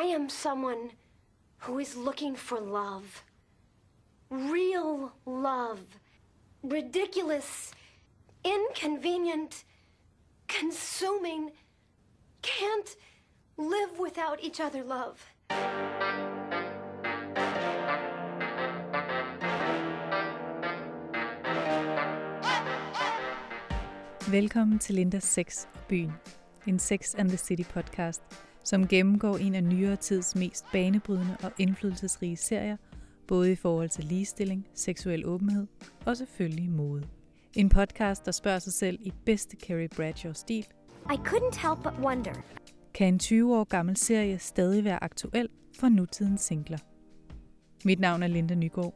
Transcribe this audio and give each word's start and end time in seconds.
I 0.00 0.04
am 0.04 0.30
someone 0.30 0.92
who 1.58 1.78
is 1.78 1.94
looking 1.94 2.34
for 2.34 2.58
love. 2.58 3.22
Real 4.30 5.12
love. 5.26 5.80
Ridiculous, 6.62 7.72
inconvenient, 8.42 9.64
consuming, 10.48 11.50
can't 12.40 12.96
live 13.58 13.98
without 13.98 14.42
each 14.42 14.58
other 14.58 14.82
love. 14.82 15.18
Velkommen 24.30 24.78
til 24.78 24.94
Lindas 24.94 25.24
Sex 25.24 25.68
Byen, 25.88 26.12
en 26.66 26.78
Sex 26.78 27.14
and 27.14 27.28
the 27.28 27.38
City 27.38 27.64
podcast, 27.64 28.49
som 28.64 28.88
gennemgår 28.88 29.36
en 29.36 29.54
af 29.54 29.64
nyere 29.64 29.96
tids 29.96 30.36
mest 30.36 30.64
banebrydende 30.72 31.36
og 31.42 31.52
indflydelsesrige 31.58 32.36
serier, 32.36 32.76
både 33.28 33.52
i 33.52 33.56
forhold 33.56 33.88
til 33.88 34.04
ligestilling, 34.04 34.66
seksuel 34.74 35.26
åbenhed 35.26 35.66
og 36.06 36.16
selvfølgelig 36.16 36.70
mode. 36.70 37.02
En 37.54 37.68
podcast, 37.68 38.26
der 38.26 38.32
spørger 38.32 38.58
sig 38.58 38.72
selv 38.72 38.98
i 39.00 39.12
bedste 39.26 39.56
Carrie 39.56 39.88
Bradshaw-stil. 39.88 40.66
I 41.12 41.16
couldn't 41.16 41.68
help 41.68 41.82
but 41.82 42.04
wonder. 42.04 42.34
Kan 42.94 43.08
en 43.08 43.18
20 43.18 43.56
år 43.56 43.64
gammel 43.64 43.96
serie 43.96 44.38
stadig 44.38 44.84
være 44.84 45.04
aktuel 45.04 45.48
for 45.78 45.88
nutidens 45.88 46.40
singler? 46.40 46.78
Mit 47.84 48.00
navn 48.00 48.22
er 48.22 48.26
Linda 48.26 48.54
Nygaard. 48.54 48.94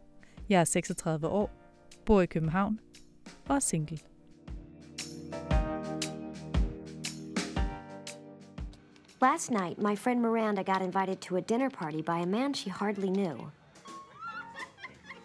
Jeg 0.49 0.61
er 0.61 0.65
36 0.65 1.29
år, 1.29 1.51
bor 2.07 2.21
i 2.21 2.27
København 2.27 2.81
og 3.49 3.57
er 3.57 3.61
single. 3.61 3.99
Last 9.33 9.51
night, 9.51 9.79
my 9.81 9.97
friend 9.97 10.21
Miranda 10.21 10.63
got 10.63 10.83
invited 10.83 11.19
to 11.23 11.37
a 11.37 11.41
dinner 11.41 11.71
party 11.71 12.03
by 12.03 12.19
a 12.19 12.27
man 12.27 12.53
she 12.53 12.69
hardly 12.69 13.09
knew. 13.09 13.51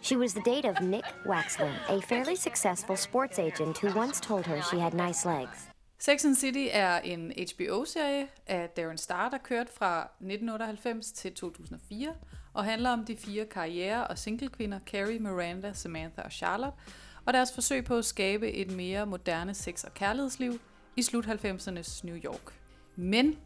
She 0.00 0.16
was 0.16 0.32
the 0.32 0.40
date 0.40 0.64
of 0.64 0.80
Nick 0.80 1.04
Waxman, 1.26 1.74
a 1.88 2.00
fairly 2.00 2.36
successful 2.36 2.96
sports 2.96 3.38
agent 3.38 3.78
who 3.78 3.92
once 3.98 4.18
told 4.18 4.46
her 4.46 4.62
she 4.62 4.78
had 4.78 4.94
nice 4.94 5.26
legs. 5.26 5.68
Sex 5.98 6.24
and 6.24 6.36
City 6.36 6.68
er 6.72 6.98
en 7.04 7.32
HBO-serie 7.36 8.28
af 8.46 8.70
Darren 8.76 8.98
Star, 8.98 9.28
der 9.28 9.38
kørte 9.38 9.72
fra 9.72 10.00
1998 10.00 11.12
til 11.12 11.34
2004, 11.34 12.14
og 12.54 12.64
handler 12.64 12.90
om 12.90 13.04
de 13.04 13.16
fire 13.16 13.44
karriere- 13.44 14.06
og 14.06 14.18
singlekvinder 14.18 14.78
Carrie, 14.86 15.18
Miranda, 15.18 15.72
Samantha 15.72 16.22
og 16.22 16.32
Charlotte, 16.32 16.78
og 17.24 17.32
deres 17.32 17.52
forsøg 17.52 17.84
på 17.84 17.96
at 17.96 18.04
skabe 18.04 18.52
et 18.52 18.70
mere 18.70 19.06
moderne 19.06 19.54
sex- 19.54 19.84
og 19.84 19.94
kærlighedsliv 19.94 20.60
i 20.96 21.02
slut 21.02 21.26
90'ernes 21.26 22.00
New 22.04 22.16
York. 22.16 22.54
Men 22.96 23.38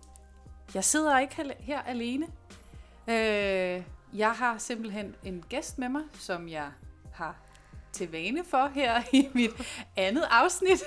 jeg 0.74 0.84
sidder 0.84 1.18
ikke 1.18 1.54
her 1.58 1.82
alene. 1.82 2.26
Øh, 3.08 3.82
jeg 4.14 4.32
har 4.32 4.58
simpelthen 4.58 5.16
en 5.24 5.44
gæst 5.48 5.78
med 5.78 5.88
mig, 5.88 6.02
som 6.12 6.48
jeg 6.48 6.70
har 7.12 7.36
til 7.92 8.12
vane 8.12 8.44
for 8.44 8.70
her 8.74 9.02
i 9.12 9.28
mit 9.34 9.50
andet 9.96 10.24
afsnit. 10.30 10.82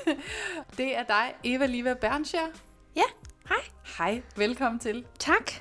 Det 0.78 0.98
er 0.98 1.04
dig, 1.04 1.36
Eva 1.44 1.66
Liva 1.66 1.94
Bernscher. 1.94 2.48
Ja, 2.96 3.02
hej. 3.48 3.58
Hej, 3.98 4.22
velkommen 4.36 4.80
til. 4.80 5.06
Tak. 5.20 5.52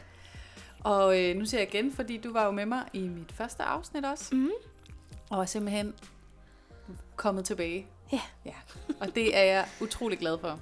Og 0.84 1.22
øh, 1.22 1.36
nu 1.36 1.44
siger 1.44 1.60
jeg 1.60 1.74
igen, 1.74 1.92
fordi 1.92 2.16
du 2.16 2.32
var 2.32 2.44
jo 2.44 2.50
med 2.50 2.66
mig 2.66 2.84
i 2.92 3.08
mit 3.08 3.32
første 3.32 3.62
afsnit 3.62 4.04
også. 4.04 4.34
Mm. 4.34 4.50
Og 5.30 5.40
er 5.40 5.46
simpelthen 5.46 5.94
kommet 7.16 7.44
tilbage. 7.44 7.86
Ja. 8.12 8.20
ja. 8.44 8.54
Og 9.00 9.14
det 9.14 9.36
er 9.36 9.42
jeg 9.42 9.68
utrolig 9.80 10.18
glad 10.18 10.38
for. 10.38 10.60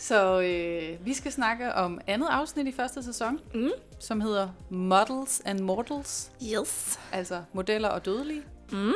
Så 0.00 0.40
øh, 0.40 1.06
vi 1.06 1.14
skal 1.14 1.32
snakke 1.32 1.74
om 1.74 2.00
andet 2.06 2.26
afsnit 2.30 2.66
i 2.66 2.72
første 2.72 3.02
sæson, 3.02 3.40
Mm. 3.54 3.70
som 3.98 4.20
hedder 4.20 4.48
Models 4.70 5.42
and 5.44 5.60
Mortals, 5.60 6.30
Yes. 6.60 7.00
altså 7.12 7.42
modeller 7.52 7.88
og 7.88 8.04
dødelige. 8.04 8.42
Mm. 8.72 8.92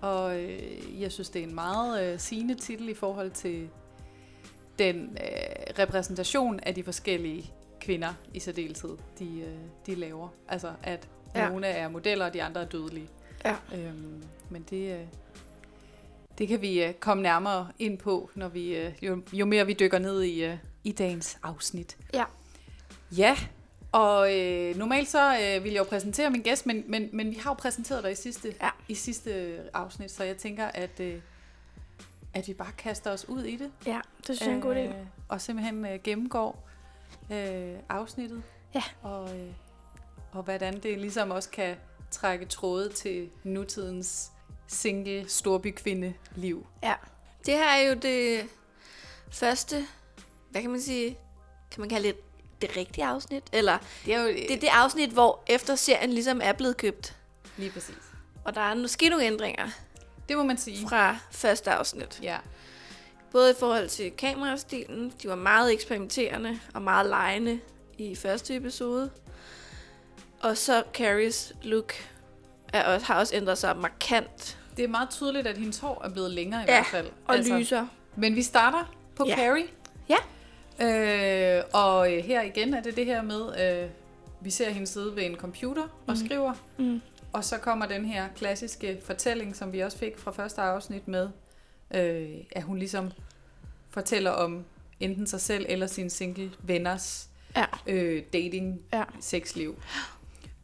Og 0.00 0.40
øh, 0.42 1.00
jeg 1.02 1.12
synes, 1.12 1.28
det 1.30 1.42
er 1.42 1.46
en 1.46 1.54
meget 1.54 2.12
øh, 2.12 2.18
sigende 2.18 2.54
titel 2.54 2.88
i 2.88 2.94
forhold 2.94 3.30
til 3.30 3.68
den 4.78 5.18
øh, 5.20 5.74
repræsentation 5.78 6.60
af 6.62 6.74
de 6.74 6.82
forskellige 6.84 7.52
kvinder 7.80 8.14
i 8.34 8.40
særdeleshed, 8.40 8.96
de, 9.18 9.40
øh, 9.40 9.54
de 9.86 9.94
laver. 9.94 10.28
Altså, 10.48 10.72
at 10.82 11.08
ja. 11.34 11.48
Nogle 11.48 11.66
er 11.66 11.88
modeller, 11.88 12.26
og 12.26 12.34
de 12.34 12.42
andre 12.42 12.60
er 12.60 12.66
dødelige. 12.66 13.08
Ja. 13.44 13.56
Øhm, 13.74 14.22
men 14.50 14.66
det, 14.70 14.92
øh, 14.92 15.04
det 16.38 16.48
kan 16.48 16.60
vi 16.62 16.84
øh, 16.84 16.94
komme 16.94 17.22
nærmere 17.22 17.68
ind 17.78 17.98
på, 17.98 18.30
når 18.34 18.48
vi 18.48 18.76
øh, 18.76 18.92
jo, 19.02 19.22
jo 19.32 19.46
mere 19.46 19.66
vi 19.66 19.72
dykker 19.72 19.98
ned 19.98 20.22
i, 20.22 20.44
øh, 20.44 20.56
i 20.84 20.92
dagens 20.92 21.38
afsnit. 21.42 21.96
Ja. 22.14 22.24
Ja, 23.16 23.36
og 23.92 24.38
øh, 24.38 24.76
normalt 24.76 25.08
så 25.08 25.32
øh, 25.32 25.64
vil 25.64 25.72
jeg 25.72 25.78
jo 25.78 25.84
præsentere 25.84 26.30
min 26.30 26.42
gæst, 26.42 26.66
men, 26.66 26.84
men, 26.88 27.08
men 27.12 27.30
vi 27.30 27.34
har 27.34 27.50
jo 27.50 27.54
præsenteret 27.54 28.04
dig 28.04 28.12
i 28.12 28.14
sidste, 28.14 28.54
Ja. 28.62 28.68
i 28.88 28.94
sidste 28.94 29.60
afsnit, 29.74 30.10
så 30.10 30.24
jeg 30.24 30.36
tænker, 30.36 30.66
at, 30.66 31.00
øh, 31.00 31.20
at 32.34 32.48
vi 32.48 32.54
bare 32.54 32.72
kaster 32.78 33.10
os 33.10 33.28
ud 33.28 33.42
i 33.42 33.56
det. 33.56 33.70
Ja, 33.86 34.00
det 34.18 34.24
synes 34.24 34.40
jeg 34.40 34.50
er 34.50 34.54
en 34.54 34.60
god 34.60 34.74
idé. 34.74 34.94
Og 35.28 35.40
simpelthen 35.40 35.84
øh, 35.86 35.98
gennemgår 36.04 36.68
øh, 37.32 37.74
afsnittet. 37.88 38.42
Ja. 38.74 38.82
Og, 39.02 39.36
øh, 39.38 39.52
og 40.32 40.42
hvordan 40.42 40.80
det 40.80 40.98
ligesom 40.98 41.30
også 41.30 41.50
kan 41.50 41.76
trække 42.10 42.46
tråde 42.46 42.88
til 42.88 43.28
nutidens 43.44 44.32
single 44.68 45.28
storbykvinde 45.28 46.14
liv. 46.36 46.66
Ja. 46.82 46.94
Det 47.46 47.54
her 47.54 47.68
er 47.68 47.80
jo 47.88 47.94
det 47.94 48.44
første, 49.30 49.86
hvad 50.50 50.60
kan 50.62 50.70
man 50.70 50.80
sige, 50.80 51.18
kan 51.70 51.80
man 51.80 51.88
kalde 51.88 52.08
det 52.08 52.16
det 52.62 52.76
rigtige 52.76 53.04
afsnit? 53.04 53.42
Eller 53.52 53.78
Det 54.04 54.14
er 54.14 54.20
jo 54.22 54.28
det 54.28 54.50
er 54.52 54.60
det 54.60 54.68
afsnit, 54.72 55.10
hvor 55.10 55.42
efter 55.46 55.74
serien 55.74 56.12
ligesom 56.12 56.40
er 56.44 56.52
blevet 56.52 56.76
købt. 56.76 57.16
lige 57.56 57.70
præcis. 57.70 57.94
Og 58.44 58.54
der 58.54 58.60
er 58.60 58.74
måske 58.74 59.08
nogle 59.08 59.24
ændringer 59.24 59.68
Det 60.28 60.36
må 60.36 60.42
man 60.42 60.58
sige. 60.58 60.88
fra 60.88 61.16
første 61.30 61.70
afsnit. 61.70 62.20
Ja. 62.22 62.38
Både 63.32 63.50
i 63.50 63.54
forhold 63.58 63.88
til 63.88 64.10
kamerastilen, 64.10 65.12
de 65.22 65.28
var 65.28 65.34
meget 65.34 65.72
eksperimenterende 65.72 66.60
og 66.74 66.82
meget 66.82 67.06
legende 67.06 67.60
i 67.98 68.14
første 68.14 68.56
episode. 68.56 69.10
Og 70.40 70.56
så 70.56 70.82
Carries 70.94 71.52
look 71.62 71.92
er 72.72 72.84
også, 72.84 73.06
har 73.06 73.18
også 73.18 73.36
ændret 73.36 73.58
sig 73.58 73.76
markant. 73.76 74.57
Det 74.78 74.84
er 74.84 74.88
meget 74.88 75.10
tydeligt, 75.10 75.46
at 75.46 75.58
hendes 75.58 75.78
hår 75.78 76.02
er 76.04 76.08
blevet 76.08 76.30
længere 76.30 76.60
i 76.60 76.64
Ja, 76.68 76.72
hvert 76.76 76.86
fald. 76.86 77.06
Og 77.26 77.34
altså. 77.34 77.58
lyser. 77.58 77.86
Men 78.16 78.34
vi 78.36 78.42
starter 78.42 78.94
på 79.16 79.24
Ja. 79.28 79.36
Carrie. 79.36 79.66
Ja. 80.08 80.16
Øh, 81.58 81.62
og 81.72 82.06
her 82.06 82.42
igen 82.42 82.74
er 82.74 82.82
det 82.82 82.96
det 82.96 83.06
her 83.06 83.22
med, 83.22 83.60
øh, 83.84 83.90
vi 84.40 84.50
ser 84.50 84.70
hende 84.70 84.86
sidde 84.86 85.16
ved 85.16 85.22
en 85.24 85.36
computer 85.36 85.82
og 85.82 85.88
Mhm. 86.06 86.16
skriver. 86.26 86.52
Mm. 86.78 87.00
Og 87.32 87.44
så 87.44 87.58
kommer 87.58 87.86
den 87.86 88.04
her 88.04 88.28
klassiske 88.36 89.00
fortælling, 89.04 89.56
som 89.56 89.72
vi 89.72 89.80
også 89.80 89.98
fik 89.98 90.18
fra 90.18 90.30
første 90.32 90.60
afsnit 90.60 91.08
med, 91.08 91.28
øh, 91.94 92.28
at 92.52 92.62
hun 92.62 92.78
ligesom 92.78 93.10
fortæller 93.90 94.30
om 94.30 94.64
enten 95.00 95.26
sig 95.26 95.40
selv 95.40 95.66
eller 95.68 95.86
sine 95.86 96.10
single 96.10 96.50
venners 96.62 97.28
Ja. 97.56 97.64
øh, 97.86 98.22
dating 98.32 98.80
Ja. 98.92 99.04
sexliv. 99.20 99.82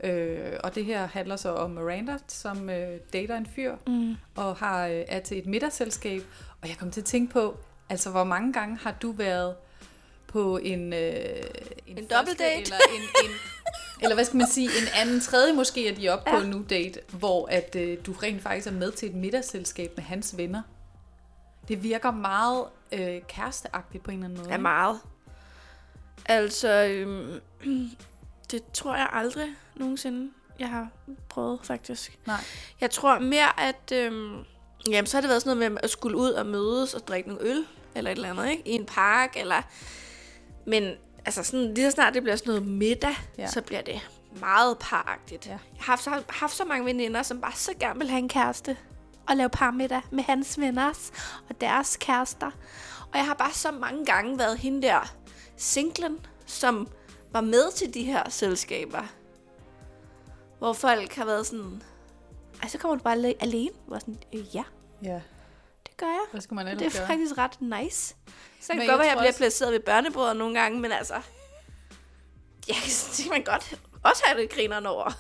Øh, 0.04 0.52
og 0.64 0.74
det 0.74 0.84
her 0.84 1.06
handler 1.06 1.36
så 1.36 1.54
om 1.54 1.70
Miranda, 1.70 2.16
som 2.28 2.70
øh, 2.70 2.98
dater 3.12 3.36
en 3.36 3.46
fyr, 3.46 3.76
Mm. 3.86 4.14
og 4.36 4.56
har, 4.56 4.86
øh, 4.86 5.02
er 5.08 5.20
til 5.20 5.38
et 5.38 5.46
middagsselskab. 5.46 6.22
Og 6.62 6.68
jeg 6.68 6.76
kom 6.78 6.90
til 6.90 7.00
at 7.00 7.04
tænke 7.04 7.32
på, 7.32 7.56
altså 7.90 8.10
hvor 8.10 8.24
mange 8.24 8.52
gange 8.52 8.78
har 8.82 8.92
du 9.02 9.12
været 9.12 9.54
på 10.26 10.56
en... 10.58 10.92
Øh, 10.92 11.14
en, 11.86 11.98
En 11.98 11.98
første 11.98 12.14
dobbeltdate? 12.14 12.60
Eller, 12.62 12.76
en, 12.94 13.02
en, 13.24 13.30
eller 14.02 14.14
hvad 14.14 14.24
skal 14.24 14.36
man 14.36 14.46
sige, 14.46 14.66
en 14.68 14.88
anden 15.00 15.20
tredje 15.20 15.52
måske, 15.52 15.80
at 15.90 15.96
de 15.96 16.06
er 16.06 16.12
oppe 16.12 16.30
ja. 16.30 16.36
på 16.36 16.40
Ja. 16.40 16.44
en 16.44 16.50
nu 16.50 16.64
date, 16.70 17.00
hvor 17.10 17.46
at 17.50 17.76
øh, 17.76 17.98
du 18.06 18.12
rent 18.12 18.42
faktisk 18.42 18.66
er 18.66 18.70
med 18.72 18.92
til 18.92 19.08
et 19.08 19.14
middagsselskab 19.14 19.92
med 19.96 20.04
hans 20.04 20.36
venner. 20.36 20.62
Det 21.68 21.82
virker 21.82 22.10
meget 22.10 22.64
øh, 22.92 23.20
kæresteagtigt 23.28 24.04
på 24.04 24.10
en 24.10 24.16
eller 24.16 24.24
anden 24.28 24.38
måde. 24.42 24.52
er 24.52 24.58
meget. 24.58 24.98
Altså, 26.26 26.68
øhm, 26.84 27.40
det 28.50 28.62
tror 28.72 28.96
jeg 28.96 29.08
aldrig 29.12 29.46
nogensinde, 29.76 30.30
jeg 30.58 30.68
har 30.68 30.88
prøvet, 31.28 31.60
faktisk. 31.62 32.18
Nej. 32.26 32.40
Jeg 32.80 32.90
tror 32.90 33.18
mere, 33.18 33.60
at... 33.60 33.92
Øhm, 33.92 34.44
jamen, 34.90 35.06
så 35.06 35.16
har 35.16 35.20
det 35.20 35.28
været 35.30 35.42
sådan 35.42 35.56
noget 35.58 35.72
med 35.72 35.80
at 35.82 35.90
skulle 35.90 36.16
ud 36.16 36.30
og 36.30 36.46
mødes 36.46 36.94
og 36.94 37.08
drikke 37.08 37.28
nogle 37.28 37.44
øl, 37.44 37.64
eller 37.94 38.10
et 38.10 38.16
eller 38.16 38.30
andet, 38.30 38.50
ikke? 38.50 38.68
I 38.68 38.70
en 38.72 38.86
park, 38.86 39.36
eller... 39.36 39.62
Men 40.66 40.94
altså, 41.24 41.42
sådan, 41.42 41.74
lige 41.74 41.90
så 41.90 41.94
snart 41.94 42.14
det 42.14 42.22
bliver 42.22 42.36
sådan 42.36 42.54
noget 42.54 42.68
middag, 42.68 43.14
Ja. 43.38 43.46
så 43.46 43.60
bliver 43.62 43.82
det 43.82 44.00
meget 44.40 44.78
paragtigt. 44.78 45.46
Ja. 45.46 45.50
Jeg 45.50 45.58
har 45.80 45.92
haft, 45.92 46.04
har 46.04 46.22
haft 46.28 46.54
så 46.56 46.64
mange 46.64 46.86
veninder, 46.86 47.22
som 47.22 47.40
bare 47.40 47.52
så 47.54 47.72
gerne 47.80 47.98
vil 47.98 48.08
have 48.08 48.18
en 48.18 48.28
kæreste. 48.28 48.76
Og 49.28 49.36
lave 49.36 49.48
parmiddag 49.48 50.00
med 50.10 50.24
hans 50.24 50.60
venners 50.60 51.12
og 51.48 51.60
deres 51.60 51.96
kærester. 52.00 52.50
Og 53.12 53.18
jeg 53.18 53.26
har 53.26 53.34
bare 53.34 53.52
så 53.52 53.70
mange 53.70 54.04
gange 54.06 54.38
været 54.38 54.58
hende 54.58 54.82
der 54.82 55.14
singlen, 55.56 56.26
som 56.46 56.88
var 57.32 57.40
med 57.40 57.72
til 57.72 57.94
de 57.94 58.02
her 58.02 58.28
selskaber. 58.30 59.02
Hvor 60.64 60.72
folk 60.72 61.14
har 61.14 61.24
været 61.24 61.46
sådan, 61.46 61.82
ej, 62.62 62.68
så 62.68 62.78
kommer 62.78 62.96
du 62.96 63.02
bare 63.02 63.12
ale- 63.14 63.34
alene. 63.42 63.70
Hvor 63.86 63.96
jeg 63.96 64.00
sådan, 64.00 64.18
øh, 64.32 64.54
ja, 64.54 64.64
Ja, 65.02 65.20
det 65.86 65.96
gør 65.96 66.06
jeg. 66.06 66.20
hvad 66.30 66.40
skal 66.40 66.54
man 66.54 66.66
Det 66.66 66.72
er 66.86 66.98
gøre? 66.98 67.06
faktisk 67.06 67.38
ret 67.38 67.60
nice. 67.60 68.14
Så 68.60 68.72
kan 68.72 68.76
det 68.80 68.82
jeg 68.86 68.88
godt 68.88 68.98
være, 68.98 69.06
at 69.06 69.10
jeg 69.10 69.16
bliver 69.18 69.28
også- 69.28 69.38
placeret 69.38 69.72
ved 69.72 69.80
børnebordet 69.80 70.36
nogle 70.36 70.60
gange, 70.60 70.80
men 70.80 70.92
altså, 70.92 71.14
ja, 72.68 72.74
det 73.16 73.20
kan 73.22 73.30
man 73.32 73.42
godt 73.44 73.80
også 74.02 74.22
have 74.26 74.40
det 74.42 74.50
grineren 74.50 74.86
over. 74.86 75.10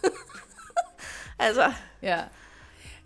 altså, 1.38 1.72
Ja. 2.02 2.20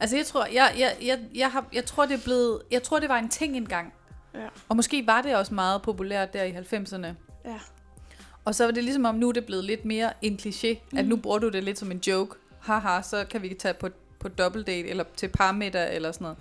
Altså, 0.01 0.17
jeg 0.17 0.27
tror, 0.27 0.47
jeg, 0.47 0.75
jeg, 0.79 0.97
jeg, 1.03 1.21
jeg, 1.35 1.53
har, 1.53 1.67
jeg 1.73 1.85
tror, 1.85 2.07
det 2.07 2.15
er 2.21 2.25
blevet, 2.25 2.63
jeg 2.71 2.83
tror, 2.83 3.01
det 3.01 3.09
var 3.09 3.19
en 3.19 3.29
ting 3.29 3.57
engang. 3.57 3.93
ja. 4.35 4.49
Og 4.69 4.77
måske 4.77 5.07
var 5.07 5.23
det 5.23 5.37
også 5.37 5.55
meget 5.55 5.83
populært 5.83 6.33
der 6.33 6.43
i 6.43 6.53
90'erne. 6.53 7.07
ja. 7.45 7.59
Og 8.45 8.55
så 8.55 8.65
var 8.65 8.71
det 8.71 8.85
ligesom 8.85 9.05
om, 9.05 9.15
nu 9.15 9.29
er 9.29 9.33
det 9.33 9.47
blevet 9.47 9.65
lidt 9.65 9.85
mere 9.85 10.13
en 10.23 10.39
kliché, 10.43 10.79
mm. 10.93 10.99
at 10.99 11.09
nu 11.09 11.17
bruger 11.17 11.39
du 11.39 11.49
det 11.49 11.65
lidt 11.65 11.79
som 11.79 11.91
en 11.91 12.01
joke. 12.07 12.35
Haha, 12.61 13.03
så 13.03 13.25
kan 13.31 13.43
vi 13.43 13.55
tage 13.55 13.75
på, 13.75 13.89
på 14.21 14.29
date 14.29 14.89
eller 14.89 15.05
til 15.17 15.29
parmiddag, 15.29 15.95
eller 15.95 16.13
sådan 16.13 16.25
noget. 16.25 16.39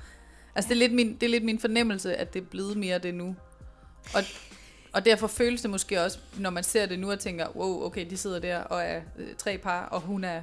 Altså, 0.56 0.70
det, 0.70 0.76
er 0.76 0.80
lidt 0.80 0.94
min, 0.94 1.14
det 1.14 1.24
er 1.24 1.30
lidt 1.30 1.44
min 1.44 1.60
fornemmelse, 1.60 2.16
at 2.16 2.34
det 2.34 2.42
er 2.42 2.46
blevet 2.46 2.78
mere 2.78 3.00
det 3.00 3.16
nu. 3.16 3.36
Og, 4.16 4.24
og 4.94 5.06
derfor 5.06 5.28
føles 5.28 5.62
det 5.62 5.70
måske 5.70 6.02
også, 6.02 6.20
når 6.38 6.50
man 6.50 6.64
ser 6.64 6.86
det 6.86 7.00
nu 7.00 7.12
og 7.12 7.20
tænker, 7.20 7.48
wow, 7.56 7.84
okay, 7.84 8.10
de 8.10 8.18
sidder 8.18 8.40
der 8.40 8.60
og 8.60 8.84
er 8.84 9.02
øh, 9.18 9.28
tre 9.38 9.58
par, 9.58 9.86
og 9.86 10.02
hun 10.02 10.24
er 10.24 10.42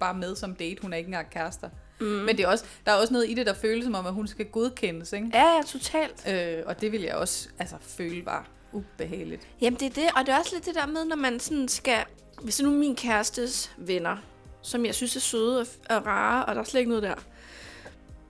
bare 0.00 0.14
med 0.14 0.36
som 0.36 0.54
date, 0.54 0.82
hun 0.82 0.92
er 0.92 0.96
ikke 0.96 1.08
engang 1.08 1.30
kærester. 1.30 1.68
Mm. 2.00 2.06
Men 2.06 2.36
det 2.36 2.44
er 2.44 2.48
også, 2.48 2.64
der 2.86 2.92
er 2.92 2.96
også 2.96 3.12
noget 3.12 3.30
i 3.30 3.34
det, 3.34 3.46
der 3.46 3.54
føles 3.54 3.84
som 3.84 3.94
om, 3.94 4.06
at 4.06 4.12
hun 4.12 4.26
skal 4.26 4.46
godkendes, 4.46 5.12
ikke? 5.12 5.30
Ja, 5.34 5.56
ja, 5.56 5.62
totalt. 5.66 6.28
Øh, 6.28 6.62
og 6.66 6.80
det 6.80 6.92
vil 6.92 7.00
jeg 7.00 7.14
også 7.14 7.48
altså, 7.58 7.76
føle 7.80 8.26
var 8.26 8.48
ubehageligt. 8.72 9.48
Jamen, 9.60 9.80
det 9.80 9.86
er 9.86 10.02
det, 10.02 10.10
og 10.16 10.26
det 10.26 10.34
er 10.34 10.38
også 10.38 10.54
lidt 10.54 10.66
det 10.66 10.74
der 10.74 10.86
med, 10.86 11.04
når 11.04 11.16
man 11.16 11.40
sådan 11.40 11.68
skal... 11.68 12.04
Hvis 12.42 12.62
nu 12.62 12.70
min 12.70 12.96
kærestes 12.96 13.72
venner, 13.78 14.16
som 14.62 14.86
jeg 14.86 14.94
synes 14.94 15.16
er 15.16 15.20
søde 15.20 15.60
og, 15.60 15.66
og 15.90 16.06
rare, 16.06 16.44
og 16.44 16.54
der 16.54 16.60
er 16.60 16.64
slet 16.64 16.80
ikke 16.80 16.88
noget 16.90 17.02
der. 17.02 17.14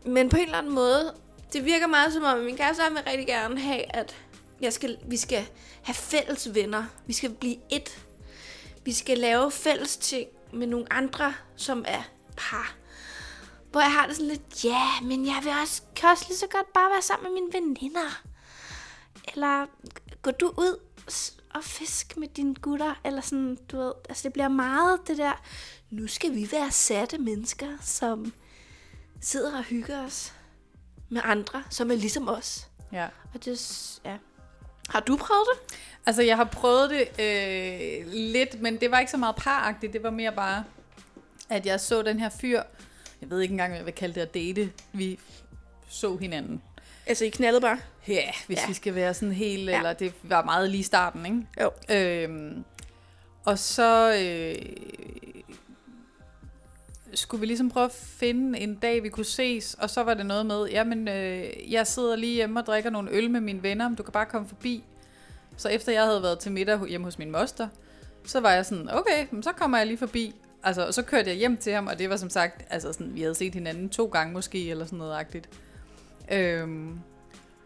Men 0.04 0.28
på 0.28 0.36
en 0.36 0.42
eller 0.42 0.58
anden 0.58 0.74
måde, 0.74 1.14
det 1.52 1.64
virker 1.64 1.86
meget 1.86 2.12
som 2.12 2.22
om, 2.22 2.38
at 2.38 2.44
min 2.44 2.56
kæreste 2.56 2.82
vil 2.90 3.02
rigtig 3.06 3.26
gerne 3.26 3.60
have, 3.60 3.96
at 3.96 4.16
jeg 4.60 4.72
skal, 4.72 4.98
vi 5.06 5.16
skal 5.16 5.46
have 5.82 5.94
fælles 5.94 6.54
venner. 6.54 6.84
Vi 7.06 7.12
skal 7.12 7.30
blive 7.30 7.56
et. 7.70 8.06
Vi 8.84 8.92
skal 8.92 9.18
lave 9.18 9.50
fælles 9.50 9.96
ting 9.96 10.28
med 10.52 10.66
nogle 10.66 10.92
andre, 10.92 11.34
som 11.56 11.84
er 11.88 12.02
par. 12.36 12.74
Hvor 13.70 13.80
jeg 13.80 13.92
har 13.92 14.06
det 14.06 14.16
sådan 14.16 14.28
lidt, 14.28 14.64
ja, 14.64 15.00
men 15.02 15.26
jeg 15.26 15.40
vil 15.42 15.52
også, 15.62 15.82
kan 15.96 16.08
også 16.08 16.24
lige 16.28 16.38
så 16.38 16.46
godt 16.46 16.72
bare 16.72 16.90
være 16.90 17.02
sammen 17.02 17.32
med 17.32 17.40
mine 17.40 17.52
veninder. 17.52 18.22
Eller 19.32 19.66
går 20.22 20.30
du 20.30 20.54
ud 20.56 20.80
og 21.54 21.64
fisk 21.64 22.16
med 22.16 22.28
dine 22.28 22.54
gutter? 22.54 23.00
Eller 23.04 23.20
sådan, 23.20 23.58
du 23.72 23.76
ved, 23.76 23.92
altså 24.08 24.22
det 24.22 24.32
bliver 24.32 24.48
meget 24.48 25.00
det 25.06 25.18
der, 25.18 25.42
nu 25.90 26.06
skal 26.06 26.34
vi 26.34 26.48
være 26.52 26.70
satte 26.70 27.18
mennesker, 27.18 27.68
som 27.82 28.32
sidder 29.20 29.58
og 29.58 29.64
hygger 29.64 30.04
os 30.06 30.32
med 31.08 31.20
andre, 31.24 31.62
som 31.70 31.90
er 31.90 31.94
ligesom 31.94 32.28
os. 32.28 32.68
Ja. 32.92 33.08
Og 33.34 33.44
det, 33.44 34.00
ja. 34.04 34.16
Har 34.88 35.00
du 35.00 35.16
prøvet 35.16 35.46
det? 35.52 35.78
Altså, 36.06 36.22
jeg 36.22 36.36
har 36.36 36.44
prøvet 36.44 36.90
det 36.90 37.20
øh, 37.20 38.12
lidt, 38.12 38.60
men 38.60 38.80
det 38.80 38.90
var 38.90 38.98
ikke 38.98 39.10
så 39.10 39.16
meget 39.16 39.36
paragtigt. 39.36 39.92
Det 39.92 40.02
var 40.02 40.10
mere 40.10 40.32
bare, 40.32 40.64
at 41.48 41.66
jeg 41.66 41.80
så 41.80 42.02
den 42.02 42.20
her 42.20 42.28
fyr. 42.28 42.62
Jeg 43.20 43.30
ved 43.30 43.40
ikke 43.40 43.52
engang, 43.52 43.70
hvad 43.70 43.78
jeg 43.78 43.86
vil 43.86 43.94
kalde 43.94 44.14
det 44.14 44.20
at 44.20 44.34
date. 44.34 44.72
Vi 44.92 45.18
så 45.88 46.16
hinanden. 46.16 46.62
Altså, 47.10 47.24
I 47.24 47.28
knaldede 47.28 47.60
bare? 47.60 47.78
Ja, 48.08 48.30
hvis 48.46 48.58
Ja. 48.58 48.66
vi 48.68 48.74
skal 48.74 48.94
være 48.94 49.14
sådan 49.14 49.32
helt, 49.34 49.70
Ja. 49.70 49.76
eller 49.76 49.92
det 49.92 50.12
var 50.22 50.44
meget 50.44 50.70
lige 50.70 50.84
starten, 50.84 51.26
ikke? 51.26 51.46
Jo. 51.60 51.70
Øhm, 51.96 52.64
og 53.44 53.58
så 53.58 54.14
øh, 54.14 54.66
skulle 57.14 57.40
vi 57.40 57.46
ligesom 57.46 57.70
prøve 57.70 57.84
at 57.86 57.92
finde 57.92 58.58
en 58.58 58.74
dag, 58.74 59.02
vi 59.02 59.08
kunne 59.08 59.24
ses, 59.26 59.74
og 59.74 59.90
så 59.90 60.02
var 60.02 60.14
det 60.14 60.26
noget 60.26 60.46
med, 60.46 60.66
jamen, 60.70 61.08
øh, 61.08 61.72
jeg 61.72 61.86
sidder 61.86 62.16
lige 62.16 62.34
hjemme 62.34 62.60
og 62.60 62.66
drikker 62.66 62.90
nogle 62.90 63.10
øl 63.10 63.30
med 63.30 63.40
mine 63.40 63.62
venner, 63.62 63.88
men 63.88 63.96
du 63.96 64.02
kan 64.02 64.12
bare 64.12 64.26
komme 64.26 64.48
forbi. 64.48 64.84
Så 65.56 65.68
efter 65.68 65.92
jeg 65.92 66.04
havde 66.04 66.22
været 66.22 66.38
til 66.38 66.52
middag 66.52 66.86
hjemme 66.86 67.04
hos 67.04 67.18
min 67.18 67.30
moster, 67.30 67.68
så 68.26 68.40
var 68.40 68.50
jeg 68.52 68.66
sådan, 68.66 68.90
okay, 68.92 69.26
men 69.30 69.42
så 69.42 69.52
kommer 69.52 69.78
jeg 69.78 69.86
lige 69.86 69.98
forbi. 69.98 70.34
Altså, 70.62 70.86
og 70.86 70.94
så 70.94 71.02
kørte 71.02 71.28
jeg 71.30 71.36
hjem 71.36 71.56
til 71.56 71.72
ham, 71.72 71.86
og 71.86 71.98
det 71.98 72.10
var 72.10 72.16
som 72.16 72.30
sagt, 72.30 72.64
altså 72.70 72.92
sådan, 72.92 73.14
vi 73.14 73.20
havde 73.20 73.34
set 73.34 73.54
hinanden 73.54 73.88
to 73.88 74.06
gange 74.06 74.32
måske, 74.32 74.70
eller 74.70 74.84
sådan 74.84 74.98
noget 74.98 75.14
agtigt. 75.14 75.48
Øhm, 76.32 77.00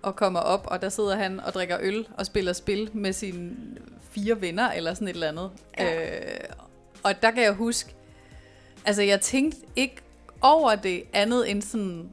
og 0.02 0.16
kommer 0.16 0.40
op, 0.40 0.66
og 0.70 0.82
der 0.82 0.88
sidder 0.88 1.16
han 1.16 1.40
og 1.40 1.52
drikker 1.55 1.76
øl 1.81 2.08
og 2.19 2.26
spiller 2.26 2.52
spil 2.52 2.90
med 2.93 3.12
sine 3.12 3.56
fire 4.11 4.40
venner, 4.40 4.70
eller 4.70 4.94
sådan 4.94 5.08
et 5.08 5.14
eller 5.14 5.28
andet. 5.28 5.50
Ja. 5.78 6.19
Øh, 6.19 6.44
og 7.02 7.22
der 7.22 7.31
kan 7.31 7.43
jeg 7.43 7.52
huske, 7.52 7.94
altså 8.84 9.02
jeg 9.02 9.20
tænkte 9.20 9.58
ikke 9.76 9.96
over 10.40 10.75
det 10.75 11.02
andet 11.12 11.50
end 11.50 11.62
sådan, 11.62 12.12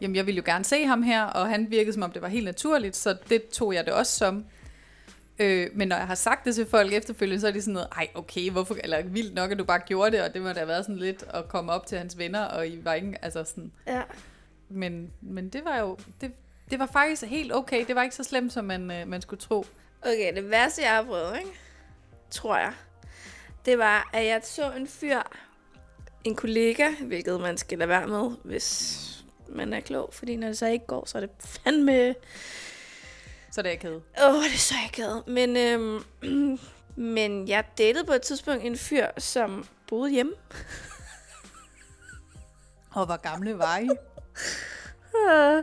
jamen 0.00 0.16
jeg 0.16 0.26
ville 0.26 0.36
jo 0.36 0.42
gerne 0.46 0.64
se 0.64 0.86
ham 0.86 1.02
her, 1.02 1.22
og 1.24 1.48
han 1.48 1.70
virkede 1.70 1.92
som 1.92 2.02
om 2.02 2.10
det 2.10 2.22
var 2.22 2.28
helt 2.28 2.44
naturligt, 2.44 2.96
så 2.96 3.16
det 3.28 3.48
tog 3.48 3.74
jeg 3.74 3.84
det 3.84 3.92
også 3.92 4.12
som. 4.12 4.44
Øh, 5.38 5.66
men 5.74 5.88
når 5.88 5.96
jeg 5.96 6.06
har 6.06 6.14
sagt 6.14 6.44
det 6.44 6.54
til 6.54 6.66
folk 6.66 6.92
efterfølgende, 6.92 7.40
så 7.40 7.48
er 7.48 7.52
de 7.52 7.62
sådan 7.62 7.74
noget, 7.74 7.88
ej 7.96 8.08
okay, 8.14 8.50
hvorfor, 8.50 8.76
eller 8.84 9.02
vildt 9.02 9.34
nok, 9.34 9.50
at 9.50 9.58
du 9.58 9.64
bare 9.64 9.80
gjorde 9.86 10.10
det, 10.10 10.22
og 10.22 10.34
det 10.34 10.42
må 10.42 10.48
da 10.48 10.54
have 10.54 10.68
været 10.68 10.84
sådan 10.84 10.96
lidt 10.96 11.24
at 11.34 11.48
komme 11.48 11.72
op 11.72 11.86
til 11.86 11.98
hans 11.98 12.18
venner, 12.18 12.44
og 12.44 12.68
I 12.68 12.84
var 12.84 12.94
ikke, 12.94 13.18
altså 13.22 13.44
sådan, 13.44 13.72
Ja. 13.86 14.02
Men, 14.68 15.12
men 15.20 15.48
det 15.48 15.64
var 15.64 15.78
jo, 15.78 15.98
det, 16.20 16.32
det 16.70 16.78
var 16.78 16.86
faktisk 16.86 17.22
helt 17.22 17.54
okay, 17.54 17.86
det 17.86 17.96
var 17.96 18.02
ikke 18.02 18.16
så 18.16 18.24
slemt, 18.24 18.52
som 18.52 18.64
man, 18.64 18.90
øh, 18.90 19.08
man 19.08 19.22
skulle 19.22 19.40
tro. 19.40 19.64
Okay, 20.02 20.34
det 20.34 20.50
værste, 20.50 20.82
jeg 20.82 20.96
har 20.96 21.04
prøvet, 21.04 21.38
ikke? 21.38 21.50
tror 22.30 22.56
jeg, 22.56 22.72
det 23.64 23.78
var, 23.78 24.10
at 24.12 24.26
jeg 24.26 24.40
så 24.44 24.72
en 24.72 24.88
fyr, 24.88 25.20
en 26.24 26.34
kollega, 26.34 26.90
hvilket 27.00 27.40
man 27.40 27.58
skal 27.58 27.78
lade 27.78 27.88
være 27.88 28.06
med, 28.06 28.30
hvis 28.44 29.04
man 29.48 29.72
er 29.72 29.80
klog, 29.80 30.14
fordi 30.14 30.36
når 30.36 30.46
det 30.46 30.58
så 30.58 30.66
ikke 30.66 30.86
går, 30.86 31.06
så 31.06 31.18
er 31.18 31.20
det 31.20 31.30
fandme... 31.40 32.14
Så 33.50 33.62
det 33.62 33.68
er 33.68 33.72
jeg 33.72 33.80
ked. 33.80 34.00
Åh, 34.22 34.34
oh, 34.34 34.44
det 34.44 34.54
er 34.54 34.58
så 34.58 34.74
akavet. 34.88 35.28
Men, 35.28 35.56
øhm, 35.56 36.58
men 37.14 37.48
jeg 37.48 37.64
datede 37.78 38.04
på 38.04 38.12
et 38.12 38.22
tidspunkt 38.22 38.64
en 38.64 38.76
fyr, 38.76 39.06
som 39.18 39.66
boede 39.86 40.10
hjemme. 40.10 40.32
Og 42.90 43.06
hvor 43.06 43.16
gamle 43.16 43.58
var 43.58 43.78
I? 43.78 43.88
Uh, 45.14 45.62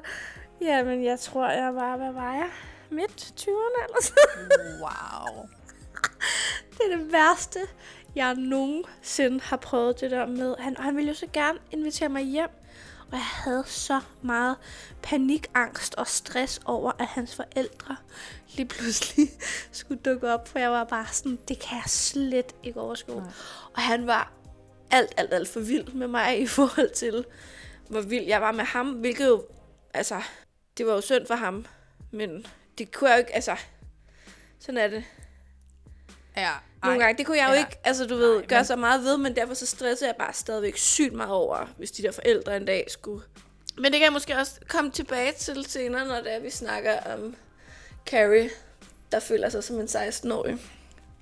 jamen, 0.67 1.03
jeg 1.03 1.19
tror, 1.19 1.49
jeg 1.49 1.75
var, 1.75 1.97
hvad 1.97 2.11
var 2.11 2.33
jeg? 2.33 2.49
Midt 2.89 3.33
20'erne 3.39 3.83
eller 3.83 4.01
sådan 4.01 4.81
Wow. 4.81 5.47
Det 6.71 6.91
er 6.91 6.97
det 6.97 7.11
værste, 7.11 7.59
jeg 8.15 8.35
nogensinde 8.35 9.39
har 9.41 9.57
prøvet 9.57 9.99
det 9.99 10.11
der 10.11 10.25
med. 10.25 10.55
Han, 10.59 10.77
og 10.77 10.83
han 10.83 10.95
ville 10.95 11.07
jo 11.07 11.15
så 11.15 11.27
gerne 11.33 11.59
invitere 11.71 12.09
mig 12.09 12.23
hjem. 12.23 12.49
Og 13.11 13.11
jeg 13.11 13.25
havde 13.25 13.63
så 13.67 14.01
meget 14.21 14.55
panikangst 15.01 15.95
og 15.95 16.07
stress 16.07 16.61
over, 16.65 16.91
at 16.99 17.05
hans 17.05 17.35
forældre 17.35 17.95
lige 18.55 18.67
pludselig 18.67 19.29
skulle 19.71 20.01
dukke 20.05 20.33
op. 20.33 20.47
For 20.47 20.59
jeg 20.59 20.71
var 20.71 20.83
bare 20.83 21.07
sådan, 21.11 21.39
det 21.47 21.59
kan 21.59 21.77
jeg 21.77 21.89
slet 21.89 22.55
ikke 22.63 22.79
overskue. 22.79 23.21
Nej. 23.21 23.31
Og 23.73 23.81
han 23.81 24.07
var 24.07 24.31
alt, 24.91 25.13
alt, 25.17 25.33
alt 25.33 25.47
for 25.47 25.59
vild 25.59 25.93
med 25.93 26.07
mig 26.07 26.41
i 26.41 26.47
forhold 26.47 26.89
til, 26.89 27.25
hvor 27.89 28.01
vild 28.01 28.25
jeg 28.25 28.41
var 28.41 28.51
med 28.51 28.63
ham. 28.65 28.87
Hvilket 28.91 29.27
jo, 29.27 29.45
altså, 29.93 30.21
det 30.77 30.85
var 30.85 30.93
jo 30.93 31.01
synd 31.01 31.27
for 31.27 31.35
ham. 31.35 31.65
Men 32.11 32.45
det 32.77 32.91
kunne 32.91 33.09
jeg 33.09 33.15
jo 33.17 33.19
ikke, 33.19 33.35
altså, 33.35 33.55
sådan 34.59 34.77
er 34.77 34.87
det. 34.87 35.03
Ja, 36.37 36.51
Nogle 36.83 36.99
gange, 37.03 37.17
det 37.17 37.25
kunne 37.25 37.37
jeg 37.37 37.47
jo 37.49 37.53
Ja. 37.53 37.59
ikke, 37.59 37.77
altså 37.83 38.05
du 38.05 38.15
ved, 38.15 38.39
Ej, 38.39 38.45
gøre 38.45 38.59
men- 38.59 38.65
så 38.65 38.75
meget 38.75 39.03
ved, 39.03 39.17
men 39.17 39.35
derfor 39.35 39.53
så 39.53 39.65
stressede 39.65 40.07
jeg 40.09 40.15
bare 40.19 40.33
stadigvæk 40.33 40.77
sygt 40.77 41.13
meget 41.13 41.31
over, 41.31 41.65
hvis 41.77 41.91
de 41.91 42.03
der 42.03 42.11
forældre 42.11 42.57
en 42.57 42.65
dag 42.65 42.85
skulle. 42.91 43.23
Men 43.75 43.83
det 43.85 43.93
kan 43.93 44.01
jeg 44.01 44.13
måske 44.13 44.35
også 44.37 44.59
komme 44.67 44.91
tilbage 44.91 45.31
til 45.31 45.65
senere, 45.69 46.07
når 46.07 46.15
det 46.15 46.33
er, 46.33 46.39
vi 46.39 46.49
snakker 46.49 46.99
om 46.99 47.35
Carrie, 48.05 48.49
der 49.11 49.19
føler 49.19 49.49
sig 49.49 49.63
som 49.63 49.79
en 49.79 49.87
16-årig. 49.87 50.57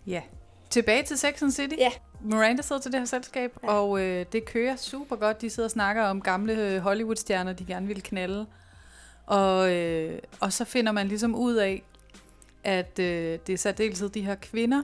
Ja. 0.07 0.21
Tilbage 0.69 1.03
til 1.03 1.17
Sex 1.17 1.41
and 1.41 1.51
City. 1.51 1.75
Ja. 1.77 1.91
Miranda 2.23 2.61
sidder 2.61 2.81
til 2.81 2.91
det 2.91 2.99
her 2.99 3.05
selskab, 3.05 3.57
Ja. 3.63 3.67
og 3.71 4.01
øh, 4.01 4.25
det 4.31 4.45
kører 4.45 4.75
super 4.75 5.15
godt. 5.15 5.41
De 5.41 5.49
sidder 5.49 5.67
og 5.67 5.71
snakker 5.71 6.03
om 6.03 6.21
gamle 6.21 6.53
øh, 6.73 6.77
Hollywood-stjerner, 6.81 7.53
de 7.53 7.65
gerne 7.65 7.87
vil 7.87 8.03
knalde. 8.03 8.45
Og, 9.25 9.71
øh, 9.73 10.19
og 10.39 10.53
så 10.53 10.65
finder 10.65 10.91
man 10.91 11.07
ligesom 11.07 11.35
ud 11.35 11.55
af, 11.55 11.83
at 12.63 12.99
øh, 12.99 13.39
det 13.47 13.53
er 13.53 13.57
særdeleshed 13.57 14.09
de 14.09 14.21
her 14.21 14.35
kvinder 14.35 14.83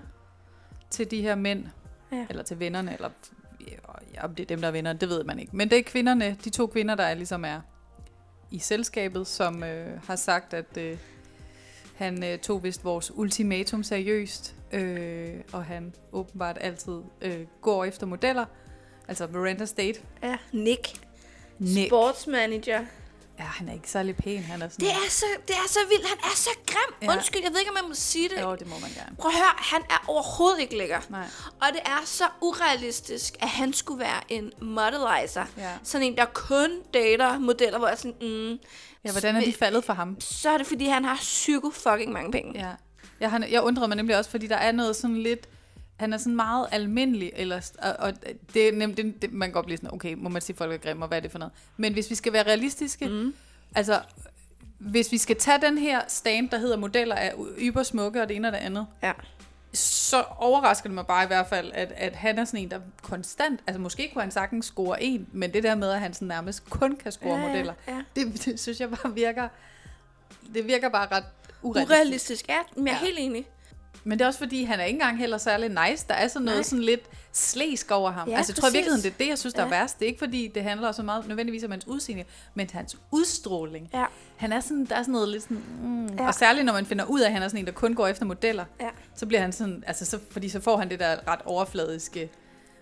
til 0.89 1.12
de 1.12 1.22
her 1.22 1.36
mænd, 1.36 1.65
Ja. 2.12 2.25
eller 2.29 2.43
til 2.43 2.60
vennerne, 2.60 2.93
eller 2.93 3.10
ja, 3.67 4.24
om 4.25 4.36
det 4.36 4.43
er 4.43 4.48
dem, 4.48 4.62
der 4.62 4.67
er 4.67 4.72
venner, 4.72 4.93
det 4.93 5.10
ved 5.10 5.24
man 5.24 5.39
ikke. 5.39 5.55
Men 5.58 5.69
det 5.69 5.77
er 5.77 5.84
kvinderne, 5.84 6.38
de 6.43 6.50
to 6.50 6.67
kvinder, 6.67 6.96
der 6.96 7.03
er, 7.03 7.13
ligesom 7.13 7.46
er 7.46 7.62
i 8.51 8.60
selskabet, 8.60 9.27
som 9.27 9.63
øh, 9.63 10.03
har 10.08 10.15
sagt, 10.15 10.53
at 10.53 10.77
øh, 10.77 10.98
han 11.96 12.24
øh, 12.24 12.39
tog 12.39 12.63
vist 12.63 12.84
vores 12.86 13.12
ultimatum 13.15 13.84
seriøst, 13.84 14.55
øh, 14.72 15.34
og 15.54 15.66
han 15.66 15.94
åbenbart 16.12 16.58
altid 16.62 17.02
øh, 17.22 17.40
går 17.62 17.86
efter 17.86 18.06
modeller. 18.06 18.46
Altså 19.08 19.28
Miranda 19.28 19.66
State. 19.66 20.00
Ja, 20.24 20.38
Nick. 20.52 20.94
Nick. 21.60 21.88
Sportsmanager. 21.90 22.86
Ja, 23.40 23.44
han 23.44 23.70
er 23.70 23.74
ikke 23.74 23.90
særlig 23.90 24.16
pæn. 24.16 24.44
Han 24.44 24.62
er 24.62 24.70
sådan... 24.70 24.86
Det 24.86 24.94
er 24.94 25.10
så, 25.10 25.26
det 25.48 25.56
er 25.56 25.68
så 25.68 25.80
vildt. 25.90 26.08
Han 26.08 26.18
er 26.18 26.36
så 26.36 26.50
grim. 26.68 26.96
Ja. 27.02 27.12
Undskyld, 27.16 27.42
jeg 27.44 27.52
ved 27.52 27.60
ikke, 27.60 27.72
om 27.72 27.78
jeg 27.78 27.86
må 27.88 27.94
sige 27.94 28.30
det. 28.30 28.42
Jo, 28.42 28.56
det 28.56 28.68
må 28.68 28.76
man 28.82 28.90
gerne. 28.90 29.16
Prøv 29.16 29.32
at 29.32 29.38
høre, 29.38 29.54
han 29.58 29.82
er 29.90 30.06
overhovedet 30.08 30.60
ikke 30.60 30.78
lækker. 30.78 31.00
Nej. 31.10 31.26
Og 31.62 31.68
det 31.74 31.82
er 31.86 32.02
så 32.06 32.24
urealistisk, 32.42 33.38
at 33.42 33.48
han 33.48 33.74
skulle 33.74 34.00
være 34.00 34.22
en 34.30 34.52
modelizer. 34.62 35.46
Ja. 35.58 35.72
Sådan 35.84 36.08
en, 36.08 36.18
der 36.18 36.26
kun 36.26 36.70
dater 36.94 37.40
modeller, 37.40 37.78
hvor 37.78 37.88
jeg 37.88 37.98
sådan, 37.98 38.16
mm, 38.22 38.60
Ja, 39.06 39.12
hvordan 39.12 39.36
er 39.36 39.46
de 39.46 39.54
faldet 39.54 39.84
for 39.84 39.94
ham? 39.94 40.22
så 40.22 40.50
er 40.50 40.58
det, 40.58 40.68
fordi 40.68 40.86
han 40.86 41.06
har 41.06 41.16
psyko 41.16 41.70
fucking 41.70 42.12
mange 42.12 42.32
penge. 42.32 42.68
Ja. 42.68 42.72
Jeg, 43.20 43.32
har, 43.32 43.48
jeg 43.52 43.62
undrede 43.62 43.88
mig 43.88 43.98
nemlig 43.98 44.18
også, 44.18 44.30
fordi 44.30 44.48
der 44.48 44.56
er 44.56 44.72
noget 44.72 44.96
sådan 44.96 45.18
lidt 45.18 45.48
han 46.00 46.14
er 46.14 46.18
sådan 46.18 46.36
meget 46.36 46.68
almindelig, 46.72 47.32
eller, 47.36 47.72
og, 47.82 47.96
og 48.00 48.14
det 48.54 48.68
er 48.68 48.72
nemt, 48.72 48.98
det, 48.98 49.22
det, 49.22 49.34
man 49.34 49.48
kan 49.50 49.54
godt 49.54 49.66
blive 49.66 49.78
sådan, 49.78 49.94
okay, 49.94 50.14
må 50.14 50.30
man 50.30 50.42
sige, 50.42 50.56
folk 50.56 50.74
er 50.74 50.78
grimme, 50.78 51.04
og 51.04 51.08
hvad 51.08 51.18
er 51.18 51.22
det 51.22 51.32
for 51.32 51.40
noget? 51.40 51.54
Men 51.78 51.94
hvis 51.94 52.10
vi 52.10 52.16
skal 52.16 52.34
være 52.34 52.44
realistiske, 52.44 53.08
mm. 53.08 53.34
altså, 53.76 54.02
hvis 54.78 55.12
vi 55.12 55.18
skal 55.18 55.36
tage 55.36 55.62
den 55.62 55.78
her 55.78 56.02
stand, 56.08 56.50
der 56.50 56.58
hedder 56.58 56.78
modeller 56.78 57.16
af 57.16 57.34
yber 57.58 57.84
smukke, 57.84 58.22
og 58.22 58.30
det 58.30 58.36
ene 58.36 58.48
og 58.48 58.52
det 58.52 58.60
andet, 58.60 58.88
Ja. 59.04 59.12
så 59.74 60.24
overrasker 60.38 60.90
det 60.90 60.96
mig 60.96 61.06
bare 61.08 61.24
i 61.24 61.28
hvert 61.28 61.48
fald, 61.48 61.72
at, 61.74 61.92
at 61.96 62.16
han 62.16 62.40
er 62.40 62.46
sådan 62.46 62.60
en, 62.60 62.72
der 62.72 62.80
konstant, 63.02 63.60
altså 63.68 63.82
måske 63.82 64.10
kunne 64.14 64.22
han 64.22 64.32
sagtens 64.32 64.66
score 64.66 65.04
en, 65.04 65.28
men 65.32 65.54
det 65.54 65.64
der 65.64 65.76
med, 65.76 65.90
at 65.92 66.00
han 66.00 66.14
sådan 66.14 66.28
nærmest 66.28 66.70
kun 66.70 66.96
kan 66.96 67.12
score 67.12 67.40
ja, 67.40 67.48
modeller, 67.48 67.74
ja. 67.88 68.02
Det, 68.16 68.34
det 68.46 68.60
synes 68.60 68.80
jeg 68.80 68.90
bare 68.90 69.14
virker, 69.14 69.48
det 70.54 70.68
virker 70.68 70.90
bare 70.90 71.08
ret 71.12 71.26
urealistisk. 71.62 71.89
Urealistisk, 71.92 72.48
ja. 72.50 72.58
Men 72.75 72.88
jeg 72.88 72.94
er 72.94 72.98
Ja. 72.98 73.06
helt 73.06 73.20
enig. 73.20 73.46
Men 74.04 74.20
det 74.20 74.24
er 74.24 74.28
også 74.28 74.39
fordi, 74.39 74.63
han 74.63 74.80
er 74.80 74.84
ikke 74.84 74.96
engang 74.96 75.18
heller 75.18 75.38
særlig 75.38 75.70
nice. 75.70 76.06
Der 76.08 76.13
er 76.13 76.28
sådan 76.28 76.46
noget 76.46 76.58
Nej. 76.58 76.63
sådan 76.63 76.84
lidt 76.84 77.01
slæsk 77.32 77.92
over 77.92 78.12
ham. 78.12 78.30
Ja, 78.30 78.38
altså, 78.38 78.51
jeg 78.54 78.58
tror 78.62 78.70
i 78.70 78.72
virkeligheden, 78.72 79.04
det 79.04 79.10
er 79.13 79.18
det, 79.18 79.28
jeg 79.28 79.38
synes, 79.39 79.54
der 79.54 79.62
er 79.62 79.66
Ja. 79.66 79.70
værst. 79.70 80.00
Det 80.00 80.06
er 80.06 80.08
ikke 80.08 80.20
fordi, 80.20 80.51
det 80.56 80.63
handler 80.63 80.92
så 80.92 81.04
meget 81.04 81.28
nødvendigvis 81.28 81.63
om 81.63 81.72
hans 81.72 81.88
udseende, 81.88 82.24
men 82.54 82.70
hans 82.74 82.98
udstråling. 83.12 83.89
Ja. 83.94 84.06
Han 84.38 84.54
er 84.54 84.60
sådan, 84.60 84.86
der 84.86 84.96
er 84.96 85.01
sådan 85.01 85.12
noget 85.12 85.30
lidt 85.30 85.44
sådan, 85.44 85.63
mm. 85.84 86.08
Ja. 86.08 86.28
og 86.28 86.34
særligt 86.36 86.66
når 86.66 86.74
man 86.74 86.86
finder 86.86 87.06
ud 87.06 87.20
af, 87.20 87.25
at 87.28 87.34
han 87.34 87.44
er 87.44 87.48
sådan 87.48 87.60
en, 87.60 87.66
der 87.66 87.72
kun 87.72 87.94
går 87.94 88.08
efter 88.08 88.25
modeller, 88.25 88.66
Ja. 88.82 88.89
så 89.16 89.25
bliver 89.25 89.42
han 89.42 89.51
sådan, 89.51 89.84
altså 89.88 90.06
så, 90.06 90.20
fordi 90.32 90.50
så 90.50 90.60
får 90.60 90.78
han 90.78 90.89
det 90.89 91.00
der 91.00 91.28
ret 91.28 91.42
overfladiske, 91.46 92.30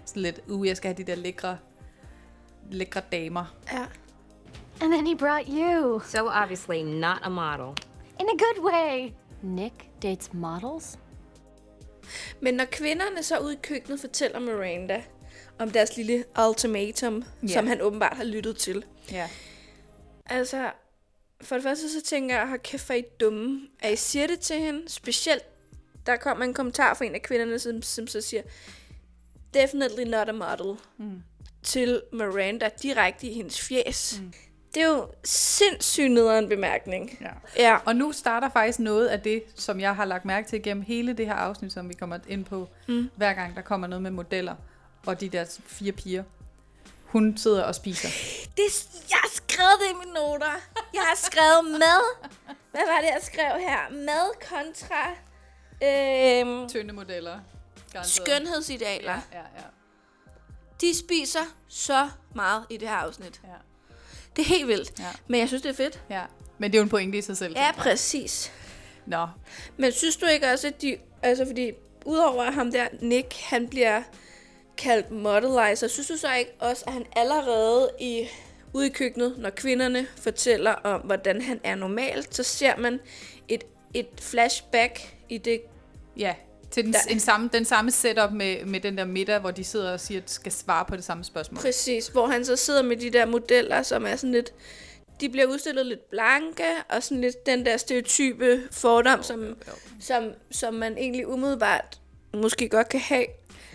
sådan 0.05 0.21
lidt, 0.23 0.39
uh, 0.47 0.67
jeg 0.67 0.77
skal 0.77 0.87
have 0.93 1.03
de 1.03 1.11
der 1.11 1.15
lækre, 1.17 1.57
lækre 2.71 3.01
damer. 3.11 3.45
Ja. 3.73 3.85
And 4.81 4.91
then 4.93 5.07
he 5.07 5.15
brought 5.15 5.47
you. 5.49 5.99
So 6.05 6.27
obviously 6.27 6.81
not 6.99 7.17
a 7.23 7.29
model. 7.29 7.75
In 8.19 8.25
a 8.27 8.37
good 8.37 8.71
way. 8.73 9.11
Nick 9.43 9.73
dates 10.03 10.33
models? 10.33 10.99
Men 12.41 12.53
når 12.53 12.65
kvinderne 12.65 13.23
så 13.23 13.37
ude 13.39 13.53
i 13.53 13.57
køkkenet 13.63 13.99
fortæller 13.99 14.39
Miranda 14.39 15.03
om 15.59 15.71
deres 15.71 15.97
lille 15.97 16.23
ultimatum, 16.47 17.23
Ja. 17.43 17.47
som 17.53 17.67
han 17.67 17.81
åbenbart 17.81 18.17
har 18.17 18.23
lyttet 18.23 18.57
til. 18.57 18.85
Ja. 19.11 19.29
Altså, 20.25 20.71
for 21.41 21.55
det 21.55 21.63
første 21.63 21.89
så 21.89 22.01
tænker 22.01 22.35
jeg, 22.37 22.47
har 22.47 22.57
kæft, 22.57 22.89
er 22.89 22.93
I 22.93 23.03
dumme, 23.19 23.61
at 23.79 23.93
I 23.93 23.95
siger 23.95 24.27
det 24.27 24.39
til 24.39 24.55
hende. 24.55 24.89
Specielt, 24.89 25.43
der 26.05 26.15
kom 26.15 26.41
en 26.41 26.53
kommentar 26.53 26.93
fra 26.93 27.05
en 27.05 27.15
af 27.15 27.21
kvinderne, 27.21 27.59
som, 27.59 27.81
som 27.81 28.07
så 28.07 28.21
siger, 28.21 28.41
definitely 29.53 30.03
not 30.03 30.29
a 30.29 30.31
model. 30.31 30.77
Mm. 30.97 31.23
Til 31.63 32.01
Miranda 32.13 32.69
direkte 32.81 33.27
i 33.27 33.33
hendes 33.33 33.61
fjes. 33.61 34.19
Mm. 34.21 34.33
Det 34.77 34.83
er 34.85 34.89
jo 34.89 35.07
sindssygt 35.23 36.11
nederen 36.11 36.49
bemærkning. 36.49 37.17
ja. 37.21 37.29
Ja. 37.63 37.77
Og 37.85 37.95
nu 37.95 38.11
starter 38.11 38.49
faktisk 38.49 38.79
noget 38.79 39.07
af 39.07 39.21
det, 39.21 39.43
som 39.55 39.79
jeg 39.79 39.95
har 39.95 40.05
lagt 40.05 40.25
mærke 40.25 40.47
til 40.47 40.63
gennem 40.63 40.83
hele 40.83 41.13
det 41.13 41.25
her 41.25 41.33
afsnit, 41.33 41.73
som 41.73 41.89
vi 41.89 41.93
kommer 41.93 42.19
ind 42.27 42.45
på, 42.45 42.69
mm. 42.87 43.09
hver 43.15 43.33
gang 43.33 43.55
der 43.55 43.61
kommer 43.61 43.87
noget 43.87 44.01
med 44.01 44.11
modeller, 44.11 44.55
og 45.05 45.19
de 45.21 45.29
der 45.29 45.45
fire 45.65 45.91
piger. 45.91 46.23
Hun 47.05 47.37
sidder 47.37 47.63
og 47.63 47.75
spiser. 47.75 48.09
Det, 48.57 48.87
jeg 49.09 49.17
har 49.21 49.29
skrevet 49.33 49.73
det 49.79 49.89
i 49.91 49.97
mine 50.05 50.13
noter. 50.13 50.51
Jeg 50.93 51.01
har 51.01 51.15
skrevet 51.15 51.71
mad. 51.79 52.29
Hvad 52.71 52.81
var 52.87 52.97
det, 53.01 53.07
jeg 53.07 53.19
skrev 53.21 53.59
her? 53.59 53.79
Mad 53.91 54.31
kontra 54.49 55.09
øhm, 55.83 56.69
Tynde 56.69 56.93
modeller. 56.93 57.39
garanteret. 57.93 58.05
skønhedsidealer. 58.07 59.11
Ja, 59.11 59.37
ja, 59.39 59.45
ja. 59.57 59.63
De 60.81 60.97
spiser 60.97 61.55
så 61.67 62.09
meget 62.35 62.65
i 62.69 62.77
det 62.77 62.87
her 62.89 62.95
afsnit. 62.95 63.41
ja, 63.43 63.49
Det 64.37 64.43
er 64.43 64.49
helt 64.49 64.67
vildt. 64.67 64.99
Ja. 64.99 65.05
Men 65.27 65.39
jeg 65.39 65.47
synes, 65.47 65.61
det 65.61 65.69
er 65.69 65.75
fedt. 65.75 66.01
ja. 66.09 66.21
Men 66.59 66.71
det 66.71 66.77
er 66.77 66.79
jo 66.79 66.83
en 66.83 66.89
pointe 66.89 67.17
i 67.17 67.21
sig 67.21 67.37
selv. 67.37 67.53
Ja, 67.57 67.71
præcis. 67.71 68.51
Nå, 69.05 69.27
Men 69.77 69.91
synes 69.91 70.17
du 70.17 70.25
ikke 70.25 70.47
også, 70.51 70.67
at 70.67 70.81
de... 70.81 70.97
Altså, 71.23 71.45
fordi 71.45 71.71
udover 72.05 72.51
ham 72.51 72.71
der, 72.71 72.87
Nick, 73.01 73.33
han 73.41 73.67
bliver 73.67 74.01
kaldt 74.77 75.11
modelizer, 75.11 75.87
synes 75.87 76.07
du 76.07 76.17
så 76.17 76.33
ikke 76.33 76.51
også, 76.59 76.83
at 76.87 76.93
han 76.93 77.05
allerede 77.15 77.89
i 77.99 78.27
ude 78.73 78.87
i 78.87 78.89
køkkenet, 78.89 79.35
når 79.37 79.49
kvinderne 79.49 80.07
fortæller 80.15 80.71
om, 80.71 81.01
hvordan 81.01 81.41
han 81.41 81.59
er 81.63 81.75
normalt, 81.75 82.35
så 82.35 82.43
ser 82.43 82.77
man 82.77 82.99
et, 83.47 83.63
et 83.93 84.07
flashback 84.21 85.15
i 85.29 85.37
det 85.37 85.61
ja. 86.17 86.35
Til 86.71 86.85
den, 86.85 86.93
Der- 86.93 86.99
en 87.09 87.19
samme, 87.19 87.49
den 87.53 87.65
samme 87.65 87.91
setup 87.91 88.31
med, 88.31 88.65
med 88.65 88.79
den 88.79 88.97
der 88.97 89.05
middag, 89.05 89.39
hvor 89.39 89.51
de 89.51 89.63
sidder 89.63 89.93
og 89.93 89.99
siger, 89.99 90.21
at 90.21 90.29
skal 90.29 90.51
svare 90.51 90.85
på 90.85 90.95
det 90.95 91.03
samme 91.03 91.23
spørgsmål. 91.23 91.61
Præcis, 91.61 92.07
hvor 92.07 92.27
han 92.27 92.45
så 92.45 92.55
sidder 92.55 92.83
med 92.83 92.97
de 92.97 93.09
der 93.09 93.25
modeller, 93.25 93.83
som 93.83 94.05
er 94.05 94.15
sådan 94.15 94.31
lidt... 94.31 94.53
De 95.21 95.29
bliver 95.29 95.47
udstillet 95.47 95.85
lidt 95.85 96.09
blanke, 96.09 96.63
og 96.89 97.03
sådan 97.03 97.21
lidt 97.21 97.45
den 97.45 97.65
der 97.65 97.77
stereotype 97.77 98.61
fordom, 98.71 99.23
som, 99.23 99.57
som, 99.99 100.31
som 100.51 100.73
man 100.73 100.97
egentlig 100.97 101.27
umiddelbart 101.27 101.99
måske 102.33 102.69
godt 102.69 102.89
kan 102.89 102.99
have. 102.99 103.25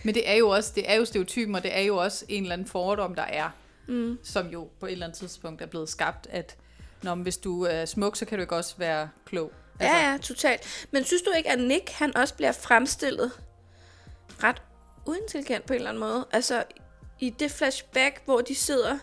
Men 0.04 0.14
det 0.14 0.30
er 0.30 0.34
jo 0.34 0.49
også 0.49 0.72
det 0.75 0.90
er 0.90 0.94
jo 0.94 1.04
stereotypen, 1.04 1.54
og 1.54 1.62
det 1.62 1.76
er 1.76 1.80
jo 1.80 1.96
også 1.96 2.25
en 2.28 2.42
eller 2.42 2.52
anden 2.52 2.68
fordom, 2.68 3.14
der 3.14 3.22
er, 3.22 3.50
mm. 3.88 4.18
som 4.22 4.46
jo 4.46 4.68
på 4.80 4.87
et 4.87 4.92
eller 4.92 5.06
andet 5.06 5.18
tidspunkt 5.18 5.62
er 5.62 5.66
blevet 5.66 5.88
skabt, 5.88 6.26
at 6.30 6.56
når, 7.02 7.14
hvis 7.14 7.37
du 7.37 7.62
er 7.62 7.84
smuk, 7.84 8.16
så 8.16 8.25
kan 8.25 8.38
du 8.38 8.42
ikke 8.42 8.56
også 8.56 8.75
være 8.78 9.08
klog. 9.26 9.52
Altså. 9.82 9.96
Ja, 9.98 10.10
ja, 10.12 10.18
totalt. 10.18 10.86
Men 10.90 11.04
synes 11.04 11.22
du 11.22 11.30
ikke, 11.36 11.50
at 11.50 11.58
Nick, 11.60 11.90
han 11.90 12.16
også 12.16 12.34
bliver 12.34 12.52
fremstillet 12.52 13.32
ret 14.42 14.62
uintelligent 15.06 15.66
på 15.66 15.72
en 15.72 15.76
eller 15.76 15.90
anden 15.90 16.00
måde? 16.00 16.26
Altså, 16.32 16.64
i 17.20 17.30
det 17.30 17.50
flashback, 17.50 18.22
hvor 18.24 18.40
de 18.40 18.54
sidder, 18.54 18.98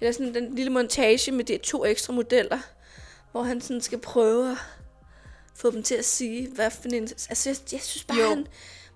eller 0.00 0.12
sådan 0.12 0.34
den 0.34 0.54
lille 0.54 0.72
montage 0.72 1.32
med 1.32 1.44
de 1.44 1.58
to 1.58 1.84
ekstra 1.84 2.12
modeller, 2.12 2.58
hvor 3.32 3.42
han 3.42 3.60
sådan 3.60 3.80
skal 3.80 3.98
prøve 3.98 4.50
at 4.50 4.56
få 5.56 5.70
dem 5.70 5.82
til 5.82 5.94
at 5.94 6.04
sige, 6.04 6.48
hvad 6.54 6.70
for 6.70 6.88
en... 6.88 7.02
Altså, 7.02 7.48
jeg, 7.50 7.56
jeg 7.72 7.80
synes 7.80 8.04
bare, 8.04 8.18
Jo. 8.18 8.28
han... 8.28 8.46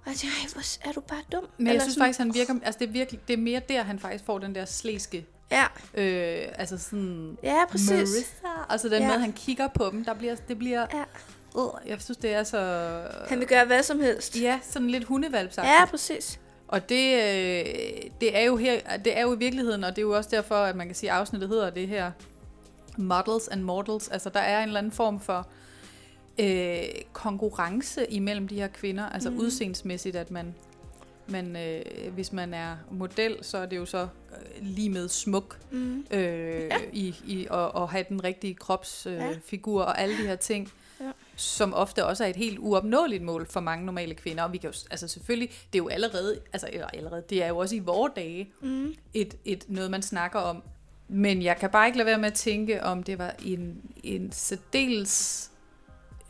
Og 0.05 0.13
jeg 0.13 0.17
tænker, 0.17 0.37
"Ej, 0.37 0.49
hvor 0.53 0.89
er 0.89 0.93
du 0.93 1.01
bare 1.01 1.23
dum? 1.33 1.47
Men 1.59 1.67
jeg 1.67 1.73
Eller 1.73 1.85
synes 1.85 1.95
sådan- 1.95 2.07
faktisk, 2.07 2.19
han 2.19 2.35
virker, 2.35 2.55
altså 2.65 2.79
det 2.79 2.89
er, 2.89 2.93
virkelig, 2.93 3.21
det 3.29 3.35
er 3.35 3.39
mere 3.39 3.61
der, 3.69 3.83
han 3.83 3.99
faktisk 3.99 4.25
får 4.25 4.39
den 4.39 4.55
der 4.55 4.65
slæske, 4.65 5.27
Ja, 5.51 5.65
øh, 5.95 6.49
altså 6.55 6.79
sådan, 6.79 7.39
ja 7.43 7.65
præcis. 7.71 7.91
Marissa, 7.91 8.47
altså 8.69 8.89
den 8.89 9.03
Ja. 9.03 9.09
måde, 9.09 9.19
han 9.19 9.33
kigger 9.33 9.69
på 9.69 9.89
dem, 9.93 10.05
der 10.05 10.15
bliver, 10.15 10.35
det 10.49 10.59
bliver, 10.59 10.87
Ja. 10.95 11.05
øh, 11.61 11.89
jeg 11.91 12.01
synes, 12.03 12.17
det 12.19 12.35
er 12.35 12.43
så, 12.45 12.59
Han 13.29 13.39
vil 13.39 13.49
gøre 13.49 13.65
hvad 13.65 13.83
som 13.83 14.01
helst. 14.01 14.41
ja, 14.41 14.59
sådan 14.63 14.91
lidt 14.91 15.05
hundevalpsagtigt. 15.05 15.75
Ja, 15.81 15.85
præcis. 15.85 16.41
Og 16.69 16.89
det, 16.89 17.15
øh, 17.15 17.65
det, 18.21 18.37
er 18.39 18.43
jo 18.43 18.57
her, 18.57 18.81
det 19.05 19.19
er 19.19 19.23
jo 19.23 19.35
i 19.35 19.39
virkeligheden, 19.39 19.85
og 19.85 19.91
det 19.91 19.99
er 19.99 20.03
jo 20.07 20.17
også 20.17 20.31
derfor, 20.33 20.55
at 20.55 20.77
man 20.77 20.87
kan 20.87 20.95
sige, 20.95 21.11
at 21.13 21.17
afsnittet 21.19 21.49
hedder 21.49 21.71
det 21.71 21.89
her 21.89 22.11
Models 22.97 23.49
and 23.49 23.63
Mortals. 23.63 24.09
Altså, 24.09 24.29
der 24.31 24.41
er 24.41 24.59
en 24.63 24.69
eller 24.69 24.79
anden 24.79 24.93
form 24.93 25.21
for 25.21 25.47
øh, 26.39 26.83
konkurrence 27.13 28.07
imellem 28.13 28.49
de 28.49 28.55
her 28.55 28.69
kvinder, 28.69 29.09
altså 29.09 29.31
mm. 29.31 29.39
udseendsmæssigt, 29.39 30.17
at 30.17 30.31
man, 30.31 30.55
man 31.29 31.57
øh, 31.57 32.13
hvis 32.15 32.33
man 32.33 32.55
er 32.55 32.77
model, 32.91 33.37
så 33.43 33.59
er 33.59 33.67
det 33.67 33.77
jo 33.77 33.85
så 33.87 34.03
øh, 34.03 34.07
lige 34.61 34.91
med 34.91 35.09
smuk 35.09 35.59
Mm. 35.71 36.07
øh, 36.11 36.21
Ja. 36.21 36.67
ja. 36.67 36.77
i, 36.93 37.15
i 37.27 37.47
og, 37.51 37.75
og 37.75 37.91
have 37.91 38.05
den 38.09 38.25
rigtige 38.25 38.55
kropsfigur 38.55 39.13
Ja. 39.25 39.31
øh, 39.31 39.37
figur 39.45 39.83
og 39.83 40.01
alle 40.01 40.19
de 40.23 40.27
her 40.27 40.37
ting, 40.37 40.73
Ja. 41.01 41.05
ja. 41.07 41.11
som 41.37 41.75
ofte 41.75 42.07
også 42.07 42.25
er 42.25 42.29
et 42.29 42.37
helt 42.37 42.59
uopnåeligt 42.59 43.23
mål 43.23 43.47
for 43.51 43.61
mange 43.61 43.87
normale 43.87 44.15
kvinder. 44.15 44.43
Og 44.45 44.53
vi 44.53 44.59
kan 44.59 44.71
jo, 44.71 44.77
altså 44.91 45.09
selvfølgelig, 45.09 45.49
det 45.73 45.79
er 45.79 45.83
jo 45.83 45.89
allerede, 45.89 46.41
altså 46.53 46.69
eller 46.73 46.87
allerede, 46.87 47.23
det 47.31 47.43
er 47.43 47.49
jo 47.49 47.57
også 47.59 47.77
i 47.77 47.79
vore 47.79 48.11
dage 48.17 48.53
Mm. 48.61 48.95
et, 49.15 49.35
et 49.45 49.65
noget, 49.69 49.91
man 49.91 50.03
snakker 50.03 50.39
om. 50.39 50.63
Men 51.09 51.43
jeg 51.43 51.57
kan 51.57 51.71
bare 51.71 51.87
ikke 51.87 51.99
lade 51.99 52.07
være 52.07 52.19
med 52.19 52.27
at 52.27 52.35
tænke, 52.35 52.83
om 52.85 53.03
det 53.03 53.19
var 53.19 53.35
en, 53.45 53.81
en 54.03 54.33
særdeles 54.33 55.51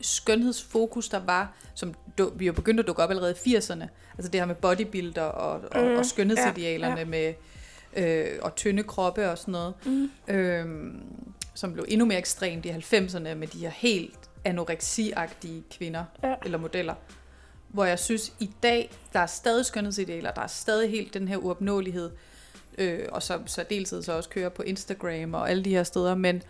skønhedsfokus, 0.01 1.09
der 1.09 1.19
var, 1.19 1.53
som 1.73 1.93
du, 2.17 2.31
vi 2.35 2.45
jo 2.45 2.53
begyndte 2.53 2.81
at 2.81 2.87
dukke 2.87 3.03
op 3.03 3.09
allerede 3.09 3.35
i 3.45 3.55
80'erne. 3.57 3.85
Altså 4.17 4.31
det 4.31 4.41
her 4.41 4.45
med 4.45 4.55
bodybuilder 4.55 5.21
og, 5.21 5.61
og, 5.71 5.83
Mm, 5.83 5.97
og 5.97 6.05
skønhedsidealerne 6.05 6.93
ja, 6.93 6.99
ja, 6.99 7.05
med 7.05 7.33
øh, 7.95 8.39
og 8.41 8.55
tynde 8.55 8.83
kroppe 8.83 9.31
og 9.31 9.37
sådan 9.37 9.51
noget. 9.51 9.73
Mm. 9.85 10.09
Øhm, 10.27 11.01
som 11.53 11.73
blev 11.73 11.85
endnu 11.87 12.05
mere 12.05 12.17
ekstremt 12.17 12.65
i 12.65 12.69
90'erne 12.69 13.33
med 13.33 13.47
de 13.47 13.57
her 13.59 13.69
helt 13.69 14.19
anoreksiagtige 14.45 15.63
kvinder 15.77 16.03
Ja. 16.23 16.35
eller 16.45 16.57
modeller. 16.57 16.93
Hvor 17.67 17.85
jeg 17.85 17.99
synes, 17.99 18.33
i 18.39 18.49
dag, 18.63 18.91
der 19.13 19.19
er 19.19 19.25
stadig 19.25 19.65
skønhedsidealer, 19.65 20.31
der 20.31 20.41
er 20.41 20.47
stadig 20.47 20.89
helt 20.91 21.13
den 21.13 21.27
her 21.27 21.37
uopnåelighed, 21.37 22.11
øh, 22.77 22.99
og 23.11 23.23
så, 23.23 23.39
så 23.45 23.65
deltid 23.69 24.03
så 24.03 24.13
også 24.13 24.29
kører 24.29 24.49
på 24.49 24.61
Instagram 24.61 25.33
og 25.33 25.49
alle 25.49 25.63
de 25.65 25.69
her 25.69 25.83
steder, 25.83 26.15
men 26.15 26.43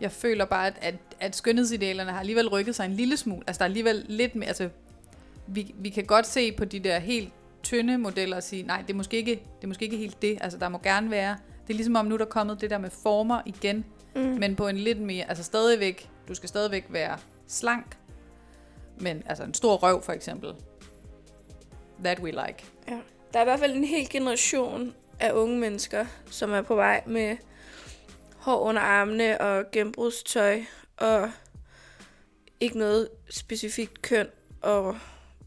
jeg 0.00 0.12
føler 0.12 0.44
bare, 0.44 0.66
at, 0.66 0.74
at, 0.80 0.94
at 1.20 1.36
skønhedsidealerne 1.36 2.10
har 2.10 2.20
alligevel 2.20 2.48
rykket 2.48 2.74
sig 2.74 2.84
en 2.84 2.92
lille 2.92 3.16
smule. 3.16 3.42
Altså 3.46 3.58
der 3.58 3.64
er 3.64 3.68
alligevel 3.68 4.04
lidt 4.08 4.34
mere, 4.34 4.48
altså 4.48 4.68
vi, 5.46 5.74
vi 5.78 5.88
kan 5.88 6.04
godt 6.04 6.26
se 6.26 6.52
på 6.52 6.64
de 6.64 6.78
der 6.80 6.98
helt 6.98 7.32
tynde 7.62 7.98
modeller 7.98 8.36
og 8.36 8.42
sige, 8.42 8.62
nej, 8.62 8.82
det 8.86 8.90
er 8.90 8.96
måske 8.96 9.16
ikke, 9.16 9.30
det 9.30 9.64
er 9.64 9.68
måske 9.68 9.84
ikke 9.84 9.96
helt 9.96 10.22
det. 10.22 10.38
Altså 10.40 10.58
der 10.58 10.68
må 10.68 10.78
gerne 10.82 11.10
være, 11.10 11.36
det 11.66 11.72
er 11.72 11.76
ligesom 11.76 11.96
om 11.96 12.06
nu 12.06 12.16
der 12.16 12.24
er 12.24 12.28
kommet 12.28 12.60
det 12.60 12.70
der 12.70 12.78
med 12.78 12.90
former 12.90 13.40
igen, 13.46 13.84
Mm. 14.14 14.20
men 14.22 14.56
på 14.56 14.68
en 14.68 14.78
lidt 14.78 15.00
mere, 15.00 15.28
altså 15.28 15.44
stadigvæk, 15.44 16.10
du 16.28 16.34
skal 16.34 16.48
stadigvæk 16.48 16.84
være 16.88 17.18
slank, 17.46 17.96
men 19.00 19.22
altså 19.26 19.44
en 19.44 19.54
stor 19.54 19.76
røv 19.76 20.02
for 20.02 20.12
eksempel. 20.12 20.52
That 22.04 22.20
we 22.20 22.30
like. 22.30 22.64
Ja. 22.88 22.98
Der 23.32 23.38
er 23.38 23.42
i 23.42 23.44
hvert 23.44 23.58
fald 23.60 23.76
en 23.76 23.84
hel 23.84 24.08
generation 24.10 24.94
af 25.20 25.32
unge 25.32 25.58
mennesker, 25.58 26.06
som 26.30 26.52
er 26.52 26.62
på 26.62 26.74
vej 26.74 27.02
med 27.06 27.36
hår 28.48 28.60
under 28.60 28.82
armene 28.82 29.40
og 29.40 29.64
genbrugstøj 29.72 30.62
og 30.96 31.30
ikke 32.60 32.78
noget 32.78 33.08
specifikt 33.30 34.02
køn 34.02 34.28
og 34.60 34.96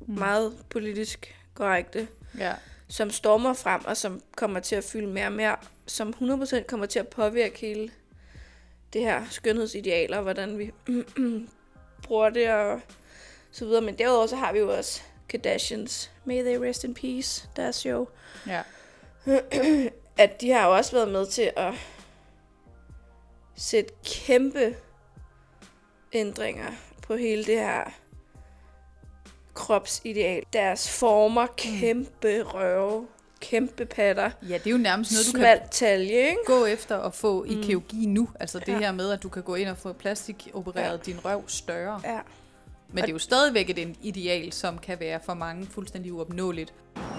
mm. 0.08 0.20
meget 0.20 0.54
politisk 0.70 1.36
korrekte, 1.54 2.08
Ja. 2.38 2.54
som 2.88 3.10
stormer 3.10 3.54
frem, 3.54 3.86
og 3.86 3.98
som 3.98 4.22
kommer 4.36 4.60
til 4.60 4.76
at 4.76 4.84
fylde 4.84 5.08
mere 5.08 5.26
og 5.26 5.32
mere, 5.32 5.56
som 5.86 6.14
100% 6.22 6.64
kommer 6.64 6.86
til 6.86 7.00
at 7.00 7.08
påvirke 7.08 7.60
hele 7.60 7.92
det 8.94 9.02
her 9.02 9.24
skønhedsidealer, 9.30 10.18
og 10.18 10.24
hvordan 10.24 10.58
vi 10.58 10.72
bruger 12.04 12.30
det 12.30 12.50
og 12.50 12.82
så 13.52 13.66
videre. 13.66 13.82
Men 13.82 13.98
derudover 13.98 14.28
så 14.28 14.36
har 14.36 14.54
vi 14.54 14.60
jo 14.60 14.78
også 14.78 15.02
Kardashians, 15.30 16.12
May 16.26 16.42
They 16.44 16.56
Rest 16.56 16.84
in 16.84 16.94
Peace, 16.94 17.50
deres 17.56 17.76
show. 17.76 18.08
Ja. 18.48 18.62
at 20.24 20.42
de 20.42 20.52
har 20.52 20.68
jo 20.68 20.76
også 20.76 20.92
været 20.92 21.12
med 21.12 21.26
til 21.28 21.52
at 21.56 21.74
sætte 23.62 23.94
kæmpe 24.06 24.76
ændringer 26.14 26.72
på 27.08 27.16
hele 27.16 27.44
det 27.46 27.56
her 27.60 27.84
kropsideal. 29.54 30.44
Deres 30.54 31.00
former, 31.00 31.48
kæmpe 31.58 32.42
røve, 32.44 33.08
kæmpe 33.40 33.86
patter, 33.86 34.32
ja, 34.50 34.54
det 34.58 34.68
er 34.68 34.72
jo 34.72 34.78
nærmest 34.78 35.12
noget, 35.12 35.26
du 35.34 35.38
kan 35.40 35.60
talje, 35.72 36.30
ikke? 36.30 36.38
gå 36.46 36.66
efter 36.66 36.98
at 37.00 37.14
få 37.14 37.44
i 37.44 37.60
kirurgi 37.64 38.06
nu. 38.06 38.30
Altså 38.40 38.60
det 38.60 38.68
Ja. 38.68 38.78
her 38.80 38.92
med, 38.92 39.12
at 39.12 39.24
du 39.24 39.30
kan 39.30 39.44
gå 39.44 39.56
ind 39.56 39.70
og 39.70 39.78
få 39.78 39.94
plastikopereret 39.94 40.98
Ja. 41.08 41.12
din 41.12 41.26
røv 41.26 41.44
større. 41.48 42.02
Ja. 42.04 42.20
Men 42.90 42.98
det 43.04 43.10
er 43.10 43.14
jo 43.14 43.20
stadigvæk 43.20 43.70
et 43.70 43.96
ideal, 44.02 44.54
som 44.54 44.78
kan 44.78 45.00
være 45.00 45.20
for 45.26 45.34
mange 45.34 45.66
fuldstændig 45.66 46.14
uopnåeligt. 46.14 46.74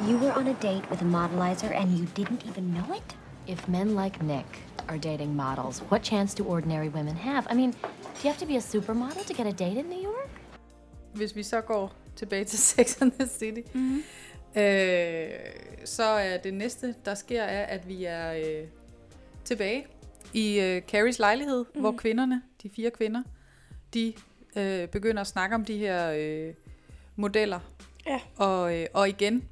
You 0.08 0.16
were 0.18 0.37
on 0.37 0.49
a 0.49 0.54
date 0.62 0.82
with 0.90 1.02
a 1.02 1.04
modelizer 1.04 1.70
and 1.72 1.90
you 1.90 2.06
didn't 2.18 2.50
even 2.50 2.64
know 2.64 2.96
it? 2.96 3.16
If 3.49 3.68
men 3.68 3.96
like 4.04 4.22
Nick 4.22 4.46
are 4.88 4.99
dating 4.99 5.34
models, 5.37 5.82
what 5.90 6.02
chance 6.02 6.34
do 6.34 6.44
ordinary 6.44 6.88
women 6.88 7.16
have? 7.16 7.46
I 7.50 7.54
mean, 7.54 7.72
do 7.72 7.78
you 8.22 8.30
have 8.30 8.38
to 8.38 8.46
be 8.46 8.56
a 8.56 8.61
supermodel 8.61 9.26
to 9.26 9.34
get 9.34 9.46
a 9.46 9.52
date 9.52 9.78
in 9.78 9.88
New 9.88 10.02
York? 10.02 10.30
Hvis 11.14 11.37
vi 11.37 11.42
så 11.42 11.61
går 11.61 11.92
tilbage 12.16 12.44
til 12.44 12.58
Sex 12.68 13.02
and 13.02 13.12
the 13.12 13.26
City, 13.26 13.61
mm-hmm. 13.75 14.02
øh, 14.56 15.30
så 15.84 16.02
er 16.02 16.37
det 16.37 16.54
næste, 16.54 16.94
der 17.04 17.14
sker, 17.14 17.42
er, 17.42 17.64
at 17.64 17.88
vi 17.88 18.04
er 18.04 18.32
øh, 18.32 18.68
tilbage 19.44 19.87
i 20.32 20.61
øh, 20.61 20.82
Carries 20.82 21.18
lejlighed, 21.18 21.58
mm-hmm. 21.58 21.80
hvor 21.80 21.92
kvinderne, 21.92 22.42
de 22.62 22.70
fire 22.76 22.90
kvinder, 22.90 23.22
de 23.94 24.14
øh, 24.56 24.88
begynder 24.88 25.20
at 25.20 25.26
snakke 25.26 25.54
om 25.54 25.64
de 25.64 25.78
her 25.78 26.12
øh, 26.16 26.54
modeller. 27.16 27.61
Ja. 28.06 28.20
Og, 28.37 28.78
øh, 28.78 28.87
og 28.92 29.08
igen, 29.08 29.49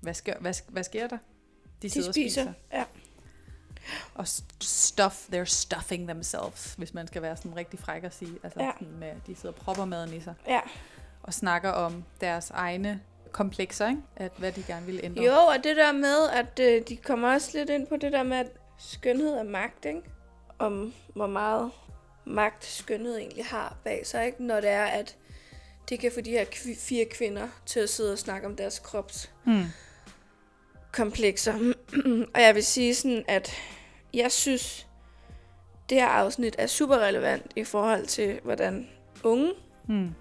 hvad 0.00 0.14
sker, 0.14 0.34
hvad, 0.40 0.54
hvad 0.68 0.84
sker 0.84 1.06
der? 1.08 1.18
De 1.88 1.92
sidder 1.92 2.08
og 2.08 2.14
spiser. 2.14 2.52
Ja. 2.72 2.84
og 4.14 4.24
st- 4.24 4.44
stuff, 4.62 5.28
they're 5.32 5.44
stuffing 5.44 6.08
themselves, 6.08 6.74
hvis 6.78 6.94
man 6.94 7.06
skal 7.06 7.22
være 7.22 7.36
sådan 7.36 7.56
rigtig 7.56 7.78
fræk 7.78 8.04
at 8.04 8.14
sige. 8.14 8.32
Altså 8.42 8.62
Ja. 8.62 8.70
sådan 8.78 8.96
med, 8.98 9.12
de 9.26 9.34
sidder 9.36 9.48
og 9.48 9.54
propper 9.54 9.84
maden 9.84 10.12
i 10.14 10.20
sig 10.20 10.34
ja. 10.46 10.60
og 11.22 11.34
snakker 11.34 11.70
om 11.70 12.04
deres 12.20 12.50
egne 12.50 13.00
komplekser, 13.32 13.88
ikke? 13.88 14.00
At 14.16 14.32
hvad 14.38 14.52
de 14.52 14.62
gerne 14.66 14.86
vil 14.86 15.00
ændre. 15.02 15.22
Jo, 15.22 15.32
og 15.36 15.64
det 15.64 15.76
der 15.76 15.92
med, 15.92 16.28
at 16.32 16.58
øh, 16.60 16.82
de 16.88 16.96
kommer 16.96 17.32
også 17.32 17.50
lidt 17.58 17.70
ind 17.70 17.86
på 17.86 17.96
det 17.96 18.12
der 18.12 18.22
med, 18.22 18.36
at 18.36 18.46
skønhed 18.78 19.34
er 19.34 19.42
magt, 19.42 19.84
ikke? 19.84 20.02
Om 20.58 20.94
hvor 21.14 21.26
meget 21.26 21.70
magt 22.24 22.64
skønhed 22.64 23.16
egentlig 23.16 23.44
har 23.46 23.76
bag 23.84 24.06
sig, 24.06 24.26
ikke? 24.26 24.44
Når 24.44 24.60
det 24.60 24.70
er, 24.70 24.84
at 24.84 25.16
det 25.88 26.00
kan 26.00 26.12
få 26.14 26.20
de 26.20 26.30
her 26.30 26.44
kv- 26.44 26.78
fire 26.80 27.04
kvinder 27.04 27.48
til 27.66 27.80
at 27.80 27.88
sidde 27.90 28.12
og 28.12 28.18
snakke 28.18 28.46
om 28.46 28.56
deres 28.56 28.78
krops 28.78 29.30
Hmm. 29.44 29.64
Komplekser. 30.96 31.54
og 32.34 32.40
jeg 32.42 32.54
vil 32.54 32.64
sige 32.64 32.94
sådan, 32.94 33.24
at 33.28 33.50
jeg 34.14 34.32
synes, 34.32 34.86
det 35.88 35.98
her 36.00 36.06
afsnit 36.06 36.56
er 36.58 36.66
super 36.66 36.96
relevant 36.98 37.52
i 37.56 37.64
forhold 37.64 38.06
til, 38.06 38.40
hvordan 38.44 38.88
unge 39.22 39.52
Hmm. 39.86 40.14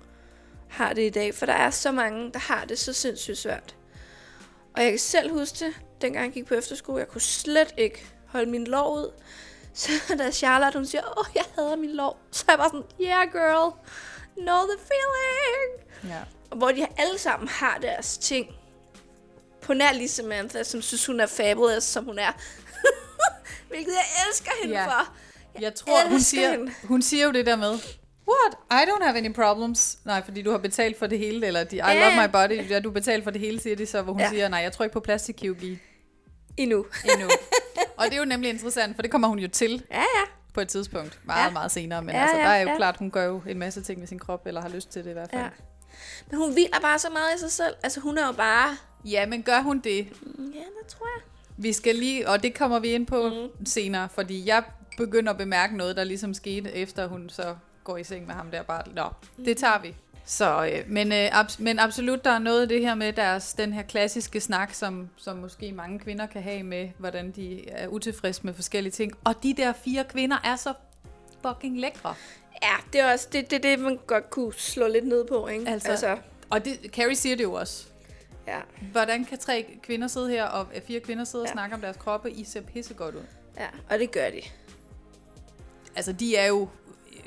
har 0.69 0.93
det 0.93 1.01
i 1.01 1.09
dag. 1.09 1.35
For 1.35 1.45
der 1.45 1.53
er 1.53 1.69
så 1.69 1.91
mange, 1.91 2.31
der 2.33 2.39
har 2.39 2.65
det 2.65 2.79
så 2.79 2.93
sindssygt 2.93 3.37
svært. 3.37 3.75
Og 4.75 4.83
jeg 4.83 4.89
kan 4.91 4.99
selv 4.99 5.33
huske 5.33 5.65
det, 5.65 5.73
dengang 6.01 6.25
jeg 6.25 6.33
gik 6.33 6.45
på 6.45 6.53
efterskole. 6.53 6.99
Jeg 6.99 7.07
kunne 7.07 7.21
slet 7.21 7.73
ikke 7.77 8.05
holde 8.27 8.51
min 8.51 8.67
lår 8.67 8.95
ud. 8.95 9.11
Så 9.73 9.91
da 10.17 10.31
Charlotte, 10.31 10.77
hun 10.79 10.85
siger, 10.85 11.19
åh, 11.19 11.25
jeg 11.35 11.43
hader 11.55 11.75
min 11.75 11.89
lår. 11.95 12.19
Så 12.31 12.45
er 12.47 12.51
jeg 12.51 12.59
bare 12.59 12.69
sådan, 12.69 12.85
yeah 13.01 13.31
girl, 13.31 13.71
know 14.37 14.61
the 14.61 14.79
feeling. 14.87 15.89
Ja. 16.13 16.21
Og 16.49 16.57
hvor 16.57 16.71
de 16.71 16.87
alle 16.97 17.17
sammen 17.17 17.47
har 17.47 17.77
deres 17.81 18.17
ting. 18.17 18.55
På 19.65 19.73
nær 19.73 19.91
lige 19.93 20.07
Samantha, 20.07 20.63
som 20.63 20.81
synes, 20.81 21.05
hun 21.05 21.19
er 21.19 21.25
fabulous, 21.25 21.83
som 21.83 22.05
hun 22.05 22.19
er. 22.19 22.31
Hvilket 23.69 23.91
jeg 23.91 24.27
elsker 24.29 24.51
hende 24.61 24.75
Ja. 24.75 24.85
for. 24.85 25.07
Jeg 25.61 25.75
tror, 25.75 26.09
hun 26.09 26.19
siger, 26.21 26.51
hende. 26.51 26.71
hun 26.83 27.01
siger 27.01 27.25
jo 27.25 27.31
det 27.31 27.45
der 27.45 27.55
med, 27.55 27.77
What? 28.29 28.81
I 28.87 28.89
don't 28.91 29.03
have 29.05 29.17
any 29.17 29.33
problems. 29.33 29.97
Nej, 30.05 30.23
fordi 30.25 30.41
du 30.41 30.51
har 30.51 30.57
betalt 30.57 30.99
for 30.99 31.07
det 31.07 31.19
hele, 31.19 31.47
eller 31.47 31.63
de, 31.63 31.75
I 31.75 31.79
love 31.79 32.27
my 32.27 32.31
body. 32.31 32.69
Ja, 32.69 32.79
du 32.79 32.89
har 32.89 32.93
betalt 32.93 33.23
for 33.23 33.31
det 33.31 33.41
hele, 33.41 33.59
siger 33.59 33.75
de 33.75 33.85
så, 33.85 34.01
hvor 34.01 34.13
hun 34.13 34.21
Ja. 34.21 34.29
siger, 34.29 34.47
nej, 34.47 34.59
jeg 34.59 34.71
tror 34.71 34.85
ikke 34.85 34.93
på 34.93 34.99
plastikkirurgi 34.99 35.79
Endnu. 36.57 36.85
endnu. 37.13 37.29
og 37.97 38.05
det 38.05 38.13
er 38.13 38.17
jo 38.17 38.25
nemlig 38.25 38.49
interessant, 38.49 38.95
for 38.95 39.01
det 39.01 39.11
kommer 39.11 39.27
hun 39.27 39.39
jo 39.39 39.47
til 39.47 39.83
Ja, 39.91 39.97
ja. 39.99 40.23
på 40.53 40.61
et 40.61 40.67
tidspunkt. 40.67 41.19
Meget, 41.23 41.45
Ja. 41.45 41.49
meget 41.51 41.71
senere. 41.71 42.01
Men 42.01 42.15
Ja, 42.15 42.21
altså, 42.21 42.35
der 42.37 42.43
er 42.43 42.61
jo 42.61 42.69
ja. 42.69 42.75
klart, 42.77 42.97
hun 42.97 43.11
gør 43.11 43.25
jo 43.25 43.41
en 43.47 43.59
masse 43.59 43.81
ting 43.83 43.99
med 43.99 44.07
sin 44.07 44.19
krop, 44.19 44.47
eller 44.47 44.61
har 44.61 44.69
lyst 44.69 44.89
til 44.89 45.03
det 45.03 45.09
i 45.09 45.13
hvert 45.13 45.29
fald. 45.29 45.41
ja. 45.41 45.47
Men 46.31 46.37
hun 46.39 46.53
hviler 46.53 46.79
bare 46.81 46.99
så 46.99 47.09
meget 47.09 47.35
i 47.35 47.39
sig 47.39 47.51
selv. 47.51 47.75
Altså, 47.83 47.99
hun 47.99 48.17
er 48.17 48.25
jo 48.25 48.31
bare... 48.31 48.77
ja 49.05 49.25
men 49.25 49.43
gør 49.43 49.61
hun 49.61 49.79
det? 49.79 49.97
Ja, 50.37 50.59
det 50.81 50.87
tror 50.87 51.07
jeg. 51.17 51.23
Vi 51.57 51.73
skal 51.73 51.95
lige, 51.95 52.29
og 52.29 52.43
det 52.43 52.53
kommer 52.53 52.79
vi 52.79 52.87
ind 52.87 53.07
på 53.07 53.29
mm. 53.29 53.65
senere, 53.65 54.09
fordi 54.09 54.47
jeg 54.47 54.63
begynder 54.97 55.31
at 55.31 55.37
bemærke 55.37 55.77
noget, 55.77 55.95
der 55.95 56.03
ligesom 56.03 56.33
skete, 56.33 56.71
efter 56.71 57.07
hun 57.07 57.29
så 57.29 57.55
går 57.83 57.97
i 57.97 58.03
seng 58.03 58.27
med 58.27 58.35
ham 58.35 58.51
der 58.51 58.63
bare. 58.63 58.83
Nå, 58.95 59.09
det 59.45 59.57
tager 59.57 59.79
vi. 59.81 59.95
Så, 60.25 60.65
øh, 60.65 60.91
men, 60.91 61.11
øh, 61.11 61.39
abs- 61.39 61.55
men 61.59 61.79
absolut, 61.79 62.25
der 62.25 62.31
er 62.31 62.39
noget 62.39 62.61
af 62.61 62.67
det 62.67 62.81
her 62.81 62.95
med 62.95 63.13
deres, 63.13 63.53
den 63.53 63.73
her 63.73 63.81
klassiske 63.81 64.41
snak, 64.41 64.73
som, 64.73 65.09
som 65.17 65.37
måske 65.37 65.71
mange 65.71 65.99
kvinder 65.99 66.25
kan 66.25 66.43
have 66.43 66.63
med, 66.63 66.89
hvordan 66.97 67.31
de 67.31 67.69
er 67.69 67.87
utilfredse 67.87 68.41
med 68.43 68.53
forskellige 68.53 68.91
ting. 68.91 69.13
Og 69.23 69.43
de 69.43 69.53
der 69.57 69.73
fire 69.73 70.03
kvinder 70.03 70.37
er 70.43 70.55
så 70.55 70.73
fucking 71.47 71.79
lækre. 71.79 72.15
Ja, 72.65 72.75
det 72.93 73.01
er 73.01 73.11
også 73.13 73.27
det, 73.31 73.51
det, 73.51 73.63
det 73.63 73.79
man 73.79 73.99
godt 74.07 74.29
kunne 74.29 74.53
slå 74.53 74.87
lidt 74.87 75.07
ned 75.07 75.25
på, 75.25 75.47
ikke? 75.47 75.69
Altså- 75.69 75.89
altså 75.91 76.17
Og 76.49 76.65
det, 76.65 76.79
Carrie 76.87 77.15
siger 77.15 77.35
det 77.35 77.43
jo 77.43 77.53
også. 77.53 77.85
ja, 78.47 78.59
Hvordan 78.91 79.25
kan 79.25 79.37
tre 79.37 79.65
kvinder 79.83 80.07
sidde 80.07 80.29
her, 80.29 80.43
og 80.45 80.67
øh, 80.75 80.81
fire 80.81 80.99
kvinder 80.99 81.23
sidde 81.23 81.41
og 81.41 81.47
Ja. 81.47 81.53
snakke 81.53 81.75
om 81.75 81.81
deres 81.81 81.97
kroppe? 81.97 82.31
I 82.31 82.43
ser 82.43 82.61
pissegodt 82.61 83.15
ud. 83.15 83.21
ja, 83.59 83.67
og 83.89 83.99
det 83.99 84.11
gør 84.11 84.29
de. 84.29 84.41
Altså, 85.95 86.11
de 86.13 86.35
er 86.35 86.45
jo 86.45 86.67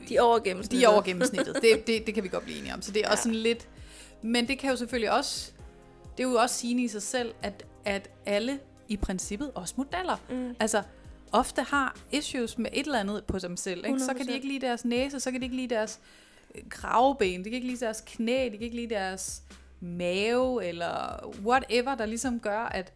De 0.09 0.16
er 0.16 0.22
over 0.22 0.38
gennemsnittet. 0.38 0.81
De 0.81 0.85
er 0.85 0.88
over 0.88 1.03
gennemsnittet. 1.03 1.55
Det, 1.62 1.87
det, 1.87 2.07
det 2.07 2.14
kan 2.14 2.24
vi 2.24 2.29
godt 2.29 2.44
blive 2.44 2.59
enige 2.59 2.74
om. 2.74 2.83
Så 2.83 2.90
det 2.92 3.01
er 3.01 3.05
Ja. 3.07 3.11
også 3.12 3.22
sådan 3.22 3.35
lidt... 3.38 3.68
Men 4.22 4.48
det 4.48 4.59
kan 4.59 4.70
jo 4.70 4.77
selvfølgelig 4.77 5.12
også... 5.12 5.53
Det 6.16 6.24
er 6.24 6.29
jo 6.29 6.35
også 6.35 6.55
sigende 6.55 6.83
i 6.83 6.88
sig 6.88 7.03
selv, 7.03 7.35
at, 7.42 7.64
at 7.85 8.11
alle 8.27 8.59
i 8.88 8.96
princippet 8.96 9.51
også 9.55 9.74
modeller. 9.77 10.16
Mm. 10.31 10.55
Altså, 10.61 10.83
ofte 11.32 11.62
har 11.62 11.96
issues 12.12 12.58
med 12.58 12.70
et 12.72 12.86
eller 12.86 13.00
andet 13.00 13.24
på 13.24 13.38
sig 13.38 13.58
selv. 13.58 13.86
Ikke? 13.86 14.00
Så 14.00 14.14
kan 14.14 14.26
de 14.26 14.32
ikke 14.32 14.48
lide 14.48 14.66
deres 14.66 14.84
næse, 14.84 15.20
så 15.20 15.30
kan 15.30 15.40
de 15.40 15.46
ikke 15.46 15.56
lide 15.56 15.74
deres 15.74 16.00
øh, 16.54 16.62
kravben, 16.68 17.38
de 17.38 17.44
kan 17.44 17.52
ikke 17.52 17.66
lide 17.66 17.80
deres 17.80 18.02
knæ, 18.06 18.44
de 18.44 18.50
kan 18.50 18.62
ikke 18.62 18.76
lide 18.76 18.94
deres 18.94 19.42
mave, 19.80 20.64
eller 20.64 21.26
whatever, 21.44 21.94
der 21.94 22.06
ligesom 22.06 22.40
gør, 22.40 22.60
at 22.60 22.92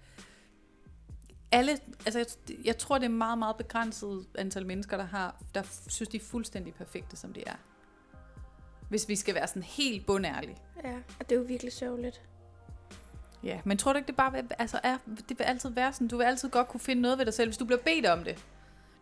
alle, 1.53 1.79
altså 2.07 2.19
jeg, 2.19 2.27
jeg 2.65 2.79
tror, 2.79 2.99
det 2.99 3.05
er 3.05 3.11
meget, 3.11 3.39
meget 3.39 3.57
begrænset 3.57 4.27
antal 4.35 4.67
mennesker, 4.67 4.97
der 4.97 5.05
har, 5.05 5.43
der 5.55 5.63
synes, 5.89 6.09
de 6.09 6.17
er 6.17 6.21
fuldstændig 6.21 6.75
perfekte, 6.75 7.17
som 7.17 7.33
de 7.33 7.43
er. 7.47 7.55
Hvis 8.89 9.09
vi 9.09 9.17
skal 9.17 9.35
være 9.35 9.47
sådan 9.47 9.63
helt 9.63 10.07
bundærlige. 10.07 10.57
Ja, 10.85 10.95
og 11.21 11.29
det 11.29 11.33
er 11.33 11.41
jo 11.41 11.47
virkelig 11.47 11.73
sørgeligt. 11.73 12.23
Ja, 13.45 13.61
men 13.65 13.79
tror 13.79 13.93
du 13.93 13.97
ikke, 13.97 14.07
det 14.07 14.17
bare 14.17 14.33
vil, 14.33 14.51
altså 14.59 14.81
er, 14.83 14.99
det 15.29 15.39
vil 15.39 15.45
altid 15.45 15.71
være 15.71 15.93
sådan, 15.93 16.09
du 16.09 16.17
vil 16.17 16.25
altid 16.25 16.51
godt 16.51 16.69
kunne 16.69 16.81
finde 16.81 17.03
noget 17.03 17.19
ved 17.19 17.25
dig 17.25 17.35
selv, 17.35 17.49
hvis 17.49 17.57
du 17.57 17.65
bliver 17.65 17.81
bedt 17.81 18.07
om 18.07 18.19
det. 18.19 18.35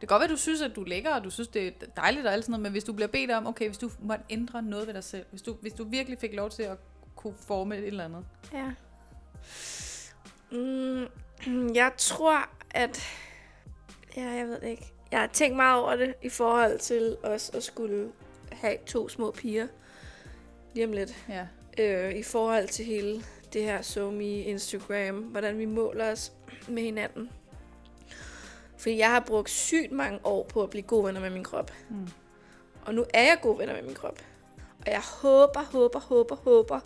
Det 0.00 0.08
kan 0.08 0.14
godt 0.14 0.20
være, 0.20 0.24
at 0.24 0.30
du 0.30 0.36
synes, 0.36 0.62
at 0.62 0.76
du 0.76 0.82
er 0.82 0.88
lækker, 0.88 1.14
og 1.14 1.24
du 1.24 1.30
synes, 1.30 1.48
det 1.48 1.66
er 1.66 1.86
dejligt 1.96 2.26
og 2.26 2.32
alt 2.32 2.44
sådan 2.44 2.52
noget, 2.52 2.62
men 2.62 2.72
hvis 2.72 2.84
du 2.84 2.92
bliver 2.92 3.08
bedt 3.08 3.30
om, 3.30 3.46
okay, 3.46 3.66
hvis 3.66 3.78
du 3.78 3.90
måtte 4.00 4.24
ændre 4.30 4.62
noget 4.62 4.86
ved 4.86 4.94
dig 4.94 5.04
selv, 5.04 5.26
hvis 5.30 5.42
du, 5.42 5.56
hvis 5.60 5.72
du 5.72 5.84
virkelig 5.84 6.18
fik 6.18 6.34
lov 6.34 6.50
til 6.50 6.62
at 6.62 6.76
kunne 7.16 7.34
forme 7.46 7.76
et 7.76 7.86
eller 7.86 8.04
andet. 8.04 8.24
Ja. 8.52 8.70
Mm, 10.50 11.06
jeg 11.80 11.92
tror, 11.96 12.48
at... 12.70 13.02
Ja, 14.16 14.28
jeg 14.28 14.46
ved 14.46 14.62
ikke. 14.62 14.92
Jeg 15.12 15.20
har 15.20 15.26
tænkt 15.26 15.56
meget 15.56 15.82
over 15.82 15.96
det 15.96 16.14
i 16.22 16.28
forhold 16.28 16.78
til 16.78 17.16
os 17.22 17.50
at 17.54 17.62
skulle 17.62 18.12
have 18.52 18.76
to 18.86 19.08
små 19.08 19.30
piger 19.30 19.66
lige 20.74 20.86
om 20.86 20.92
lidt. 20.92 21.24
Ja. 21.28 21.46
Øh, 21.78 22.14
I 22.14 22.22
forhold 22.22 22.68
til 22.68 22.84
hele 22.84 23.22
det 23.52 23.62
her 23.62 23.82
SoMe, 23.82 24.24
Instagram, 24.42 25.16
hvordan 25.18 25.58
vi 25.58 25.64
måler 25.64 26.12
os 26.12 26.32
med 26.68 26.82
hinanden. 26.82 27.30
Fordi 28.76 28.98
jeg 28.98 29.10
har 29.10 29.20
brugt 29.20 29.50
sygt 29.50 29.92
mange 29.92 30.20
år 30.24 30.44
på 30.44 30.62
at 30.62 30.70
blive 30.70 30.82
gode 30.82 31.04
venner 31.04 31.20
med 31.20 31.30
min 31.30 31.44
krop. 31.44 31.72
Mm. 31.90 32.08
Og 32.84 32.94
nu 32.94 33.04
er 33.14 33.22
jeg 33.22 33.38
gode 33.42 33.58
venner 33.58 33.74
med 33.74 33.82
min 33.82 33.94
krop. 33.94 34.18
Og 34.86 34.92
jeg 34.92 35.00
håber, 35.00 35.60
håber, 35.62 35.98
håber, 36.00 36.36
håber, 36.36 36.80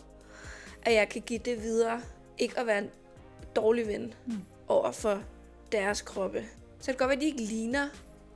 at 0.83 0.94
jeg 0.94 1.09
kan 1.09 1.22
give 1.22 1.38
det 1.44 1.62
videre. 1.62 2.00
Ikke 2.38 2.59
at 2.59 2.66
være 2.66 2.79
en 2.79 2.90
dårlig 3.57 3.87
ven 3.87 4.14
Mm. 4.27 4.35
over 4.68 4.92
for 4.92 5.22
deres 5.72 6.03
kroppe. 6.03 6.44
Så 6.81 6.87
det 6.87 6.87
kan 6.87 6.94
godt 6.96 7.09
være, 7.09 7.16
at 7.16 7.20
de 7.20 7.27
ikke 7.27 7.42
ligner 7.42 7.88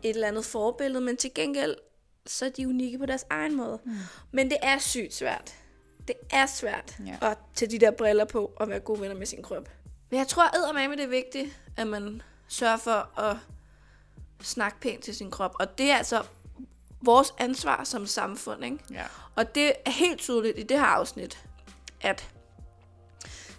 et 0.03 0.11
eller 0.11 0.29
andet 0.29 0.45
forbillede, 0.45 1.01
men 1.01 1.17
til 1.17 1.35
gengæld, 1.35 1.77
så 2.27 2.45
er 2.45 2.51
de 2.51 2.69
unikke 2.69 2.99
på 2.99 3.07
deres 3.07 3.27
egen 3.31 3.57
måde. 3.57 3.79
Mm. 3.85 3.93
Men 4.33 4.51
det 4.51 4.57
er 4.63 4.79
sygt 4.79 5.15
svært. 5.15 5.55
Det 6.09 6.17
er 6.31 6.47
svært 6.47 6.97
Ja. 7.07 7.31
at 7.31 7.39
tage 7.55 7.71
de 7.71 7.79
der 7.79 7.91
briller 7.91 8.25
på 8.25 8.53
og 8.57 8.69
være 8.69 8.81
gode 8.81 9.01
venner 9.01 9.17
med 9.17 9.27
sin 9.27 9.43
krop. 9.43 9.69
Men 10.11 10.19
jeg 10.19 10.29
tror 10.29 10.49
med 10.89 10.97
det 10.97 11.05
er 11.05 11.09
vigtigt, 11.09 11.61
at 11.77 11.87
man 11.87 12.23
sørger 12.49 12.77
for 12.77 13.19
at 13.21 13.37
snakke 14.43 14.81
pænt 14.81 15.05
til 15.05 15.15
sin 15.15 15.31
krop. 15.31 15.55
Og 15.59 15.79
det 15.79 15.91
er 15.91 15.97
altså 15.97 16.23
vores 17.03 17.35
ansvar 17.39 17.85
som 17.85 18.07
samfund, 18.07 18.65
ikke? 18.65 18.79
Ja. 18.91 19.05
Og 19.37 19.55
det 19.55 19.73
er 19.85 19.91
helt 19.91 20.21
tydeligt 20.21 20.59
i 20.59 20.63
det 20.63 20.79
her 20.79 20.87
afsnit, 20.87 21.45
at 22.01 22.31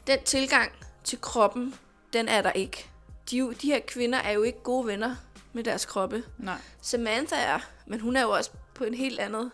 den 0.07 0.23
tilgang 0.25 0.71
til 1.03 1.21
kroppen, 1.21 1.75
den 2.13 2.27
er 2.27 2.41
der 2.41 2.51
ikke. 2.51 2.89
De, 3.31 3.37
jo- 3.37 3.51
de 3.51 3.67
her 3.67 3.79
kvinder 3.87 4.19
er 4.19 4.31
jo 4.31 4.43
ikke 4.43 4.59
gode 4.63 4.87
venner 4.87 5.15
med 5.53 5.63
deres 5.63 5.85
kroppe. 5.85 6.23
Nej. 6.37 6.57
Samantha 6.81 7.35
er, 7.35 7.59
men 7.85 7.99
hun 7.99 8.15
er 8.15 8.21
jo 8.21 8.29
også 8.29 8.51
på 8.73 8.83
en 8.83 8.93
helt 8.93 9.19
andet 9.19 9.51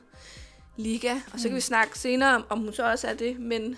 liga. 0.78 1.16
Og 1.34 1.40
så 1.40 1.48
kan 1.48 1.56
vi 1.56 1.62
snakke 1.62 2.00
senere 2.00 2.36
om, 2.36 2.46
om 2.50 2.60
hun 2.60 2.74
så 2.74 2.92
også 2.92 3.08
er 3.08 3.14
det, 3.14 3.40
men, 3.40 3.78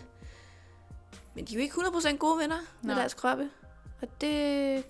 men 1.35 1.45
de 1.45 1.53
er 1.53 1.57
jo 1.57 1.61
ikke 1.61 1.75
100% 1.75 2.17
gode 2.17 2.39
venner 2.39 2.59
med 2.81 2.93
Nej. 2.93 2.99
deres 2.99 3.13
kroppe. 3.13 3.49
Og 4.01 4.07
det 4.21 4.83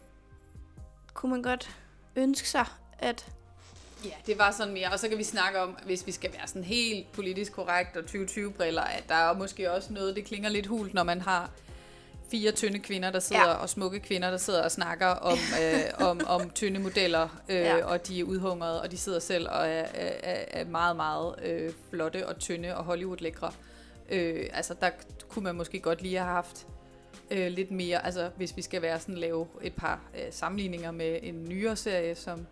kunne 1.14 1.32
man 1.32 1.42
godt 1.42 1.76
ønske 2.16 2.50
sig, 2.50 2.66
at 3.00 3.26
Ja, 4.06 4.12
det 4.26 4.38
var 4.38 4.52
sådan 4.52 4.74
mere. 4.74 4.92
Og 4.92 5.00
så 5.00 5.10
kan 5.10 5.18
vi 5.18 5.24
snakke 5.24 5.62
om, 5.62 5.78
hvis 5.86 6.08
vi 6.08 6.12
skal 6.12 6.34
være 6.34 6.48
sådan 6.48 6.64
helt 6.64 7.12
politisk 7.12 7.52
korrekt 7.52 7.98
og 7.98 8.04
2020-briller, 8.04 8.82
at 8.82 9.04
der 9.10 9.16
er 9.16 9.34
måske 9.34 9.72
også 9.72 9.94
noget, 9.94 10.16
det 10.16 10.26
klinger 10.26 10.50
lidt 10.50 10.68
hult, 10.68 10.94
når 10.94 11.04
man 11.04 11.22
har 11.22 11.50
fire 12.32 12.52
tynde 12.52 12.80
kvinder, 12.80 13.12
der 13.12 13.20
sidder, 13.20 13.42
Ja. 13.50 13.54
og 13.54 13.70
smukke 13.70 14.00
kvinder, 14.00 14.30
der 14.30 14.38
sidder 14.38 14.64
og 14.64 14.72
snakker 14.72 15.08
om, 15.08 15.38
øh, 15.64 16.08
om, 16.08 16.22
om 16.28 16.50
tynde 16.50 16.80
modeller, 16.80 17.42
øh, 17.50 17.56
Ja. 17.56 17.86
og 17.86 18.08
de 18.08 18.20
er 18.20 18.24
udhungrede, 18.24 18.82
og 18.82 18.92
de 18.92 18.98
sidder 18.98 19.20
selv 19.20 19.48
og 19.50 19.68
er, 19.68 19.86
er, 19.94 20.46
er 20.62 20.66
meget, 20.66 20.96
meget 20.96 21.36
øh, 21.44 21.72
flotte 21.90 22.28
og 22.28 22.40
tynde 22.40 22.78
og 22.78 22.84
Hollywood-lækre. 22.84 23.52
Øh, 24.10 24.46
altså, 24.54 24.74
der 24.82 24.90
kunne 25.30 25.44
man 25.44 25.56
måske 25.56 25.80
godt 25.80 26.02
lige 26.02 26.18
have 26.18 26.30
haft 26.32 26.68
øh, 27.32 27.48
lidt 27.52 27.72
mere, 27.72 28.06
altså 28.06 28.30
hvis 28.38 28.58
vi 28.58 28.62
skal 28.62 28.82
være 28.82 29.00
sådan 29.00 29.16
lave 29.18 29.48
et 29.62 29.74
par 29.74 30.00
øh, 30.16 30.22
sammenligninger 30.32 30.92
med 30.92 31.20
en 31.24 31.44
nyere 31.50 31.76
serie, 31.76 32.16
som 32.16 32.48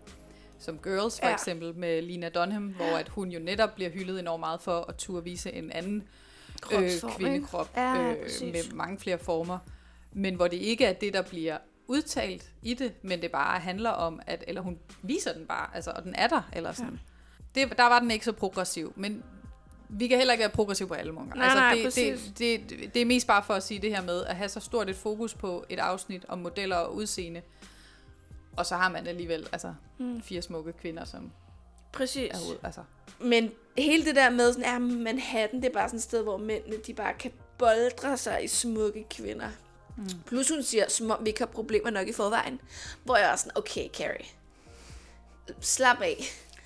som 0.60 0.78
Girls 0.84 1.20
for 1.20 1.26
Ja. 1.26 1.30
ja. 1.30 1.36
eksempel 1.36 1.76
med 1.76 2.02
Lina 2.02 2.30
Dunham, 2.30 2.64
hvor 2.68 2.86
at 2.98 3.10
hun 3.10 3.30
jo 3.30 3.40
netop 3.40 3.76
bliver 3.76 3.90
hyldet 3.90 4.20
enormt 4.20 4.40
meget 4.40 4.62
for 4.62 4.86
at 4.90 4.96
turde 4.96 5.24
vise 5.24 5.54
en 5.54 5.72
anden 5.72 5.98
øh, 5.98 6.06
Ikke? 6.72 7.02
kvindekrop 7.18 7.70
Ja, 7.78 8.12
øh, 8.12 8.18
med 8.42 8.74
mange 8.74 9.00
flere 9.00 9.18
former. 9.18 9.58
Men 10.14 10.36
hvor 10.36 10.48
det 10.48 10.58
ikke 10.58 10.86
er 10.86 10.94
det, 10.94 11.14
der 11.14 11.22
bliver 11.22 11.58
udtalt 11.88 12.52
i 12.62 12.74
det, 12.74 12.94
men 13.02 13.22
det 13.22 13.32
bare 13.32 13.60
handler 13.60 13.90
om, 13.90 14.20
at 14.28 14.44
eller 14.48 14.62
hun 14.62 14.80
viser 15.02 15.34
den 15.34 15.46
bare, 15.46 15.76
altså, 15.76 15.92
og 15.96 16.04
den 16.04 16.16
er 16.16 16.28
der, 16.28 16.50
eller 16.54 16.72
sådan. 16.72 17.00
Ja. 17.56 17.62
Det, 17.62 17.78
der 17.78 17.84
var 17.84 18.00
den 18.00 18.12
ikke 18.12 18.26
så 18.26 18.32
progressiv, 18.32 18.94
men 18.96 19.24
vi 19.90 20.08
kan 20.08 20.18
heller 20.18 20.34
ikke 20.34 20.42
være 20.42 20.50
progressiv 20.50 20.88
på 20.88 20.94
alle 20.94 21.12
måder. 21.12 21.36
Nej, 21.36 21.56
nej, 21.56 21.74
det, 21.76 21.84
præcis. 21.84 22.22
det, 22.38 22.70
det, 22.70 22.94
det 22.94 23.02
er 23.02 23.06
mest 23.06 23.28
bare 23.28 23.44
for 23.44 23.54
at 23.54 23.64
sige 23.64 23.82
det 23.82 23.96
her 23.96 24.02
med, 24.02 24.24
at 24.24 24.36
have 24.36 24.50
så 24.50 24.60
stort 24.60 24.90
et 24.90 24.96
fokus 24.96 25.34
på 25.34 25.66
et 25.70 25.80
afsnit 25.80 26.26
om 26.28 26.40
modeller 26.40 26.76
og 26.76 26.96
udseende, 26.96 27.42
og 28.58 28.66
så 28.66 28.76
har 28.76 28.90
man 28.90 29.08
alligevel 29.08 29.48
altså, 29.52 29.74
mm. 29.98 30.22
fire 30.22 30.42
smukke 30.42 30.74
kvinder, 30.74 31.06
som 31.06 31.32
præcis. 31.96 32.32
er 32.32 32.38
hoved, 32.38 32.58
altså, 32.64 32.82
Men 33.20 33.52
hele 33.78 34.06
det 34.06 34.16
der 34.16 34.30
med, 34.30 34.54
sådan, 34.54 34.70
ja, 34.70 34.80
Manhattan, 34.80 35.62
det 35.62 35.70
er 35.70 35.74
bare 35.74 35.90
sådan 35.90 35.98
et 35.98 36.04
sted, 36.04 36.24
hvor 36.24 36.38
mændene, 36.38 36.78
de 36.88 36.94
bare 36.94 37.14
kan 37.14 37.32
boldre 37.58 38.18
sig 38.18 38.44
i 38.44 38.48
smukke 38.48 39.06
kvinder. 39.10 39.50
Mm. 39.98 40.06
Plus 40.26 40.50
hun 40.50 40.64
siger, 40.64 40.90
som 40.90 41.12
om 41.12 41.18
vi 41.22 41.28
ikke 41.28 41.40
har 41.40 41.46
problemer 41.46 41.90
nok 41.90 42.08
i 42.08 42.14
forvejen. 42.14 42.62
Hvor 43.04 43.18
jeg 43.18 43.32
er 43.32 43.36
sådan, 43.36 43.52
okay, 43.58 43.88
Carrie. 43.94 44.26
Slap 45.62 46.02
af. 46.02 46.24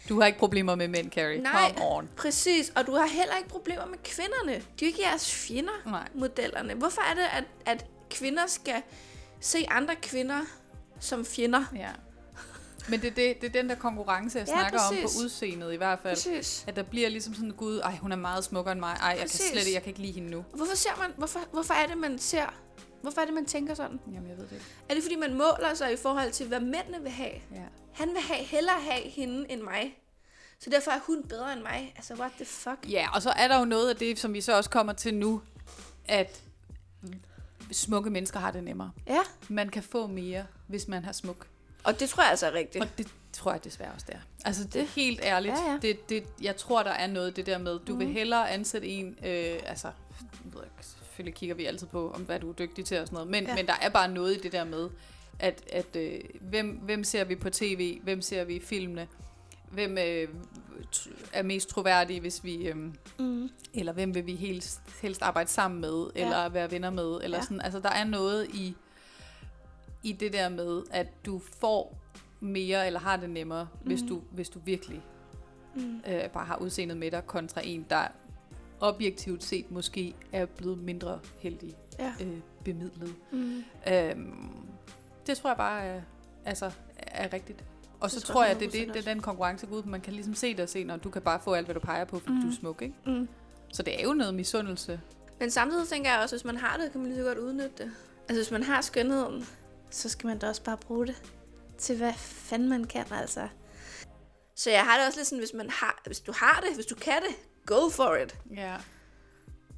Du 0.09 0.19
har 0.19 0.27
ikke 0.27 0.39
problemer 0.39 0.75
med 0.75 0.87
mænd, 0.87 1.11
Carrie. 1.11 1.41
Nej, 1.41 1.73
Come 1.77 1.85
on. 1.91 2.09
præcis. 2.17 2.71
Og 2.75 2.87
du 2.87 2.95
har 2.95 3.05
heller 3.07 3.37
ikke 3.37 3.49
problemer 3.49 3.85
med 3.85 3.97
kvinderne. 4.03 4.51
De 4.51 4.55
er 4.55 4.61
jo 4.81 4.85
ikke 4.85 5.01
jeres 5.01 5.31
fjender, 5.35 5.71
Nej. 5.85 6.07
modellerne. 6.13 6.73
Hvorfor 6.73 7.01
er 7.11 7.13
det, 7.13 7.23
at, 7.33 7.43
at 7.65 7.85
kvinder 8.09 8.47
skal 8.47 8.81
se 9.39 9.65
andre 9.69 9.95
kvinder 9.95 10.41
som 10.99 11.25
fjender? 11.25 11.63
Ja. 11.75 11.89
Men 12.89 13.01
det, 13.01 13.07
er 13.07 13.11
det, 13.13 13.41
det 13.41 13.47
er 13.47 13.61
den 13.61 13.69
der 13.69 13.75
konkurrence, 13.75 14.37
jeg 14.39 14.47
Ja, 14.47 14.53
snakker 14.53 14.79
om 14.79 14.95
præcis. 14.95 15.17
på 15.17 15.23
udseendet 15.23 15.73
i 15.73 15.75
hvert 15.75 15.99
fald. 15.99 16.15
Præcis. 16.15 16.63
At 16.67 16.75
der 16.75 16.83
bliver 16.83 17.09
ligesom 17.09 17.33
sådan, 17.33 17.51
gud, 17.51 17.79
ej, 17.79 17.95
hun 17.95 18.11
er 18.11 18.15
meget 18.15 18.43
smukkere 18.43 18.71
end 18.71 18.79
mig. 18.79 18.97
Ej, 19.01 19.07
jeg 19.07 19.17
kan 19.17 19.23
Præcis. 19.27 19.51
slet 19.51 19.61
ikke, 19.67 19.73
jeg 19.73 19.83
kan 19.83 19.89
ikke 19.89 20.01
lide 20.01 20.11
hende 20.13 20.29
nu. 20.29 20.45
Hvorfor 20.53 20.75
ser 20.75 20.89
man, 20.99 21.11
hvorfor, 21.17 21.39
hvorfor 21.51 21.73
er 21.73 21.87
det, 21.87 21.97
man 21.97 22.19
ser, 22.19 22.45
hvorfor 23.01 23.21
er 23.21 23.25
det, 23.25 23.33
man 23.33 23.45
tænker 23.45 23.73
sådan? 23.73 23.99
Jamen, 24.13 24.29
jeg 24.29 24.37
ved 24.37 24.43
det 24.45 24.51
ikke. 24.51 24.65
Er 24.89 24.93
det, 24.93 25.03
fordi 25.03 25.15
man 25.15 25.31
måler 25.33 25.73
sig 25.73 25.93
i 25.93 25.97
forhold 25.97 26.31
til, 26.31 26.47
hvad 26.47 26.59
mændene 26.59 27.01
vil 27.01 27.11
have? 27.11 27.33
Ja. 27.55 27.63
Han 27.93 28.07
vil 28.09 28.21
have, 28.21 28.45
hellere 28.45 28.75
have 28.81 29.09
hende 29.09 29.51
end 29.51 29.61
mig. 29.61 29.97
Så 30.59 30.69
derfor 30.69 30.91
er 30.91 30.99
hun 31.07 31.23
bedre 31.23 31.53
end 31.53 31.61
mig. 31.61 31.93
Altså, 31.95 32.13
what 32.13 32.31
the 32.35 32.45
fuck? 32.45 32.77
ja, 32.91 33.07
og 33.15 33.21
så 33.21 33.29
er 33.29 33.47
der 33.47 33.59
jo 33.59 33.65
noget 33.65 33.89
af 33.89 33.95
det, 33.95 34.19
som 34.19 34.33
vi 34.33 34.41
så 34.41 34.57
også 34.57 34.69
kommer 34.69 34.93
til 34.93 35.13
nu, 35.13 35.41
at 36.05 36.41
smukke 37.71 38.09
mennesker 38.09 38.39
har 38.39 38.51
det 38.51 38.63
nemmere. 38.63 38.91
Ja, 39.07 39.19
Man 39.49 39.69
kan 39.69 39.83
få 39.83 40.07
mere, 40.07 40.45
hvis 40.67 40.87
man 40.87 41.03
har 41.05 41.11
smuk. 41.11 41.47
Og 41.83 41.99
det 41.99 42.09
tror 42.09 42.23
jeg 42.23 42.29
altså 42.29 42.47
er 42.47 42.53
rigtigt. 42.53 42.83
Og 42.83 42.89
det 42.97 43.07
tror 43.33 43.51
jeg 43.51 43.63
desværre 43.63 43.91
også, 43.93 44.05
det 44.09 44.15
er. 44.15 44.19
Altså, 44.45 44.63
det 44.63 44.81
er 44.81 44.85
helt 44.85 45.19
ærligt. 45.23 45.53
Ja, 45.65 45.71
ja. 45.71 45.77
Det, 45.81 46.09
det, 46.09 46.23
jeg 46.41 46.55
tror, 46.57 46.83
der 46.83 46.91
er 46.91 47.07
noget 47.07 47.35
det 47.35 47.45
der 47.45 47.57
med, 47.57 47.79
du 47.87 47.93
mm. 47.93 47.99
vil 47.99 48.07
hellere 48.07 48.49
ansætte 48.51 48.87
en, 48.87 49.07
øh, 49.25 49.59
altså, 49.65 49.87
jeg 50.21 50.53
ved 50.53 50.61
ikke, 50.63 50.85
selvfølgelig 50.85 51.35
kigger 51.35 51.55
vi 51.55 51.65
altid 51.65 51.87
på, 51.87 52.11
om 52.11 52.21
hvad 52.21 52.39
du 52.39 52.49
er 52.49 52.53
dygtig 52.53 52.85
til 52.85 52.99
og 52.99 53.07
sådan 53.07 53.15
noget, 53.15 53.29
men, 53.31 53.43
Ja. 53.43 53.55
men 53.55 53.67
der 53.67 53.73
er 53.81 53.89
bare 53.89 54.07
noget 54.11 54.35
i 54.37 54.39
det 54.39 54.51
der 54.51 54.63
med, 54.63 54.89
at, 55.39 55.63
at 55.73 55.95
øh, 55.95 56.19
hvem, 56.41 56.69
hvem 56.69 57.03
ser 57.03 57.23
vi 57.23 57.35
på 57.35 57.49
tv, 57.49 57.99
hvem 58.03 58.21
ser 58.21 58.43
vi 58.43 58.55
i 58.55 58.59
filmene, 58.59 59.07
hvem 59.71 59.97
øh, 59.97 60.27
er 61.33 61.43
mest 61.43 61.69
troværdige, 61.69 62.19
hvis 62.19 62.43
vi, 62.43 62.55
øh, 62.67 62.75
Mm. 63.19 63.49
eller 63.73 63.93
hvem 63.93 64.15
vil 64.15 64.25
vi 64.25 64.35
helst, 64.35 64.79
helst 65.01 65.21
arbejde 65.21 65.49
sammen 65.49 65.81
med, 65.81 66.07
Ja. 66.15 66.23
eller 66.25 66.49
være 66.49 66.71
venner 66.71 66.89
med, 66.89 67.19
eller 67.23 67.37
Ja. 67.37 67.43
sådan. 67.43 67.61
Altså, 67.61 67.79
der 67.79 67.89
er 67.89 68.03
noget 68.03 68.47
i, 68.53 68.75
i 70.03 70.11
det 70.11 70.33
der 70.33 70.49
med, 70.49 70.81
at 70.91 71.07
du 71.25 71.41
får 71.59 71.97
mere, 72.39 72.87
eller 72.87 72.99
har 72.99 73.17
det 73.17 73.29
nemmere, 73.29 73.67
mm. 73.81 73.87
hvis, 73.87 74.01
du, 74.09 74.21
hvis 74.31 74.49
du 74.49 74.59
virkelig 74.65 75.01
Mm. 75.75 76.01
øh, 76.07 76.29
bare 76.29 76.45
har 76.45 76.57
udseendet 76.57 76.97
med 76.97 77.11
dig, 77.11 77.27
kontra 77.27 77.61
en, 77.63 77.85
der 77.89 78.07
objektivt 78.79 79.43
set 79.43 79.71
måske 79.71 80.13
er 80.31 80.45
blevet 80.45 80.77
mindre 80.77 81.19
heldig 81.39 81.75
Ja. 81.99 82.13
øh, 82.21 82.37
bemidlet. 82.63 83.15
Mm. 83.31 83.63
Øhm, 83.93 84.49
det 85.27 85.37
tror 85.37 85.49
jeg 85.49 85.57
bare 85.57 85.83
er, 85.83 86.01
altså, 86.45 86.71
er 86.97 87.33
rigtigt. 87.33 87.63
Og 87.99 88.11
så 88.11 88.15
Det 88.19 88.23
tror 88.25 88.33
tror 88.33 88.45
jeg 88.45 88.59
det, 88.59 88.73
det, 88.73 88.79
100% 88.85 88.93
det 88.93 89.07
er 89.07 89.13
den 89.13 89.21
konkurrence 89.21 89.65
går 89.67 89.75
ud 89.75 89.81
på. 89.83 89.89
Man 89.89 90.01
kan 90.01 90.13
ligesom 90.13 90.33
se 90.35 90.55
og 90.61 90.69
se, 90.69 90.83
når 90.83 90.97
du 90.97 91.09
kan 91.09 91.21
bare 91.21 91.39
få 91.39 91.53
alt, 91.53 91.67
hvad 91.67 91.73
du 91.75 91.79
peger 91.79 92.05
på, 92.05 92.19
fordi 92.19 92.33
mm. 92.33 92.41
du 92.41 92.47
er 92.47 92.53
smuk, 92.53 92.81
ikke? 92.81 92.95
Mm. 93.05 93.27
Så 93.73 93.83
det 93.83 93.99
er 93.99 94.03
jo 94.03 94.13
noget 94.13 94.33
misundelse. 94.33 95.01
Men 95.39 95.51
samtidig 95.51 95.87
tænker 95.87 96.11
jeg 96.11 96.19
også, 96.21 96.35
hvis 96.35 96.45
man 96.45 96.57
har 96.57 96.77
det, 96.77 96.91
kan 96.91 97.01
man 97.01 97.09
lige 97.09 97.19
så 97.19 97.27
godt 97.27 97.37
udnytte 97.37 97.71
det. 97.77 97.91
Altså, 98.29 98.35
hvis 98.43 98.51
man 98.51 98.63
har 98.63 98.81
skønheden, 98.81 99.45
så 99.91 100.09
skal 100.09 100.27
man 100.27 100.37
da 100.39 100.47
også 100.47 100.63
bare 100.63 100.77
bruge 100.77 101.07
det 101.07 101.21
til, 101.77 101.97
hvad 101.97 102.13
fanden 102.17 102.69
man 102.69 102.83
kan, 102.83 103.05
altså. 103.11 103.47
Så 104.55 104.69
jeg 104.69 104.83
har 104.83 104.97
det 104.97 105.07
også 105.07 105.19
lidt 105.19 105.27
sådan, 105.27 105.39
hvis, 105.39 105.53
man 105.53 105.69
har, 105.69 106.01
hvis 106.05 106.19
du 106.19 106.31
har 106.35 106.63
det, 106.67 106.75
hvis 106.75 106.85
du 106.85 106.95
kan 106.95 107.21
det, 107.21 107.35
go 107.65 107.89
for 107.89 108.15
it. 108.15 108.35
Ja. 108.55 108.75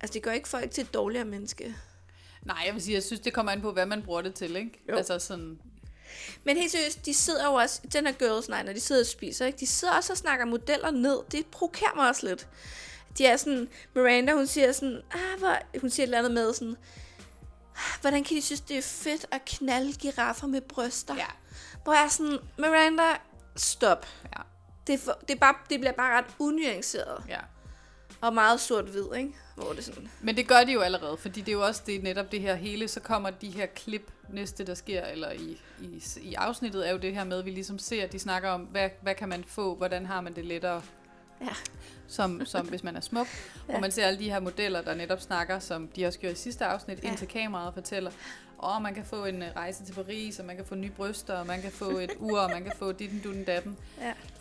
Altså, 0.02 0.14
det 0.14 0.24
gør 0.24 0.32
ikke 0.32 0.48
folk 0.50 0.72
til 0.72 0.82
et 0.84 0.94
dårligere 0.94 1.26
menneske. 1.26 1.76
Nej, 2.46 2.64
jeg 2.66 2.74
vil 2.74 2.82
sige, 2.84 2.94
jeg 2.96 3.04
synes, 3.04 3.20
det 3.22 3.34
kommer 3.34 3.52
an 3.52 3.62
på, 3.62 3.72
hvad 3.72 3.86
man 3.86 4.04
bruger 4.04 4.22
det 4.22 4.34
til, 4.34 4.56
ikke? 4.56 4.84
Jo. 4.90 4.96
Altså 4.96 5.20
sådan, 5.20 5.60
Men 6.44 6.58
helt 6.58 6.72
seriøst, 6.72 7.06
de 7.06 7.14
sidder 7.14 7.46
jo 7.46 7.54
også, 7.54 7.82
den 7.94 8.06
her 8.06 8.14
girls 8.14 8.50
night, 8.50 8.66
når 8.66 8.74
de 8.74 8.80
sidder 8.80 9.02
og 9.02 9.06
spiser, 9.08 9.46
ikke? 9.46 9.60
de 9.60 9.68
sidder 9.68 9.94
også 9.94 10.14
og 10.14 10.18
snakker 10.18 10.46
modeller 10.46 10.92
ned. 10.92 11.18
Det 11.32 11.46
provokerer 11.46 11.96
mig 11.96 12.10
også 12.10 12.28
lidt. 12.28 12.48
De 13.18 13.26
er 13.26 13.38
sådan, 13.38 13.68
Miranda, 13.96 14.34
hun 14.34 14.48
siger 14.48 14.72
sådan, 14.72 15.02
ah, 15.12 15.40
hvor, 15.40 15.58
hun 15.82 15.90
siger 15.90 16.04
et 16.04 16.08
eller 16.08 16.18
andet 16.18 16.32
med 16.32 16.54
sådan, 16.54 16.70
"Ah, 16.70 16.76
hvordan 18.02 18.24
kan 18.24 18.38
de 18.38 18.42
synes, 18.42 18.62
det 18.62 18.78
er 18.78 18.82
fedt 18.82 19.26
at 19.32 19.46
knalde 19.46 19.94
giraffer 19.94 20.48
med 20.48 20.62
bryster? 20.62 21.16
ja. 21.16 21.26
Hvor 21.84 21.94
jeg 21.94 22.04
er 22.04 22.08
sådan, 22.08 22.38
Miranda, 22.58 23.04
stop. 23.56 24.06
Ja. 24.38 24.42
Det, 24.88 24.94
er 24.94 25.00
for, 25.00 25.20
det, 25.28 25.36
er 25.36 25.40
bare, 25.40 25.56
det 25.70 25.80
bliver 25.80 25.94
bare 25.94 26.18
ret 26.18 26.26
unuanceret. 26.40 27.24
ja. 27.30 27.40
Og 28.22 28.34
meget 28.34 28.60
sort-hvid, 28.60 29.06
ikke? 29.18 29.34
Hvor 29.56 29.74
det 29.74 29.86
sådan, 29.86 30.10
Men 30.22 30.38
det 30.38 30.48
gør 30.48 30.64
de 30.64 30.72
jo 30.72 30.82
allerede, 30.82 31.18
fordi 31.18 31.40
det 31.40 31.48
er 31.48 31.54
jo 31.54 31.66
også 31.66 31.82
det, 31.86 32.04
netop 32.04 32.32
det 32.32 32.42
her 32.42 32.56
hele, 32.56 32.88
så 32.88 33.00
kommer 33.00 33.30
de 33.30 33.50
her 33.50 33.66
klip 33.66 34.12
næste, 34.30 34.66
der 34.66 34.74
sker, 34.74 35.06
eller 35.06 35.32
i, 35.32 35.62
i, 35.80 36.04
i 36.22 36.34
afsnittet, 36.34 36.88
er 36.88 36.92
jo 36.92 36.98
det 36.98 37.14
her 37.14 37.24
med, 37.24 37.40
at 37.40 37.46
vi 37.46 37.52
ligesom 37.52 37.80
ser, 37.80 38.04
at 38.04 38.12
de 38.12 38.20
snakker 38.20 38.50
om, 38.50 38.62
hvad, 38.62 38.90
hvad 39.02 39.16
kan 39.16 39.30
man 39.30 39.44
få, 39.44 39.76
hvordan 39.76 40.06
har 40.06 40.22
man 40.22 40.36
det 40.36 40.46
lettere, 40.46 40.82
ja. 41.42 41.54
som, 42.08 42.46
som 42.46 42.68
hvis 42.68 42.84
man 42.84 42.96
er 42.96 43.00
smuk. 43.02 43.28
ja. 43.70 43.76
Og 43.76 43.82
man 43.82 43.92
ser 43.92 44.06
alle 44.06 44.20
de 44.20 44.30
her 44.32 44.40
modeller, 44.40 44.82
der 44.82 44.96
netop 44.96 45.22
snakker, 45.22 45.60
som 45.60 45.88
de 45.88 46.06
også 46.06 46.20
gjorde 46.20 46.34
i 46.34 46.38
sidste 46.38 46.66
afsnit, 46.66 47.04
Ja. 47.04 47.10
ind 47.10 47.18
til 47.18 47.28
kameraet 47.28 47.68
og 47.68 47.74
fortæller, 47.74 48.12
åh, 48.64 48.82
man 48.82 48.94
kan 48.94 49.06
få 49.06 49.26
en 49.26 49.42
øh, 49.42 49.50
rejse 49.56 49.86
til 49.86 49.94
Paris, 49.94 50.40
og 50.40 50.46
man 50.46 50.56
kan 50.56 50.66
få 50.66 50.76
nye 50.76 50.90
bryster, 50.90 51.34
og 51.34 51.48
man 51.48 51.62
kan 51.62 51.72
få 51.72 51.90
et 51.90 52.12
ur, 52.20 52.40
og 52.40 52.50
man 52.50 52.64
kan 52.64 52.74
få 52.80 52.92
ditten, 52.92 53.20
dutten, 53.24 53.44
datten. 53.44 53.78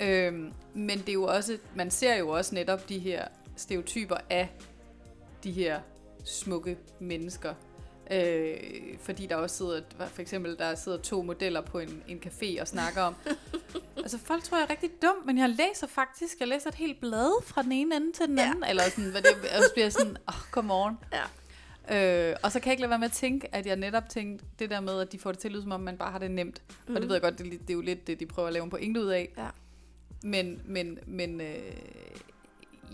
Ja. 0.01 0.27
Øhm, 0.27 0.53
men 0.75 0.99
det 0.99 1.09
er 1.09 1.13
jo 1.13 1.25
også, 1.25 1.59
man 1.75 1.91
ser 1.91 2.15
jo 2.15 2.29
også 2.29 2.55
netop 2.55 2.89
de 2.89 2.99
her 2.99 3.25
stereotyper 3.57 4.17
af 4.31 4.49
de 5.45 5.53
her 5.53 5.81
smukke 6.25 6.77
mennesker. 6.99 7.55
Øh, 8.13 8.57
fordi 9.01 9.27
der 9.27 9.37
også 9.37 9.57
sidder, 9.57 9.81
for 10.09 10.23
eksempel, 10.23 10.59
der 10.59 10.75
sidder 10.75 10.99
to 10.99 11.23
modeller 11.23 11.61
på 11.61 11.79
en, 11.79 12.03
en 12.09 12.23
café 12.27 12.61
og 12.61 12.69
snakker 12.69 13.03
om, 13.03 13.15
altså 13.97 14.19
folk 14.19 14.43
tror, 14.43 14.59
jeg 14.59 14.65
er 14.65 14.71
rigtig 14.71 14.91
dum, 15.03 15.15
men 15.25 15.39
jeg 15.39 15.49
læser 15.49 15.87
faktisk, 15.87 16.41
jeg 16.41 16.49
læser 16.49 16.69
et 16.69 16.75
helt 16.75 17.01
blad 17.01 17.45
fra 17.45 17.63
den 17.63 17.73
ene 17.73 17.97
ende 17.97 18.13
til 18.13 18.27
den 18.27 18.39
anden, 18.39 18.65
eller 18.65 18.83
sådan, 18.83 19.11
hvad 19.11 19.23
det 19.23 19.31
og 19.31 19.63
så 19.63 19.71
bliver 19.73 19.85
jeg 19.85 19.93
sådan, 19.93 20.17
åh, 20.29 20.35
oh, 20.35 20.41
come 20.51 20.75
on. 20.75 20.99
Ja. 21.13 21.23
Øh, 21.91 22.37
og 22.43 22.53
så 22.53 22.61
kan 22.61 22.67
jeg 22.67 22.73
ikke 22.73 22.81
lade 22.81 22.91
være 22.91 22.99
med 22.99 23.07
at 23.07 23.13
tænke, 23.13 23.55
at 23.55 23.67
jeg 23.67 23.77
netop 23.77 24.09
tænkte 24.09 24.45
det 24.59 24.71
der 24.71 24.81
med, 24.81 25.01
at 25.01 25.13
de 25.13 25.19
får 25.19 25.33
det 25.33 25.41
til 25.41 25.49
at 25.49 25.53
lyde, 25.53 25.63
som 25.63 25.73
om 25.73 25.81
man 25.81 25.99
bare 25.99 26.13
har 26.13 26.19
det 26.19 26.31
nemt. 26.31 26.63
Mm. 26.89 26.95
Og 26.95 27.01
det 27.01 27.09
ved 27.09 27.17
jeg 27.17 27.23
godt, 27.23 27.39
det, 27.39 27.47
er 27.47 27.51
det 27.51 27.71
er 27.71 27.75
jo 27.75 27.81
lidt 27.81 28.07
det, 28.07 28.21
de 28.21 28.27
prøver 28.27 28.49
at 28.49 28.53
lave 28.53 28.65
en 28.65 28.71
pointe 28.71 29.01
ud 29.01 29.07
af. 29.07 29.29
Ja. 29.39 29.47
Men, 30.23 30.63
men, 30.65 30.99
men 31.07 31.41
øh, 31.41 31.73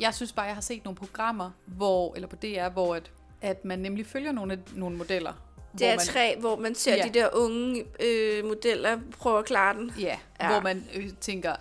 jeg 0.01 0.15
synes 0.15 0.33
bare, 0.33 0.47
jeg 0.47 0.55
har 0.55 0.61
set 0.61 0.85
nogle 0.85 0.97
programmer, 0.97 1.51
hvor, 1.65 2.15
eller 2.15 2.29
på 2.29 2.37
DR, 2.37 2.69
hvor 2.69 2.95
at, 2.95 3.11
at 3.47 3.65
man 3.65 3.79
nemlig 3.79 4.07
følger 4.07 4.33
nogle, 4.33 4.53
af- 4.53 4.59
nogle 4.75 4.97
modeller. 4.97 5.33
Det 5.79 5.87
er 5.87 5.91
man, 5.91 5.99
tre, 5.99 6.37
hvor 6.41 6.57
man 6.57 6.75
ser 6.75 6.97
Ja. 6.97 7.03
de 7.03 7.11
der 7.15 7.29
unge 7.33 7.85
øh, 8.01 8.45
modeller 8.45 8.99
prøve 9.19 9.39
at 9.39 9.45
klare 9.45 9.75
den. 9.75 9.93
Ja, 10.01 10.17
Ja. 10.41 10.49
hvor 10.51 10.61
man 10.61 10.85
øh, 10.95 11.09
tænker, 11.21 11.55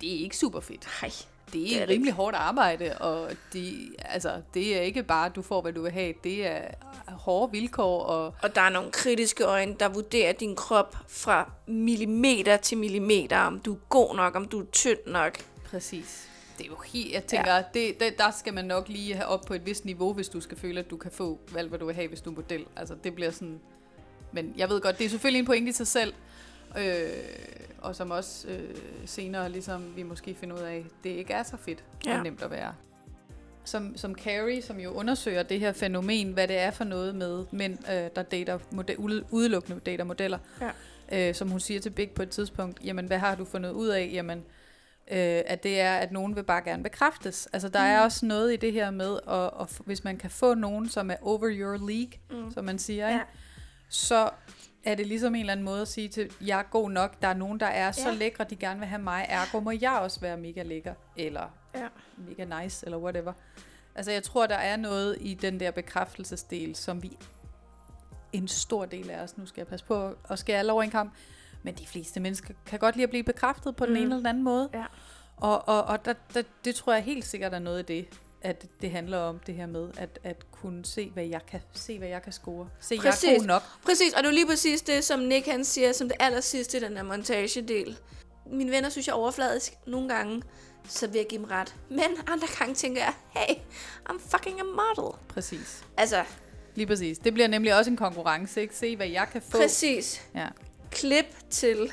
det 0.00 0.14
er 0.16 0.18
ikke 0.22 0.36
super 0.36 0.60
fedt. 0.60 0.86
Nej. 1.02 1.10
Det 1.52 1.62
er, 1.62 1.68
Det 1.68 1.82
er 1.82 1.88
rimelig 1.88 2.12
hårdt 2.12 2.36
arbejde, 2.36 2.98
og 2.98 3.30
de, 3.52 3.90
altså, 4.04 4.32
det 4.54 4.76
er 4.76 4.80
ikke 4.80 5.02
bare, 5.02 5.26
at 5.26 5.36
du 5.36 5.42
får, 5.42 5.62
hvad 5.62 5.72
du 5.72 5.82
vil 5.82 5.92
have. 5.92 6.14
Det 6.24 6.46
er 6.46 6.60
hårde 7.06 7.52
vilkår, 7.52 8.02
og 8.02 8.34
Og 8.42 8.54
der 8.54 8.60
er 8.60 8.68
nogle 8.70 8.90
kritiske 8.90 9.44
øjne, 9.44 9.76
der 9.80 9.88
vurderer 9.88 10.32
din 10.32 10.56
krop 10.56 10.96
fra 11.08 11.50
millimeter 11.66 12.56
til 12.56 12.78
millimeter, 12.78 13.38
om 13.38 13.60
du 13.60 13.72
er 13.74 13.78
god 13.88 14.16
nok, 14.16 14.34
om 14.36 14.48
du 14.48 14.60
er 14.60 14.64
tynd 14.72 14.98
nok. 15.06 15.38
præcis. 15.70 16.27
Det 16.58 16.64
er 16.66 16.70
jo 16.70 16.76
helt, 16.92 17.12
jeg 17.14 17.24
tænker, 17.24 17.54
ja. 17.54 17.62
det, 17.74 18.00
det, 18.00 18.18
der 18.18 18.30
skal 18.30 18.54
man 18.54 18.64
nok 18.64 18.88
lige 18.88 19.14
have 19.14 19.26
op 19.26 19.44
på 19.46 19.54
et 19.54 19.66
vist 19.66 19.84
niveau, 19.84 20.12
hvis 20.12 20.28
du 20.28 20.40
skal 20.40 20.58
føle, 20.58 20.80
at 20.80 20.90
du 20.90 20.96
kan 20.96 21.10
få 21.10 21.38
valgt, 21.52 21.68
hvad 21.68 21.78
du 21.78 21.86
vil 21.86 21.94
have, 21.94 22.08
hvis 22.08 22.20
du 22.20 22.30
er 22.30 22.34
model. 22.34 22.64
Altså, 22.76 22.94
det 23.04 23.14
bliver 23.14 23.30
sådan... 23.30 23.60
Men 24.32 24.54
jeg 24.56 24.68
ved 24.68 24.80
godt, 24.80 24.98
det 24.98 25.04
er 25.04 25.08
selvfølgelig 25.08 25.38
en 25.38 25.46
pointe 25.46 25.68
i 25.68 25.72
sig 25.72 25.86
selv, 25.86 26.14
øh, 26.78 27.08
og 27.78 27.96
som 27.96 28.10
også 28.10 28.48
øh, 28.48 28.76
senere, 29.06 29.50
ligesom 29.50 29.96
vi 29.96 30.02
måske 30.02 30.34
finder 30.34 30.56
ud 30.56 30.62
af, 30.62 30.84
det 31.04 31.10
ikke 31.10 31.32
er 31.32 31.42
så 31.42 31.56
fedt 31.56 31.84
ja. 32.06 32.16
Og 32.18 32.22
nemt 32.22 32.42
at 32.42 32.50
være. 32.50 32.74
Som, 33.64 33.96
som 33.96 34.14
Carrie, 34.14 34.62
som 34.62 34.80
jo 34.80 34.90
undersøger 34.90 35.42
det 35.42 35.60
her 35.60 35.72
fænomen, 35.72 36.32
hvad 36.32 36.48
det 36.48 36.58
er 36.58 36.70
for 36.70 36.84
noget 36.84 37.14
med 37.14 37.44
mænd, 37.50 37.78
øh, 37.90 38.08
der 38.16 38.22
dater 38.22 38.58
mode- 38.70 39.00
ude- 39.00 39.24
udelukkende 39.30 39.80
dater 39.86 40.04
modeller. 40.04 40.38
Ja. 40.60 41.28
Øh, 41.28 41.34
som 41.34 41.50
hun 41.50 41.60
siger 41.60 41.80
til 41.80 41.90
Big 41.90 42.10
på 42.10 42.22
et 42.22 42.30
tidspunkt, 42.30 42.84
jamen 42.84 43.06
hvad 43.06 43.18
har 43.18 43.34
du 43.34 43.44
fundet 43.44 43.70
ud 43.70 43.88
af? 43.88 44.10
Jamen, 44.12 44.38
øh, 44.38 44.44
at 45.10 45.62
det 45.62 45.80
er, 45.80 45.94
at 45.96 46.12
nogen 46.12 46.36
vil 46.36 46.42
bare 46.42 46.62
gerne 46.62 46.82
bekræftes. 46.82 47.48
Altså 47.52 47.68
der 47.68 47.80
mm. 47.80 47.90
er 47.90 48.00
også 48.00 48.26
noget 48.26 48.52
i 48.52 48.56
det 48.56 48.72
her 48.72 48.90
med, 48.90 49.18
at, 49.28 49.50
at, 49.60 49.80
hvis 49.84 50.04
man 50.04 50.16
kan 50.16 50.30
få 50.30 50.54
nogen, 50.54 50.88
som 50.88 51.10
er 51.10 51.16
over 51.22 51.48
your 51.52 51.76
league, 51.90 52.12
mm. 52.44 52.52
som 52.52 52.64
man 52.64 52.78
siger, 52.78 53.08
ja. 53.08 53.20
så 53.88 54.30
er 54.84 54.94
det 54.94 55.06
ligesom 55.06 55.34
en 55.34 55.40
eller 55.40 55.52
anden 55.52 55.64
måde 55.64 55.82
at 55.82 55.88
sige 55.88 56.08
til, 56.08 56.32
jeg 56.40 56.58
er 56.58 56.62
god 56.62 56.90
nok, 56.90 57.22
der 57.22 57.28
er 57.28 57.34
nogen, 57.34 57.60
der 57.60 57.66
er 57.66 57.92
så 57.92 58.08
Ja. 58.08 58.14
lækre, 58.14 58.44
de 58.44 58.56
gerne 58.56 58.78
vil 58.80 58.88
have 58.88 59.02
mig, 59.02 59.26
ergo 59.28 59.60
må 59.60 59.70
jeg 59.70 59.92
også 59.92 60.20
være 60.20 60.36
mega 60.36 60.62
lækker, 60.62 60.94
eller 61.16 61.54
Ja. 61.74 61.86
mega 62.16 62.62
nice, 62.62 62.86
eller 62.86 62.98
whatever. 62.98 63.32
Altså 63.94 64.12
jeg 64.12 64.22
tror, 64.22 64.46
der 64.46 64.54
er 64.56 64.76
noget 64.76 65.16
i 65.20 65.34
den 65.34 65.60
der 65.60 65.70
bekræftelsesdel, 65.70 66.76
som 66.76 67.02
vi, 67.02 67.16
en 68.32 68.48
stor 68.48 68.84
del 68.84 69.10
af 69.10 69.22
os, 69.22 69.38
nu 69.38 69.46
skal 69.46 69.60
jeg 69.60 69.66
passe 69.66 69.86
på 69.86 70.14
at 70.30 70.38
skære 70.38 70.58
alle 70.58 70.72
over 70.72 70.82
en 70.82 70.90
kamp, 70.90 71.12
men 71.62 71.74
de 71.74 71.86
fleste 71.86 72.20
mennesker 72.20 72.54
kan 72.66 72.78
godt 72.78 72.96
lide 72.96 73.04
at 73.04 73.10
blive 73.10 73.22
bekræftet 73.24 73.76
på 73.76 73.86
den 73.86 73.92
Mm. 73.94 73.96
ene 74.00 74.04
eller 74.04 74.16
den 74.16 74.26
anden 74.26 74.44
måde. 74.44 74.68
Ja. 74.74 74.84
Og, 75.36 75.68
og, 75.68 75.84
og 75.84 76.04
der, 76.04 76.14
der, 76.34 76.42
det 76.64 76.74
tror 76.74 76.92
jeg 76.92 77.02
helt 77.02 77.24
sikkert 77.24 77.54
er 77.54 77.58
noget 77.58 77.78
af 77.78 77.84
det, 77.84 78.06
at 78.42 78.66
det 78.80 78.90
handler 78.90 79.18
om 79.18 79.38
det 79.38 79.54
her 79.54 79.66
med, 79.66 79.88
at, 79.96 80.18
at 80.24 80.36
kunne 80.52 80.84
se, 80.84 81.10
hvad 81.10 81.24
jeg 81.24 81.40
kan, 81.46 81.60
se, 81.72 81.98
hvad 81.98 82.08
jeg 82.08 82.22
kan 82.22 82.32
score. 82.32 82.68
Se, 82.80 82.94
jeg 82.94 83.06
er 83.06 83.10
Præcis. 83.10 83.38
god 83.38 83.46
nok. 83.46 83.62
Præcis, 83.84 84.12
og 84.12 84.22
det 84.22 84.28
er 84.28 84.32
lige 84.32 84.46
præcis 84.46 84.82
det, 84.82 85.04
som 85.04 85.20
Nick 85.20 85.46
han 85.46 85.64
siger, 85.64 85.92
som 85.92 86.08
det 86.08 86.16
aller 86.20 86.40
sidste 86.40 86.76
i 86.78 86.80
den 86.80 86.96
her 86.96 87.02
montagedel. 87.02 87.98
Mine 88.46 88.70
venner 88.70 88.88
synes 88.88 89.06
jeg 89.06 89.12
er 89.12 89.16
overfladisk 89.16 89.72
nogle 89.86 90.08
gange, 90.08 90.42
så 90.88 91.06
vil 91.06 91.16
jeg 91.16 91.26
give 91.28 91.38
dem 91.40 91.48
ret. 91.50 91.74
Men 91.90 92.00
andre 92.26 92.46
gange 92.58 92.74
tænker 92.74 93.00
jeg, 93.02 93.14
hey, 93.28 93.54
I'm 94.10 94.20
fucking 94.30 94.60
a 94.60 94.64
model. 94.64 95.18
Præcis. 95.28 95.84
Altså, 95.96 96.24
Lige 96.74 96.86
præcis. 96.86 97.18
Det 97.18 97.32
bliver 97.34 97.48
nemlig 97.48 97.76
også 97.78 97.90
en 97.90 97.96
konkurrence, 97.96 98.60
ikke? 98.60 98.76
Se, 98.76 98.96
hvad 98.96 99.06
jeg 99.08 99.28
kan 99.32 99.42
få. 99.42 99.58
præcis. 99.58 100.28
Ja. 100.34 100.46
Klip 100.90 101.26
til 101.50 101.92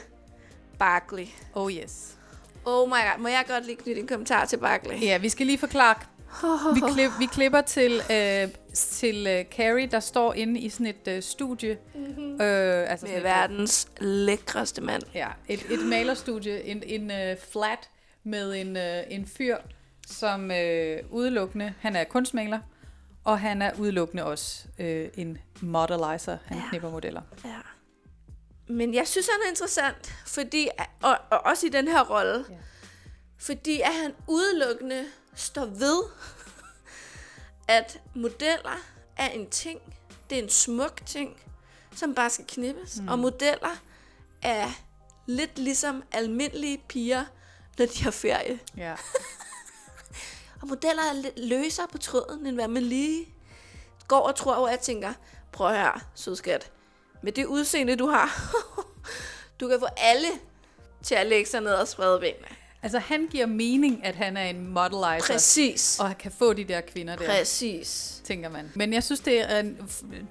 Barkley. 0.79 1.27
Oh 1.53 1.73
yes. 1.73 2.15
Oh 2.65 2.89
my 2.89 2.91
god, 2.91 3.19
må 3.19 3.27
jeg 3.27 3.43
godt 3.47 3.65
lige 3.65 3.75
knytte 3.75 4.01
en 4.01 4.07
kommentar 4.07 4.45
til 4.45 4.57
Barkley? 4.57 5.01
Ja, 5.01 5.17
vi 5.17 5.29
skal 5.29 5.45
lige 5.45 5.57
forklare. 5.57 5.95
Vi, 6.73 6.79
klip, 6.93 7.11
vi 7.19 7.25
klipper 7.25 7.61
til, 7.61 8.01
øh, 8.11 8.47
til 8.73 9.27
øh, 9.27 9.45
Carrie, 9.45 9.87
der 9.87 9.99
står 9.99 10.33
inde 10.33 10.59
i 10.59 10.69
sådan 10.69 10.85
et 10.85 11.07
øh, 11.07 11.23
studie. 11.23 11.77
Mm-hmm. 11.95 12.41
Øh, 12.41 12.91
altså 12.91 13.05
Med 13.05 13.17
et, 13.17 13.23
verdens 13.23 13.87
lækreste 13.99 14.81
mand. 14.81 15.03
Ja, 15.13 15.27
et, 15.47 15.71
et 15.71 15.85
malerstudie, 15.85 16.63
en, 16.63 16.83
en 16.85 17.11
uh, 17.11 17.37
flat 17.51 17.89
med 18.23 18.55
en, 18.55 18.75
uh, 18.77 19.15
en 19.15 19.25
fyr, 19.25 19.57
som 20.07 20.43
uh, 20.43 21.11
udelukkende, 21.11 21.73
han 21.79 21.95
er 21.95 22.03
kunstmaler, 22.03 22.59
og 23.23 23.39
han 23.39 23.61
er 23.61 23.71
udelukkende 23.79 24.25
også 24.25 24.65
uh, 24.79 24.85
en 25.17 25.37
modelizer, 25.61 26.37
han 26.45 26.57
ja. 26.57 26.63
knipper 26.69 26.91
modeller. 26.91 27.21
Ja. 27.45 27.49
Men 28.67 28.93
jeg 28.93 29.07
synes, 29.07 29.27
han 29.27 29.39
er 29.45 29.49
interessant, 29.49 30.13
fordi, 30.27 30.69
og, 31.01 31.17
og 31.29 31.39
også 31.45 31.65
i 31.65 31.69
den 31.69 31.87
her 31.87 32.03
rolle, 32.03 32.45
Ja. 32.49 32.55
fordi 33.37 33.81
at 33.81 33.93
han 33.93 34.13
udelukkende 34.27 35.05
står 35.35 35.65
ved, 35.65 36.03
at 37.67 37.99
modeller 38.15 38.81
er 39.17 39.27
en 39.29 39.49
ting, 39.49 39.81
det 40.29 40.39
er 40.39 40.43
en 40.43 40.49
smuk 40.49 41.01
ting, 41.05 41.37
som 41.95 42.15
bare 42.15 42.29
skal 42.29 42.45
knippes, 42.47 42.99
mm. 42.99 43.07
og 43.07 43.19
modeller 43.19 43.77
er 44.41 44.69
lidt 45.25 45.59
ligesom 45.59 46.03
almindelige 46.11 46.83
piger, 46.89 47.25
når 47.77 47.85
de 47.85 48.03
har 48.03 48.11
ferie. 48.11 48.59
Ja. 48.77 48.95
Og 50.61 50.67
modeller 50.67 51.03
er 51.03 51.13
lidt 51.13 51.39
løsere 51.39 51.87
på 51.91 51.97
tråden, 51.97 52.45
end 52.45 52.55
hvad 52.55 52.67
man 52.67 52.83
lige 52.83 53.27
går 54.07 54.19
og 54.19 54.35
tror, 54.35 54.55
hvor 54.55 54.67
jeg 54.67 54.79
tænker, 54.79 55.13
prøv 55.51 55.73
her, 55.73 55.99
sødskat, 56.15 56.71
med 57.25 57.31
det 57.31 57.45
udseende, 57.45 57.95
du 57.95 58.07
har, 58.07 58.55
du 59.59 59.67
kan 59.67 59.79
få 59.79 59.87
alle 59.97 60.27
til 61.03 61.15
at 61.15 61.27
lægge 61.27 61.49
sig 61.49 61.61
ned 61.61 61.73
og 61.73 61.87
sprede 61.87 62.19
benene. 62.19 62.47
Altså, 62.85 62.99
han 62.99 63.27
giver 63.31 63.45
mening, 63.45 64.05
at 64.05 64.15
han 64.15 64.37
er 64.37 64.43
en 64.43 64.67
modelizer, 64.73 65.33
Præcis. 65.33 65.99
og 65.99 66.17
kan 66.17 66.31
få 66.31 66.53
de 66.53 66.63
der 66.63 66.81
kvinder 66.81 67.15
der. 67.15 67.25
Præcis. 67.25 68.21
tænker 68.23 68.49
man. 68.49 68.71
Men 68.75 68.93
jeg 68.93 69.03
synes, 69.03 69.19
det 69.19 69.51
er 69.51 69.63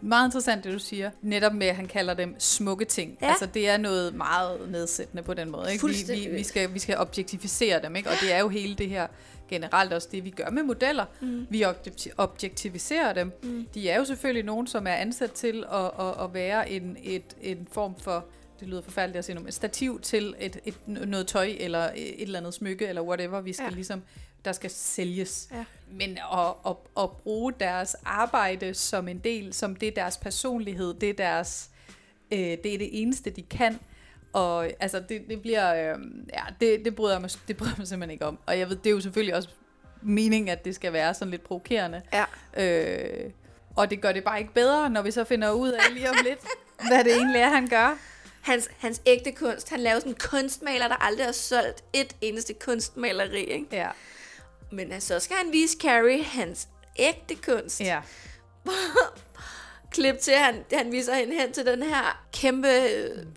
meget 0.00 0.28
interessant, 0.28 0.64
det 0.64 0.72
du 0.72 0.78
siger. 0.78 1.10
Netop 1.22 1.52
med, 1.54 1.66
at 1.66 1.76
han 1.76 1.86
kalder 1.86 2.14
dem 2.14 2.34
smukke 2.38 2.84
ting. 2.84 3.18
Ja. 3.22 3.28
Altså, 3.28 3.46
det 3.46 3.68
er 3.68 3.76
noget 3.76 4.14
meget 4.14 4.70
nedsættende 4.70 5.22
på 5.22 5.34
den 5.34 5.50
måde. 5.50 5.72
Ikke? 5.72 5.86
Vi, 5.86 5.94
vi, 6.08 6.28
vi, 6.36 6.42
skal, 6.42 6.74
vi 6.74 6.78
skal 6.78 6.96
objektificere 6.98 7.82
dem, 7.82 7.96
ikke? 7.96 8.08
og 8.10 8.16
det 8.20 8.32
er 8.34 8.38
jo 8.38 8.48
hele 8.48 8.74
det 8.74 8.88
her 8.88 9.06
generelt 9.48 9.92
også 9.92 10.08
det, 10.12 10.24
vi 10.24 10.30
gør 10.30 10.50
med 10.50 10.62
modeller. 10.62 11.04
Mm. 11.20 11.46
Vi 11.50 11.64
objekti- 11.64 12.10
objektiviserer 12.16 13.12
dem. 13.12 13.32
Mm. 13.42 13.66
De 13.74 13.90
er 13.90 13.96
jo 13.98 14.04
selvfølgelig 14.04 14.44
nogen, 14.44 14.66
som 14.66 14.86
er 14.86 14.94
ansat 14.94 15.32
til 15.32 15.64
at, 15.72 15.84
at, 15.84 16.24
at 16.24 16.34
være 16.34 16.70
en, 16.70 16.96
et, 17.02 17.22
en 17.42 17.68
form 17.72 17.94
for 18.00 18.24
det 18.60 18.68
lyder 18.68 18.82
forfærdeligt 18.82 19.18
at 19.18 19.24
sige 19.24 19.36
nu, 19.36 19.46
et 19.46 19.54
stativ 19.54 20.00
til 20.00 20.34
et, 20.38 20.60
et, 20.64 20.74
noget 20.86 21.26
tøj, 21.26 21.54
eller 21.60 21.90
et 21.94 22.22
eller 22.22 22.38
andet 22.38 22.54
smykke, 22.54 22.86
eller 22.86 23.02
whatever, 23.02 23.40
vi 23.40 23.52
skal 23.52 23.64
ja. 23.64 23.70
ligesom, 23.70 24.02
der 24.44 24.52
skal 24.52 24.70
sælges. 24.70 25.48
Ja. 25.52 25.64
Men 25.90 26.18
at, 26.32 26.54
at, 26.66 26.76
at 26.98 27.10
bruge 27.10 27.52
deres 27.60 27.96
arbejde 28.04 28.74
som 28.74 29.08
en 29.08 29.18
del, 29.18 29.52
som 29.52 29.76
det 29.76 29.88
er 29.88 29.92
deres 29.92 30.16
personlighed, 30.16 30.94
det 30.94 31.10
er 31.10 31.14
deres, 31.14 31.70
øh, 32.32 32.38
det 32.38 32.74
er 32.74 32.78
det 32.78 33.02
eneste, 33.02 33.30
de 33.30 33.42
kan. 33.42 33.78
Og 34.32 34.70
altså, 34.80 35.00
det, 35.08 35.22
det 35.28 35.42
bliver, 35.42 35.74
øh, 35.74 36.00
ja, 36.32 36.42
det, 36.60 36.84
det, 36.84 36.94
bryder 36.96 37.14
jeg 37.14 37.20
mig, 37.20 37.30
det 37.48 37.56
bryder 37.56 37.72
jeg 37.72 37.78
mig 37.78 37.88
simpelthen 37.88 38.12
ikke 38.12 38.26
om. 38.26 38.38
Og 38.46 38.58
jeg 38.58 38.68
ved, 38.68 38.76
det 38.76 38.86
er 38.86 38.94
jo 38.94 39.00
selvfølgelig 39.00 39.34
også 39.34 39.48
meningen, 40.02 40.48
at 40.48 40.64
det 40.64 40.74
skal 40.74 40.92
være 40.92 41.14
sådan 41.14 41.30
lidt 41.30 41.44
provokerende. 41.44 42.02
Ja. 42.12 42.24
Øh, 42.56 43.30
og 43.76 43.90
det 43.90 44.00
gør 44.00 44.12
det 44.12 44.24
bare 44.24 44.38
ikke 44.38 44.54
bedre, 44.54 44.90
når 44.90 45.02
vi 45.02 45.10
så 45.10 45.24
finder 45.24 45.50
ud 45.50 45.70
af 45.70 45.80
lige 45.94 46.10
om 46.10 46.16
lidt, 46.24 46.38
hvad 46.88 47.04
det 47.04 47.16
egentlig 47.16 47.40
er, 47.40 47.48
han 47.48 47.66
gør. 47.66 47.98
Hans, 48.44 48.68
hans 48.78 49.02
ægte 49.06 49.32
kunst. 49.32 49.68
Han 49.70 49.80
laver 49.80 49.98
sådan 49.98 50.12
en 50.12 50.18
kunstmaler, 50.30 50.88
der 50.88 50.96
aldrig 50.96 51.26
har 51.26 51.32
solgt 51.32 51.84
et 51.92 52.16
eneste 52.20 52.54
kunstmaleri. 52.54 53.40
Ikke? 53.44 53.66
Ja, 53.72 53.88
Men 54.72 54.92
altså, 54.92 55.08
så 55.08 55.24
skal 55.24 55.36
han 55.36 55.52
vise 55.52 55.76
Carrie 55.82 56.24
hans 56.24 56.68
ægte 56.98 57.34
kunst. 57.34 57.80
ja. 57.80 58.00
Klip 59.90 60.18
til, 60.20 60.34
han, 60.34 60.64
han 60.72 60.92
viser 60.92 61.14
hende 61.14 61.34
hen 61.40 61.52
til 61.52 61.66
den 61.66 61.82
her 61.82 62.24
kæmpe 62.32 62.68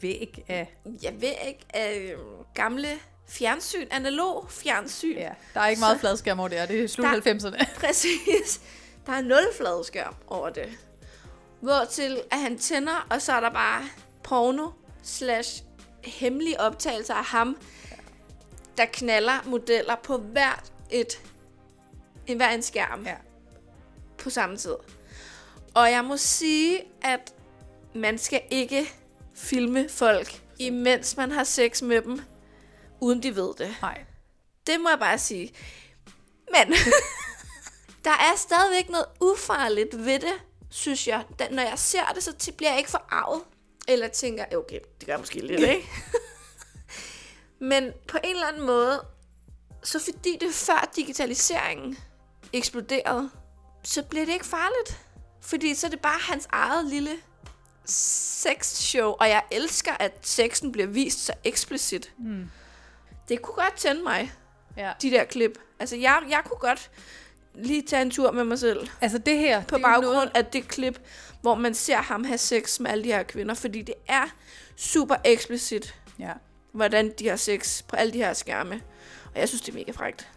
Væg 0.02 0.44
af, 0.48 0.78
jeg 1.04 1.14
ved 1.22 1.32
ikke, 1.48 2.10
øh, 2.12 2.18
gamle 2.54 2.88
fjernsyn, 3.30 3.88
analog 3.92 4.46
fjernsyn. 4.52 5.16
ja. 5.18 5.30
Der 5.54 5.62
er 5.62 5.68
ikke 5.68 5.80
meget 5.80 5.96
Så- 5.96 6.00
fladskærm 6.00 6.40
over 6.40 6.48
det, 6.50 6.70
det 6.70 6.84
er 6.84 6.88
slut 6.88 7.06
Der- 7.08 7.34
90'erne. 7.34 7.66
Præcis. 7.86 8.62
Der 9.06 9.14
er 9.14 9.22
nul 9.22 9.48
fladskærm 9.58 10.16
over 10.28 10.50
det. 10.50 10.70
Hvortil 11.62 12.22
at 12.32 12.40
han 12.40 12.58
tænder, 12.58 13.08
og 13.10 13.22
så 13.22 13.34
er 13.34 13.40
der 13.40 13.50
bare 13.50 13.84
porno 14.24 14.70
slash 15.08 15.64
hemmelige 16.04 16.60
optagelser 16.62 17.14
af 17.14 17.26
ham, 17.26 17.58
der 18.78 18.86
knaller 18.86 19.34
modeller 19.46 19.96
på 20.04 20.18
hvert 20.18 20.72
et, 20.92 21.22
en 22.28 22.38
hver 22.38 22.50
en 22.50 22.62
skærm 22.62 23.06
Ja. 23.06 23.16
på 24.18 24.30
samme 24.30 24.58
tid. 24.58 24.76
Og 25.76 25.92
jeg 25.92 26.06
må 26.06 26.18
sige, 26.18 26.82
at 27.02 27.34
man 27.96 28.18
skal 28.18 28.42
ikke 28.52 28.94
filme 29.36 29.90
folk, 29.90 30.42
imens 30.60 31.18
man 31.18 31.32
har 31.32 31.44
sex 31.44 31.82
med 31.82 32.02
dem 32.02 32.22
uden 33.00 33.24
de 33.24 33.36
ved 33.36 33.54
det. 33.58 33.76
Nej. 33.82 34.06
Det 34.68 34.82
må 34.82 34.90
jeg 34.90 35.00
bare 35.00 35.18
sige. 35.18 35.54
Men 36.52 36.74
der 38.06 38.12
er 38.12 38.36
stadigvæk 38.38 38.90
noget 38.90 39.06
ufarligt 39.22 40.06
ved 40.06 40.20
det, 40.20 40.34
synes 40.70 41.08
jeg. 41.08 41.24
Da, 41.40 41.48
når 41.52 41.64
jeg 41.64 41.80
ser 41.80 42.06
det, 42.16 42.24
så 42.24 42.52
bliver 42.58 42.70
jeg 42.70 42.78
ikke 42.80 42.92
forarvet. 42.92 43.42
Eller 43.88 44.08
tænker, 44.08 44.46
okay, 44.56 44.80
det 45.00 45.06
gør 45.06 45.14
jeg 45.14 45.20
måske 45.20 45.40
lidt, 45.40 45.60
ikke? 45.62 45.90
Men 47.60 47.92
på 48.08 48.18
en 48.24 48.30
eller 48.36 48.48
anden 48.48 48.66
måde, 48.66 49.06
så 49.84 50.00
fordi 50.00 50.38
det 50.42 50.54
før 50.54 50.92
digitaliseringen 50.96 51.98
eksploderede, 52.54 53.30
så 53.84 54.04
bliver 54.04 54.26
det 54.26 54.34
ikke 54.34 54.46
farligt. 54.46 55.02
Fordi 55.42 55.76
så 55.76 55.88
er 55.88 55.92
det 55.92 56.00
bare 56.02 56.20
hans 56.20 56.48
eget 56.52 56.86
lille 56.86 57.12
sexshow, 57.86 59.12
og 59.12 59.30
jeg 59.30 59.44
elsker, 59.52 59.94
at 60.00 60.12
sexen 60.22 60.72
bliver 60.72 60.88
vist 60.88 61.26
så 61.26 61.34
eksplicit. 61.44 62.12
Mm. 62.20 62.50
Det 63.30 63.42
kunne 63.42 63.56
godt 63.56 63.76
tænde 63.78 64.04
mig, 64.04 64.32
Ja. 64.78 64.94
de 65.02 65.12
der 65.12 65.24
klip. 65.26 65.60
Altså, 65.80 65.96
jeg, 65.96 66.24
jeg 66.30 66.42
kunne 66.46 66.60
godt 66.60 66.92
lige 67.58 67.82
tage 67.82 68.02
en 68.02 68.12
tur 68.12 68.32
med 68.32 68.44
mig 68.44 68.60
selv. 68.60 68.88
Altså 69.02 69.18
det 69.18 69.38
her, 69.38 69.64
På 69.64 69.76
det 69.76 69.84
baggrund 69.84 70.14
noget, 70.14 70.32
af 70.36 70.46
det 70.46 70.68
klip, 70.68 71.00
hvor 71.42 71.56
man 71.56 71.74
ser 71.74 71.98
ham 71.98 72.24
have 72.24 72.38
sex 72.38 72.80
med 72.80 72.92
alle 72.92 73.04
de 73.04 73.12
her 73.12 73.24
kvinder. 73.24 73.56
Fordi 73.56 73.82
det 73.82 73.96
er 74.08 74.36
super 74.76 75.16
eksplicit, 75.26 75.96
ja. 76.20 76.32
hvordan 76.72 77.14
de 77.20 77.28
har 77.28 77.36
sex 77.36 77.84
på 77.84 77.96
alle 77.96 78.14
de 78.14 78.18
her 78.18 78.34
skærme. 78.34 78.82
Og 79.34 79.40
jeg 79.40 79.48
synes, 79.48 79.62
det 79.62 79.72
er 79.72 79.78
mega 79.78 79.92
frægt. 79.92 80.30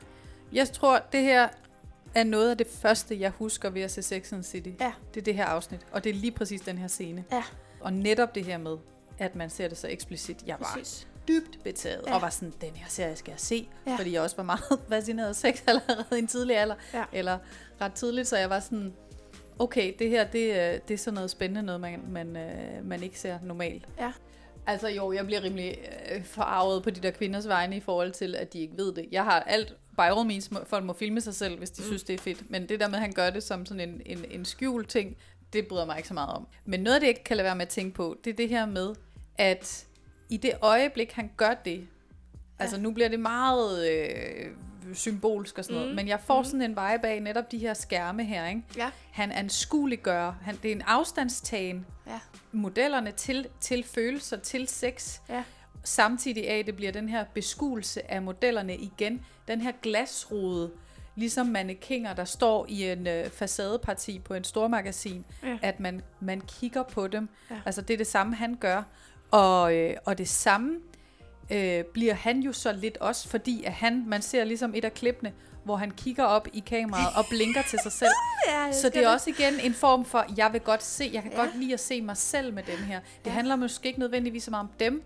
Jeg 0.52 0.72
tror, 0.72 0.98
det 1.12 1.20
her 1.22 1.48
er 2.14 2.24
noget 2.24 2.50
af 2.50 2.56
det 2.56 2.66
første, 2.83 3.20
jeg 3.20 3.30
husker 3.30 3.70
ved 3.70 3.83
at 3.83 3.90
se 3.90 4.02
Sex 4.02 4.33
and 4.33 4.42
the 4.42 4.50
City. 4.50 4.70
Ja. 4.80 4.92
Det 5.14 5.20
er 5.20 5.24
det 5.24 5.35
her 5.35 5.44
afsnit, 5.44 5.80
og 5.92 6.04
det 6.04 6.11
er 6.11 6.14
lige 6.14 6.30
præcis 6.30 6.61
den 6.61 6.78
her 6.78 6.88
scene. 6.88 7.24
Ja. 7.33 7.42
Og 7.80 7.92
netop 7.92 8.35
det 8.35 8.44
her 8.44 8.59
med, 8.59 8.76
at 9.18 9.35
man 9.35 9.50
ser 9.50 9.68
det 9.68 9.78
så 9.78 9.88
eksplicit. 9.88 10.37
Jeg 10.46 10.56
var 10.59 10.72
Præcis. 10.74 11.06
Dybt 11.28 11.59
betaget, 11.64 12.02
Ja. 12.06 12.14
og 12.14 12.22
var 12.22 12.30
sådan, 12.30 12.52
den 12.61 12.70
her 12.74 12.87
serie 12.88 13.16
skal 13.16 13.30
jeg 13.30 13.40
se. 13.40 13.68
Ja. 13.87 13.96
Fordi 13.96 14.12
jeg 14.12 14.22
også 14.22 14.37
var 14.37 14.42
meget 14.42 14.62
fascineret 14.88 15.28
af 15.28 15.35
sex 15.37 15.62
allerede 15.66 16.04
i 16.12 16.18
en 16.18 16.26
tidlig 16.26 16.56
alder. 16.59 16.74
Ja. 16.94 17.04
Eller 17.12 17.38
ret 17.80 17.92
tidligt, 17.92 18.28
så 18.28 18.37
jeg 18.37 18.50
var 18.50 18.61
sådan, 18.61 18.92
okay, 19.59 19.94
det 19.98 20.11
her, 20.11 20.24
det, 20.24 20.61
er- 20.61 20.78
det 20.78 20.94
er 20.94 20.98
sådan 20.98 21.14
noget 21.14 21.30
spændende 21.30 21.62
noget, 21.62 21.80
man, 21.80 22.00
man, 22.09 22.37
øh, 22.37 22.85
man 22.87 23.02
ikke 23.02 23.20
ser 23.20 23.38
normalt. 23.42 23.85
Ja. 23.98 24.12
Altså 24.66 24.88
jo, 24.88 25.12
jeg 25.12 25.26
bliver 25.26 25.42
rimelig 25.42 25.78
øh, 26.14 26.24
forarvet 26.24 26.83
på 26.83 26.90
de 26.90 27.00
der 27.00 27.11
kvinders 27.11 27.48
vegne 27.48 27.76
i 27.76 27.80
forhold 27.80 28.12
til, 28.12 28.35
at 28.35 28.52
de 28.52 28.59
ikke 28.61 28.76
ved 28.76 28.92
det. 28.94 29.06
Jeg 29.12 29.24
har 29.24 29.40
alt, 29.40 29.74
by 29.96 30.00
all 30.00 30.26
means, 30.26 30.50
folk 30.66 30.85
må 30.85 30.92
filme 30.92 31.20
sig 31.20 31.35
selv, 31.35 31.59
hvis 31.59 31.70
de 31.70 31.83
mm. 31.83 31.87
synes, 31.87 32.02
det 32.02 32.14
er 32.14 32.18
fedt. 32.18 32.50
Men 32.50 32.68
det 32.68 32.80
der 32.80 32.88
med, 32.88 32.94
at 32.94 33.00
han 33.00 33.12
gør 33.12 33.30
det 33.30 33.42
som 33.42 33.66
sådan 33.66 33.88
en, 33.88 34.02
en, 34.06 34.24
en 34.30 34.44
skjult 34.44 34.88
ting, 34.88 35.16
det 35.52 35.66
bryder 35.68 35.87
mig 35.87 35.96
ikke 35.96 36.09
så 36.09 36.14
meget 36.14 36.30
om. 36.30 36.46
Men 36.64 36.80
noget 36.80 37.00
det, 37.00 37.09
ikke 37.09 37.24
kan 37.24 37.37
lade 37.37 37.44
være 37.44 37.56
med 37.56 37.62
at 37.62 37.68
tænke 37.68 37.94
på, 37.94 38.16
det 38.24 38.30
er 38.30 38.35
det 38.37 38.48
her 38.48 38.66
med, 38.66 38.94
at 39.38 39.87
i 40.31 40.37
det 40.37 40.53
øjeblik, 40.61 41.12
han 41.12 41.31
gør 41.37 41.55
det, 41.64 41.88
altså 42.59 42.81
nu 42.81 42.90
bliver 42.93 43.09
det 43.09 43.21
meget 43.21 43.90
øh, 43.90 44.47
symbolsk 44.95 45.59
og 45.59 45.64
sådan 45.64 45.77
noget, 45.77 45.90
Mm. 45.90 45.97
men 45.97 46.09
jeg 46.09 46.21
får 46.21 46.43
sådan 46.43 46.62
en 46.62 46.71
vibe 46.71 47.09
af 47.09 47.23
netop 47.23 47.53
de 47.53 47.59
her 47.59 47.75
skærme 47.75 48.25
her, 48.25 48.47
ikke? 48.49 48.62
Ja. 48.77 48.90
Han 49.12 49.33
anskueliggør, 49.33 50.33
han, 50.43 50.57
det 50.62 50.69
er 50.71 50.75
en 50.75 50.83
afstandstagen, 50.87 51.87
Ja. 52.07 52.21
modellerne 52.53 53.11
til, 53.12 53.47
til 53.61 53.85
følelser, 53.85 54.37
til 54.37 54.69
sex, 54.69 55.19
Ja. 55.29 55.45
samtidig 55.85 56.49
af, 56.51 56.59
at 56.59 56.66
det 56.66 56.77
bliver 56.77 56.93
den 56.93 57.09
her 57.09 57.25
beskuelse 57.35 58.11
af 58.11 58.23
modellerne 58.23 58.77
igen. 58.77 59.25
Den 59.49 59.61
her 59.61 59.73
glasrude, 59.83 60.71
ligesom 61.16 61.47
mannekinger, 61.47 62.14
der 62.14 62.25
står 62.25 62.66
i 62.69 62.90
en 62.90 63.07
øh, 63.07 63.31
facadeparti 63.31 64.19
på 64.19 64.35
en 64.35 64.45
stormagasin, 64.45 65.25
Ja. 65.43 65.49
ja. 65.49 65.59
at 65.62 65.81
man, 65.81 66.03
man 66.21 66.40
kigger 66.40 66.83
på 66.83 67.07
dem. 67.07 67.29
Ja. 67.51 67.57
Altså 67.66 67.83
det 67.83 67.95
er 67.95 67.99
det 67.99 68.07
samme, 68.07 68.35
han 68.37 68.55
gør. 68.55 68.83
Og, 69.31 69.75
øh, 69.77 69.97
og 70.05 70.19
det 70.19 70.29
samme 70.29 70.77
øh, 71.51 71.85
bliver 71.85 72.14
han 72.14 72.40
jo 72.40 72.53
så 72.53 72.73
lidt 72.73 72.97
også, 72.97 73.29
fordi 73.29 73.64
at 73.64 73.73
han, 73.73 74.05
man 74.07 74.23
ser 74.23 74.45
ligesom 74.45 74.73
et 74.75 74.85
af 74.85 74.95
klippene, 74.95 75.33
hvor 75.64 75.77
han 75.77 75.90
kigger 75.90 76.25
op 76.25 76.49
i 76.53 76.61
kameraet 76.66 77.16
og 77.16 77.25
blinker 77.31 77.62
til 77.62 77.79
sig 77.83 77.93
selv. 77.93 78.11
Ja, 78.49 78.73
Så 78.73 78.88
det 78.88 79.05
er 79.05 79.09
også 79.09 79.31
igen 79.31 79.55
en 79.62 79.75
form 79.75 80.05
for, 80.05 80.25
jeg 80.37 80.53
vil 80.53 80.61
godt 80.61 80.83
se, 80.83 81.11
jeg 81.12 81.23
kan 81.23 81.33
Ja. 81.33 81.38
godt 81.38 81.59
lide 81.61 81.73
at 81.73 81.81
se 81.81 82.03
mig 82.03 82.16
selv 82.16 82.55
med 82.55 82.62
den 82.62 82.77
her. 82.77 83.01
Det 83.01 83.27
Ja. 83.27 83.31
handler 83.31 83.57
måske 83.57 83.88
ikke 83.88 84.01
nødvendigvis 84.01 84.45
så 84.45 84.51
meget 84.51 84.62
om 84.62 84.71
dem, 84.81 85.03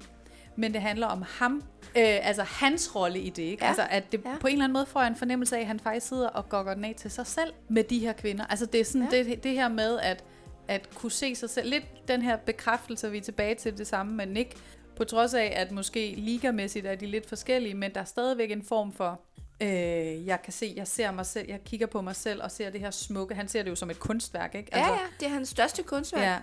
men 0.56 0.72
det 0.74 0.80
handler 0.82 1.06
om 1.06 1.24
ham, 1.28 1.62
øh, 1.96 2.02
altså 2.28 2.42
hans 2.42 2.94
rolle 2.96 3.18
i 3.20 3.30
det, 3.30 3.42
ikke? 3.42 3.64
Ja. 3.64 3.68
Altså 3.68 3.86
at 3.90 4.12
det 4.12 4.20
Ja. 4.24 4.30
på 4.40 4.46
en 4.46 4.52
eller 4.52 4.64
anden 4.64 4.72
måde 4.72 4.86
får 4.86 5.00
jeg 5.00 5.08
en 5.08 5.16
fornemmelse 5.16 5.56
af, 5.56 5.60
at 5.60 5.66
han 5.66 5.80
faktisk 5.80 6.08
sidder 6.08 6.28
og 6.28 6.48
gokker 6.48 6.74
den 6.74 6.84
af 6.84 6.94
til 6.98 7.10
sig 7.10 7.26
selv 7.26 7.52
med 7.68 7.84
de 7.84 7.98
her 7.98 8.12
kvinder. 8.12 8.44
Altså 8.46 8.66
det 8.66 8.80
er 8.80 8.84
sådan 8.84 9.08
ja. 9.12 9.18
det, 9.22 9.42
det 9.44 9.52
her 9.52 9.68
med 9.68 9.98
at, 9.98 10.24
at 10.68 10.94
kunne 10.94 11.12
se 11.12 11.34
sig 11.34 11.50
selv, 11.50 11.70
lidt 11.70 12.08
den 12.08 12.22
her 12.22 12.36
bekræftelse, 12.36 13.10
vi 13.10 13.18
er 13.18 13.22
tilbage 13.22 13.54
til 13.54 13.78
det 13.78 13.86
samme 13.86 14.14
med 14.14 14.26
Nick, 14.26 14.56
på 14.96 15.04
trods 15.04 15.34
af, 15.34 15.52
at 15.56 15.70
måske 15.70 16.14
ligamæssigt 16.16 16.86
er 16.86 16.94
de 16.94 17.06
lidt 17.06 17.28
forskellige, 17.28 17.74
men 17.74 17.94
der 17.94 18.00
er 18.00 18.04
stadigvæk 18.04 18.50
en 18.50 18.62
form 18.62 18.92
for, 18.92 19.20
øh, 19.60 20.26
jeg 20.26 20.42
kan 20.42 20.52
se, 20.52 20.72
jeg 20.76 20.86
ser 20.86 21.10
mig 21.10 21.26
selv, 21.26 21.48
jeg 21.48 21.60
kigger 21.64 21.86
på 21.86 22.00
mig 22.00 22.16
selv 22.16 22.42
og 22.42 22.50
ser 22.50 22.70
det 22.70 22.80
her 22.80 22.90
smukke. 22.90 23.34
Han 23.34 23.48
ser 23.48 23.62
det 23.62 23.70
jo 23.70 23.74
som 23.74 23.90
et 23.90 24.00
kunstværk, 24.00 24.54
ikke? 24.54 24.70
Ja, 24.72 24.88
ja, 24.88 24.98
det 25.20 25.26
er 25.26 25.30
hans 25.30 25.48
største 25.48 25.82
kunstværk. 25.82 26.22
Ja. 26.22 26.38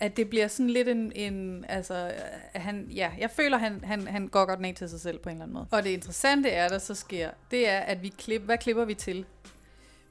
At 0.00 0.16
det 0.16 0.30
bliver 0.30 0.48
sådan 0.48 0.70
lidt 0.70 0.88
en, 0.88 1.12
en 1.14 1.64
altså, 1.68 2.12
han, 2.54 2.88
ja, 2.90 3.10
jeg 3.18 3.30
føler, 3.30 3.58
han, 3.58 3.84
han, 3.84 4.08
han 4.08 4.28
gokker 4.28 4.54
den 4.54 4.64
af 4.64 4.74
til 4.74 4.88
sig 4.88 5.00
selv 5.00 5.18
på 5.18 5.28
en 5.28 5.34
eller 5.34 5.44
anden 5.44 5.54
måde. 5.54 5.66
Og 5.70 5.84
det 5.84 5.90
interessante 5.90 6.48
er, 6.48 6.68
der 6.68 6.78
så 6.78 6.94
sker, 6.94 7.30
det 7.50 7.68
er, 7.68 7.78
at 7.78 8.02
vi 8.02 8.08
klipper, 8.08 8.46
hvad 8.46 8.58
klipper 8.58 8.84
vi 8.84 8.94
til? 8.94 9.26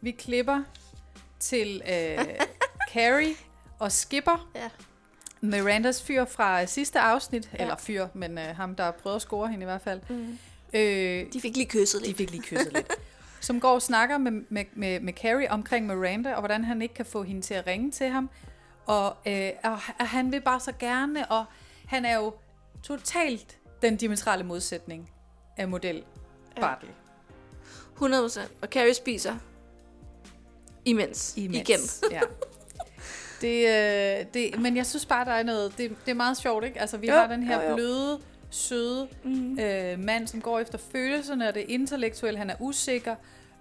Vi 0.02 0.12
klipper 0.12 0.64
til 1.40 1.82
øh, 1.90 2.26
Carrie 2.94 3.36
og 3.80 3.92
Skipper, 3.92 4.50
Ja. 4.56 4.70
Mirandas 5.42 6.04
fyr 6.04 6.26
fra 6.26 6.66
sidste 6.66 7.00
afsnit, 7.00 7.50
ja. 7.54 7.62
eller 7.64 7.76
fyr, 7.78 8.08
men 8.14 8.38
øh, 8.38 8.44
ham, 8.56 8.76
der 8.76 8.92
prøvede 8.92 9.16
at 9.16 9.22
score 9.22 9.48
hende 9.48 9.64
i 9.64 9.66
hvert 9.66 9.82
fald. 9.82 10.02
Mm. 10.10 10.38
Øh, 10.74 11.34
De 11.34 11.42
fik 11.42 11.56
lige 11.58 11.70
kysset 11.70 12.02
de 12.02 12.06
lidt. 12.06 12.18
fik 12.18 12.32
lige 12.32 12.44
kysset 12.44 12.74
lidt. 12.74 12.92
Som 13.42 13.60
går 13.60 13.74
og 13.74 13.82
snakker 13.82 14.18
med, 14.18 14.32
med, 14.50 14.66
med, 14.74 15.00
med 15.00 15.14
Carrie 15.14 15.52
omkring 15.52 15.86
Miranda, 15.86 16.34
og 16.34 16.42
hvordan 16.42 16.64
han 16.64 16.82
ikke 16.82 16.94
kan 16.94 17.06
få 17.06 17.24
hende 17.24 17.42
til 17.42 17.54
at 17.54 17.68
ringe 17.68 17.92
til 17.92 18.08
ham. 18.10 18.30
Og, 18.86 19.18
øh, 19.28 19.50
og 19.64 19.80
og 20.00 20.08
han 20.08 20.32
vil 20.32 20.42
bare 20.42 20.60
så 20.60 20.72
gerne, 20.80 21.32
og 21.32 21.46
han 21.88 22.06
er 22.06 22.16
jo 22.16 22.34
totalt 22.84 23.58
den 23.82 23.98
diametrale 23.98 24.44
modsætning 24.44 25.12
af 25.58 25.68
model 25.68 26.04
Bartley. 26.60 26.90
100%. 28.02 28.40
Og 28.62 28.68
Carrie 28.68 28.94
spiser 28.94 29.36
imens. 30.86 31.34
Imens. 31.38 31.58
Igen. 31.70 31.80
Ja. 32.12 32.22
Det, 33.44 33.68
øh, 34.20 34.26
det, 34.34 34.60
men 34.60 34.78
jeg 34.78 34.86
synes 34.86 35.06
bare, 35.06 35.26
der 35.26 35.32
er 35.32 35.44
noget, 35.44 35.78
det, 35.78 35.90
det 36.06 36.12
er 36.12 36.16
meget 36.16 36.38
sjovt, 36.38 36.66
ikke? 36.66 36.82
Altså, 36.82 36.98
vi 36.98 37.08
Jo, 37.08 37.14
har 37.14 37.28
den 37.28 37.44
her 37.44 37.64
jo, 37.64 37.70
jo. 37.70 37.76
bløde, 37.76 38.20
søde 38.50 39.08
Mm. 39.24 39.60
øh, 39.60 40.00
mand, 40.00 40.28
som 40.28 40.42
går 40.42 40.60
efter 40.60 40.78
følelserne 40.92 41.48
og 41.48 41.56
det 41.56 41.66
intellektuelle, 41.68 42.40
han 42.40 42.50
er 42.50 42.56
usikker, 42.60 43.16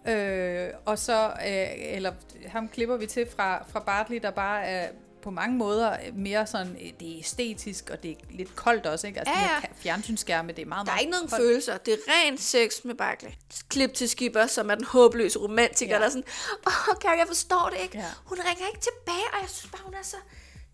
øh, 0.08 0.68
og 0.84 0.98
så, 0.98 1.26
øh, 1.26 1.66
eller 1.96 2.12
ham 2.46 2.68
klipper 2.68 2.96
vi 2.96 3.06
til 3.06 3.26
fra, 3.36 3.64
fra 3.68 3.80
Bartley, 3.80 4.18
der 4.22 4.30
bare 4.30 4.64
er 4.64 4.88
på 5.22 5.30
mange 5.30 5.56
måder 5.56 5.96
mere 6.14 6.46
sådan, 6.46 6.72
øh, 6.72 6.90
det 7.00 7.14
er 7.14 7.18
æstetisk, 7.18 7.90
og 7.90 8.02
det 8.02 8.10
er 8.10 8.14
lidt 8.30 8.56
koldt 8.56 8.86
også, 8.86 9.06
ikke? 9.06 9.18
Altså, 9.18 9.34
Ja, 9.34 9.40
ja. 9.44 9.60
fjernsynsskærme, 9.76 10.52
det 10.52 10.62
er 10.62 10.66
meget, 10.66 10.86
Der 10.86 10.92
er 10.92 10.96
meget 10.96 11.00
ikke 11.02 11.10
nogen 11.12 11.28
koldt. 11.28 11.42
følelser. 11.42 11.78
Det 11.78 11.94
er 11.94 11.98
rent 12.08 12.40
sex 12.40 12.84
med 12.84 12.94
Barkley. 12.94 13.30
Klip 13.68 13.94
til 13.94 14.08
Skipper, 14.08 14.46
som 14.46 14.70
er 14.70 14.74
den 14.74 14.84
håbløse 14.84 15.38
romantiker, 15.38 15.92
Ja. 15.94 15.98
der 16.00 16.06
er 16.06 16.10
sådan, 16.10 16.24
åh, 16.66 16.88
oh, 16.88 16.94
Carrie, 17.02 17.18
jeg 17.18 17.26
forstår 17.26 17.70
det 17.72 17.82
ikke. 17.82 17.98
Ja. 17.98 18.04
Hun 18.24 18.38
ringer 18.38 18.66
ikke 18.66 18.80
tilbage, 18.80 19.24
og 19.32 19.40
jeg 19.40 19.48
synes 19.48 19.70
bare, 19.72 19.82
hun 19.84 19.94
er 19.94 20.02
så 20.02 20.16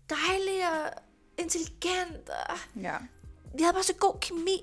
dejlig 0.09 0.69
og 0.71 0.89
intelligent. 1.37 2.29
Og 2.49 2.57
Ja. 2.81 2.95
vi 3.57 3.63
havde 3.63 3.73
bare 3.73 3.83
så 3.83 3.93
god 3.99 4.15
kemi. 4.21 4.61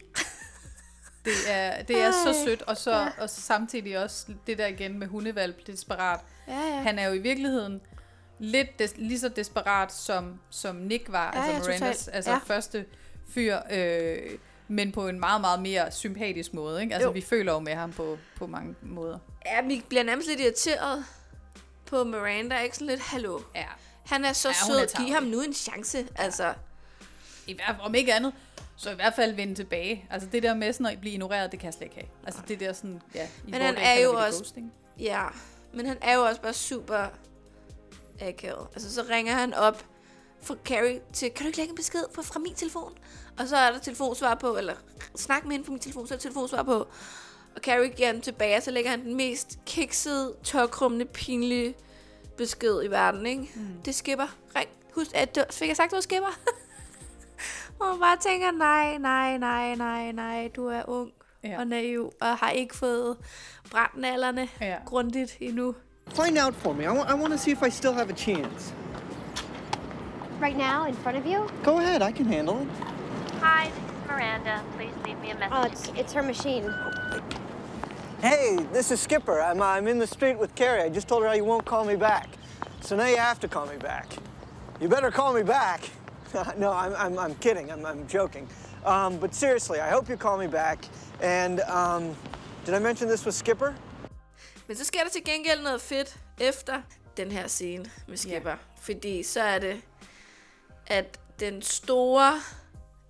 Det 1.24 1.32
er, 1.48 1.82
det 1.82 2.02
er 2.02 2.10
så 2.12 2.28
Ej. 2.38 2.44
sødt, 2.44 2.62
og 2.62 2.76
så, 2.76 3.10
og 3.18 3.30
så 3.30 3.40
samtidig 3.40 3.98
også 3.98 4.26
det 4.46 4.58
der 4.58 4.66
igen 4.66 4.98
med 4.98 5.06
hundevalp, 5.06 5.66
desperat. 5.66 6.20
Ja, 6.48 6.60
ja. 6.60 6.76
Han 6.80 6.98
er 6.98 7.06
jo 7.08 7.12
i 7.12 7.18
virkeligheden 7.18 7.80
lidt 8.38 8.78
des, 8.78 8.92
lige 8.96 9.18
så 9.20 9.28
desperat, 9.28 9.92
som, 9.92 10.40
som 10.50 10.76
Nick 10.76 11.12
var, 11.12 11.30
Ja, 11.34 11.42
altså 11.52 11.70
ja, 11.70 11.78
Mirandas 11.78 12.08
altså 12.08 12.30
Ja. 12.30 12.38
første 12.46 12.84
fyr, 13.28 13.58
øh, 13.70 14.18
men 14.68 14.92
på 14.92 15.08
en 15.08 15.20
meget, 15.20 15.40
meget 15.40 15.62
mere 15.62 15.90
sympatisk 15.92 16.54
måde. 16.54 16.82
Ikke? 16.82 16.94
Altså, 16.94 17.08
Jo. 17.08 17.12
vi 17.12 17.20
føler 17.20 17.52
jo 17.52 17.58
med 17.58 17.74
ham 17.74 17.92
på, 17.92 18.18
på 18.36 18.46
mange 18.46 18.74
måder. 18.82 19.18
Ja, 19.46 19.62
vi 19.62 19.84
bliver 19.88 20.02
nærmest 20.02 20.28
lidt 20.28 20.40
irriteret 20.40 21.04
på 21.86 22.04
Miranda. 22.04 22.58
Ikke 22.60 22.74
sådan 22.76 22.86
lidt, 22.86 23.00
hallo. 23.00 23.40
Ja. 23.54 23.64
Han 24.06 24.24
er 24.24 24.32
så 24.32 24.48
Ja, 24.48 24.54
hun 24.66 24.76
er 24.76 24.86
sød. 24.88 25.04
Giv 25.04 25.14
ham 25.14 25.22
nu 25.22 25.40
en 25.42 25.54
chance. 25.54 26.06
Altså, 26.16 26.54
I 27.46 27.54
hvert, 27.54 27.76
om 27.80 27.94
ikke 27.94 28.14
andet, 28.14 28.32
så 28.76 28.90
i 28.90 28.94
hvert 28.94 29.14
fald 29.14 29.34
vende 29.34 29.54
tilbage. 29.54 30.04
Altså 30.10 30.28
det 30.32 30.42
der 30.42 30.54
med 30.54 30.72
sådan 30.72 30.86
at 30.86 31.00
blive 31.00 31.12
ignoreret, 31.12 31.50
det 31.52 31.60
kan 31.60 31.66
jeg 31.66 31.74
slet 31.74 31.82
ikke 31.82 31.94
have. 31.94 32.08
Altså 32.26 32.40
det 32.48 32.60
der 32.60 32.72
sådan, 32.72 33.02
ja, 33.14 33.24
i 33.46 33.50
Men 33.50 33.60
han 33.60 33.74
er 33.76 34.00
jo 34.00 34.12
også- 34.12 34.38
Ghosting. 34.38 34.72
ja. 34.98 35.24
Men 35.74 35.86
han 35.86 35.96
er 36.02 36.14
jo 36.14 36.22
også 36.22 36.40
bare 36.40 36.52
super 36.54 37.06
akavet. 38.20 38.66
Altså, 38.74 38.94
så 38.94 39.02
ringer 39.10 39.32
han 39.34 39.54
op 39.54 39.84
fra 40.42 40.54
Carrie 40.64 41.00
til, 41.12 41.30
kan 41.30 41.44
du 41.44 41.46
ikke 41.46 41.58
lægge 41.58 41.70
en 41.70 41.76
besked 41.76 42.04
på, 42.14 42.22
fra 42.22 42.40
min 42.40 42.54
telefon? 42.54 42.98
Og 43.38 43.48
så 43.48 43.56
er 43.56 43.72
der 43.72 43.78
telefonsvar 43.78 44.34
på, 44.34 44.56
eller 44.56 44.74
snak 45.16 45.44
med 45.44 45.52
hende 45.52 45.66
på 45.66 45.70
min 45.72 45.80
telefon, 45.80 46.06
så 46.06 46.14
er 46.14 46.18
der 46.18 46.22
telefonsvar 46.22 46.62
på. 46.62 46.74
Og 47.56 47.60
Carrie 47.62 47.88
giver 47.88 48.12
den 48.12 48.20
tilbage, 48.20 48.56
og 48.56 48.62
så 48.62 48.70
lægger 48.70 48.90
han 48.90 49.04
den 49.04 49.14
mest 49.14 49.58
kiksede, 49.66 50.34
tørkrummende, 50.44 51.04
pinlige 51.04 51.74
besked 52.36 52.82
i 52.84 52.86
verden, 52.90 53.26
ikke? 53.26 53.48
Mm. 53.54 53.66
Det 53.84 53.94
skipper. 53.94 54.36
Ring. 54.56 54.68
Husk, 54.94 55.10
at 55.14 55.36
du, 55.36 55.40
fik 55.50 55.68
jeg 55.68 55.76
sagt, 55.76 55.92
du 55.92 56.00
skipper? 56.00 56.38
Og 57.80 57.86
man 57.88 57.98
bare 58.00 58.16
tænker, 58.20 58.50
nej, 58.50 58.98
nej, 58.98 59.38
nej, 59.38 59.74
nej, 59.74 60.12
nej, 60.12 60.50
du 60.56 60.66
er 60.66 60.82
ung. 60.88 61.12
Ja. 61.44 61.58
og 61.58 61.66
naiv, 61.66 62.12
og 62.20 62.36
har 62.36 62.50
ikke 62.50 62.76
fået 62.76 63.16
brændt 63.70 63.96
nallerne 63.96 64.48
Ja. 64.60 64.76
grundigt 64.86 65.36
endnu. 65.40 65.74
Find 66.16 66.38
out 66.38 66.54
for 66.54 66.72
me. 66.72 66.86
I 66.86 66.92
want, 66.92 67.10
I 67.10 67.14
want 67.14 67.34
to 67.34 67.38
see 67.38 67.50
if 67.50 67.62
I 67.62 67.68
still 67.68 67.92
have 67.92 68.08
a 68.08 68.14
chance. 68.14 68.72
Right 70.38 70.56
now, 70.56 70.86
in 70.86 70.94
front 70.94 71.18
of 71.18 71.26
you? 71.26 71.46
Go 71.62 71.78
ahead, 71.78 72.00
I 72.00 72.10
can 72.10 72.24
handle 72.24 72.62
it. 72.62 72.68
Hi, 73.40 73.70
this 73.70 73.76
is 73.76 74.08
Miranda. 74.08 74.64
Please 74.76 74.92
leave 75.04 75.20
me 75.20 75.30
a 75.32 75.34
message. 75.34 75.52
Oh, 75.52 75.62
it's, 75.64 75.88
it's 76.00 76.12
her 76.14 76.22
machine. 76.22 76.72
Hey, 78.22 78.56
this 78.72 78.90
is 78.90 78.98
Skipper. 78.98 79.42
I'm, 79.42 79.60
uh, 79.60 79.66
I'm 79.66 79.86
in 79.86 79.98
the 79.98 80.06
street 80.06 80.38
with 80.38 80.54
Carrie. 80.54 80.80
I 80.80 80.88
just 80.88 81.06
told 81.06 81.22
her 81.22 81.28
how 81.28 81.34
you 81.34 81.44
won't 81.44 81.66
call 81.66 81.84
me 81.84 81.96
back. 81.96 82.30
So 82.80 82.96
now 82.96 83.08
you 83.08 83.18
have 83.18 83.38
to 83.40 83.48
call 83.48 83.66
me 83.66 83.76
back. 83.76 84.10
You 84.80 84.88
better 84.88 85.10
call 85.10 85.34
me 85.34 85.42
back. 85.42 85.82
no, 86.56 86.72
I'm, 86.72 86.94
I'm, 86.96 87.18
I'm 87.18 87.34
kidding. 87.36 87.70
I'm, 87.70 87.84
I'm 87.84 88.06
joking. 88.08 88.48
Um, 88.86 89.18
but 89.18 89.34
seriously, 89.34 89.80
I 89.80 89.90
hope 89.90 90.08
you 90.08 90.16
call 90.16 90.38
me 90.38 90.46
back. 90.46 90.86
And 91.20 91.60
um, 91.60 92.16
did 92.64 92.74
I 92.74 92.78
mention 92.78 93.06
this 93.06 93.26
was 93.26 93.36
Skipper? 93.36 93.74
Men 94.66 94.76
så 94.76 94.84
sker 94.84 95.00
der 95.02 95.10
til 95.10 95.24
gengæld 95.24 95.62
noget 95.62 95.80
fedt 95.80 96.16
efter 96.40 96.82
den 97.16 97.30
her 97.30 97.46
scene 97.46 97.90
med 98.08 98.16
Skipper. 98.16 98.50
Yeah. 98.50 98.58
Fordi 98.80 99.22
så 99.22 99.40
er 99.40 99.58
det, 99.58 99.80
at 100.86 101.20
den 101.40 101.62
store, 101.62 102.40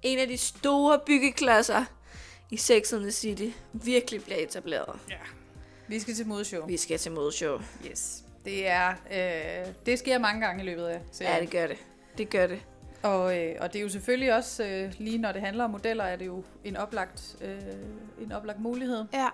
en 0.02 0.18
af 0.18 0.28
de 0.28 0.38
store 0.38 1.00
byggeklodser 1.06 1.84
i 2.50 2.56
Sex 2.56 2.92
and 2.92 3.02
the 3.02 3.12
City 3.12 3.48
virkelig 3.72 4.24
bliver 4.24 4.38
etableret. 4.38 5.00
Vi 5.88 6.00
skal 6.00 6.14
til 6.14 6.26
modeshow. 6.26 6.66
Vi 6.66 6.76
skal 6.76 6.98
til 6.98 7.12
modeshow. 7.12 7.60
Yes. 7.90 8.22
Det 8.44 8.68
er, 8.68 8.90
øh, 8.90 9.74
det 9.86 9.98
sker 9.98 10.18
mange 10.18 10.46
gange 10.46 10.62
i 10.62 10.66
løbet 10.66 10.86
af 10.86 11.00
serien. 11.12 11.34
Ja, 11.34 11.40
det 11.40 11.50
gør 11.50 11.66
det. 11.66 11.76
Det 12.18 12.30
gør 12.30 12.46
det. 12.46 12.60
Og, 13.02 13.38
øh, 13.38 13.56
og 13.60 13.72
det 13.72 13.78
er 13.78 13.82
jo 13.82 13.88
selvfølgelig 13.88 14.34
også, 14.34 14.64
øh, 14.64 14.92
lige 14.98 15.18
når 15.18 15.32
det 15.32 15.40
handler 15.40 15.64
om 15.64 15.70
modeller, 15.70 16.04
er 16.04 16.16
det 16.16 16.26
jo 16.26 16.44
en 16.64 16.76
oplagt, 16.76 17.36
øh, 17.40 17.58
en 18.22 18.32
oplagt 18.32 18.60
mulighed. 18.60 19.04
Ja. 19.12 19.28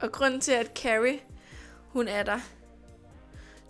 Og 0.00 0.12
grunden 0.12 0.40
til, 0.40 0.52
at 0.52 0.70
Carrie, 0.74 1.20
hun 1.92 2.08
er 2.08 2.22
der, 2.22 2.40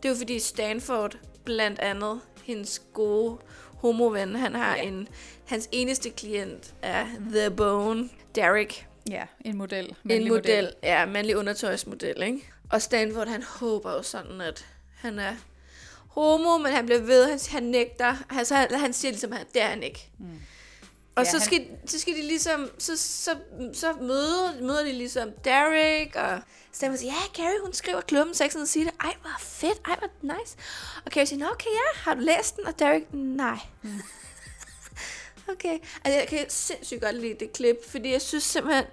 det 0.03 0.09
er 0.09 0.13
jo 0.13 0.19
fordi 0.19 0.39
Stanford, 0.39 1.17
blandt 1.45 1.79
andet, 1.79 2.21
hendes 2.45 2.83
gode 2.93 3.39
homoven, 3.77 4.37
han 4.37 4.55
har 4.55 4.77
ja. 4.77 4.83
en, 4.83 5.09
hans 5.47 5.69
eneste 5.73 6.11
klient 6.11 6.75
er 6.83 7.07
The 7.33 7.51
Bone, 7.51 8.09
Derek. 8.35 8.87
Ja, 9.11 9.23
en 9.45 9.57
model. 9.59 9.87
En 9.89 9.97
mandlig 10.05 10.33
model, 10.33 10.73
ja, 10.83 11.07
mandlig 11.07 11.37
undertøjsmodel, 11.37 12.23
ikke? 12.23 12.49
Og 12.71 12.83
Stanford, 12.83 13.29
han 13.29 13.43
håber 13.43 13.93
jo 13.93 14.03
sådan, 14.03 14.41
at 14.41 14.67
han 14.97 15.19
er 15.19 15.33
homo, 16.09 16.59
men 16.59 16.73
han 16.73 16.87
bliver 16.87 17.01
ved, 17.01 17.29
han, 17.31 17.39
han 17.51 17.63
nægter. 17.63 18.17
Altså, 18.31 18.55
han, 18.55 18.75
han 18.75 18.93
siger 18.93 19.13
ligesom, 19.13 19.33
at 19.33 19.47
det 19.55 19.63
er 19.63 19.67
han 19.67 19.83
ikke. 19.83 20.11
Mm. 20.19 20.27
Og 21.15 21.25
Ja, 21.25 21.31
så, 21.31 21.37
han- 21.39 21.45
skal, 21.47 21.67
så 21.87 21.99
skal 22.01 22.15
de 22.15 22.23
ligesom, 22.23 22.71
så, 22.79 22.97
så, 22.97 23.31
så 23.73 23.93
møder, 24.01 24.61
møder 24.61 24.85
de 24.85 24.93
ligesom 24.93 25.31
Derek, 25.45 26.17
og 26.17 26.41
Stanford 26.73 26.99
siger, 26.99 27.13
ja, 27.13 27.35
Carrie, 27.43 27.61
hun 27.63 27.73
skriver 27.73 28.01
klubben 28.01 28.35
Sex 28.35 28.55
and 28.55 28.61
the 28.63 28.67
City. 28.67 28.91
Ej, 29.01 29.15
hvor 29.21 29.31
fedt, 29.41 29.81
ej, 29.89 29.97
hvor 29.99 30.09
nice. 30.39 30.57
Og 31.07 31.13
Carrie 31.13 31.27
siger, 31.27 31.39
"Nå, 31.39 31.51
okay, 31.53 31.71
ja, 31.71 31.99
har 32.01 32.15
du 32.15 32.21
læst 32.21 32.57
den? 32.57 32.67
Og 32.67 32.79
Derek, 32.79 33.03
nej. 33.13 33.59
Okay. 35.49 35.79
Altså, 36.05 36.19
jeg 36.19 36.29
kan 36.29 36.51
sindssygt 36.51 37.01
godt 37.01 37.17
lide 37.17 37.35
det 37.41 37.53
klip, 37.53 37.77
fordi 37.91 38.13
jeg 38.13 38.23
synes 38.23 38.45
simpelthen, 38.45 38.85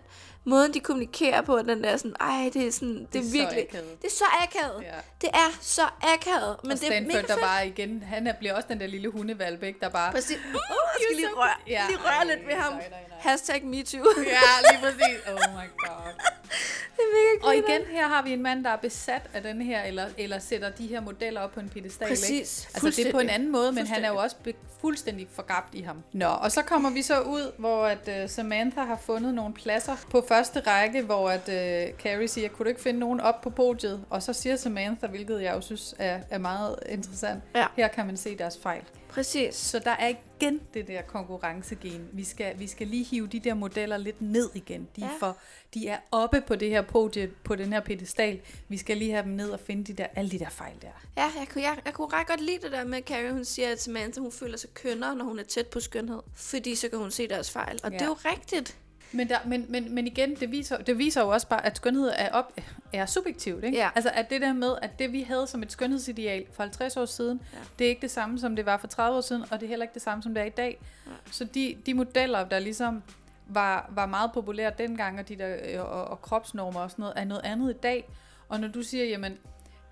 måden 0.50 0.74
de 0.74 0.80
kommunikerer 0.80 1.42
på, 1.42 1.60
den 1.62 1.84
der 1.84 1.98
sådan, 1.98 2.16
ej, 2.20 2.50
det 2.54 2.68
er 2.68 2.72
sådan, 2.72 3.00
det, 3.00 3.14
Det 3.14 3.20
er 3.22 3.26
er 3.26 3.32
virkelig, 3.32 3.68
akavet. 3.70 4.02
det 4.02 4.08
er 4.08 4.12
så 4.12 4.26
akavet. 4.44 4.84
Ja. 4.84 4.96
Det 5.22 5.30
er 5.34 5.58
så 5.62 5.82
akavet, 6.02 6.56
men 6.64 6.72
og 6.72 6.80
det 6.80 6.98
er 6.98 7.02
mega 7.02 7.22
der 7.22 7.28
fedt. 7.28 7.40
bare 7.42 7.68
igen, 7.68 8.04
han 8.04 8.28
er, 8.28 8.34
bliver 8.34 8.54
også 8.56 8.68
den 8.70 8.80
der 8.80 8.88
lille 8.88 9.10
hundevalp, 9.10 9.64
ikke? 9.64 9.80
Der 9.80 9.90
bare... 9.90 10.12
Præcis. 10.12 10.38
Uh, 10.38 10.54
jeg 10.54 10.62
you're 10.62 11.04
skal 11.04 11.16
lige 11.16 11.28
røre. 11.36 11.56
Ja, 11.68 11.84
lige 11.88 11.98
røre 12.00 12.28
lidt 12.28 12.48
ved 12.48 12.54
ham. 12.56 12.74
nej, 12.74 12.90
nej, 12.90 13.00
nej. 13.10 13.18
Hashtag 13.20 13.64
MeToo. 13.66 14.00
Ja, 14.18 14.72
lige 14.72 14.80
præcis. 14.82 15.18
Oh 15.28 15.34
my 15.34 15.68
god. 15.78 16.14
det 16.96 17.04
er 17.06 17.38
mega 17.42 17.48
Og 17.48 17.56
igen, 17.56 17.82
her 17.92 18.08
har 18.08 18.22
vi 18.22 18.34
en 18.34 18.44
mand, 18.44 18.64
der 18.64 18.70
er 18.70 18.76
besat 18.78 19.22
af 19.34 19.42
den 19.44 19.62
her, 19.62 19.82
eller, 19.84 20.06
eller 20.18 20.40
sætter 20.40 20.70
de 20.70 20.88
her 20.88 21.02
modeller 21.02 21.42
op 21.42 21.52
på 21.52 21.60
en 21.60 21.70
pedestal. 21.70 22.08
Præcis. 22.08 22.30
Ikke? 22.30 22.72
Altså 22.74 23.02
det 23.02 23.08
er 23.08 23.12
på 23.12 23.20
en 23.20 23.30
anden 23.30 23.52
måde, 23.52 23.72
men 23.72 23.88
han 23.88 24.04
er 24.04 24.10
jo 24.10 24.16
også 24.16 24.36
fuldstændig 24.82 25.28
forgabt 25.36 25.76
i 25.76 25.82
ham. 25.82 26.04
Nå, 26.14 26.26
og 26.26 26.52
så 26.52 26.62
kommer 26.62 26.90
vi 26.90 27.02
så 27.02 27.20
ud, 27.22 27.52
hvor 27.58 27.86
at 27.86 28.24
uh, 28.24 28.30
Samantha 28.30 28.82
har 28.84 29.00
fundet 29.06 29.34
nogle 29.34 29.54
pladser 29.54 29.96
på 30.12 30.26
første 30.28 30.39
række, 30.48 31.02
hvor 31.02 31.30
at 31.30 31.48
uh, 31.48 31.98
Carrie 32.00 32.28
siger, 32.28 32.50
kunne 32.50 32.64
du 32.64 32.70
ikke 32.70 32.82
finde 32.82 33.00
nogen 33.00 33.20
op 33.20 33.42
på 33.42 33.50
podiet? 33.50 34.06
Og 34.10 34.24
så 34.24 34.34
siger 34.34 34.56
Samantha, 34.56 35.08
hvilket 35.08 35.42
jeg 35.42 35.54
jo 35.56 35.62
synes 35.62 35.96
er, 36.00 36.20
er 36.30 36.38
meget 36.38 36.76
interessant, 36.90 37.44
Ja. 37.56 37.66
her 37.76 37.88
kan 37.88 38.06
man 38.06 38.18
se 38.18 38.38
deres 38.38 38.58
fejl. 38.58 38.84
Præcis. 39.10 39.56
Så 39.56 39.80
der 39.80 39.92
er 39.92 40.08
igen 40.08 40.62
det 40.74 40.88
der 40.88 41.02
konkurrencegen. 41.02 42.10
Vi 42.14 42.24
skal, 42.24 42.60
vi 42.60 42.68
skal 42.68 42.88
lige 42.88 43.04
hive 43.04 43.28
de 43.28 43.40
der 43.40 43.54
modeller 43.54 43.98
lidt 43.98 44.22
ned 44.22 44.50
igen. 44.54 44.82
De, 44.96 45.02
ja. 45.02 45.06
Ja. 45.06 45.12
er, 45.14 45.20
for, 45.20 45.38
de 45.74 45.88
er 45.88 45.98
oppe 46.12 46.42
på 46.42 46.56
det 46.56 46.70
her 46.70 46.82
podie, 46.82 47.28
på 47.44 47.56
den 47.56 47.74
her 47.74 47.80
pedestal. 47.80 48.40
Vi 48.68 48.78
skal 48.78 48.98
lige 48.98 49.12
have 49.12 49.24
dem 49.24 49.32
ned 49.32 49.50
og 49.50 49.60
finde 49.60 49.84
de 49.84 49.94
der, 49.94 50.06
alle 50.16 50.32
de 50.32 50.40
der 50.40 50.50
fejl 50.50 50.76
der. 50.82 50.88
Ja, 51.18 51.24
jeg 51.40 51.48
kunne, 51.54 51.64
jeg, 51.64 51.78
jeg 51.86 51.94
kunne 51.94 52.08
ret 52.14 52.28
godt 52.28 52.42
lide 52.42 52.58
det 52.62 52.72
der 52.72 52.84
med, 52.84 52.98
at 52.98 53.04
Carrie 53.04 53.32
hun 53.32 53.46
siger, 53.46 53.72
at 53.72 53.82
Samantha 53.82 54.20
hun 54.22 54.32
føler 54.32 54.58
sig 54.58 54.70
kønnere, 54.74 55.16
når 55.16 55.26
hun 55.26 55.40
er 55.40 55.44
tæt 55.44 55.68
på 55.68 55.80
skønhed. 55.80 56.20
Fordi 56.36 56.76
så 56.76 56.90
kan 56.90 57.00
hun 57.00 57.12
se 57.12 57.28
deres 57.28 57.52
fejl. 57.52 57.80
Og 57.84 57.92
ja. 57.92 57.98
det 57.98 58.04
er 58.04 58.08
jo 58.08 58.18
rigtigt. 58.26 58.78
Men, 59.12 59.30
der, 59.30 59.38
men, 59.46 59.66
men, 59.70 59.96
men 59.96 60.08
igen, 60.08 60.36
det 60.36 60.52
viser, 60.52 60.78
det 60.78 60.98
viser 60.98 61.22
jo 61.22 61.30
også 61.30 61.48
bare, 61.48 61.66
at 61.66 61.78
skønhed 61.78 62.12
er, 62.16 62.30
op, 62.32 62.54
er 62.94 63.06
subjektivt. 63.06 63.64
Ikke? 63.64 63.78
Ja. 63.78 63.90
Altså 63.96 64.12
at 64.14 64.30
det 64.30 64.42
der 64.42 64.54
med, 64.54 64.76
at 64.82 65.00
det 65.00 65.12
vi 65.12 65.22
havde 65.22 65.48
som 65.48 65.64
et 65.64 65.72
skønhedsideal 65.72 66.46
for 66.52 66.64
50 66.64 66.98
år 66.98 67.06
siden, 67.06 67.42
ja. 67.54 67.58
det 67.80 67.86
er 67.86 67.90
ikke 67.90 68.02
det 68.02 68.12
samme, 68.12 68.40
som 68.40 68.56
det 68.56 68.66
var 68.66 68.78
for 68.78 68.88
30 68.88 69.18
år 69.18 69.22
siden, 69.22 69.42
og 69.52 69.60
det 69.60 69.64
er 69.64 69.68
heller 69.68 69.84
ikke 69.84 69.94
det 69.94 70.02
samme, 70.02 70.24
som 70.24 70.34
det 70.34 70.42
er 70.42 70.46
i 70.46 70.50
dag. 70.50 70.80
Ja. 71.08 71.12
Så 71.32 71.44
de, 71.44 71.78
de 71.86 71.94
modeller, 71.94 72.46
der 72.46 72.60
ligesom 72.60 73.04
var, 73.48 73.90
var 73.90 74.06
meget 74.06 74.32
populære 74.34 74.72
dengang, 74.78 75.20
og, 75.20 75.30
de 75.30 75.36
der, 75.36 75.56
øh, 75.66 75.82
og, 75.82 76.06
og 76.06 76.22
kropsnormer 76.22 76.80
og 76.80 76.92
sådan 76.92 77.04
noget, 77.04 77.14
er 77.18 77.24
noget 77.24 77.42
andet 77.44 77.70
i 77.70 77.78
dag. 77.78 78.10
Og 78.50 78.60
når 78.60 78.68
du 78.68 78.84
siger, 78.84 79.06
jamen, 79.06 79.38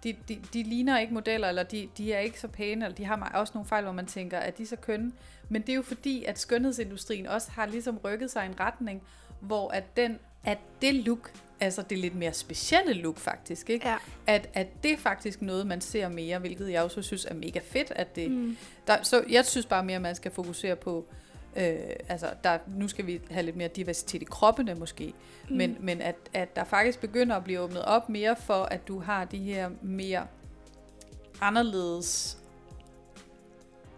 de, 0.03 0.15
de, 0.28 0.39
de 0.53 0.63
ligner 0.63 0.99
ikke 0.99 1.13
modeller, 1.13 1.49
eller 1.49 1.63
de, 1.63 1.89
de 1.97 2.13
er 2.13 2.20
ikke 2.20 2.39
så 2.39 2.47
pæne, 2.47 2.86
eller 2.86 2.95
de 2.95 3.05
har 3.05 3.32
også 3.34 3.51
nogle 3.55 3.68
fejl, 3.68 3.84
hvor 3.84 3.93
man 3.93 4.05
tænker, 4.05 4.39
at 4.39 4.57
de 4.57 4.63
er 4.63 4.68
så 4.68 4.76
kønne. 4.76 5.11
Men 5.50 5.62
det 5.62 5.70
er 5.70 5.76
jo 5.76 5.82
fordi, 5.82 6.24
at 6.24 6.39
skønhedsindustrien 6.39 7.28
også 7.28 7.52
har 7.52 7.66
ligesom 7.66 7.98
rykket 7.98 8.32
sig 8.32 8.43
i 8.43 8.48
en 8.48 8.60
retning, 8.60 9.04
hvor 9.39 9.70
at, 9.70 9.98
den, 9.98 10.20
at 10.43 10.58
det 10.82 10.95
look, 10.95 11.32
altså 11.60 11.82
det 11.82 11.98
lidt 11.98 12.16
mere 12.16 12.34
specielle 12.34 12.93
look 12.93 13.18
faktisk, 13.18 13.70
ikke? 13.70 13.88
Ja. 13.88 13.95
At, 14.28 14.50
at 14.54 14.84
det 14.84 14.91
er 14.91 14.98
faktisk 14.98 15.41
noget, 15.41 15.68
man 15.68 15.82
ser 15.82 16.10
mere, 16.10 16.39
hvilket 16.39 16.72
jeg 16.72 16.84
også 16.84 17.02
synes 17.02 17.26
er 17.26 17.34
mega 17.34 17.60
fedt. 17.64 17.91
At 17.95 18.16
det, 18.16 18.32
mm. 18.32 18.58
der, 18.88 19.04
så 19.04 19.24
jeg 19.30 19.45
synes 19.45 19.66
bare 19.66 19.84
mere, 19.84 19.95
at 19.95 20.02
man 20.02 20.16
skal 20.16 20.32
fokusere 20.32 20.76
på, 20.76 21.06
øh, 21.56 21.76
altså 22.10 22.34
der, 22.43 22.58
nu 22.68 22.88
skal 22.88 23.08
vi 23.08 23.22
have 23.32 23.45
lidt 23.45 23.56
mere 23.56 23.68
diversitet 23.68 24.22
i 24.22 24.26
kroppene 24.26 24.76
måske, 24.76 25.14
mm. 25.50 25.56
men, 25.56 25.78
men 25.80 26.02
at, 26.02 26.16
at 26.34 26.56
der 26.56 26.64
faktisk 26.64 27.00
begynder 27.00 27.36
at 27.36 27.43
blive 27.43 27.60
åbnet 27.60 27.86
op 27.86 28.10
mere 28.10 28.36
for, 28.36 28.64
at 28.64 28.88
du 28.88 29.00
har 29.00 29.26
de 29.26 29.38
her 29.38 29.70
mere 29.82 30.28
anderledes 31.41 32.38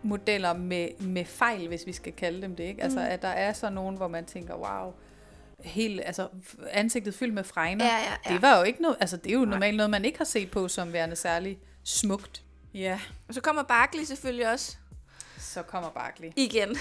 modeller 0.04 0.54
med, 0.54 0.89
med 1.00 1.26
fejl, 1.26 1.68
hvis 1.68 1.86
vi 1.86 1.93
skal 1.93 2.14
kalde 2.14 2.41
dem 2.41 2.56
det, 2.56 2.64
ikke? 2.64 2.84
Altså, 2.84 3.00
at 3.00 3.22
der 3.22 3.28
er 3.28 3.54
så 3.54 3.70
nogen, 3.70 3.97
hvor 3.97 4.08
man 4.08 4.26
tænker, 4.26 4.56
wow, 4.56 4.93
helt, 5.60 6.02
altså, 6.06 6.28
ansigtet 6.72 7.14
fyldt 7.14 7.34
med 7.34 7.43
fregner. 7.43 7.86
Ja, 7.86 7.97
ja, 7.97 8.14
ja. 8.26 8.34
Det 8.34 8.41
var 8.41 8.58
jo 8.58 8.64
ikke 8.64 8.82
noget, 8.82 8.97
altså, 9.00 9.18
det 9.18 9.30
er 9.30 9.34
jo 9.34 9.45
normalt 9.45 9.78
noget, 9.78 9.89
man 9.89 10.06
ikke 10.06 10.18
har 10.18 10.26
set 10.26 10.52
på 10.52 10.68
som 10.68 10.93
værende 10.93 11.16
særlig 11.16 11.60
smukt. 11.84 12.43
Ja, 12.74 13.00
Og 13.28 13.34
så 13.34 13.41
kommer 13.41 13.64
Barkley 13.64 14.04
selvfølgelig 14.04 14.52
også 14.52 14.78
så 15.39 15.62
kommer 15.62 15.89
Barkley. 15.89 16.32
igen. 16.36 16.78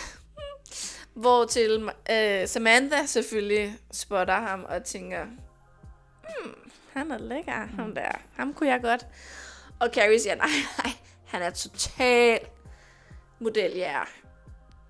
Hvor 1.14 1.44
til 1.44 1.90
øh, 2.10 2.48
Samantha 2.48 3.06
selvfølgelig 3.06 3.76
spotter 3.92 4.40
ham 4.40 4.66
og 4.68 4.84
tænker, 4.84 5.24
hmm, 5.24 6.70
han 6.92 7.10
er 7.10 7.18
lækker, 7.18 7.64
mm. 7.64 7.78
ham 7.78 7.94
der. 7.94 8.20
Ham 8.36 8.54
kunne 8.54 8.68
jeg 8.68 8.82
godt. 8.82 9.06
Og 9.78 9.88
Carrie 9.94 10.20
siger, 10.20 10.34
nej, 10.34 10.48
nej, 10.84 10.92
han 11.24 11.42
er 11.42 11.50
total 11.50 12.40
model, 13.38 13.76
ja. 13.76 14.00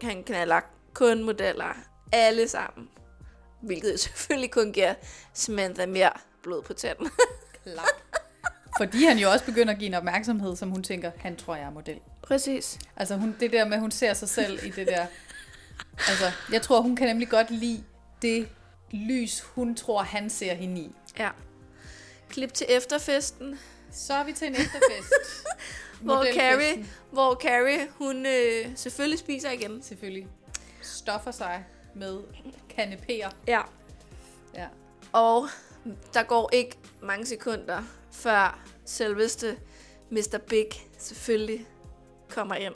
Han 0.02 0.24
knaller 0.24 0.60
kun 0.94 1.22
modeller. 1.22 1.74
Alle 2.12 2.48
sammen. 2.48 2.88
Hvilket 3.62 4.00
selvfølgelig 4.00 4.50
kun 4.50 4.72
giver 4.72 4.94
Samantha 5.32 5.86
mere 5.86 6.10
blod 6.42 6.62
på 6.62 6.72
tanden. 6.72 7.10
Klap. 7.62 7.84
Fordi 8.78 9.04
han 9.04 9.18
jo 9.18 9.30
også 9.30 9.44
begynder 9.44 9.72
at 9.72 9.78
give 9.78 9.86
en 9.86 9.94
opmærksomhed, 9.94 10.56
som 10.56 10.70
hun 10.70 10.82
tænker, 10.82 11.10
han 11.18 11.36
tror, 11.36 11.56
jeg 11.56 11.64
er 11.64 11.70
model. 11.70 12.00
Præcis. 12.22 12.78
Altså 12.96 13.16
hun, 13.16 13.36
det 13.40 13.52
der 13.52 13.64
med, 13.64 13.74
at 13.74 13.80
hun 13.80 13.90
ser 13.90 14.14
sig 14.14 14.28
selv 14.28 14.66
i 14.66 14.70
det 14.70 14.86
der... 14.86 15.06
Altså, 16.08 16.32
jeg 16.52 16.62
tror, 16.62 16.80
hun 16.80 16.96
kan 16.96 17.06
nemlig 17.06 17.28
godt 17.28 17.50
lide 17.50 17.84
det 18.22 18.48
lys, 18.90 19.40
hun 19.40 19.74
tror, 19.74 20.02
han 20.02 20.30
ser 20.30 20.54
hende 20.54 20.80
i. 20.80 20.94
Ja. 21.18 21.30
Klip 22.28 22.54
til 22.54 22.66
efterfesten, 22.68 23.58
Så 23.92 24.14
er 24.14 24.24
vi 24.24 24.32
til 24.32 24.46
en 24.46 24.54
efterfest. 24.54 25.12
hvor. 26.00 26.26
Carrie, 26.34 26.86
hvor 27.10 27.34
Carrie, 27.34 27.88
hun 27.90 28.26
øh, 28.26 28.66
selvfølgelig 28.76 29.18
spiser 29.18 29.50
igen. 29.50 29.82
Selvfølgelig 29.82 30.28
stoffer 30.82 31.30
sig 31.30 31.64
med 31.94 32.20
kanepéer. 32.78 33.30
Ja. 33.46 33.60
Ja. 34.54 34.66
Og 35.12 35.48
der 36.14 36.22
går 36.22 36.50
ikke 36.52 36.76
mange 37.02 37.26
sekunder, 37.26 37.82
før 38.12 38.60
selveste 38.84 39.58
Mr. 40.10 40.38
Big 40.48 40.68
selvfølgelig 40.98 41.66
kommer 42.28 42.54
ind. 42.54 42.74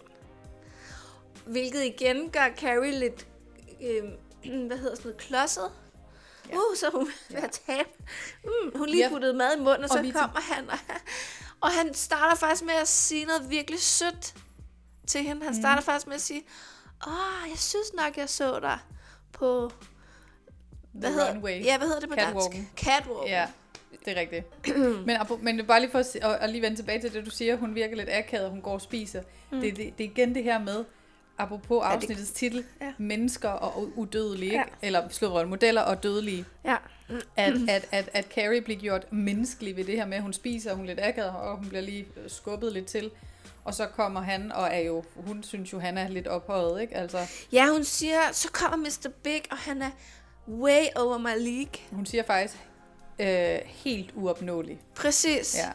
Hvilket 1.46 1.84
igen 1.84 2.30
gør 2.30 2.48
Carrie 2.56 2.98
lidt, 2.98 3.26
øh, 3.82 4.04
hvad 4.66 4.78
hedder 4.78 4.96
sådan 4.96 5.10
noget, 5.10 5.16
klodset. 5.16 5.70
Uh, 6.52 6.76
så 6.76 6.86
hun 6.94 7.08
ved 7.30 7.36
at 7.42 7.60
tabe. 7.66 7.88
Mm, 8.44 8.78
hun 8.78 8.88
lige 8.88 9.04
Ja. 9.04 9.08
puttet 9.08 9.34
mad 9.36 9.56
i 9.56 9.58
munden, 9.58 9.78
og 9.78 9.82
Og 9.82 9.88
så 9.88 9.98
er 9.98 10.12
kommer 10.12 10.40
han. 10.40 10.70
Og, 10.70 10.78
og 11.62 11.70
han 11.70 11.94
starter 11.94 12.36
faktisk 12.36 12.64
med 12.64 12.74
at 12.74 12.88
sige 12.88 13.24
noget 13.24 13.50
virkelig 13.50 13.80
sødt 13.80 14.34
til 15.06 15.20
hende. 15.20 15.40
Mm. 15.40 15.46
Han 15.46 15.54
starter 15.54 15.82
faktisk 15.82 16.06
med 16.06 16.14
at 16.14 16.20
sige, 16.20 16.42
åh, 17.06 17.50
jeg 17.50 17.58
synes 17.58 17.92
nok, 17.94 18.16
jeg 18.16 18.28
så 18.28 18.60
dig 18.60 18.78
på... 19.32 19.72
Hvad 20.92 21.10
The 21.10 21.12
hedder, 21.12 21.34
runway. 21.34 21.64
Ja, 21.64 21.78
hvad 21.78 21.86
hedder 21.86 22.00
det 22.00 22.08
på 22.08 22.14
dansk? 22.14 22.34
Catwalken. 22.34 22.70
Catwalk. 22.76 23.28
Ja, 23.30 23.46
det 24.04 24.16
er 24.16 24.20
rigtigt. 24.20 24.46
men, 25.06 25.18
men 25.42 25.66
bare 25.66 25.80
lige 25.80 25.90
for 25.90 25.98
at, 25.98 26.16
at 26.16 26.50
lige 26.50 26.62
vende 26.62 26.76
tilbage 26.76 27.00
til 27.00 27.12
det, 27.12 27.24
du 27.26 27.30
siger, 27.30 27.56
hun 27.56 27.74
virker 27.74 27.96
lidt 27.96 28.08
akavet, 28.12 28.50
hun 28.50 28.62
går 28.62 28.72
og 28.72 28.80
spiser. 28.80 29.22
Mm. 29.50 29.60
Det, 29.60 29.76
det, 29.76 29.98
det 29.98 30.06
er 30.06 30.10
igen 30.10 30.34
det 30.34 30.44
her 30.44 30.58
med, 30.58 30.84
apropos 31.42 31.82
afsnittets 31.84 32.30
titel, 32.30 32.64
Ja. 32.80 32.92
mennesker 32.98 33.48
og 33.48 33.88
udødelige? 33.98 34.52
Ja. 34.52 34.62
eller 34.82 35.08
slået 35.08 35.48
modeller 35.48 35.82
og 35.82 36.02
dødelige. 36.02 36.44
ja. 36.64 36.76
At, 37.36 37.54
at, 37.68 37.88
at, 37.90 38.10
at 38.12 38.24
Carrie 38.34 38.60
bliver 38.62 38.80
gjort 38.80 39.12
menneskelig 39.12 39.76
ved 39.76 39.84
det 39.84 39.96
her 39.96 40.06
med, 40.06 40.16
at 40.16 40.22
hun 40.22 40.32
spiser, 40.32 40.74
hun 40.74 40.84
er 40.84 40.88
lidt 40.88 41.00
akavet, 41.02 41.30
og 41.30 41.56
hun 41.56 41.68
bliver 41.68 41.80
lige 41.82 42.06
skubbet 42.28 42.72
lidt 42.72 42.86
til. 42.86 43.10
Og 43.64 43.74
så 43.74 43.86
kommer 43.86 44.20
han, 44.20 44.52
og 44.52 44.68
er 44.72 44.78
jo, 44.78 45.04
hun 45.14 45.42
synes 45.42 45.72
jo, 45.72 45.78
han 45.78 45.98
er 45.98 46.08
lidt 46.08 46.26
ophøjet, 46.28 46.80
ikke? 46.82 46.96
Altså, 46.96 47.18
Ja, 47.52 47.68
hun 47.72 47.84
siger, 47.84 48.18
så 48.32 48.48
kommer 48.52 48.76
Mr. 48.76 49.08
Big, 49.22 49.42
og 49.50 49.56
han 49.56 49.82
er 49.82 49.90
way 50.48 50.84
over 50.96 51.18
my 51.18 51.38
league. 51.38 51.72
hun 51.90 52.06
siger 52.06 52.22
faktisk, 52.22 52.56
øh, 53.18 53.58
helt 53.64 54.10
uopnåelig. 54.14 54.80
Præcis. 54.94 55.56
Ja. 55.58 55.68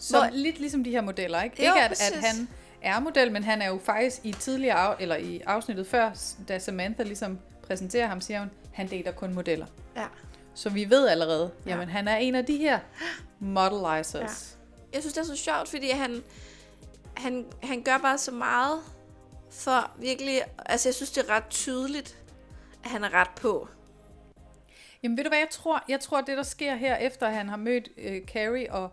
Så 0.00 0.18
Hvor- 0.18 0.28
lidt 0.32 0.58
ligesom 0.58 0.84
de 0.84 0.90
her 0.90 1.00
modeller, 1.00 1.42
ikke? 1.42 1.66
Jo, 1.66 1.72
ikke 1.74 1.80
at, 1.84 1.88
præcis. 1.90 2.10
at 2.10 2.22
han 2.24 2.48
er 2.82 3.00
model, 3.00 3.32
men 3.32 3.44
han 3.44 3.62
er 3.62 3.68
jo 3.68 3.78
faktisk 3.84 4.20
i 4.24 4.32
tidligere 4.32 4.78
af, 4.78 4.96
eller 5.00 5.16
i 5.16 5.40
afsnittet 5.46 5.86
før, 5.86 6.10
da 6.48 6.58
Samantha 6.58 7.02
ligesom 7.02 7.38
præsenterer 7.62 8.06
ham, 8.06 8.20
siger 8.20 8.40
hun, 8.40 8.50
han 8.72 8.86
dater 8.86 9.12
kun 9.12 9.34
modeller. 9.34 9.66
ja. 9.96 10.06
Så 10.54 10.70
vi 10.70 10.90
ved 10.90 11.08
allerede, 11.08 11.50
jamen 11.66 11.88
han 11.88 12.08
er 12.08 12.16
en 12.16 12.34
af 12.34 12.46
de 12.46 12.56
her 12.56 12.78
modelizers. 13.40 14.58
Jeg 14.92 15.00
synes, 15.00 15.14
det 15.14 15.20
er 15.20 15.24
så 15.24 15.36
sjovt, 15.36 15.68
fordi 15.68 15.90
han, 15.90 16.22
han, 17.16 17.46
han 17.62 17.82
gør 17.82 17.98
bare 17.98 18.18
så 18.18 18.30
meget 18.30 18.80
for 19.50 19.90
virkelig... 19.98 20.42
Altså, 20.66 20.88
jeg 20.88 20.94
synes, 20.94 21.10
det 21.10 21.28
er 21.28 21.30
ret 21.30 21.48
tydeligt, 21.50 22.18
at 22.84 22.90
han 22.90 23.04
er 23.04 23.14
ret 23.14 23.30
på. 23.36 23.68
Jamen 25.02 25.16
ved 25.16 25.24
du 25.24 25.30
hvad, 25.30 25.38
jeg 25.38 25.50
tror, 25.50 25.84
jeg 25.88 26.00
tror 26.00 26.20
det 26.20 26.36
der 26.36 26.42
sker 26.42 26.74
her, 26.74 26.96
efter 26.96 27.28
han 27.28 27.48
har 27.48 27.56
mødt 27.56 27.88
øh, 27.96 28.20
Carrie, 28.26 28.72
og 28.72 28.92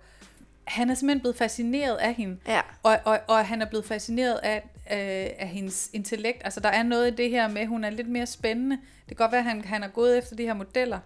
han 0.70 0.90
er 0.90 0.94
simpelthen 0.94 1.20
blevet 1.20 1.36
fascineret 1.36 1.96
af 1.96 2.14
hende. 2.14 2.38
Ja. 2.48 2.62
Og, 2.84 2.98
og, 3.06 3.20
og 3.28 3.46
han 3.46 3.62
er 3.62 3.66
blevet 3.66 3.86
fascineret 3.86 4.40
af, 4.44 4.58
øh, 4.92 5.36
af 5.40 5.48
hendes 5.48 5.90
intellekt. 5.94 6.42
Altså, 6.44 6.60
der 6.60 6.70
er 6.70 6.84
noget 6.84 7.12
i 7.12 7.16
det 7.16 7.30
her 7.30 7.48
med, 7.48 7.62
at 7.62 7.68
hun 7.68 7.84
er 7.84 7.90
lidt 7.90 8.10
mere 8.10 8.26
spændende. 8.26 8.78
Det 9.10 9.18
kan 9.18 9.24
godt 9.24 9.32
være, 9.32 9.40
at 9.40 9.46
han, 9.46 9.66
han 9.66 9.84
er 9.84 9.88
gået 9.88 10.18
efter 10.18 10.36
de 10.36 10.44
her 10.44 10.54
modeller. 10.54 11.00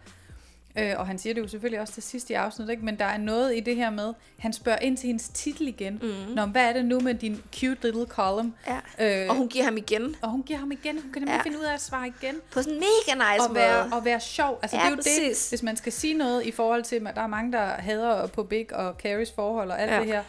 Øh, 0.76 0.94
og 0.98 1.08
han 1.08 1.18
siger 1.20 1.34
det 1.34 1.42
jo 1.42 1.48
selvfølgelig 1.48 1.80
også 1.80 1.94
til 1.94 2.04
sidst 2.04 2.30
i 2.30 2.34
afsnittet, 2.34 2.72
ikke? 2.72 2.86
men 2.86 3.00
der 3.00 3.06
er 3.06 3.18
noget 3.18 3.58
i 3.58 3.60
det 3.60 3.76
her 3.76 3.90
med, 3.90 4.14
han 4.40 4.54
spørger 4.54 4.80
ind 4.80 4.98
til 4.98 5.08
hendes 5.08 5.30
titel 5.30 5.68
igen. 5.68 6.00
Mm. 6.02 6.34
Nå, 6.36 6.46
hvad 6.46 6.70
er 6.70 6.74
det 6.74 6.86
nu 6.86 7.00
med 7.00 7.14
din 7.16 7.42
cute 7.56 7.78
little 7.84 8.06
column? 8.06 8.54
Ja. 9.00 9.24
Øh, 9.24 9.30
Og 9.30 9.36
hun 9.36 9.48
giver 9.48 9.64
ham 9.66 9.78
igen. 9.78 10.16
og 10.22 10.30
hun 10.30 10.44
giver 10.44 10.60
ham 10.60 10.72
igen. 10.72 11.02
Hun 11.02 11.12
kan 11.14 11.22
nemlig 11.22 11.36
Ja. 11.36 11.42
finde 11.42 11.60
ud 11.60 11.64
af 11.64 11.74
at 11.74 11.82
svare 11.82 12.08
igen 12.08 12.36
På 12.52 12.62
sådan 12.62 12.74
en 12.74 12.80
mega 12.80 13.34
nice 13.34 13.50
og 13.50 13.56
være, 13.56 13.84
måde. 13.84 13.96
og 13.96 14.06
være 14.06 14.20
sjov. 14.20 14.60
Altså, 14.62 14.78
Ja, 14.78 14.82
det 14.82 14.88
er 14.88 14.92
jo 14.92 14.96
præcis. 14.96 15.44
det, 15.46 15.50
hvis 15.52 15.64
man 15.64 15.78
skal 15.78 15.92
sige 15.92 16.14
noget 16.14 16.46
i 16.46 16.52
forhold 16.52 16.84
til, 16.84 17.08
at 17.08 17.16
der 17.16 17.22
er 17.22 17.28
mange, 17.28 17.52
der 17.52 17.66
hader 17.66 18.28
på 18.28 18.44
Big 18.44 18.74
og 18.76 18.94
Carries 19.04 19.32
forhold 19.32 19.72
og 19.72 19.82
alt 19.82 19.92
ja. 19.92 20.00
det 20.00 20.06
her. 20.08 20.24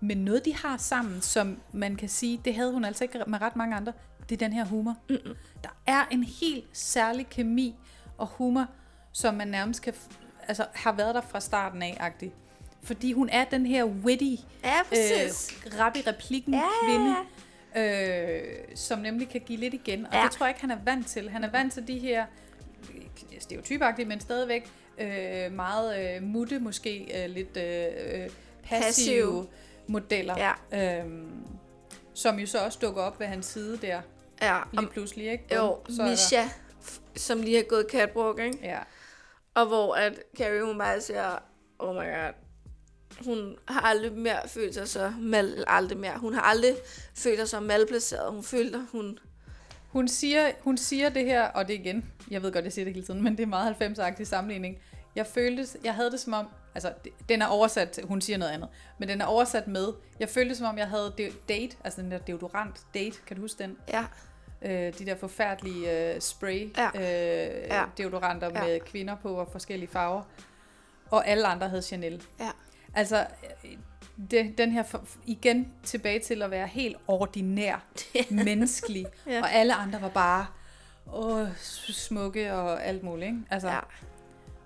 Men 0.00 0.18
noget, 0.18 0.44
de 0.44 0.54
har 0.56 0.76
sammen, 0.76 1.22
som 1.22 1.56
man 1.72 1.96
kan 1.96 2.08
sige, 2.08 2.40
det 2.44 2.54
havde 2.54 2.72
hun 2.72 2.84
altså 2.84 3.04
ikke 3.04 3.20
med 3.26 3.40
ret 3.42 3.56
mange 3.56 3.76
andre, 3.76 3.92
det 4.28 4.34
er 4.42 4.46
den 4.46 4.52
her 4.52 4.64
humor. 4.64 4.96
Mm-mm. 5.08 5.34
Der 5.62 5.68
er 5.86 6.04
en 6.10 6.24
helt 6.24 6.64
særlig 6.72 7.26
kemi 7.30 7.74
og 8.18 8.26
humor, 8.26 8.66
som 9.16 9.34
man 9.34 9.48
nærmest 9.48 9.82
kan, 9.82 9.94
altså 10.48 10.66
har 10.74 10.92
været 10.92 11.14
der 11.14 11.20
fra 11.20 11.40
starten 11.40 11.82
af, 11.82 11.96
agtig. 12.00 12.32
Fordi 12.82 13.12
hun 13.12 13.28
er 13.28 13.44
den 13.44 13.66
her 13.66 13.84
witty, 13.84 14.42
Ja, 14.64 14.82
præcis. 14.88 15.56
øh, 15.66 15.80
rap 15.80 15.96
i 15.96 16.02
replikken 16.06 16.54
Ja, 16.54 16.62
kvinde, 16.84 17.14
øh, 17.76 18.42
som 18.74 18.98
nemlig 18.98 19.28
kan 19.28 19.40
give 19.40 19.58
lidt 19.58 19.74
igen. 19.74 20.06
Og 20.06 20.12
Ja. 20.14 20.22
det 20.22 20.30
tror 20.30 20.46
jeg 20.46 20.50
ikke, 20.50 20.60
han 20.60 20.70
er 20.70 20.78
vant 20.84 21.06
til. 21.06 21.30
Han 21.30 21.44
er 21.44 21.50
vant 21.50 21.72
til 21.72 21.88
de 21.88 21.98
her 21.98 22.26
øh, 22.94 23.02
stereotypagtige, 23.38 24.06
men 24.06 24.20
stadigvæk 24.20 24.70
øh, 24.98 25.52
meget 25.52 26.16
øh, 26.16 26.22
mutte, 26.22 26.58
måske 26.58 27.22
øh, 27.24 27.30
lidt 27.30 27.56
øh, 27.56 27.84
øh, 28.22 28.28
passive 28.64 28.86
Passiv. 28.86 29.48
modeller. 29.86 30.52
Ja. 30.72 30.98
Øhm, 31.00 31.30
som 32.14 32.38
jo 32.38 32.46
så 32.46 32.58
også 32.64 32.78
dukker 32.82 33.02
op 33.02 33.20
ved 33.20 33.26
hans 33.26 33.46
side 33.46 33.76
der, 33.76 34.00
Ja, 34.42 34.58
lige 34.72 34.86
pludselig, 34.86 35.26
ikke? 35.30 35.54
jo, 35.54 35.74
Bum, 35.84 35.94
så 35.94 36.02
er 36.02 36.06
der- 36.06 36.12
Misha, 36.12 36.42
som 37.16 37.40
lige 37.42 37.56
har 37.56 37.62
gået 37.64 37.86
catwalk, 37.90 38.38
ikke? 38.38 38.58
Ja. 38.62 38.78
Og 39.56 39.66
hvor 39.66 39.94
at 39.94 40.22
Carrie, 40.38 40.64
hun 40.64 40.78
bare 40.78 41.00
siger, 41.00 41.38
oh 41.78 41.94
my 41.94 41.98
god, 42.00 42.32
hun 43.24 43.56
har 43.68 43.80
aldrig 43.80 44.12
mere 44.12 44.48
følt 44.48 44.74
sig 44.74 44.88
så 44.88 45.12
mal, 45.20 45.64
aldrig 45.66 45.98
mere. 45.98 46.18
Hun 46.18 46.34
har 46.34 46.40
aldrig 46.42 46.74
følt 47.14 47.38
sig 47.38 47.48
så 47.48 47.60
malplaceret. 47.60 48.32
Hun 48.32 48.42
følte, 48.44 48.86
hun... 48.92 49.18
Hun 49.88 50.08
siger, 50.08 50.50
hun 50.60 50.76
siger 50.78 51.08
det 51.08 51.24
her, 51.24 51.42
og 51.42 51.68
det 51.68 51.74
igen, 51.74 52.12
jeg 52.30 52.42
ved 52.42 52.52
godt, 52.52 52.64
jeg 52.64 52.72
siger 52.72 52.84
det 52.84 52.94
hele 52.94 53.06
tiden, 53.06 53.22
men 53.22 53.36
det 53.36 53.42
er 53.42 53.46
meget 53.46 53.74
90-agtig 53.82 54.24
sammenligning. 54.24 54.78
Jeg 55.14 55.26
følte, 55.26 55.66
jeg 55.84 55.94
havde 55.94 56.10
det 56.10 56.20
som 56.20 56.32
om, 56.32 56.48
altså 56.74 56.92
den 57.28 57.42
er 57.42 57.46
oversat, 57.46 58.00
hun 58.04 58.20
siger 58.20 58.36
noget 58.38 58.52
andet, 58.52 58.68
men 58.98 59.08
den 59.08 59.20
er 59.20 59.24
oversat 59.26 59.68
med, 59.68 59.92
jeg 60.20 60.28
følte 60.28 60.54
som 60.54 60.66
om, 60.66 60.78
jeg 60.78 60.88
havde 60.88 61.14
de- 61.18 61.32
date, 61.48 61.76
altså 61.84 62.02
den 62.02 62.10
der 62.10 62.18
deodorant 62.18 62.80
date, 62.94 63.16
kan 63.26 63.36
du 63.36 63.42
huske 63.42 63.62
den? 63.62 63.76
Ja, 63.88 64.04
Øh, 64.62 64.70
de 64.98 65.06
der 65.06 65.14
forfærdelige 65.16 66.14
øh, 66.14 66.20
spray 66.20 66.70
Ja. 66.76 66.86
øh, 66.94 67.66
Ja. 67.68 67.84
deodoranter 67.98 68.50
Ja. 68.54 68.64
med 68.64 68.80
kvinder 68.80 69.16
på 69.16 69.34
og 69.34 69.48
forskellige 69.52 69.88
farver. 69.90 70.22
Og 71.10 71.26
alle 71.28 71.46
andre 71.46 71.68
havde 71.68 71.82
Chanel. 71.82 72.22
ja. 72.40 72.50
Altså, 72.94 73.26
øh, 73.64 73.70
det, 74.30 74.58
den 74.58 74.72
her, 74.72 74.82
igen 75.26 75.72
tilbage 75.82 76.18
til 76.20 76.42
at 76.42 76.50
være 76.50 76.66
helt 76.66 76.96
ordinær, 77.08 77.84
menneskelig, 78.30 79.06
ja. 79.26 79.40
og 79.42 79.52
alle 79.52 79.74
andre 79.74 80.02
var 80.02 80.08
bare 80.08 80.46
åh, 81.12 81.46
smukke 81.88 82.54
og 82.54 82.84
alt 82.84 83.02
muligt. 83.02 83.26
Ikke? 83.28 83.38
Altså, 83.50 83.80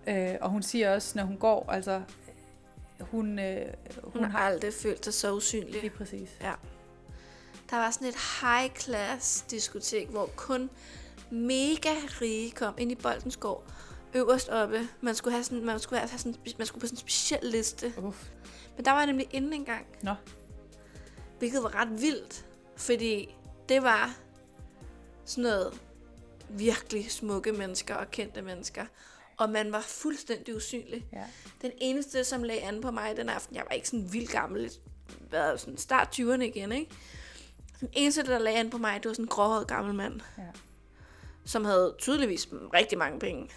ja. 0.07 0.33
øh, 0.33 0.39
og 0.41 0.51
hun 0.51 0.63
siger 0.63 0.95
også, 0.95 1.13
når 1.19 1.25
hun 1.25 1.37
går, 1.37 1.71
altså, 1.73 2.03
hun, 3.01 3.39
øh, 3.39 3.67
hun, 4.05 4.13
Hun 4.23 4.25
har 4.31 4.39
aldrig 4.39 4.73
følt 4.83 5.05
sig 5.05 5.15
så 5.15 5.33
usynlig. 5.35 5.81
lige 5.81 5.91
præcis. 5.91 6.31
Ja. 6.41 6.53
Der 7.71 7.77
var 7.77 7.91
sådan 7.91 8.09
et 8.09 8.17
high 8.41 8.75
class 8.75 9.45
diskotek, 9.51 10.09
hvor 10.09 10.31
kun 10.37 10.71
mega 11.31 11.95
rige 12.21 12.51
kom 12.51 12.75
ind 12.79 12.93
i 12.93 12.95
Boldens 12.95 13.37
Gård. 13.37 13.65
Øverst 14.15 14.49
oppe. 14.49 14.89
Man 15.01 15.15
skulle, 15.15 15.35
have 15.35 15.45
sådan, 15.45 15.65
man 15.65 15.81
skulle, 15.81 15.99
have 15.99 16.19
sådan, 16.19 16.35
man 16.59 16.67
skulle 16.67 16.81
på 16.81 16.87
sådan 16.87 16.95
en 16.97 17.01
speciel 17.01 17.41
liste. 17.43 17.95
Uff. 17.99 18.29
Men 18.77 18.85
der 18.85 18.91
var 18.91 18.99
jeg 18.99 19.07
nemlig 19.07 19.29
inde 19.33 19.55
engang. 19.55 19.87
Nå. 20.03 20.15
Hvilket 21.39 21.63
var 21.63 21.75
ret 21.75 22.03
vildt. 22.03 22.47
Fordi 22.77 23.35
det 23.69 23.83
var 23.83 24.17
sådan 25.25 25.43
noget 25.43 25.81
virkelig 26.49 27.11
smukke 27.11 27.53
mennesker 27.53 27.95
og 27.95 28.11
kendte 28.11 28.43
mennesker. 28.43 28.85
Og 29.37 29.51
man 29.51 29.73
var 29.73 29.81
fuldstændig 29.81 30.57
usynlig. 30.57 31.07
Ja. 31.13 31.25
Den 31.63 31.71
eneste, 31.79 32.25
som 32.25 32.43
lagde 32.43 32.63
an 32.63 32.81
på 32.81 32.91
mig 32.91 33.17
den 33.17 33.29
aften, 33.29 33.57
jeg 33.57 33.65
var 33.69 33.75
ikke 33.75 33.89
sådan 33.89 34.13
vildt 34.13 34.31
gammel, 34.31 34.73
været 35.31 35.61
sådan 35.61 35.79
start 35.79 36.21
20'erne 36.21 36.43
igen, 36.43 36.73
ikke? 36.73 36.91
Den 37.81 37.89
eneste, 37.93 38.23
der 38.23 38.39
lagde 38.39 38.59
an 38.59 38.71
på 38.71 38.79
mig, 38.79 39.03
det 39.03 39.09
var 39.09 39.13
sådan 39.15 39.25
en 39.25 39.29
gråhåret 39.29 39.67
gammel 39.67 39.95
mand, 39.95 40.21
Ja. 40.39 40.43
som 41.45 41.65
havde 41.65 41.95
tydeligvis 41.99 42.49
rigtig 42.75 42.99
mange 42.99 43.19
penge. 43.21 43.51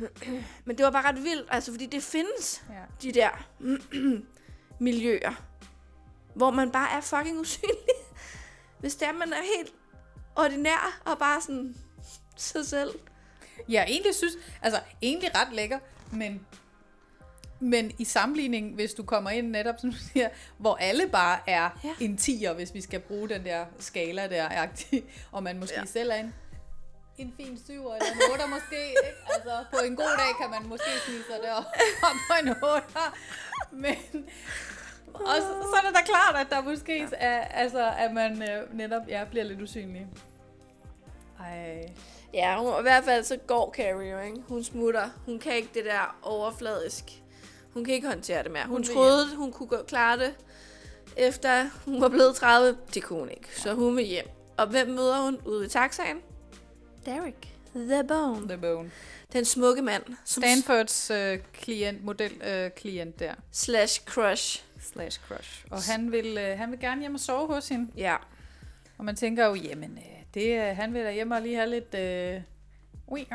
Men 0.64 0.78
det 0.78 0.84
var 0.84 0.90
bare 0.90 1.08
ret 1.08 1.22
vildt, 1.24 1.48
altså 1.50 1.72
fordi 1.72 1.86
det 1.86 2.02
findes, 2.02 2.64
Ja. 2.70 2.74
de 3.02 3.12
der 3.12 3.30
miljøer, 4.80 5.32
hvor 6.34 6.50
man 6.50 6.70
bare 6.70 6.96
er 6.96 7.00
fucking 7.00 7.38
usynlig. 7.40 7.76
Hvis 8.80 8.96
det 8.96 9.08
er, 9.08 9.12
man 9.12 9.32
er 9.32 9.42
helt 9.56 9.74
ordinær 10.36 11.00
og 11.04 11.18
bare 11.18 11.40
sådan 11.40 11.76
sig 12.36 12.66
selv. 12.66 12.90
Jeg 13.68 13.86
egentlig 13.88 14.14
synes, 14.14 14.34
altså 14.62 14.80
egentlig 15.02 15.30
ret 15.36 15.52
lækker, 15.52 15.78
men, 16.12 16.46
men 17.60 17.92
i 17.98 18.04
sammenligning, 18.04 18.74
hvis 18.74 18.94
du 18.94 19.02
kommer 19.02 19.30
ind 19.30 19.50
netop, 19.50 19.74
som 19.78 19.90
du 19.90 19.96
siger, 20.12 20.28
hvor 20.58 20.74
alle 20.76 21.08
bare 21.08 21.38
er 21.46 21.62
Ja. 21.84 21.88
ja. 21.88 21.94
en 22.04 22.16
tiger, 22.16 22.52
hvis 22.52 22.74
vi 22.74 22.80
skal 22.80 23.00
bruge 23.00 23.28
den 23.28 23.44
der 23.44 23.64
skala 23.78 24.28
der, 24.28 24.66
og 25.32 25.42
man 25.42 25.58
måske 25.58 25.74
Ja. 25.74 25.80
ja. 25.80 25.86
selv 25.86 26.10
er 26.10 26.14
en, 26.14 26.34
en 27.18 27.34
fin 27.36 27.60
syver 27.66 27.94
eller 27.94 28.06
en 28.12 28.32
otter 28.32 28.46
måske, 28.46 28.88
ikke? 28.88 29.00
Altså 29.34 29.64
på 29.70 29.78
en 29.86 29.96
god 29.96 30.16
dag 30.18 30.36
kan 30.40 30.50
man 30.60 30.68
måske 30.68 30.90
snige 31.06 31.22
sig 31.30 31.36
der 31.42 31.54
op 31.54 31.64
på 32.30 32.34
en 32.42 32.48
otter, 32.48 33.16
men 33.72 33.96
og 35.14 35.34
så, 35.36 35.46
så 35.62 35.74
er 35.82 35.86
det 35.86 35.96
da 35.96 36.02
klart, 36.04 36.46
at 36.46 36.50
der 36.50 36.62
måske 36.62 37.08
er, 37.12 37.40
altså, 37.40 37.92
at 37.98 38.12
man 38.12 38.42
øh, 38.42 38.74
netop 38.76 39.02
ja, 39.08 39.24
bliver 39.24 39.44
lidt 39.44 39.62
usynlig. 39.62 40.06
Ej. 41.40 41.88
Ja, 42.34 42.56
hun, 42.58 42.68
i 42.78 42.82
hvert 42.82 43.04
fald 43.04 43.24
så 43.24 43.36
går 43.46 43.74
Carrie 43.76 44.10
jo, 44.10 44.18
ikke? 44.20 44.36
Hun 44.48 44.64
smutter. 44.64 45.08
Hun 45.26 45.38
kan 45.38 45.52
ikke 45.56 45.68
det 45.74 45.84
der 45.84 46.18
overfladisk. 46.22 47.04
Hun 47.78 47.84
kan 47.84 47.94
ikke 47.94 48.08
håndtere 48.08 48.42
det 48.42 48.50
mere. 48.52 48.64
Hun, 48.66 48.76
Hun 48.76 48.84
troede, 48.84 49.36
hun 49.36 49.52
kunne 49.52 49.68
gå 49.68 49.76
klare 49.88 50.18
det, 50.18 50.34
efter 51.16 51.64
hun 51.84 52.00
var 52.00 52.08
blevet 52.08 52.36
30. 52.36 52.78
Det 52.94 53.02
kunne 53.02 53.18
hun 53.18 53.30
ikke. 53.30 53.48
Så 53.56 53.74
hun 53.74 53.96
vil 53.96 54.04
hjem. 54.04 54.26
Og 54.56 54.66
hvem 54.66 54.88
møder 54.88 55.22
hun 55.24 55.38
ude 55.46 55.66
i 55.66 55.68
taxaen? 55.68 56.16
Derek. 57.06 57.54
The 57.74 58.04
Bone. 58.08 58.48
The 58.48 58.58
Bone. 58.58 58.90
Den 59.32 59.44
smukke 59.44 59.82
mand. 59.82 60.02
Som 60.24 60.42
Stanfords 60.42 61.10
øh, 61.10 61.38
klient, 61.52 62.04
model 62.04 62.32
øh, 62.46 62.70
klient 62.70 63.18
der, 63.18 63.34
Slash 63.52 64.04
crush. 64.04 64.64
slash 64.80 65.20
crush. 65.28 65.64
Og 65.70 65.82
han 65.82 66.12
vil, 66.12 66.38
øh, 66.38 66.58
han 66.58 66.70
vil 66.70 66.80
gerne 66.80 67.00
hjem 67.00 67.14
og 67.14 67.20
sove 67.20 67.54
hos 67.54 67.68
hende. 67.68 67.90
Ja. 67.96 68.16
Og 68.98 69.04
man 69.04 69.16
tænker 69.16 69.46
jo, 69.46 69.54
jamen, 69.54 69.98
øh, 69.98 70.24
det, 70.34 70.56
øh, 70.70 70.76
han 70.76 70.94
vil 70.94 71.04
da 71.04 71.12
hjem 71.12 71.30
og 71.30 71.42
lige 71.42 71.56
have 71.56 71.70
lidt... 71.70 71.94
Øh, 71.94 72.40
ui, 73.08 73.26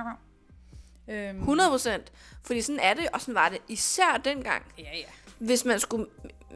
øhm, 1.08 1.38
100 1.40 1.70
procent. 1.70 2.12
Fordi 2.44 2.62
sådan 2.62 2.80
er 2.80 2.94
det, 2.94 3.08
og 3.14 3.22
sådan 3.22 3.36
var 3.36 3.50
det 3.50 3.58
især 3.68 4.22
dengang. 4.26 4.64
Ja, 4.80 4.84
ja. 4.98 5.04
Hvis 5.40 5.66
man 5.66 5.80
skulle 5.80 6.06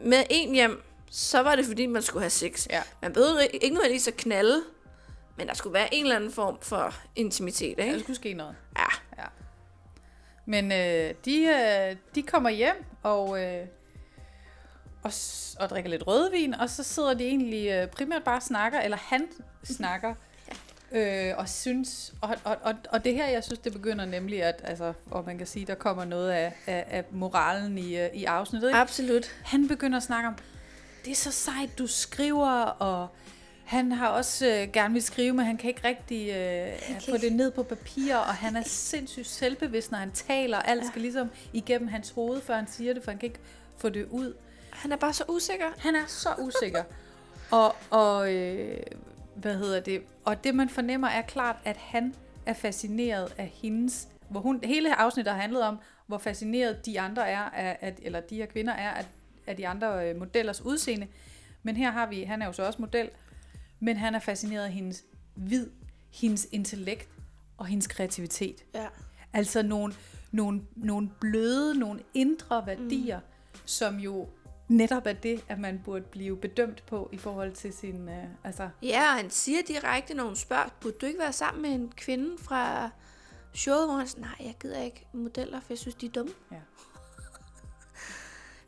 med 0.04 0.24
en 0.30 0.54
hjem, 0.54 0.82
så 1.10 1.42
var 1.42 1.56
det 1.56 1.66
fordi, 1.66 1.86
man 1.86 2.02
skulle 2.02 2.22
have 2.22 2.30
sex. 2.30 2.66
Ja. 2.70 2.82
Man 3.02 3.12
behøvede 3.12 3.46
ikke 3.46 3.68
nødvendigvis 3.74 4.08
at 4.08 4.16
knalde, 4.16 4.62
men 5.36 5.46
der 5.48 5.54
skulle 5.54 5.74
være 5.74 5.94
en 5.94 6.02
eller 6.04 6.16
anden 6.16 6.32
form 6.32 6.58
for 6.60 6.94
intimitet, 7.16 7.76
Der 7.78 7.84
ikke? 7.84 8.00
skulle 8.00 8.16
ske 8.16 8.32
noget. 8.34 8.56
Ja. 8.78 8.86
Ja. 9.22 9.24
Men 10.46 10.72
øh, 10.72 11.14
de, 11.24 11.42
øh, 11.44 11.96
de 12.14 12.22
kommer 12.22 12.50
hjem 12.50 12.84
og, 13.02 13.42
øh, 13.44 13.66
og, 15.02 15.12
og 15.60 15.68
drikker 15.70 15.90
lidt 15.90 16.06
rødvin, 16.06 16.54
og 16.54 16.70
så 16.70 16.82
sidder 16.82 17.14
de 17.14 17.24
egentlig 17.26 17.68
øh, 17.70 17.88
primært 17.88 18.24
bare 18.24 18.36
og 18.36 18.42
snakker, 18.42 18.80
eller 18.80 18.96
han 18.96 19.28
snakker, 19.64 20.14
øh, 20.92 21.32
og 21.36 21.48
synes, 21.48 22.14
og, 22.20 22.36
og, 22.44 22.56
og, 22.62 22.74
og 22.90 23.04
det 23.04 23.14
her, 23.14 23.26
jeg 23.28 23.44
synes, 23.44 23.58
det 23.58 23.72
begynder 23.72 24.04
nemlig, 24.04 24.42
at, 24.42 24.60
altså, 24.64 24.92
og 25.10 25.24
man 25.26 25.38
kan 25.38 25.46
sige, 25.46 25.66
der 25.66 25.74
kommer 25.74 26.04
noget 26.04 26.30
af, 26.30 26.52
af, 26.66 26.84
af 26.90 27.04
moralen 27.10 27.78
i, 27.78 27.98
øh, 27.98 28.08
i 28.14 28.24
afsnittet. 28.24 28.68
Ikke? 28.68 28.78
Absolut. 28.78 29.26
Han 29.44 29.68
begynder 29.68 29.96
at 29.96 30.02
snakke 30.02 30.28
om, 30.28 30.34
det 31.04 31.10
er 31.10 31.16
så 31.16 31.32
sejt, 31.32 31.78
du 31.78 31.86
skriver, 31.86 32.62
og 32.62 33.08
han 33.64 33.92
har 33.92 34.08
også 34.08 34.46
øh, 34.46 34.72
gerne 34.72 34.94
vil 34.94 35.02
skrive, 35.02 35.32
men 35.32 35.46
han 35.46 35.56
kan 35.56 35.68
ikke 35.68 35.88
rigtig 35.88 36.30
øh, 36.30 37.00
få 37.10 37.16
det 37.16 37.32
ned 37.32 37.50
på 37.50 37.62
papir, 37.62 38.16
og 38.16 38.34
han 38.34 38.56
er 38.56 38.62
sindssygt 38.66 39.26
selvbevidst, 39.26 39.90
når 39.90 39.98
han 39.98 40.10
taler. 40.10 40.58
Alt 40.58 40.86
skal 40.86 41.02
ligesom 41.02 41.30
igennem 41.52 41.88
hans 41.88 42.10
hoved, 42.10 42.40
før 42.40 42.54
han 42.54 42.66
siger 42.68 42.94
det, 42.94 43.04
for 43.04 43.10
han 43.10 43.18
kan 43.18 43.26
ikke 43.26 43.40
få 43.76 43.88
det 43.88 44.06
ud. 44.10 44.34
Han 44.70 44.92
er 44.92 44.96
bare 44.96 45.12
så 45.12 45.24
usikker. 45.28 45.66
Han 45.78 45.94
er 45.94 46.06
så 46.06 46.28
usikker. 46.38 46.82
og, 47.50 47.76
og 47.90 48.34
øh, 48.34 48.76
hvad 49.40 49.58
hedder 49.58 49.80
det? 49.80 50.02
Og 50.24 50.44
det, 50.44 50.54
man 50.54 50.68
fornemmer, 50.68 51.08
er 51.08 51.22
klart, 51.22 51.56
at 51.64 51.76
han 51.76 52.14
er 52.46 52.52
fascineret 52.52 53.34
af 53.38 53.46
hendes... 53.46 54.08
Hvor 54.28 54.40
hun, 54.40 54.60
hele 54.64 54.94
afsnittet 54.94 55.34
har 55.34 55.40
handlet 55.40 55.62
om, 55.62 55.78
hvor 56.06 56.18
fascineret 56.18 56.86
de 56.86 57.00
andre 57.00 57.28
er, 57.28 57.42
af, 57.42 57.78
at, 57.80 58.00
eller 58.02 58.20
de 58.20 58.36
her 58.36 58.46
kvinder 58.46 58.72
er, 58.72 58.90
af, 58.90 59.06
af 59.46 59.56
de 59.56 59.68
andre 59.68 60.08
øh, 60.08 60.16
modellers 60.16 60.60
udseende. 60.60 61.06
Men 61.62 61.76
her 61.76 61.90
har 61.90 62.06
vi, 62.06 62.22
han 62.22 62.42
er 62.42 62.46
jo 62.46 62.52
så 62.52 62.62
også 62.66 62.82
model, 62.82 63.10
men 63.80 63.96
han 63.96 64.14
er 64.14 64.18
fascineret 64.18 64.64
af 64.64 64.72
hendes 64.72 65.04
vid, 65.36 65.66
hendes 66.10 66.48
intellekt 66.52 67.08
og 67.56 67.66
hendes 67.66 67.86
kreativitet. 67.86 68.64
Ja. 68.74 68.86
Altså 69.32 69.62
nogle, 69.62 69.94
nogle, 70.30 70.62
nogle 70.76 71.10
bløde, 71.20 71.78
nogle 71.78 72.00
indre 72.14 72.66
værdier, 72.66 73.18
mm. 73.18 73.58
som 73.64 73.96
jo 73.98 74.28
netop 74.68 75.06
er 75.06 75.12
det, 75.12 75.44
at 75.48 75.58
man 75.58 75.80
burde 75.84 76.04
blive 76.04 76.36
bedømt 76.36 76.86
på 76.86 77.08
i 77.12 77.18
forhold 77.18 77.52
til 77.52 77.72
sin... 77.72 78.08
Øh, 78.08 78.24
altså, 78.44 78.68
Ja, 78.82 79.00
og 79.00 79.16
han 79.16 79.30
siger 79.30 79.58
direkte, 79.68 80.14
når 80.14 80.24
hun 80.24 80.36
spørger, 80.36 80.68
burde 80.80 80.96
du 81.00 81.06
ikke 81.06 81.18
være 81.18 81.32
sammen 81.32 81.62
med 81.62 81.70
en 81.70 81.92
kvinde 81.96 82.38
fra 82.42 82.90
showet, 83.54 83.86
hvor 83.86 83.96
han 83.96 84.08
siger, 84.08 84.20
nej, 84.20 84.34
jeg 84.40 84.54
gider 84.60 84.82
ikke 84.82 85.06
modeller, 85.12 85.60
for 85.60 85.66
jeg 85.70 85.78
synes, 85.78 85.94
de 85.94 86.06
er 86.06 86.10
dumme. 86.10 86.32
Ja. 86.52 86.56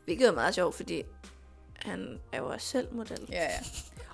Hvilket 0.05 0.27
er 0.27 0.31
meget 0.33 0.55
sjovt, 0.55 0.75
fordi 0.75 1.03
han 1.75 2.19
er 2.31 2.37
jo 2.37 2.49
også 2.49 2.67
selv 2.67 2.93
model. 2.93 3.27
ja, 3.31 3.43
ja. 3.43 3.59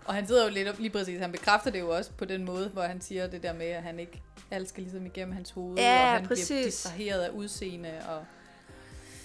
Og 0.05 0.13
han 0.13 0.27
sidder 0.27 0.43
jo 0.43 0.49
lidt 0.49 0.67
op, 0.67 0.79
lige 0.79 0.89
præcis, 0.89 1.19
han 1.19 1.31
bekræfter 1.31 1.71
det 1.71 1.79
jo 1.79 1.89
også 1.95 2.11
på 2.11 2.25
den 2.25 2.45
måde, 2.45 2.69
hvor 2.69 2.81
han 2.81 3.01
siger 3.01 3.27
det 3.27 3.43
der 3.43 3.53
med, 3.53 3.65
at 3.65 3.83
han 3.83 3.99
ikke, 3.99 4.21
alt 4.51 4.69
skal 4.69 4.83
ligesom 4.83 5.05
igennem 5.05 5.33
hans 5.33 5.51
hoved, 5.51 5.77
Ja, 5.77 6.01
og 6.03 6.09
han 6.11 6.21
bliver 6.21 6.29
præcis. 6.29 6.65
distraheret 6.65 7.21
af 7.21 7.29
udseende, 7.29 7.91
og 8.09 8.25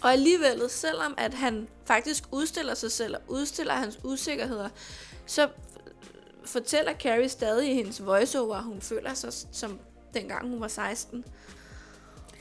Og 0.02 0.12
alligevel, 0.12 0.70
selvom 0.70 1.14
at 1.18 1.34
han 1.34 1.68
faktisk 1.84 2.24
udstiller 2.32 2.74
sig 2.74 2.92
selv 2.92 3.16
og 3.16 3.22
udstiller 3.28 3.74
hans 3.74 3.98
usikkerheder, 4.04 4.68
så 5.26 5.48
fortæller 6.44 6.92
Carrie 6.92 7.28
stadig 7.28 7.70
i 7.70 7.74
hendes 7.74 8.06
voiceover, 8.06 8.56
at 8.56 8.64
hun 8.64 8.80
føler 8.80 9.14
sig 9.14 9.32
som 9.52 9.78
dengang 10.14 10.48
hun 10.48 10.60
var 10.60 10.68
16. 10.68 11.24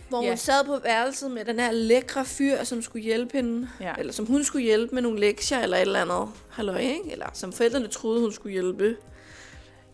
Hvor 0.10 0.24
Ja. 0.24 0.30
hun 0.30 0.38
sad 0.38 0.66
på 0.66 0.78
værelset 0.78 1.32
med 1.32 1.46
den 1.46 1.60
her 1.60 1.72
lækre 1.72 2.26
fyr, 2.26 2.64
som 2.64 2.82
skulle 2.82 3.04
hjælpe 3.04 3.38
hende. 3.38 3.70
Ja. 3.80 3.94
Eller 3.98 4.14
som 4.14 4.26
hun 4.26 4.44
skulle 4.44 4.64
hjælpe 4.64 4.96
med 4.96 5.02
nogle 5.02 5.20
lektier 5.20 5.60
eller 5.60 5.78
et 5.78 5.82
eller 5.82 6.02
andet. 6.02 6.30
Halløj, 6.50 6.78
ikke? 6.78 7.12
Eller 7.12 7.30
som 7.34 7.54
forældrene 7.54 7.88
troede, 7.88 8.22
hun 8.22 8.32
skulle 8.32 8.54
hjælpe. 8.54 8.98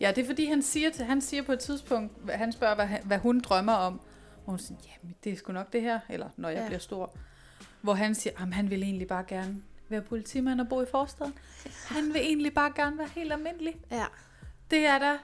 Ja, 0.00 0.12
det 0.16 0.22
er 0.22 0.26
fordi, 0.26 0.44
han 0.44 0.62
siger, 0.62 0.90
til, 0.90 1.04
han 1.04 1.20
siger 1.20 1.42
på 1.42 1.52
et 1.52 1.58
tidspunkt, 1.58 2.12
han 2.30 2.52
spørger, 2.52 2.74
hvad, 2.74 2.88
hvad 3.04 3.18
hun 3.18 3.40
drømmer 3.40 3.72
om. 3.72 4.00
Og 4.46 4.50
hun 4.52 4.58
siger, 4.58 4.78
jamen 4.86 5.16
det 5.24 5.32
er 5.32 5.36
sgu 5.36 5.52
nok 5.52 5.72
det 5.72 5.82
her, 5.82 6.00
eller 6.08 6.28
når 6.36 6.48
jeg 6.48 6.58
ja. 6.58 6.66
bliver 6.66 6.78
stor. 6.80 7.14
Hvor 7.80 7.94
han 7.94 8.14
siger, 8.14 8.32
at 8.42 8.54
han 8.54 8.70
vil 8.70 8.82
egentlig 8.82 9.08
bare 9.08 9.24
gerne 9.28 9.62
være 9.88 10.02
politimand 10.02 10.60
og 10.60 10.68
bo 10.68 10.82
i 10.82 10.86
forstaden. 10.90 11.34
Han 11.86 12.14
vil 12.14 12.20
egentlig 12.20 12.54
bare 12.54 12.72
gerne 12.76 12.98
være 12.98 13.08
helt 13.14 13.32
almindelig. 13.32 13.76
Ja. 13.90 14.04
Det 14.70 14.86
er 14.86 14.98
da, 14.98 15.16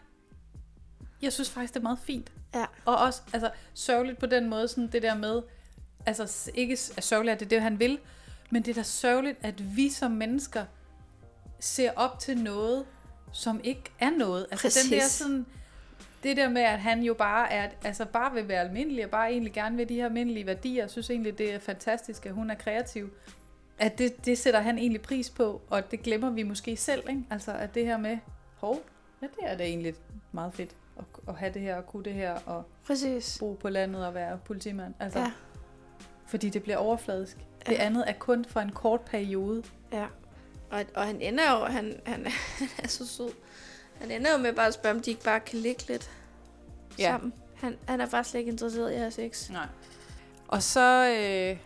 jeg 1.22 1.32
synes 1.32 1.50
faktisk, 1.50 1.74
det 1.74 1.80
er 1.80 1.82
meget 1.82 1.98
fint. 1.98 2.32
Ja. 2.54 2.64
Og 2.84 2.96
også 2.96 3.22
altså, 3.32 3.50
sørgeligt 3.74 4.18
på 4.18 4.26
den 4.26 4.50
måde, 4.50 4.68
sådan 4.68 4.88
det 4.92 5.02
der 5.02 5.16
med, 5.16 5.42
altså 6.06 6.50
ikke 6.54 6.76
sørgeligt, 6.76 7.32
at 7.32 7.40
det 7.40 7.46
er 7.46 7.50
det, 7.50 7.62
han 7.62 7.78
vil, 7.78 7.98
men 8.50 8.62
det 8.62 8.70
er 8.70 8.74
da 8.74 8.82
sørgeligt, 8.82 9.38
at 9.42 9.76
vi 9.76 9.90
som 9.90 10.10
mennesker 10.10 10.64
ser 11.60 11.92
op 11.96 12.18
til 12.18 12.38
noget, 12.38 12.84
som 13.32 13.60
ikke 13.64 13.82
er 13.98 14.10
noget. 14.10 14.46
Altså 14.50 14.80
den 14.82 14.92
der 14.92 15.00
Præcis. 15.00 15.12
sådan, 15.12 15.46
det 16.24 16.36
der 16.36 16.48
med, 16.48 16.62
at 16.62 16.78
han 16.80 17.02
jo 17.02 17.14
bare 17.14 17.52
er, 17.52 17.68
altså 17.84 18.04
bare 18.04 18.34
vil 18.34 18.48
være 18.48 18.60
almindelig, 18.60 19.04
og 19.04 19.10
bare 19.10 19.30
egentlig 19.30 19.52
gerne 19.52 19.76
vil 19.76 19.88
de 19.88 19.94
her 19.94 20.04
almindelige 20.04 20.46
værdier, 20.46 20.82
jeg 20.82 20.90
synes 20.90 21.10
egentlig, 21.10 21.38
det 21.38 21.54
er 21.54 21.58
fantastisk, 21.58 22.26
at 22.26 22.32
hun 22.32 22.50
er 22.50 22.54
kreativ. 22.54 23.10
At 23.78 23.98
det, 23.98 24.26
det 24.26 24.38
sætter 24.38 24.60
han 24.60 24.78
egentlig 24.78 25.02
pris 25.02 25.30
på, 25.30 25.62
og 25.70 25.90
det 25.90 26.02
glemmer 26.02 26.30
vi 26.30 26.42
måske 26.42 26.76
selv, 26.76 27.08
ikke? 27.08 27.22
Altså 27.30 27.52
at 27.52 27.74
det 27.74 27.86
her 27.86 27.96
med, 27.98 28.18
hov, 28.56 28.80
ja, 29.22 29.26
det 29.26 29.52
er 29.52 29.56
da 29.56 29.64
egentlig 29.64 29.94
meget 30.32 30.54
fedt 30.54 30.70
at, 30.98 31.04
at 31.28 31.34
have 31.34 31.52
det 31.54 31.62
her, 31.62 31.76
og 31.76 31.86
kunne 31.86 32.04
det 32.04 32.14
her, 32.14 32.34
og 32.46 32.64
Præcis. 32.86 33.36
bo 33.40 33.52
på 33.52 33.68
landet 33.68 34.06
og 34.06 34.14
være 34.14 34.38
politimand. 34.44 34.94
Altså, 35.00 35.18
Ja. 35.18 35.24
ja. 35.24 35.30
Fordi 36.26 36.48
det 36.50 36.62
bliver 36.62 36.76
overfladisk. 36.76 37.36
Det 37.66 37.74
andet 37.74 38.04
er 38.08 38.12
kun 38.12 38.44
for 38.44 38.60
en 38.60 38.70
kort 38.72 39.00
periode. 39.00 39.62
Ja. 39.92 40.06
Og, 40.70 40.84
og 40.94 41.06
han 41.06 41.20
ender 41.20 41.58
jo, 41.58 41.64
han, 41.64 42.00
han, 42.06 42.26
han 42.58 42.68
er 42.78 42.88
så 42.88 43.06
sød. 43.06 43.30
Han 44.00 44.10
ender 44.10 44.32
jo 44.32 44.38
med 44.38 44.52
bare 44.52 44.66
at 44.66 44.74
spørge, 44.74 44.94
om 44.94 45.02
de 45.02 45.10
ikke 45.10 45.22
bare 45.22 45.40
kan 45.40 45.58
ligge 45.58 45.84
lidt 45.88 46.10
ja. 46.98 47.10
Sammen. 47.10 47.32
Han, 47.54 47.76
han 47.88 48.00
er 48.00 48.06
faktisk 48.06 48.30
slet 48.30 48.40
ikke 48.40 48.52
interesseret 48.52 48.90
i 48.90 48.94
at 48.94 49.00
have 49.00 49.10
sex. 49.10 49.50
Nej. 49.50 49.66
Og 50.48 50.62
så 50.62 51.08
øh, 51.08 51.56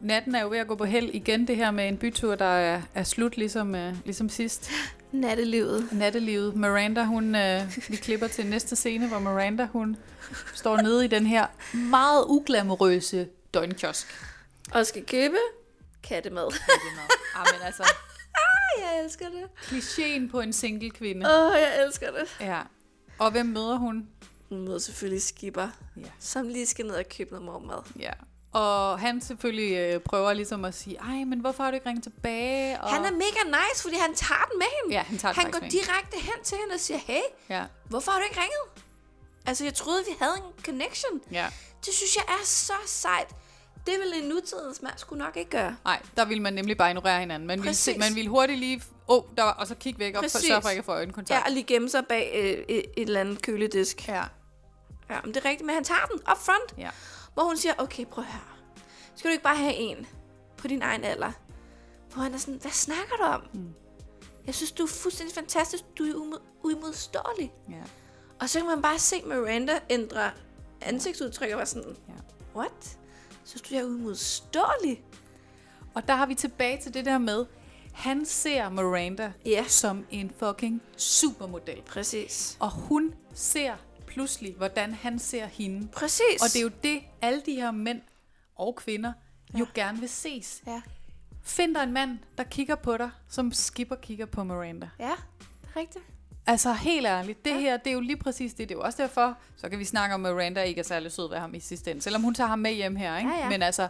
natten 0.00 0.34
er 0.34 0.42
jo 0.42 0.48
ved 0.48 0.58
at 0.58 0.66
gå 0.66 0.74
på 0.74 0.84
held 0.84 1.10
igen, 1.14 1.46
det 1.46 1.56
her 1.56 1.70
med 1.70 1.88
en 1.88 1.96
bytur, 1.96 2.34
der 2.34 2.44
er, 2.44 2.82
er 2.94 3.02
slut 3.02 3.36
ligesom, 3.36 3.74
øh, 3.74 3.94
ligesom 4.04 4.28
sidst. 4.28 4.70
Nattelivet. 5.12 5.88
Nattelivet. 5.92 6.56
Miranda, 6.56 7.04
hun, 7.04 7.34
øh, 7.34 7.76
vi 7.88 7.96
klipper 7.96 8.26
til 8.28 8.46
næste 8.46 8.76
scene, 8.76 9.08
hvor 9.08 9.18
Miranda, 9.18 9.66
hun 9.66 9.96
står 10.54 10.76
nede 10.76 11.04
i 11.04 11.08
den 11.08 11.26
her 11.26 11.46
meget 11.72 12.24
uglamorøse 12.28 13.28
døgnkiosk. 13.54 14.06
Og 14.72 14.86
skal 14.86 15.06
købe 15.06 15.36
kattemad. 16.02 16.52
Ah, 17.36 17.46
men 17.52 17.66
altså, 17.66 17.82
jeg 18.78 19.00
elsker 19.04 19.26
det. 19.28 19.44
klichéen 19.62 20.30
på 20.30 20.40
en 20.40 20.52
single 20.52 20.90
kvinde. 20.90 21.26
Åh, 21.26 21.46
oh, 21.46 21.52
jeg 21.52 21.84
elsker 21.86 22.10
det. 22.10 22.36
Ja. 22.40 22.60
Og 23.18 23.30
hvem 23.30 23.46
møder 23.46 23.76
hun? 23.76 24.08
Hun 24.48 24.60
møder 24.64 24.78
selvfølgelig 24.78 25.22
Skipper, 25.22 25.68
Ja. 25.96 26.02
som 26.18 26.48
lige 26.48 26.66
skal 26.66 26.86
ned 26.86 26.94
og 26.94 27.04
købe 27.16 27.30
noget 27.30 27.44
mormad. 27.44 27.78
Ja. 27.98 28.10
Og 28.52 28.98
han 28.98 29.20
selvfølgelig 29.20 29.76
øh, 29.76 30.00
prøver 30.00 30.32
ligesom 30.32 30.64
at 30.64 30.74
sige, 30.74 30.96
ej, 30.96 31.24
men 31.24 31.38
hvorfor 31.40 31.62
har 31.64 31.70
du 31.70 31.74
ikke 31.74 31.88
ringet 31.88 32.02
tilbage? 32.02 32.80
Og... 32.80 32.90
Han 32.90 33.04
er 33.04 33.10
mega 33.10 33.42
nice, 33.44 33.82
fordi 33.82 33.96
han 33.96 34.14
tager 34.14 34.46
den 34.50 34.58
med 34.58 34.66
hende. 34.82 34.96
Ja, 34.96 35.02
han 35.02 35.18
tager 35.18 35.32
den 35.34 35.42
Han 35.42 35.50
går 35.52 35.58
direkte 35.58 36.16
hen 36.20 36.44
til 36.44 36.56
hende 36.60 36.74
og 36.74 36.80
siger, 36.80 36.98
hey, 36.98 37.20
Ja, 37.50 37.64
hvorfor 37.84 38.10
har 38.12 38.18
du 38.18 38.24
ikke 38.24 38.40
ringet? 38.40 38.84
Altså, 39.46 39.64
jeg 39.64 39.74
troede, 39.74 40.04
vi 40.08 40.14
havde 40.20 40.34
en 40.36 40.64
connection. 40.64 41.20
ja. 41.32 41.46
Det 41.86 41.94
synes 41.94 42.16
jeg 42.16 42.24
er 42.28 42.44
så 42.44 42.72
sejt. 42.86 43.28
Det 43.88 43.96
vil 44.00 44.22
en 44.22 44.28
nutidens 44.28 44.82
mand 44.82 44.94
skulle 44.96 45.18
nok 45.24 45.36
ikke 45.36 45.50
gøre. 45.50 45.76
Nej, 45.84 46.02
der 46.16 46.24
vil 46.24 46.42
man 46.42 46.52
nemlig 46.54 46.76
bare 46.76 46.90
ignorere 46.90 47.20
hinanden. 47.20 47.46
Man 47.46 47.58
se, 47.58 47.64
Præcis. 47.64 47.96
man 47.98 48.14
vil 48.14 48.26
hurtigt 48.26 48.58
lige, 48.58 48.82
oh, 49.06 49.22
der 49.36 49.42
var, 49.42 49.52
og 49.52 49.66
så 49.66 49.74
kigge 49.74 49.98
væk 49.98 50.14
og 50.16 50.22
Præcis. 50.22 50.46
sørge 50.48 50.62
for 50.62 50.68
ikke 50.68 50.78
at 50.78 50.84
få 50.84 50.92
Ja, 50.92 50.96
øjenkontakt. 50.98 51.46
og 51.46 51.52
lige 51.52 51.64
gemme 51.64 51.88
sig 51.88 52.06
bag 52.08 52.30
øh, 52.34 52.44
et, 52.44 52.64
et 52.78 52.86
eller 52.96 53.20
andet 53.20 53.42
køledisk. 53.42 54.08
Ja. 54.08 54.24
Ja, 55.10 55.20
men 55.24 55.34
det 55.34 55.44
er 55.44 55.48
rigtigt, 55.48 55.66
men 55.66 55.74
han 55.74 55.84
tager 55.84 56.06
den 56.12 56.20
up 56.30 56.38
front. 56.38 56.74
Ja. 56.78 56.90
Hvor 57.34 57.42
hun 57.44 57.56
siger, 57.56 57.74
okay, 57.78 58.04
prøv 58.06 58.24
at 58.24 58.30
høre. 58.30 58.42
Skal 59.16 59.28
du 59.28 59.32
ikke 59.32 59.44
bare 59.44 59.56
have 59.56 59.74
en 59.74 60.06
på 60.56 60.68
din 60.68 60.82
egen 60.82 61.04
alder? 61.04 61.32
Hvor 62.14 62.22
han 62.22 62.34
er 62.34 62.38
sådan, 62.38 62.54
hvad 62.60 62.70
snakker 62.70 63.16
du 63.16 63.22
om? 63.22 63.42
Mm. 63.54 63.68
Jeg 64.46 64.54
synes, 64.54 64.72
du 64.72 64.82
er 64.82 64.86
fuldstændig 64.88 65.34
fantastisk. 65.34 65.82
Du 65.98 66.04
er 66.04 66.12
umo- 66.14 66.42
uimodståelig. 66.64 67.52
ja. 67.70 67.74
Og 68.40 68.48
så 68.48 68.58
kan 68.58 68.66
man 68.68 68.82
bare 68.82 68.98
se 68.98 69.22
Miranda 69.26 69.78
ændre 69.90 70.30
ansigtsudtryk 70.80 71.50
og 71.50 71.56
være 71.56 71.66
sådan, 71.66 71.96
Ja. 72.08 72.12
what? 72.56 72.98
Synes 73.48 73.62
du, 73.62 73.74
jeg 73.74 73.80
er 73.80 73.86
uimodståelig? 73.86 75.02
Og 75.94 76.08
der 76.08 76.14
har 76.14 76.26
vi 76.26 76.34
tilbage 76.34 76.80
til 76.82 76.94
det 76.94 77.04
der 77.04 77.18
med, 77.18 77.46
han 77.94 78.24
ser 78.26 78.68
Miranda 78.68 79.32
Ja. 79.46 79.64
som 79.68 80.06
en 80.10 80.30
fucking 80.38 80.82
supermodel. 80.96 81.82
Præcis. 81.82 82.56
Og 82.60 82.70
hun 82.70 83.14
ser 83.34 83.74
pludselig, 84.06 84.54
hvordan 84.56 84.94
han 84.94 85.18
ser 85.18 85.46
hende. 85.46 85.88
Præcis. 85.88 86.42
Og 86.42 86.46
det 86.52 86.56
er 86.56 86.62
jo 86.62 86.70
det, 86.82 87.00
alle 87.22 87.42
de 87.46 87.52
her 87.54 87.70
mænd 87.70 88.00
og 88.56 88.76
kvinder 88.76 89.12
jo 89.58 89.66
gerne 89.74 89.98
vil 90.00 90.08
ses. 90.08 90.62
Ja. 90.66 90.82
Find 91.42 91.74
dig 91.74 91.82
en 91.82 91.92
mand, 91.92 92.18
der 92.38 92.44
kigger 92.44 92.74
på 92.74 92.96
dig, 92.96 93.10
som 93.28 93.52
Skipper 93.52 93.96
kigger 93.96 94.26
på 94.26 94.44
Miranda. 94.44 94.88
Ja, 94.98 95.12
det 95.40 95.68
er 95.74 95.80
rigtigt. 95.80 96.04
Altså 96.48 96.72
helt 96.72 97.06
ærligt, 97.06 97.44
det 97.44 97.50
ja. 97.50 97.58
her, 97.58 97.76
det 97.76 97.86
er 97.90 97.94
jo 97.94 98.00
lige 98.00 98.16
præcis 98.16 98.54
det. 98.54 98.68
Det 98.68 98.74
er 98.74 98.78
jo 98.78 98.84
også 98.84 99.02
derfor, 99.02 99.36
så 99.56 99.68
kan 99.68 99.78
vi 99.78 99.84
snakke 99.84 100.14
om, 100.14 100.26
at 100.26 100.34
Miranda 100.34 100.62
ikke 100.62 100.78
er 100.78 100.82
særlig 100.84 101.12
sød 101.12 101.28
ved 101.28 101.38
ham 101.38 101.54
i 101.54 101.60
sidste 101.60 101.90
ende. 101.90 102.02
Selvom 102.02 102.22
hun 102.22 102.34
tager 102.34 102.48
ham 102.48 102.58
med 102.58 102.72
hjem 102.72 102.96
her, 102.96 103.18
ikke? 103.18 103.30
Ja, 103.30 103.38
ja. 103.38 103.48
Men 103.48 103.62
altså, 103.62 103.88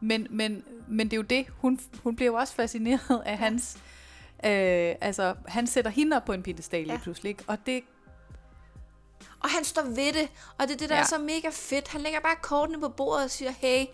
men, 0.00 0.26
men, 0.30 0.64
men 0.88 1.06
det 1.06 1.12
er 1.12 1.16
jo 1.16 1.22
det, 1.22 1.46
hun, 1.58 1.80
hun 2.02 2.16
bliver 2.16 2.26
jo 2.32 2.34
også 2.36 2.54
fascineret 2.54 3.22
af 3.26 3.30
ja. 3.30 3.36
hans... 3.36 3.76
Øh, 4.44 4.94
altså, 5.00 5.34
han 5.48 5.66
sætter 5.66 5.90
hende 5.90 6.16
op 6.16 6.24
på 6.24 6.32
en 6.32 6.42
piedestal 6.42 6.82
lige 6.82 6.92
Ja. 6.92 6.98
pludselig, 7.02 7.30
ikke? 7.30 7.44
Og 7.46 7.58
det, 7.66 7.82
Og 9.40 9.50
han 9.50 9.64
står 9.64 9.82
ved 9.82 10.12
det, 10.12 10.28
og 10.58 10.68
det 10.68 10.74
er 10.74 10.78
det, 10.78 10.88
der. 10.88 10.94
Ja. 10.94 11.00
er 11.00 11.06
så 11.06 11.18
mega 11.18 11.48
fedt. 11.52 11.88
Han 11.88 12.00
lægger 12.00 12.20
bare 12.20 12.36
kortene 12.42 12.80
på 12.80 12.88
bordet 12.88 13.24
og 13.24 13.30
siger, 13.30 13.50
hey, 13.50 13.84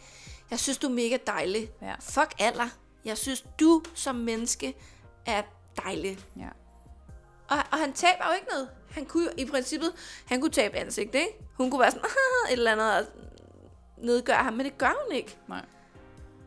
jeg 0.50 0.58
synes, 0.58 0.78
du 0.78 0.86
er 0.86 0.92
mega 0.92 1.18
dejlig. 1.26 1.68
Ja. 1.82 1.94
Fuck 2.00 2.34
alder. 2.38 2.68
Jeg 3.04 3.18
synes, 3.18 3.44
du 3.60 3.82
som 3.94 4.14
menneske 4.14 4.74
er 5.26 5.42
dejlig. 5.84 6.18
ja. 6.36 6.48
Og, 7.48 7.56
og 7.72 7.78
han 7.78 7.92
taber 7.92 8.24
jo 8.28 8.34
ikke 8.34 8.46
noget. 8.50 8.68
Han 8.90 9.06
kunne 9.06 9.28
i 9.36 9.46
princippet, 9.46 9.92
han 10.26 10.40
kunne 10.40 10.50
tabe 10.50 10.76
ansigt, 10.76 11.14
ikke? 11.14 11.28
Hun 11.54 11.70
kunne 11.70 11.80
være 11.80 11.90
sådan, 11.90 12.04
et 12.50 12.52
eller 12.52 12.72
andet 12.72 12.98
og 12.98 13.04
nedgøre 13.96 14.36
ham, 14.36 14.52
men 14.52 14.66
det 14.66 14.78
gør 14.78 15.04
hun 15.06 15.16
ikke. 15.16 15.36
Nej. 15.48 15.64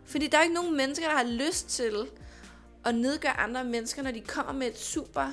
Fordi 0.05 0.27
der 0.27 0.37
er 0.37 0.41
ikke 0.41 0.55
nogen 0.55 0.77
mennesker, 0.77 1.07
der 1.07 1.15
har 1.15 1.23
lyst 1.23 1.69
til 1.69 2.07
at 2.85 2.95
nedgøre 2.95 3.39
andre 3.39 3.63
mennesker, 3.63 4.03
når 4.03 4.11
de 4.11 4.21
kommer 4.21 4.53
med 4.53 4.67
et 4.67 4.79
super 4.79 5.31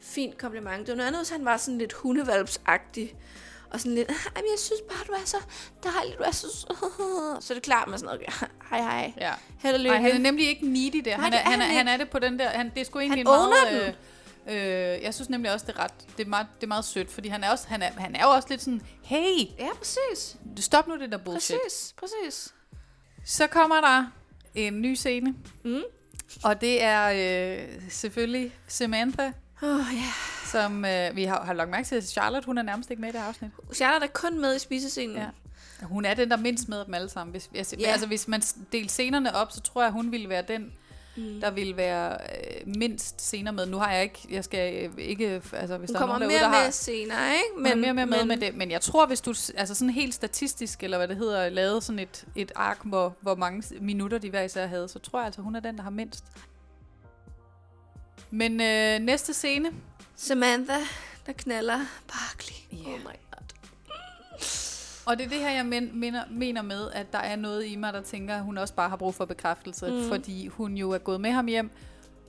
fint 0.00 0.38
kompliment. 0.38 0.86
Det 0.86 0.88
var 0.88 0.96
noget 0.96 1.06
andet, 1.06 1.20
hvis 1.20 1.30
han 1.30 1.44
var 1.44 1.56
sådan 1.56 1.78
lidt 1.78 1.92
hundevalpsagtig. 1.92 3.14
Og 3.70 3.80
sådan 3.80 3.94
lidt, 3.94 4.08
Jamen, 4.08 4.50
jeg 4.50 4.58
synes 4.58 4.80
bare, 4.88 5.04
du 5.06 5.12
er 5.12 5.24
så 5.24 5.36
dejlig, 5.82 6.18
du 6.18 6.22
er 6.22 6.30
så 6.30 6.46
sød." 6.56 7.40
Så 7.40 7.52
er 7.52 7.54
det 7.54 7.62
klart, 7.62 7.88
man 7.88 7.98
sådan, 7.98 8.14
okay, 8.14 8.46
hej 8.70 8.80
hej. 8.80 9.12
Ja. 9.20 9.32
Held 9.58 9.74
og 9.74 9.80
lykke. 9.80 9.96
Ej, 9.96 10.02
han 10.02 10.10
er 10.10 10.18
nemlig 10.18 10.48
ikke 10.48 10.68
needy 10.68 11.02
der. 11.04 11.16
Nej, 11.16 11.24
han, 11.24 11.32
det 11.32 11.38
er, 11.38 11.42
er 11.42 11.50
han, 11.50 11.60
er, 11.60 11.64
han 11.64 11.76
han 11.76 11.86
ikke. 11.86 11.90
er 11.90 11.96
det 11.96 12.10
på 12.10 12.18
den 12.18 12.38
der... 12.38 12.48
Han, 12.48 12.70
det 12.74 12.80
er 12.80 12.84
sgu 12.84 12.98
egentlig 12.98 13.20
en 13.20 13.26
owner 13.26 13.64
meget... 13.64 13.88
Øh, 13.88 13.94
øh, 14.48 15.02
jeg 15.02 15.14
synes 15.14 15.30
nemlig 15.30 15.52
også, 15.52 15.66
det 15.66 15.76
er 15.76 15.80
ret... 15.80 15.92
Det 16.16 16.24
er 16.24 16.28
meget, 16.28 16.46
det 16.54 16.62
er 16.62 16.68
meget 16.68 16.84
sødt, 16.84 17.10
fordi 17.10 17.28
han 17.28 17.44
er, 17.44 17.50
også, 17.50 17.68
han, 17.68 17.82
er, 17.82 17.90
han 17.90 18.16
er 18.16 18.22
jo 18.22 18.30
også 18.30 18.48
lidt 18.50 18.62
sådan... 18.62 18.82
Hey, 19.02 19.38
Ja, 19.58 19.68
præcis. 19.78 20.36
stop 20.56 20.88
nu 20.88 20.98
det 20.98 21.12
der 21.12 21.18
bullshit. 21.18 21.56
Præcis, 21.64 21.94
præcis. 21.98 22.54
Så 23.24 23.46
kommer 23.46 23.80
der 23.80 24.06
en 24.54 24.82
ny 24.82 24.94
scene. 24.94 25.34
Mm. 25.64 25.82
Og 26.44 26.60
det 26.60 26.82
er 26.82 27.10
øh, 27.10 27.82
selvfølgelig 27.90 28.52
Samantha, 28.68 29.30
oh, 29.62 29.80
ja. 29.92 30.12
som 30.46 30.84
øh, 30.84 31.16
vi 31.16 31.24
har, 31.24 31.44
har 31.44 31.52
lagt 31.52 31.70
mærke 31.70 31.86
til. 31.86 32.08
Charlotte, 32.08 32.46
hun 32.46 32.58
er 32.58 32.62
nærmest 32.62 32.90
ikke 32.90 33.00
med 33.00 33.08
i 33.08 33.12
det 33.12 33.20
her 33.20 33.28
afsnit. 33.28 33.50
Charlotte 33.74 34.06
er 34.06 34.10
kun 34.10 34.40
med 34.40 34.56
i 34.56 34.58
spisescenen. 34.58 35.16
Ja. 35.16 35.26
Hun 35.82 36.04
er 36.04 36.14
den, 36.14 36.30
der 36.30 36.36
mindst 36.36 36.68
med 36.68 36.78
af 36.78 36.84
dem 36.84 36.94
alle 36.94 37.08
sammen. 37.08 37.30
Hvis, 37.32 37.50
jeg, 37.54 37.66
yeah. 37.80 37.92
altså, 37.92 38.06
hvis 38.06 38.28
man 38.28 38.42
delte 38.72 38.88
scenerne 38.88 39.34
op, 39.34 39.52
så 39.52 39.60
tror 39.60 39.82
jeg, 39.82 39.90
hun 39.90 40.12
ville 40.12 40.28
være 40.28 40.42
den, 40.42 40.72
mm. 41.16 41.40
der 41.40 41.50
ville 41.50 41.76
være 41.76 42.12
øh, 42.12 42.74
mindst 42.78 43.20
scener 43.20 43.52
med. 43.52 43.66
Nu 43.66 43.76
har 43.76 43.92
jeg 43.92 44.02
ikke, 44.02 44.26
jeg 44.30 44.44
skal 44.44 44.84
øh, 44.84 44.90
ikke, 44.98 45.42
altså 45.52 45.78
hvis 45.78 45.90
Hun 45.90 45.94
der 45.94 46.00
kommer 46.00 46.14
er 46.14 46.18
nogen 46.18 46.28
mere 46.34 46.40
derude, 46.40 46.52
der 46.52 46.58
med 46.58 46.64
har, 46.64 46.70
senere, 46.70 47.34
ikke? 47.34 47.62
men, 47.62 47.80
mere 47.80 47.94
med, 47.94 48.06
med, 48.06 48.24
med 48.24 48.36
det. 48.36 48.56
Men 48.56 48.70
jeg 48.70 48.80
tror, 48.80 49.06
hvis 49.06 49.20
du 49.20 49.34
altså 49.54 49.74
sådan 49.74 49.90
helt 49.90 50.14
statistisk, 50.14 50.82
eller 50.82 50.96
hvad 50.96 51.08
det 51.08 51.16
hedder, 51.16 51.48
lavede 51.48 51.82
sådan 51.82 51.98
et, 51.98 52.24
et 52.36 52.52
ark, 52.54 52.78
hvor, 52.84 53.16
hvor 53.20 53.34
mange 53.34 53.62
minutter 53.80 54.18
de 54.18 54.30
hver 54.30 54.42
især 54.42 54.66
havde, 54.66 54.88
så 54.88 54.98
tror 54.98 55.18
jeg 55.18 55.26
altså, 55.26 55.42
hun 55.42 55.56
er 55.56 55.60
den, 55.60 55.76
der 55.76 55.82
har 55.82 55.90
mindst. 55.90 56.24
Men 58.30 58.60
øh, 58.60 58.98
næste 58.98 59.34
scene, 59.34 59.72
Samantha, 60.16 60.78
der 61.26 61.32
knaller 61.32 61.80
Barkley. 62.08 62.78
Ja. 62.84 62.88
Oh 62.88 62.98
my. 63.00 63.23
Og 65.06 65.18
det 65.18 65.24
er 65.24 65.28
det 65.28 65.38
her, 65.38 65.50
jeg 65.50 65.66
men, 65.66 66.00
mener, 66.00 66.24
mener 66.30 66.62
med, 66.62 66.90
at 66.90 67.12
der 67.12 67.18
er 67.18 67.36
noget 67.36 67.66
i 67.66 67.76
mig, 67.76 67.92
der 67.92 68.02
tænker, 68.02 68.36
at 68.36 68.42
hun 68.42 68.58
også 68.58 68.74
bare 68.74 68.88
har 68.88 68.96
brug 68.96 69.14
for 69.14 69.24
bekræftelse, 69.24 69.90
mm. 69.90 70.08
fordi 70.08 70.46
hun 70.46 70.76
jo 70.76 70.90
er 70.90 70.98
gået 70.98 71.20
med 71.20 71.30
ham 71.30 71.46
hjem, 71.46 71.70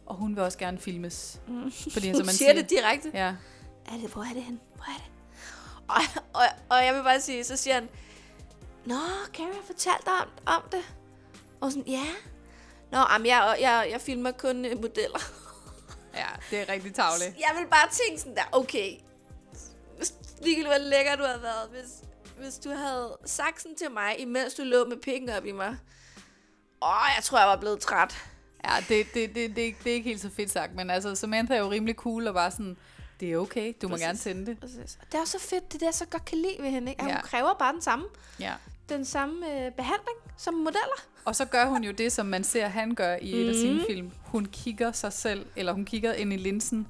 og 0.05 0.15
hun 0.15 0.36
vil 0.36 0.43
også 0.43 0.57
gerne 0.57 0.78
filmes. 0.78 1.41
Mm. 1.47 1.71
Fordi, 1.71 2.11
Hun 2.11 2.26
siger 2.26 2.53
det 2.53 2.69
direkte. 2.69 3.11
Ja, 3.13 3.36
Er 3.86 3.97
det, 4.01 4.09
hvor 4.13 4.21
er 4.21 4.34
det 4.34 4.43
hen? 4.43 4.59
Hvor 4.76 4.84
er 4.84 4.97
det? 4.97 5.11
Og, 5.88 6.21
og, 6.34 6.41
og 6.69 6.86
jeg 6.86 6.95
vil 6.95 7.03
bare 7.03 7.21
sige, 7.21 7.43
så 7.43 7.57
siger 7.57 7.73
han, 7.73 7.89
Nå, 8.86 8.95
Carrie 9.34 9.53
har 9.53 9.61
fortalt 9.65 10.05
dig 10.05 10.13
om, 10.13 10.30
om 10.45 10.61
det. 10.71 10.95
Og 11.61 11.71
sådan, 11.71 11.88
ja. 11.88 12.05
Nå, 12.91 12.97
jamen, 13.11 13.28
jeg, 13.28 13.57
jeg, 13.61 13.88
jeg 13.91 14.01
filmer 14.01 14.32
kun 14.32 14.65
øh, 14.65 14.76
modeller. 14.82 15.19
ja, 16.21 16.28
det 16.51 16.59
er 16.59 16.73
rigtig 16.73 16.93
tavligt. 16.93 17.36
Jeg 17.38 17.51
vil 17.59 17.67
bare 17.69 17.89
tænke 17.91 18.21
sådan 18.21 18.36
der, 18.36 18.43
okay. 18.51 18.91
Ligegyldigt 20.41 20.67
hvor 20.67 20.89
lækker 20.89 21.15
du 21.15 21.23
havde 21.23 21.41
været, 21.41 21.69
hvis, 21.71 22.05
hvis 22.40 22.54
du 22.64 22.70
havde 22.70 23.18
sådan 23.26 23.76
til 23.78 23.92
mig, 23.92 24.16
imens 24.20 24.54
du 24.54 24.64
lå 24.64 24.86
med 24.86 24.98
pikken 24.98 25.30
op 25.30 25.46
i 25.46 25.52
mig. 25.52 25.78
Åh, 26.82 26.90
jeg 27.16 27.24
tror, 27.24 27.40
jeg 27.40 27.48
var 27.48 27.56
blevet 27.60 27.80
træt. 27.80 28.16
Ja, 28.66 28.70
det, 28.90 29.06
det, 29.14 29.36
det, 29.36 29.56
det, 29.56 29.62
er 29.62 29.66
ikke- 29.66 29.80
det 29.84 29.90
er 29.90 29.94
ikke 29.96 30.10
helt 30.10 30.22
så 30.22 30.30
fedt 30.30 30.52
sagt, 30.52 30.76
men 30.76 30.90
altså, 30.90 31.16
Samantha 31.16 31.54
er 31.56 31.60
jo 31.60 31.72
rimelig 31.72 31.96
cool 31.96 32.28
og 32.28 32.34
bare 32.34 32.52
sådan, 32.52 32.78
det 33.20 33.34
er 33.34 33.38
okay, 33.38 33.74
du 33.82 33.88
må 33.88 33.92
Præcis. 33.92 34.06
gerne 34.06 34.18
sende 34.18 34.46
det. 34.46 34.60
Præcis. 34.60 34.98
Og 35.02 35.08
det 35.12 35.14
er 35.18 35.22
også 35.22 35.40
så 35.40 35.46
fedt, 35.50 35.74
det 35.74 35.82
er 35.82 35.86
jeg 35.86 35.94
så 35.94 36.06
godt 36.06 36.26
kan 36.26 36.38
lide 36.38 36.56
ved 36.60 36.70
hende, 36.70 36.92
ikke? 36.92 37.02
At 37.02 37.08
Ja. 37.08 37.14
hun 37.14 37.22
kræver 37.24 37.54
bare 37.60 37.74
den 37.74 37.82
samme, 37.82 38.06
Ja. 38.40 38.54
den 38.90 39.06
samme 39.06 39.46
øh, 39.66 39.72
behandling 39.72 40.18
som 40.38 40.54
modeller. 40.54 41.06
Og 41.26 41.36
så 41.36 41.46
gør 41.46 41.66
hun 41.66 41.84
jo 41.84 41.92
det, 41.92 42.12
som 42.12 42.26
man 42.26 42.44
ser, 42.44 42.68
han 42.68 42.96
gør 42.96 43.16
i 43.22 43.34
et 43.42 43.50
af 43.50 43.56
sine 43.56 43.84
film. 43.88 44.12
Hun 44.26 44.46
kigger 44.46 44.92
sig 44.92 45.14
selv, 45.14 45.46
eller 45.56 45.74
hun 45.74 45.86
kigger 45.86 46.14
ind 46.14 46.34
i 46.34 46.38
linsen, 46.38 46.88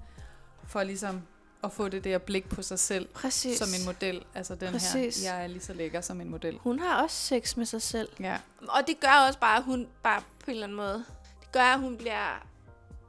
for 0.67 0.83
ligesom 0.83 1.21
at 1.63 1.71
få 1.71 1.89
det 1.89 2.03
der 2.03 2.17
blik 2.17 2.49
på 2.49 2.61
sig 2.61 2.79
selv 2.79 3.07
Præcis. 3.07 3.57
som 3.57 3.67
en 3.79 3.85
model. 3.85 4.23
Altså 4.35 4.55
den 4.55 4.71
Præcis. 4.71 5.23
her, 5.23 5.33
jeg 5.33 5.43
er 5.43 5.47
lige 5.47 5.61
så 5.61 5.73
lækker 5.73 6.01
som 6.01 6.21
en 6.21 6.29
model. 6.29 6.57
Hun 6.57 6.79
har 6.79 7.03
også 7.03 7.15
sex 7.15 7.57
med 7.57 7.65
sig 7.65 7.81
selv. 7.81 8.09
Ja. 8.19 8.37
Og 8.67 8.81
det 8.87 8.99
gør 8.99 9.25
også 9.27 9.39
bare, 9.39 9.57
at 9.57 9.63
hun 9.63 9.87
bare 10.03 10.21
på 10.21 10.45
en 10.45 10.51
eller 10.51 10.63
anden 10.63 10.77
måde, 10.77 11.05
det 11.41 11.51
gør, 11.51 11.61
at 11.61 11.79
hun 11.79 11.97
bliver 11.97 12.47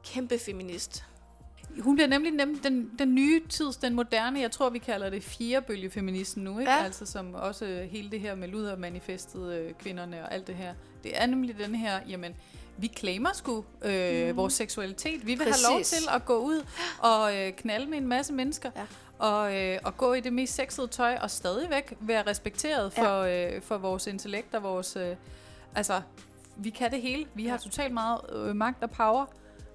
kæmpe 0.05 0.39
feminist. 0.39 1.05
Hun 1.81 1.95
bliver 1.95 2.09
nemlig 2.09 2.33
nem, 2.33 2.59
den, 2.59 2.91
den 2.99 3.15
nye 3.15 3.43
tids, 3.49 3.77
den 3.77 3.95
moderne, 3.95 4.41
jeg 4.41 4.51
tror, 4.51 4.71
vi 4.71 4.79
kalder 4.79 5.11
det 5.11 5.23
fjerdebølge 5.23 5.91
feministen 5.91 6.45
nu, 6.45 6.59
ikke? 6.59 6.73
Ja. 6.73 6.85
Altså 6.85 7.07
som 7.07 7.35
også 7.35 7.87
hele 7.91 8.11
det 8.11 8.21
her 8.21 8.35
med 8.35 8.49
ludermanifestet, 8.49 9.53
øh, 9.55 9.73
kvinderne 9.73 10.23
og 10.23 10.35
alt 10.35 10.47
det 10.47 10.55
her. 10.55 10.75
Det 11.03 11.23
er 11.23 11.27
nemlig 11.27 11.59
den 11.59 11.75
her, 11.75 12.01
jamen, 12.09 12.35
vi 12.79 12.93
claimer 12.97 13.33
sgu 13.35 13.65
øh, 13.83 14.29
mm. 14.29 14.37
vores 14.37 14.53
seksualitet. 14.53 15.27
Vi 15.27 15.35
vil 15.35 15.47
have 15.47 15.63
lov 15.71 15.79
Præcis. 15.79 15.99
til 15.99 16.09
at 16.15 16.25
gå 16.25 16.39
ud 16.39 16.67
og 16.99 17.37
øh, 17.37 17.53
knalde 17.53 17.87
med 17.87 17.99
en 17.99 18.07
masse 18.09 18.33
mennesker. 18.33 18.71
Ja. 18.77 18.87
Og, 19.19 19.57
øh, 19.57 19.79
og 19.85 19.97
gå 19.97 20.13
i 20.13 20.21
det 20.21 20.33
mest 20.33 20.55
sexede 20.55 20.87
tøj, 20.87 21.19
og 21.23 21.31
stadigvæk 21.31 21.95
være 22.01 22.23
respekteret 22.27 22.93
for, 22.93 23.21
øh, 23.21 23.63
for 23.63 23.79
vores 23.79 24.07
intellekt 24.07 24.55
og 24.55 24.63
vores... 24.63 24.97
Øh, 24.97 25.17
altså, 25.75 26.01
vi 26.57 26.71
kan 26.71 26.91
det 26.91 27.03
hele. 27.03 27.27
Vi 27.35 27.47
har 27.47 27.57
totalt 27.57 27.95
meget 27.95 28.21
øh, 28.33 28.57
magt 28.57 28.83
og 28.83 28.91
power. 28.91 29.27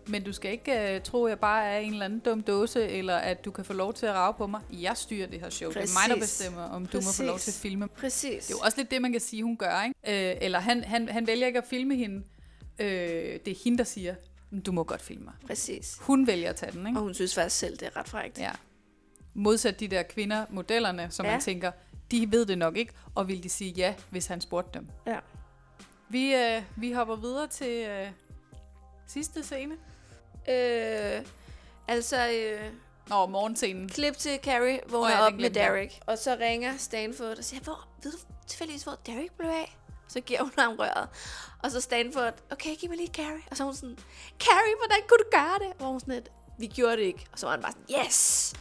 Men 0.07 0.23
du 0.23 0.33
skal 0.33 0.51
ikke 0.51 0.95
øh, 0.95 1.01
tro, 1.01 1.25
at 1.25 1.29
jeg 1.29 1.39
bare 1.39 1.65
er 1.65 1.79
en 1.79 1.91
eller 1.91 2.05
anden 2.05 2.19
dum 2.19 2.41
dåse, 2.41 2.87
eller 2.87 3.15
at 3.15 3.45
du 3.45 3.51
kan 3.51 3.65
få 3.65 3.73
lov 3.73 3.93
til 3.93 4.05
at 4.05 4.13
rave 4.13 4.33
på 4.33 4.47
mig. 4.47 4.61
Jeg 4.71 4.97
styrer 4.97 5.27
det 5.27 5.39
her 5.39 5.49
show. 5.49 5.71
Præcis. 5.71 5.89
Det 5.89 5.97
er 5.97 6.01
mig, 6.01 6.15
der 6.15 6.21
Præcis. 6.21 6.37
bestemmer, 6.37 6.63
om 6.63 6.85
du 6.85 6.97
må 6.97 7.11
få 7.17 7.23
lov 7.23 7.39
til 7.39 7.51
at 7.51 7.53
Præcis. 7.53 7.61
filme. 7.61 7.87
Præcis. 7.87 8.45
Det 8.45 8.53
er 8.53 8.57
jo 8.57 8.65
også 8.65 8.77
lidt 8.77 8.91
det, 8.91 9.01
man 9.01 9.11
kan 9.11 9.21
sige, 9.21 9.43
hun 9.43 9.57
gør, 9.57 9.83
ikke? 9.83 10.29
Øh, 10.31 10.37
eller 10.41 10.59
han, 10.59 10.83
han, 10.83 11.09
han 11.09 11.27
vælger 11.27 11.47
ikke 11.47 11.59
at 11.59 11.65
filme 11.67 11.95
hende. 11.95 12.23
Øh, 12.81 13.39
det 13.45 13.47
er 13.47 13.63
hende, 13.63 13.77
der 13.77 13.83
siger, 13.83 14.15
du 14.65 14.71
må 14.71 14.83
godt 14.83 15.01
filme 15.01 15.23
mig. 15.23 15.33
Præcis. 15.47 15.97
Hun 16.01 16.27
vælger 16.27 16.49
at 16.49 16.55
tage 16.55 16.71
den, 16.71 16.87
ikke? 16.87 16.99
Og 16.99 17.03
hun 17.03 17.13
synes 17.13 17.35
faktisk 17.35 17.57
selv, 17.59 17.77
det 17.77 17.85
er 17.87 17.97
ret 17.97 18.07
frækt. 18.09 18.39
Ja. 18.39 18.51
Modsat 19.33 19.79
de 19.79 19.87
der 19.87 20.03
kvinder, 20.03 20.45
modellerne, 20.49 21.07
som 21.11 21.25
ja. 21.25 21.31
Man 21.31 21.41
tænker, 21.41 21.71
de 22.11 22.31
ved 22.31 22.45
det 22.45 22.57
nok 22.57 22.77
ikke, 22.77 22.93
og 23.15 23.27
vil 23.27 23.43
de 23.43 23.49
sige 23.49 23.71
ja, 23.71 23.95
hvis 24.09 24.27
han 24.27 24.41
spurgte 24.41 24.79
dem. 24.79 24.87
Ja. 25.07 25.19
Vi, 26.09 26.35
øh, 26.35 26.61
vi 26.75 26.91
hopper 26.91 27.15
videre 27.15 27.47
til 27.47 27.87
øh, 27.87 28.07
sidste 29.07 29.43
scene. 29.43 29.73
Øh, 30.49 31.25
altså, 31.87 32.29
øh, 32.29 32.71
Nå, 33.09 33.25
morgenscenen. 33.25 33.89
klip 33.89 34.17
til 34.17 34.39
Carrie 34.43 34.79
vågner 34.89 35.11
ja, 35.11 35.25
op 35.27 35.33
med. 35.33 35.49
Derek. 35.49 35.99
Og 36.05 36.17
så 36.17 36.37
ringer 36.39 36.77
Stanford 36.77 37.37
og 37.37 37.43
siger, 37.43 37.61
hvor, 37.61 37.87
ved 38.03 38.11
du 38.11 38.17
tilfældigvis, 38.47 38.83
hvor 38.83 38.97
Derek 39.05 39.31
blev 39.37 39.49
af? 39.49 39.77
Så 40.13 40.21
giver 40.21 40.41
hun 40.41 40.51
ham 40.57 40.75
røret. 40.79 41.07
Og 41.63 41.71
så 41.71 41.81
Stanford, 41.81 42.33
okay, 42.51 42.75
giv 42.75 42.89
mig 42.89 42.97
lige 42.97 43.09
Carrie. 43.13 43.41
Og 43.51 43.57
så 43.57 43.63
er 43.63 43.65
hun 43.65 43.75
sådan, 43.75 43.97
Carrie, 44.39 44.75
hvordan 44.79 44.97
kunne 45.09 45.17
du 45.17 45.29
gøre 45.31 45.67
det? 45.69 45.83
Og 45.85 45.91
hun 45.91 45.99
sådan 45.99 46.13
lidt, 46.13 46.29
vi 46.57 46.67
gjorde 46.67 46.97
det 46.97 47.03
ikke. 47.03 47.25
Og 47.31 47.39
så 47.39 47.45
var 47.45 47.51
han 47.53 47.61
bare 47.61 47.71
sådan, 47.71 48.05
yes! 48.05 48.53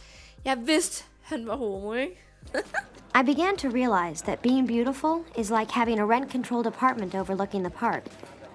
Jeg 0.45 0.57
vidste, 0.67 1.03
han 1.21 1.47
var 1.47 1.55
homo, 1.55 1.93
ikke? 1.93 2.21
I 3.19 3.23
began 3.25 3.57
to 3.57 3.67
realize 3.67 4.23
that 4.23 4.39
being 4.39 4.67
beautiful 4.67 5.15
is 5.37 5.49
like 5.49 5.71
having 5.71 5.99
a 5.99 6.05
rent 6.05 6.31
controlled 6.31 6.67
apartment 6.67 7.15
overlooking 7.15 7.63
the 7.63 7.77
park, 7.77 8.03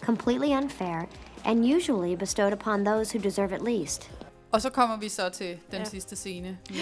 completely 0.01 0.49
unfair, 0.49 1.03
and 1.45 1.65
usually 1.77 2.17
bestowed 2.17 2.53
upon 2.53 2.85
those 2.85 3.19
who 3.19 3.23
deserve 3.25 3.55
it 3.57 3.63
least. 3.63 4.11
Og 4.53 4.63
så 4.63 4.71
kommer 4.71 4.97
vi 4.97 5.09
så 5.09 5.29
til 5.29 5.59
den. 5.71 5.79
Ja. 5.79 5.85
sidste 5.85 6.17
scene 6.17 6.59
med, 6.71 6.79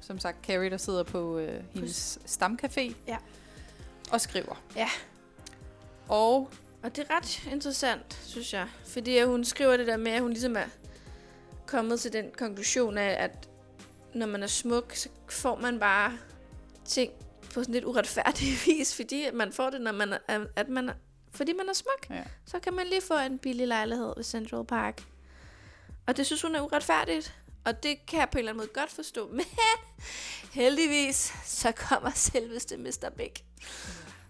som 0.00 0.18
sagt, 0.18 0.46
Carrie, 0.46 0.70
der 0.70 0.76
sidder 0.76 1.02
på 1.02 1.38
øh, 1.38 1.62
hendes 1.74 2.18
stamcafé 2.26 2.94
Ja. 3.06 3.16
og 4.12 4.20
skriver. 4.20 4.54
Ja. 4.76 4.88
Og 6.08 6.50
Og 6.82 6.96
det 6.96 7.06
er 7.08 7.16
ret 7.16 7.46
interessant, 7.52 8.20
synes 8.26 8.52
jeg. 8.52 8.68
Fordi 8.86 9.22
hun 9.22 9.44
skriver 9.44 9.76
det 9.76 9.86
der 9.86 9.96
med, 9.96 10.12
at 10.12 10.22
hun 10.22 10.30
ligesom 10.30 10.56
er 10.56 10.66
kommet 11.66 12.00
til 12.00 12.12
den 12.12 12.30
konklusion 12.38 12.98
af, 12.98 13.24
at 13.24 13.48
når 14.14 14.26
man 14.26 14.42
er 14.42 14.46
smuk, 14.46 14.94
så 14.94 15.08
får 15.28 15.56
man 15.56 15.78
bare 15.78 16.18
ting 16.84 17.12
på 17.54 17.60
sådan 17.60 17.74
lidt 17.74 17.84
uretfærdig 17.84 18.48
vis, 18.66 18.96
fordi 18.96 19.24
at 19.24 19.34
man 19.34 19.52
får 19.52 19.70
det, 19.70 19.80
når 19.80 19.92
man 19.92 20.12
er, 20.28 20.44
at 20.56 20.68
man 20.68 20.88
er, 20.88 20.94
fordi 21.30 21.52
man 21.52 21.68
er 21.68 21.72
smuk. 21.72 22.06
Ja. 22.10 22.22
Så 22.46 22.58
kan 22.58 22.74
man 22.74 22.86
lige 22.86 23.02
få 23.02 23.18
en 23.18 23.38
billig 23.38 23.68
lejlighed 23.68 24.12
ved 24.16 24.24
Central 24.24 24.64
Park. 24.64 25.02
Og 26.06 26.16
det 26.16 26.26
synes 26.26 26.42
hun 26.42 26.54
er 26.54 26.60
uretfærdigt. 26.60 27.34
Og 27.64 27.82
det 27.82 28.06
kan 28.06 28.18
jeg 28.18 28.28
på 28.30 28.38
en 28.38 28.38
eller 28.38 28.52
anden 28.52 28.60
måde 28.60 28.80
godt 28.80 28.90
forstå. 28.90 29.28
Men 29.36 29.44
heldigvis, 30.52 31.34
så 31.44 31.72
kommer 31.72 32.10
selveste 32.14 32.76
Mr. 32.76 33.10
Big. 33.16 33.32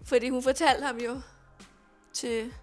Fordi 0.03 0.29
hun 0.29 0.43
fortalte 0.43 0.85
ham 0.85 0.97
jo 0.97 1.21
til 2.13 2.53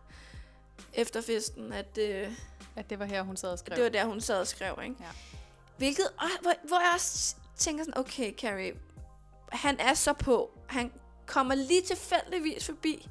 efterfesten, 0.94 1.72
at 1.72 1.98
øh, 1.98 2.28
At 2.76 2.90
det 2.90 2.98
var 2.98 3.04
her, 3.04 3.22
hun 3.22 3.36
sad 3.36 3.50
og 3.50 3.58
skrev. 3.58 3.76
det 3.76 3.84
var 3.84 3.90
der, 3.90 4.04
hun 4.04 4.20
sad 4.20 4.40
og 4.40 4.46
skrev, 4.46 4.78
ikke? 4.82 4.96
Ja. 5.00 5.06
Hvilket, 5.76 6.04
øh, 6.22 6.42
hvor, 6.42 6.52
hvor 6.68 6.80
jeg 6.80 6.90
også 6.94 7.36
tænker 7.56 7.84
sådan, 7.84 7.98
okay, 7.98 8.32
Carrie, 8.36 8.72
han 9.52 9.80
er 9.80 9.94
så 9.94 10.12
på. 10.12 10.50
Han 10.66 10.92
kommer 11.26 11.54
lige 11.54 11.82
tilfældigvis 11.82 12.66
forbi, 12.66 13.08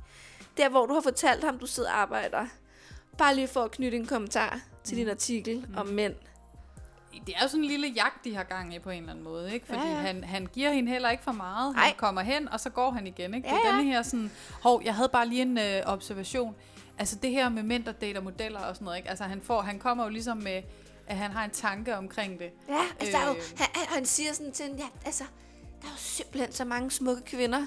der 0.58 0.70
hvor 0.70 0.86
du 0.86 0.94
har 0.94 1.02
fortalt 1.02 1.44
ham, 1.44 1.60
du 1.60 1.66
sidder 1.66 1.90
og 1.90 1.98
arbejder. 1.98 2.48
Bare 3.18 3.36
lige 3.36 3.48
for 3.48 3.64
at 3.64 3.72
knytte 3.72 3.98
en 3.98 4.06
kommentar 4.08 4.60
til 4.84 4.98
din 4.98 5.10
artikel 5.10 5.66
mm. 5.70 5.78
om 5.78 5.88
mænd. 5.88 6.16
Det 7.28 7.36
er 7.36 7.40
jo 7.44 7.48
sådan 7.48 7.64
en 7.64 7.70
lille 7.70 7.88
jagt, 7.88 8.24
de 8.24 8.36
har 8.36 8.44
gang 8.44 8.76
i 8.76 8.80
på 8.80 8.90
en 8.90 8.98
eller 8.98 9.10
anden 9.12 9.24
måde, 9.24 9.54
ikke? 9.54 9.66
Fordi 9.66 9.80
Ja, 9.80 9.88
ja. 9.90 9.96
Han, 9.96 10.24
han 10.24 10.46
giver 10.46 10.72
hende 10.72 10.92
heller 10.92 11.10
ikke 11.10 11.24
for 11.24 11.32
meget. 11.32 11.76
Ej. 11.76 11.84
Han 11.84 11.94
kommer 11.98 12.22
hen, 12.22 12.50
og 12.50 12.60
så 12.60 12.70
går 12.70 12.92
han 12.92 13.08
igen, 13.08 13.34
ikke? 13.34 13.48
Det 13.48 13.54
Ja, 13.54 13.60
er 13.60 13.72
ja. 13.72 13.78
denne 13.78 13.92
her 13.92 14.02
sådan... 14.04 14.32
Hov, 14.64 14.82
jeg 14.86 14.96
havde 14.96 15.10
bare 15.10 15.28
lige 15.28 15.42
en 15.42 15.58
øh, 15.58 15.82
observation. 15.86 16.56
Altså 16.98 17.16
det 17.16 17.32
her 17.32 17.50
med 17.50 17.64
mænd, 17.64 17.84
der 17.86 17.92
dater 17.92 18.22
modeller 18.22 18.60
og 18.60 18.76
sådan 18.76 18.86
noget, 18.86 18.98
ikke? 18.98 19.10
Altså 19.10 19.24
han, 19.24 19.42
får, 19.42 19.62
han 19.62 19.80
kommer 19.80 20.04
jo 20.04 20.10
ligesom 20.10 20.38
med, 20.38 20.62
at 21.08 21.18
han 21.18 21.32
har 21.32 21.46
en 21.46 21.52
tanke 21.52 21.98
omkring 21.98 22.40
det. 22.40 22.50
Ja, 22.70 22.74
altså, 23.00 23.08
øh. 23.08 23.12
der 23.14 23.20
er 23.20 23.28
jo, 23.28 23.36
han, 23.58 23.68
han- 23.90 24.06
siger 24.06 24.34
sådan 24.34 24.52
til 24.52 24.66
hende, 24.66 24.78
ja, 24.80 24.88
altså, 25.06 25.24
der 25.82 25.88
er 25.88 25.92
jo 25.92 25.98
simpelthen 25.98 26.52
så 26.54 26.66
mange 26.66 26.92
smukke 26.92 27.22
kvinder. 27.26 27.66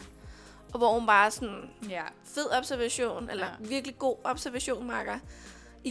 Og 0.72 0.78
hvor 0.78 0.98
hun 0.98 1.06
bare 1.06 1.30
sådan, 1.30 1.70
Ja. 1.88 2.02
fed 2.24 2.46
observation, 2.58 3.30
eller 3.30 3.46
ja. 3.46 3.52
virkelig 3.68 3.98
god 3.98 4.16
observation, 4.24 4.86
Marker. 4.86 5.18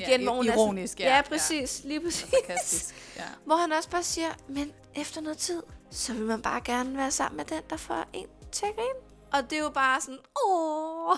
Igen, 0.02 0.20
Ja, 0.20 0.24
hvor 0.26 0.36
hun 0.36 0.46
ironisk, 0.46 1.00
er 1.00 1.04
ja, 1.04 1.10
sådan, 1.10 1.12
ja. 1.12 1.16
ja, 1.16 1.22
præcis, 1.30 1.82
lige 1.84 2.02
præcis. 2.02 2.94
Ja. 3.18 3.24
Hvor 3.46 3.56
han 3.56 3.72
også 3.72 3.90
bare 3.90 4.04
siger, 4.04 4.28
men 4.50 4.72
efter 4.96 5.22
noget 5.22 5.38
tid, 5.38 5.64
så 5.92 6.14
vil 6.14 6.24
man 6.26 6.42
bare 6.42 6.62
gerne 6.66 6.98
være 6.98 7.12
sammen 7.12 7.38
med 7.38 7.46
den, 7.46 7.62
der 7.70 7.78
får 7.78 8.06
en 8.14 8.26
til 8.52 8.66
at 8.66 8.76
grine. 8.76 9.00
Og 9.34 9.50
det 9.50 9.58
er 9.58 9.64
jo 9.64 9.70
bare 9.70 10.02
sådan, 10.02 10.20
åh. 10.48 11.18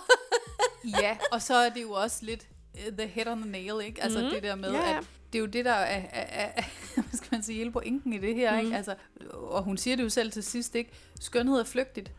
ja, 1.03 1.17
og 1.31 1.41
så 1.41 1.55
er 1.55 1.69
det 1.69 1.81
jo 1.81 1.91
også 1.91 2.17
lidt 2.21 2.47
uh, 2.73 2.97
the 2.97 3.07
head 3.07 3.27
on 3.27 3.41
the 3.41 3.51
nail, 3.51 3.73
ikke? 3.85 4.03
Altså 4.03 4.19
Mhm. 4.19 4.29
det 4.29 4.43
der 4.43 4.55
med, 4.55 4.71
Ja, 4.71 4.89
ja. 4.89 4.97
at 4.97 5.03
det 5.33 5.39
er 5.39 5.41
jo 5.41 5.45
det, 5.45 5.65
der 5.65 5.71
er, 5.73 6.01
er, 6.11 6.45
er, 6.45 6.63
hvad 6.93 7.03
skal 7.17 7.27
man 7.31 7.43
sige, 7.43 7.57
hele 7.57 7.71
pointen 7.71 8.13
i 8.13 8.17
det 8.17 8.35
her, 8.35 8.55
Mhm. 8.55 8.65
ikke? 8.65 8.77
Altså, 8.77 8.95
og 9.33 9.63
hun 9.63 9.77
siger 9.77 9.95
det 9.95 10.03
jo 10.03 10.09
selv 10.09 10.31
til 10.31 10.43
sidst, 10.43 10.75
ikke? 10.75 10.91
Skønhed 11.19 11.59
er 11.59 11.63
flygtigt. 11.63 12.11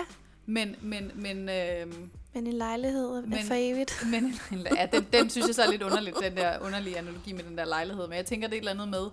Men, 0.53 0.77
men, 0.81 1.11
men, 1.15 1.49
øhm, 1.49 2.11
Men 2.35 2.47
en 2.47 2.53
lejlighed 2.53 3.07
er 3.17 3.21
Men- 3.27 3.45
for 3.47 3.55
evigt. 3.57 4.05
men 4.13 4.35
ja, 4.77 4.87
den, 4.93 5.07
den 5.13 5.31
synes 5.31 5.47
jeg 5.47 5.55
så 5.55 5.63
er 5.63 5.71
lidt 5.71 5.83
underligt, 5.83 6.17
den 6.23 6.37
der 6.37 6.59
underlige 6.59 6.99
analogi 6.99 7.33
med 7.33 7.45
den 7.45 7.59
der 7.59 7.65
lejlighed. 7.65 8.07
Men 8.09 8.17
jeg 8.17 8.27
tænker, 8.27 8.49
det 8.49 8.55
er 8.55 8.59
et 8.59 8.69
eller 8.69 8.73
andet 8.83 8.89
med, 8.89 9.11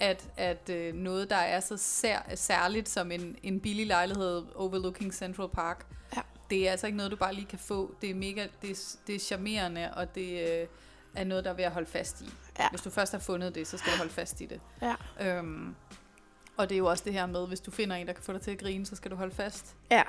at, 0.00 0.28
at 0.36 0.70
øh, 0.70 0.94
noget, 0.94 1.30
der 1.30 1.36
er 1.36 1.60
så 1.60 1.76
sær, 1.76 2.18
særligt 2.34 2.88
som 2.88 3.12
en, 3.12 3.36
en 3.42 3.60
billig 3.60 3.86
lejlighed 3.86 4.42
overlooking 4.54 5.14
Central 5.14 5.48
Park, 5.48 5.86
Ja. 6.16 6.20
det 6.50 6.66
er 6.66 6.70
altså 6.70 6.86
ikke 6.86 6.96
noget, 6.96 7.12
du 7.12 7.16
bare 7.16 7.34
lige 7.34 7.46
kan 7.46 7.58
få. 7.58 7.94
Det 8.02 8.10
er 8.10 8.14
mega, 8.14 8.46
det 8.62 8.70
er, 8.70 8.96
det 9.06 9.14
er 9.14 9.18
charmerende, 9.18 9.94
og 9.94 10.14
det 10.14 10.48
øh, 10.60 10.66
er 11.14 11.24
noget, 11.24 11.44
der 11.44 11.50
er 11.50 11.54
ved 11.54 11.64
at 11.64 11.72
holde 11.72 11.88
fast 11.90 12.20
i. 12.20 12.24
Ja. 12.58 12.68
Hvis 12.70 12.80
du 12.80 12.90
først 12.90 13.12
har 13.12 13.18
fundet 13.18 13.54
det, 13.54 13.66
så 13.66 13.78
skal 13.78 13.92
du 13.92 13.96
holde 13.96 14.12
fast 14.12 14.40
i 14.40 14.46
det. 14.46 14.60
Ja. 14.82 14.94
Øhm, 15.20 15.74
og 16.56 16.68
det 16.68 16.74
er 16.74 16.78
jo 16.78 16.86
også 16.86 17.04
det 17.04 17.12
her 17.12 17.26
med, 17.26 17.46
hvis 17.48 17.60
du 17.60 17.70
finder 17.70 17.96
en, 17.96 18.06
der 18.06 18.12
kan 18.12 18.22
få 18.24 18.32
dig 18.32 18.40
til 18.40 18.50
at 18.50 18.58
grine, 18.58 18.86
så 18.86 18.96
skal 18.96 19.10
du 19.10 19.16
holde 19.16 19.34
fast. 19.34 19.74
Ja. 19.90 20.02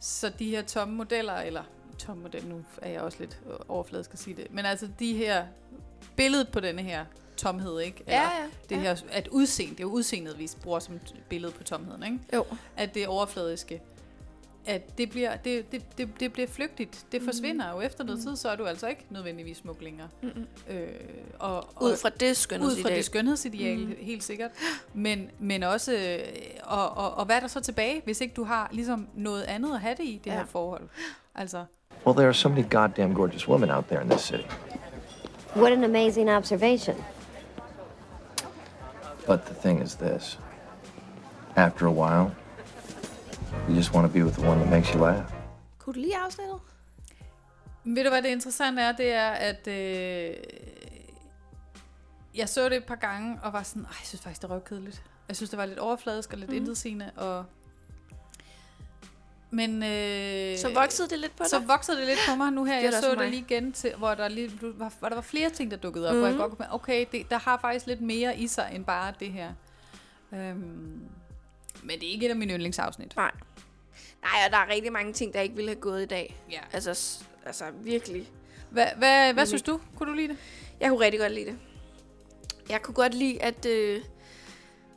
Så 0.00 0.28
de 0.28 0.50
her 0.50 0.62
tomme 0.62 0.94
modeller, 0.94 1.34
eller 1.34 1.62
tomme 1.98 2.22
model, 2.22 2.46
nu 2.46 2.64
er 2.82 2.90
jeg 2.90 3.00
også 3.00 3.18
lidt 3.20 3.40
overfladisk 3.68 4.12
at 4.12 4.18
sige 4.18 4.36
det, 4.36 4.46
men 4.50 4.64
altså 4.64 4.88
de 4.98 5.16
her, 5.16 5.46
billedet 6.16 6.48
på 6.48 6.60
denne 6.60 6.82
her 6.82 7.04
tomhed, 7.36 7.80
ikke? 7.80 8.04
Ja, 8.06 8.22
ja. 8.22 8.28
Det 8.68 8.76
ja. 8.76 8.80
her, 8.80 8.96
at 9.10 9.28
udseende, 9.28 9.72
det 9.72 9.80
er 9.80 9.84
jo 9.84 9.90
udseendet, 9.90 10.38
vi 10.38 10.50
bruger 10.62 10.78
som 10.78 11.00
billede 11.28 11.52
på 11.52 11.62
tomheden, 11.62 12.02
ikke? 12.02 12.18
Jo. 12.34 12.44
At 12.76 12.94
det 12.94 13.04
er 13.04 13.08
overfladiske, 13.08 13.82
at 14.66 14.98
det 14.98 15.10
bliver, 15.10 15.36
det, 15.36 15.72
det, 15.72 15.82
det, 15.98 16.20
det 16.20 16.32
bliver 16.32 16.48
flygtigt. 16.48 17.06
Det 17.12 17.22
forsvinder 17.22 17.70
jo 17.72 17.80
efter 17.80 18.04
noget 18.04 18.20
tid, 18.22 18.36
så 18.36 18.48
er 18.48 18.56
du 18.56 18.64
altså 18.64 18.86
ikke 18.86 19.04
nødvendigvis 19.10 19.56
smuk 19.56 19.82
længere. 19.82 20.08
Mm-mm. 20.22 20.46
Øh, 20.68 20.88
og, 21.38 21.56
og, 21.56 21.82
Ud 21.82 21.96
fra 21.96 22.08
det 22.08 22.28
ud 22.30 22.34
skønhedsideal. 22.34 22.82
fra 22.90 22.96
det 22.96 23.04
skønhedsideal, 23.04 23.78
mm. 23.78 23.94
helt 23.98 24.24
sikkert. 24.24 24.50
Men, 24.94 25.30
men 25.38 25.62
også, 25.62 25.92
øh, 25.92 26.18
og, 26.64 26.96
og, 26.96 27.14
og 27.14 27.24
hvad 27.24 27.36
er 27.36 27.40
der 27.40 27.46
så 27.48 27.60
tilbage, 27.60 28.00
hvis 28.04 28.20
ikke 28.20 28.34
du 28.34 28.44
har 28.44 28.68
ligesom 28.72 29.08
noget 29.14 29.42
andet 29.42 29.74
at 29.74 29.80
have 29.80 29.94
det 29.98 30.04
i, 30.04 30.20
det 30.24 30.30
Ja. 30.30 30.36
her 30.36 30.44
forhold? 30.46 30.88
Altså, 31.34 31.64
Well, 32.06 32.16
there 32.16 32.26
are 32.28 32.34
so 32.34 32.48
many 32.48 32.64
goddamn 32.70 33.14
gorgeous 33.14 33.48
women 33.48 33.70
out 33.70 33.84
there 33.86 34.02
in 34.02 34.08
this 34.10 34.20
city. 34.22 34.44
What 35.56 35.72
an 35.72 35.84
amazing 35.84 36.30
observation. 36.30 36.96
But 39.26 39.40
the 39.42 39.54
thing 39.54 39.82
is 39.82 39.94
this 39.96 40.38
after 41.56 41.86
a 41.86 41.90
while, 41.92 42.30
you 43.68 43.74
just 43.76 43.94
want 43.94 44.06
to 44.06 44.12
be 44.18 44.24
with 44.24 44.38
the 44.38 44.48
one 44.48 44.60
that 44.60 44.70
makes 44.70 44.88
you 44.88 45.00
laugh. 45.00 45.24
Kunne 45.78 45.94
du 45.94 46.00
lide 46.00 46.16
afsnittet? 46.16 46.56
ved 47.84 48.04
du 48.04 48.10
hvad 48.10 48.22
det 48.22 48.28
interessante 48.28 48.82
er? 48.82 48.92
Det 48.92 49.12
er, 49.12 49.28
at 49.30 49.66
øh, 49.68 50.34
jeg 52.34 52.48
så 52.48 52.68
det 52.68 52.76
et 52.76 52.84
par 52.84 52.94
gange, 52.94 53.38
og 53.42 53.52
var 53.52 53.62
sådan, 53.62 53.82
Ej, 53.82 53.88
jeg 53.90 54.06
synes 54.06 54.22
faktisk, 54.22 54.42
det 54.42 54.48
er 54.50 54.54
røvkedeligt. 54.54 55.02
Jeg 55.28 55.36
synes, 55.36 55.50
det 55.50 55.56
var 55.58 55.66
lidt 55.66 55.78
overfladisk 55.78 56.32
og 56.32 56.38
lidt 56.38 56.50
mm. 56.50 56.56
intetsigende, 56.56 57.10
og... 57.16 57.44
Men... 59.50 59.82
Øh, 59.82 60.58
Så 60.58 60.70
voksede 60.74 61.08
det 61.08 61.18
lidt 61.18 61.36
på 61.36 61.44
så 61.44 61.58
dig? 61.58 61.68
voksede 61.68 61.96
det 61.98 62.06
lidt 62.06 62.18
på 62.28 62.34
mig 62.36 62.52
nu 62.52 62.64
her. 62.64 62.76
Det 62.76 62.82
Jeg 62.84 62.92
så 62.92 63.14
det 63.14 63.30
lige 63.30 63.40
igen, 63.48 63.72
til, 63.72 63.92
hvor, 63.98 64.14
der 64.14 64.28
lige, 64.28 64.50
var, 64.62 64.92
hvor 64.98 65.08
der 65.08 65.14
var 65.16 65.22
flere 65.22 65.50
ting, 65.50 65.70
der 65.70 65.76
dukkede 65.76 66.08
op. 66.08 66.14
Mm. 66.14 66.18
Hvor 66.20 66.26
jeg 66.26 66.34
Mhm. 66.36 66.42
godt 66.42 66.58
kunne 66.58 66.74
okay, 66.74 67.06
det, 67.12 67.30
der 67.30 67.38
har 67.38 67.58
faktisk 67.58 67.86
lidt 67.86 68.00
mere 68.00 68.38
i 68.38 68.46
sig, 68.46 68.70
end 68.72 68.84
bare 68.84 69.12
det 69.20 69.32
her. 69.32 69.52
Øhm, 70.32 71.00
men 71.86 72.00
det 72.00 72.08
er 72.08 72.12
ikke 72.12 72.26
et 72.26 72.30
af 72.30 72.36
mine 72.36 72.52
yndlingsafsnit. 72.52 73.16
Nej. 73.16 73.30
Nej, 74.22 74.40
og 74.46 74.52
der 74.52 74.58
er 74.58 74.68
rigtig 74.68 74.92
mange 74.92 75.12
ting, 75.12 75.34
der 75.34 75.40
ikke 75.40 75.54
ville 75.54 75.70
have 75.70 75.80
gået 75.80 76.02
i 76.02 76.06
dag. 76.06 76.40
Ja. 76.50 76.60
Altså, 76.72 77.24
altså 77.46 77.64
virkelig. 77.82 78.30
Hvad, 78.70 78.86
hvad, 78.96 79.32
hvad 79.32 79.46
synes 79.46 79.62
du? 79.62 79.80
Kunne 79.96 80.10
du 80.10 80.16
lide 80.16 80.28
det? 80.28 80.36
Jeg 80.80 80.90
kunne 80.90 81.00
rigtig 81.00 81.20
godt 81.20 81.32
lide 81.32 81.46
det. 81.46 81.58
Jeg 82.68 82.82
kunne 82.82 82.94
godt 82.94 83.14
lide, 83.14 83.42
at... 83.42 83.66
Øh, 83.66 84.00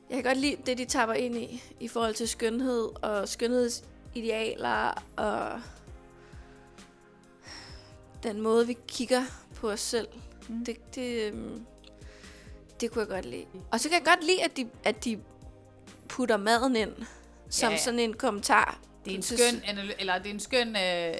jeg 0.09 0.15
kan 0.17 0.23
godt 0.23 0.37
lide 0.37 0.57
det, 0.65 0.77
de 0.77 0.85
tapper 0.85 1.15
ind 1.15 1.37
i, 1.37 1.63
i 1.79 1.87
forhold 1.87 2.13
til 2.13 2.27
skønhed 2.27 3.03
og 3.03 3.29
skønhedsidealer 3.29 5.03
og 5.15 5.61
den 8.23 8.41
måde, 8.41 8.67
vi 8.67 8.77
kigger 8.87 9.23
på 9.55 9.71
os 9.71 9.79
selv. 9.79 10.07
Mm. 10.49 10.65
Det, 10.65 10.95
det, 10.95 11.27
øhm, 11.27 11.65
det 12.81 12.91
kunne 12.91 12.99
jeg 12.99 13.09
godt 13.09 13.25
lide. 13.25 13.45
Og 13.71 13.79
så 13.79 13.89
kan 13.89 13.97
jeg 13.97 14.05
godt 14.05 14.23
lide, 14.25 14.43
at 14.43 14.57
de, 14.57 14.69
at 14.83 15.05
de 15.05 15.19
putter 16.09 16.37
maden 16.37 16.75
ind 16.75 16.91
som 17.49 17.67
Ja, 17.69 17.71
ja. 17.75 17.81
sådan 17.81 17.99
en 17.99 18.13
kommentar. 18.13 18.79
Det 19.05 19.13
er 19.13 19.17
en 19.17 19.21
skøn, 19.23 19.61
eller 19.99 20.17
det 20.17 20.27
er 20.29 20.33
en 20.33 20.39
skøn 20.39 20.75
øh, 20.75 21.13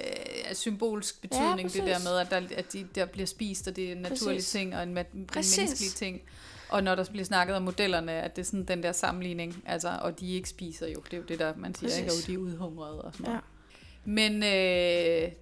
symbolsk 0.54 1.20
betydning, 1.20 1.74
ja, 1.74 1.80
det 1.80 1.88
der 1.88 1.98
med, 1.98 2.16
at, 2.18 2.30
der, 2.30 2.56
at 2.58 2.72
de, 2.72 2.86
der 2.94 3.06
bliver 3.06 3.26
spist, 3.26 3.68
og 3.68 3.76
det 3.76 3.88
er 3.88 3.92
en 3.92 3.98
naturlig 3.98 4.36
Præcis. 4.36 4.50
ting, 4.50 4.76
og 4.76 4.82
en, 4.82 4.98
en 4.98 5.26
Præcis. 5.26 5.58
menneskelig 5.58 5.90
ting. 5.92 6.20
Og 6.68 6.84
når 6.84 6.94
der 6.94 7.04
bliver 7.10 7.24
snakket 7.24 7.56
om 7.56 7.62
modellerne, 7.62 8.12
at 8.12 8.36
det 8.36 8.42
er 8.42 8.46
sådan 8.46 8.64
den 8.64 8.82
der 8.82 8.92
sammenligning, 8.92 9.62
altså, 9.66 9.98
og 10.02 10.20
de 10.20 10.32
ikke 10.34 10.48
spiser 10.48 10.86
jo, 10.86 11.00
det 11.04 11.12
er 11.12 11.16
jo 11.16 11.22
det 11.22 11.38
der, 11.38 11.52
man 11.56 11.74
siger, 11.74 11.96
ikke? 11.96 12.10
Og 12.10 12.26
de 12.26 12.34
er 12.34 12.38
udhungrede 12.38 13.02
og 13.02 13.12
sådan 13.12 13.26
Ja. 13.26 13.30
noget. 13.32 13.44
Men 14.04 14.42
øh, 14.42 15.32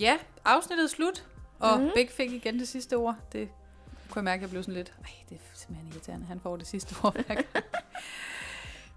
ja, 0.00 0.16
afsnittet 0.44 0.84
er 0.84 0.88
slut, 0.88 1.24
og 1.58 1.76
mm-hmm. 1.78 1.92
Big 1.94 2.10
fik 2.10 2.32
igen 2.32 2.58
det 2.58 2.68
sidste 2.68 2.96
ord. 2.96 3.16
Det 3.32 3.48
kunne 4.10 4.18
jeg 4.20 4.24
mærke, 4.24 4.38
at 4.38 4.42
jeg 4.42 4.50
blev 4.50 4.62
sådan 4.62 4.74
lidt, 4.74 4.92
ej, 5.04 5.10
det 5.28 5.34
er 5.34 5.40
simpelthen 5.54 5.92
irriterende, 5.92 6.26
han 6.26 6.40
får 6.40 6.56
det 6.56 6.66
sidste 6.66 6.94
ord. 7.04 7.12
hver 7.14 7.22
gang." 7.34 7.46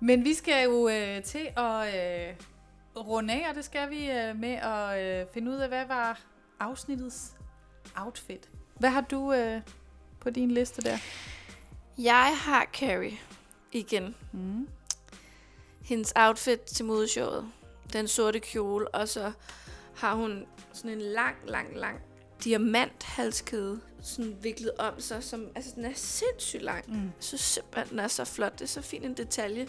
Men 0.03 0.23
vi 0.23 0.33
skal 0.33 0.63
jo 0.63 0.89
øh, 0.89 1.23
til 1.23 1.49
at 1.57 1.95
øh, 1.95 2.35
runde 2.95 3.33
af, 3.33 3.49
og 3.49 3.55
det 3.55 3.65
skal 3.65 3.89
vi 3.89 4.11
øh, 4.11 4.39
med 4.39 4.53
at 4.53 5.21
øh, 5.21 5.27
finde 5.33 5.51
ud 5.51 5.55
af, 5.55 5.67
hvad 5.67 5.85
var 5.85 6.19
afsnittets 6.59 7.35
outfit. 7.95 8.49
Hvad 8.79 8.89
har 8.89 9.01
du 9.01 9.33
øh, 9.33 9.61
på 10.19 10.29
din 10.29 10.51
liste 10.51 10.81
der? 10.81 10.97
Jeg 11.97 12.37
har 12.37 12.65
Carrie 12.73 13.17
igen. 13.71 14.15
Mm. 14.33 14.67
hendes 15.83 16.13
outfit 16.15 16.61
til 16.61 16.85
modeshowet. 16.85 17.45
Den 17.93 18.07
sorte 18.07 18.39
kjole, 18.39 18.87
og 18.87 19.07
så 19.07 19.31
har 19.95 20.15
hun 20.15 20.45
sådan 20.73 20.91
en 20.91 21.01
lang, 21.01 21.35
lang, 21.45 21.77
lang 21.77 21.99
diamanthalskæde, 22.43 23.81
sådan 24.01 24.37
viklet 24.41 24.71
om 24.77 25.01
sig, 25.01 25.23
som, 25.23 25.47
altså 25.55 25.71
den 25.75 25.85
er 25.85 25.93
sindssygt 25.95 26.63
lang. 26.63 26.85
Mm. 26.87 27.11
Synes 27.19 27.41
simpelthen, 27.41 27.89
den 27.89 27.99
er 27.99 28.07
så 28.07 28.25
flot. 28.25 28.53
Det 28.53 28.61
er 28.61 28.67
så 28.67 28.81
fin 28.81 29.03
en 29.03 29.17
detalje. 29.17 29.67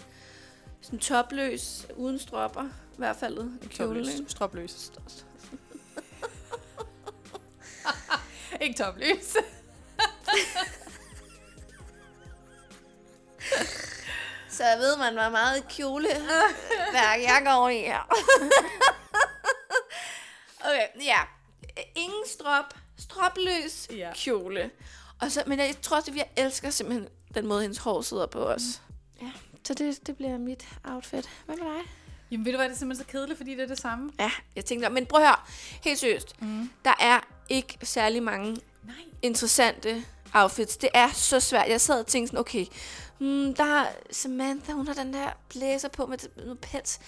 Sådan 0.81 0.99
topløs, 0.99 1.87
uden 1.97 2.19
stropper, 2.19 2.65
i 2.65 2.97
hvert 2.97 3.17
fald. 3.17 3.39
i 3.63 3.67
kjolen, 3.67 4.09
ikke? 4.09 4.31
Stropløs. 4.31 4.93
Ikke 8.61 8.85
topløs. 8.85 9.25
Så 9.25 9.39
Så 14.53 14.65
jeg 14.65 14.79
ved 14.79 14.97
man, 14.97 15.13
hvor 15.13 15.29
meget 15.29 15.69
kjole 15.69 16.09
værk 16.93 17.23
jeg 17.23 17.43
går 17.45 17.69
i 17.69 17.81
her. 17.81 18.01
okay, 20.67 20.87
ja. 21.05 21.19
Ingen 21.95 22.27
strop. 22.27 22.75
Stropløs 23.03 23.89
Ja. 23.91 24.11
kjole. 24.15 24.71
Og 25.21 25.33
så, 25.33 25.43
men 25.47 25.59
jeg 25.59 25.75
tror 25.83 25.97
også, 25.97 26.11
at 26.11 26.15
vi 26.15 26.23
elsker 26.37 26.71
simpelthen 26.71 27.09
den 27.35 27.47
måde, 27.47 27.63
hendes 27.63 27.79
hår 27.79 28.01
sidder 28.01 28.27
på 28.27 28.39
os. 28.45 28.63
Ja, 29.23 29.31
så 29.67 29.75
det, 29.75 30.07
det 30.07 30.17
bliver 30.17 30.39
mit 30.39 30.69
outfit. 30.85 31.29
Hvad 31.47 31.57
med 31.57 31.65
dig? 31.65 31.81
Jamen 32.31 32.45
ved 32.45 32.53
du 32.53 32.59
hvad, 32.59 32.69
det 32.69 32.75
er 32.75 32.79
simpelthen 32.79 33.07
så 33.07 33.13
kedeligt, 33.13 33.37
fordi 33.37 33.51
det 33.51 33.61
er 33.61 33.67
det 33.67 33.79
samme. 33.79 34.13
Ja, 34.19 34.31
jeg 34.57 34.65
tænkte, 34.65 34.89
men 34.89 35.07
prøv 35.07 35.21
at 35.21 35.27
høre, 35.27 35.37
helt 35.85 35.99
seriøst. 35.99 36.43
Mm. 36.43 36.71
Der 36.85 36.95
er 37.01 37.21
ikke 37.49 37.79
særlig 37.83 38.23
mange 38.23 38.51
Nej. 38.85 38.95
interessante 39.23 40.05
outfits. 40.35 40.77
Det 40.77 40.89
er 40.95 41.11
så 41.13 41.41
svært. 41.41 41.69
Jeg 41.69 41.81
sad 41.81 42.01
og 42.01 42.07
tænkte 42.07 42.29
sådan, 42.29 42.39
okay, 42.41 42.67
hmm, 43.19 43.55
der 43.55 43.65
er 43.65 43.87
Samantha, 44.11 44.73
hun 44.73 44.87
har 44.87 44.95
den 44.95 45.15
der 45.15 45.31
blæser 45.49 45.89
på 45.89 46.07
med 46.07 46.19
med 46.37 46.45
noget 46.45 46.61
pels. 46.61 47.01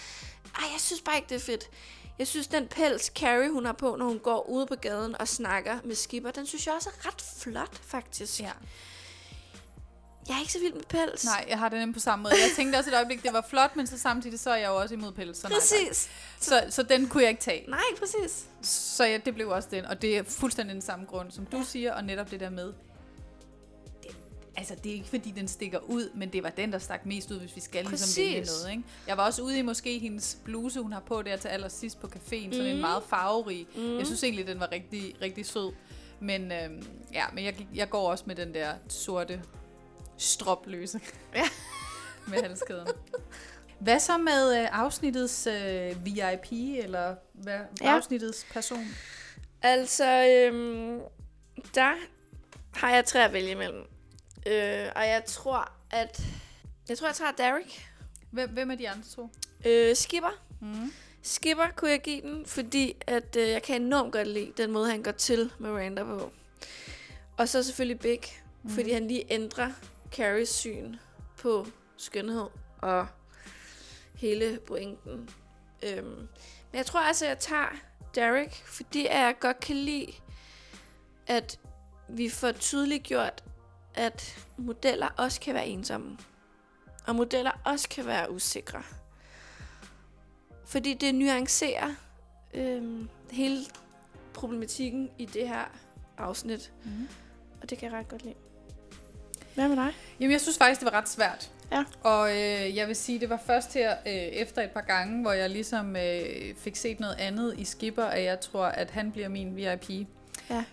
Ej, 0.59 0.65
jeg 0.73 0.81
synes 0.81 1.01
bare 1.03 1.17
ikke, 1.17 1.29
det 1.29 1.35
er 1.35 1.41
fedt. 1.41 1.71
Jeg 2.19 2.27
synes, 2.27 2.47
den 2.47 2.69
pels, 2.69 3.05
Carrie, 3.07 3.51
hun 3.51 3.65
har 3.65 3.73
på, 3.73 3.97
når 3.97 4.07
hun 4.07 4.19
går 4.19 4.49
ude 4.49 4.67
på 4.67 4.75
gaden 4.75 5.21
og 5.21 5.29
snakker 5.29 5.79
med 5.85 5.95
skipper, 5.95 6.31
den 6.31 6.47
synes 6.47 6.67
jeg 6.67 6.75
også 6.75 6.91
er 6.99 7.07
ret 7.09 7.25
flot, 7.39 7.77
faktisk. 7.83 8.41
Ja. 8.41 8.51
Jeg 10.29 10.35
er 10.35 10.41
ikke 10.41 10.53
så 10.53 10.59
vild 10.59 10.75
med 10.75 10.83
pels. 10.89 11.25
Nej, 11.25 11.45
jeg 11.49 11.59
har 11.59 11.69
det 11.69 11.79
nemt 11.79 11.95
på 11.95 12.01
samme 12.01 12.23
måde. 12.23 12.35
Jeg 12.35 12.51
tænkte 12.57 12.77
også 12.77 12.91
et 12.91 12.97
øjeblik, 12.97 13.23
det 13.23 13.33
var 13.33 13.47
flot, 13.49 13.77
men 13.77 13.87
så 13.87 13.99
samtidig 13.99 14.41
så 14.41 14.51
er 14.51 14.57
jeg 14.57 14.69
jo 14.69 14.77
også 14.77 14.95
imod 14.95 15.13
pels. 15.13 15.39
Så, 15.39 15.49
nej. 15.49 15.59
Præcis. 15.59 16.11
så, 16.41 16.65
så 16.71 16.83
den 16.83 17.09
kunne 17.09 17.23
jeg 17.23 17.31
ikke 17.31 17.43
tage. 17.43 17.65
Nej, 17.71 17.81
præcis. 17.99 18.45
Så 18.63 19.05
ja, 19.05 19.19
det 19.25 19.35
blev 19.35 19.49
også 19.49 19.69
den, 19.71 19.85
og 19.85 20.03
det 20.03 20.19
er 20.19 20.23
fuldstændig 20.23 20.75
den 20.75 20.83
samme 20.83 21.07
grund, 21.07 21.31
som 21.31 21.47
du 21.47 21.63
siger, 21.65 21.95
og 21.95 22.05
netop 22.05 22.31
det 22.31 22.41
der 22.41 22.51
med, 22.51 22.73
altså 24.57 24.75
det 24.75 24.91
er 24.91 24.95
ikke 24.95 25.09
fordi, 25.09 25.31
den 25.31 25.49
stikker 25.49 25.79
ud, 25.79 26.11
men 26.15 26.33
det 26.33 26.43
var 26.43 26.51
den, 26.51 26.73
der 26.73 26.79
stak 26.79 27.07
mest 27.07 27.31
ud, 27.31 27.39
hvis 27.39 27.57
vi 27.57 27.61
skal 27.61 27.85
ligesom 27.85 28.23
vælge 28.23 28.41
Præcis. 28.41 28.63
noget. 28.63 28.77
Ikke? 28.77 28.85
Jeg 29.09 29.17
var 29.17 29.27
også 29.27 29.43
ude 29.43 29.59
i 29.59 29.63
måske 29.63 29.99
hendes 29.99 30.39
bluse, 30.45 30.81
hun 30.81 30.93
har 30.93 31.01
på 31.01 31.23
der 31.23 31.37
til 31.37 31.49
allersidst 31.49 32.01
på 32.01 32.07
caféen, 32.07 32.53
sådan 32.53 32.67
en 32.67 32.81
meget 32.81 33.03
farverig. 33.03 33.67
Mm. 33.77 33.99
Jeg 33.99 34.07
synes 34.07 34.25
egentlig, 34.25 34.47
den 34.47 34.61
var 34.61 34.73
rigtig, 34.73 35.17
rigtig 35.23 35.47
sød. 35.47 35.73
Men, 36.21 36.53
øhm, 36.53 36.87
ja, 37.13 37.25
men 37.33 37.45
jeg, 37.45 37.67
jeg 37.75 37.91
går 37.91 38.11
også 38.11 38.25
med 38.27 38.35
den 38.37 38.55
der 38.55 38.75
sorte 38.89 39.43
stropløse 40.17 41.01
Ja. 41.35 41.45
med 42.29 42.43
halskæden. 42.43 42.87
Hvad 43.79 44.01
så 44.01 44.19
med 44.19 44.61
øh, 44.61 44.69
afsnittets 44.73 45.47
øh, 45.47 46.05
VIP, 46.05 46.53
eller 46.85 47.15
hvad, 47.33 47.59
ja. 47.83 47.95
afsnittets 47.97 48.47
person? 48.53 48.85
Altså, 49.63 50.27
øhm, 50.27 51.01
der 51.75 51.95
har 52.75 52.95
jeg 52.95 53.05
tre 53.05 53.25
at 53.25 53.33
vælge 53.33 53.51
imellem. 53.51 53.85
Øh, 54.47 54.89
og 54.97 55.09
jeg 55.09 55.23
tror, 55.27 55.73
at... 55.91 56.23
Jeg 56.89 56.99
tror, 56.99 57.07
jeg 57.09 57.17
tager 57.17 57.33
Derek. 57.33 57.91
Hvem, 58.31 58.51
hvem 58.51 58.71
er 58.71 58.75
de 58.75 58.89
andre 58.89 59.05
to? 59.17 59.31
Øh, 59.65 59.97
Skipper. 59.97 60.43
Mm. 60.61 60.93
Skipper 61.23 61.67
kunne 61.77 61.91
jeg 61.91 62.01
give 62.01 62.21
den, 62.21 62.47
fordi 62.47 62.97
at, 63.07 63.37
øh, 63.37 63.49
jeg 63.49 63.63
kan 63.63 63.83
enormt 63.83 64.13
godt 64.13 64.29
lide 64.29 64.53
den 64.57 64.73
måde, 64.73 64.91
han 64.91 65.03
går 65.03 65.11
til 65.13 65.53
Miranda 65.59 66.05
på. 66.05 66.33
Og 67.37 67.49
så 67.49 67.63
selvfølgelig 67.63 68.01
Big, 68.01 68.21
mm. 68.63 68.71
fordi 68.71 68.93
han 68.93 69.09
lige 69.09 69.25
ændrer 69.31 69.73
Carries 70.13 70.49
syn 70.49 70.97
på 71.37 71.67
skønhed 71.97 72.47
og 72.79 73.07
hele 74.15 74.59
pointen. 74.67 75.31
Øhm, 75.83 76.07
men 76.07 76.29
jeg 76.79 76.87
tror 76.87 77.01
altså, 77.01 77.27
jeg 77.27 77.39
tager 77.39 77.77
Derek, 78.15 78.63
fordi 78.65 79.07
jeg 79.07 79.35
godt 79.41 79.61
kan 79.61 79.77
lide, 79.77 80.13
at 81.27 81.59
vi 82.09 82.29
får 82.29 82.53
tydeligt 82.53 83.03
gjort, 83.03 83.45
at 83.95 84.47
modeller 84.57 85.09
også 85.17 85.41
kan 85.41 85.55
være 85.55 85.67
ensomme. 85.67 86.19
Og 87.07 87.15
modeller 87.17 87.51
også 87.65 87.89
kan 87.89 88.07
være 88.07 88.33
usikre. 88.33 88.83
Fordi 90.67 90.95
det 90.95 91.15
nuancerer 91.15 91.95
øhm, 92.55 93.09
hele 93.31 93.59
problematikken 94.35 95.11
i 95.19 95.27
det 95.27 95.49
her 95.49 95.65
afsnit. 96.19 96.73
Mhm. 96.85 97.09
Og 97.63 97.71
det 97.71 97.79
kan 97.79 97.91
jeg 97.91 97.99
ret 97.99 98.09
godt 98.09 98.23
lide. 98.23 98.35
Hvad 99.55 99.69
med 99.69 99.77
dig? 99.77 99.93
Jamen, 100.21 100.33
jeg 100.33 100.41
synes 100.41 100.59
faktisk, 100.59 100.81
det 100.81 100.93
var 100.93 100.99
ret 100.99 101.09
svært. 101.09 101.51
Ja. 101.73 101.85
Og 102.03 102.31
øh, 102.31 102.77
jeg 102.77 102.89
vil 102.89 102.97
sige, 102.97 103.21
det 103.21 103.31
var 103.31 103.41
først 103.47 103.75
her 103.75 103.97
øh, 104.07 104.13
efter 104.13 104.63
et 104.63 104.71
par 104.71 104.81
gange, 104.81 105.23
hvor 105.23 105.33
jeg 105.33 105.51
ligesom 105.51 105.97
øh, 105.97 106.55
fik 106.57 106.77
set 106.77 107.01
noget 107.01 107.17
andet 107.19 107.55
i 107.59 107.65
Skipper, 107.65 108.05
at 108.05 108.25
jeg 108.25 108.41
tror, 108.41 108.65
at 108.65 108.91
han 108.91 109.13
bliver 109.13 109.29
min 109.29 109.57
VIP. 109.57 110.09
Ja. 110.51 110.65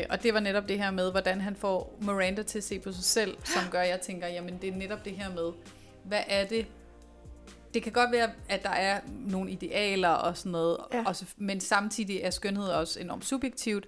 Øh, 0.00 0.06
og 0.10 0.22
det 0.22 0.34
var 0.34 0.40
netop 0.40 0.68
det 0.68 0.78
her 0.78 0.90
med, 0.90 1.10
hvordan 1.10 1.40
han 1.40 1.56
får 1.56 1.98
Miranda 2.00 2.42
til 2.42 2.58
at 2.58 2.64
se 2.64 2.78
på 2.78 2.92
sig 2.92 3.04
selv, 3.04 3.36
som 3.44 3.62
gør, 3.70 3.80
at 3.80 3.88
jeg 3.88 4.00
tænker, 4.00 4.28
jamen 4.28 4.58
det 4.62 4.68
er 4.68 4.76
netop 4.76 5.04
det 5.04 5.12
her 5.12 5.30
med, 5.34 5.52
hvad 6.04 6.22
er 6.26 6.46
det? 6.46 6.66
Det 7.74 7.82
kan 7.82 7.92
godt 7.92 8.12
være, 8.12 8.30
at 8.48 8.62
der 8.62 8.70
er 8.70 9.00
nogle 9.08 9.50
idealer 9.50 10.08
og 10.08 10.36
sådan 10.36 10.52
noget, 10.52 10.76
Ja. 10.92 11.02
og 11.06 11.16
så, 11.16 11.24
men 11.36 11.60
samtidig 11.60 12.20
er 12.20 12.30
skønhed 12.30 12.64
også 12.64 13.00
enormt 13.00 13.24
subjektivt, 13.24 13.86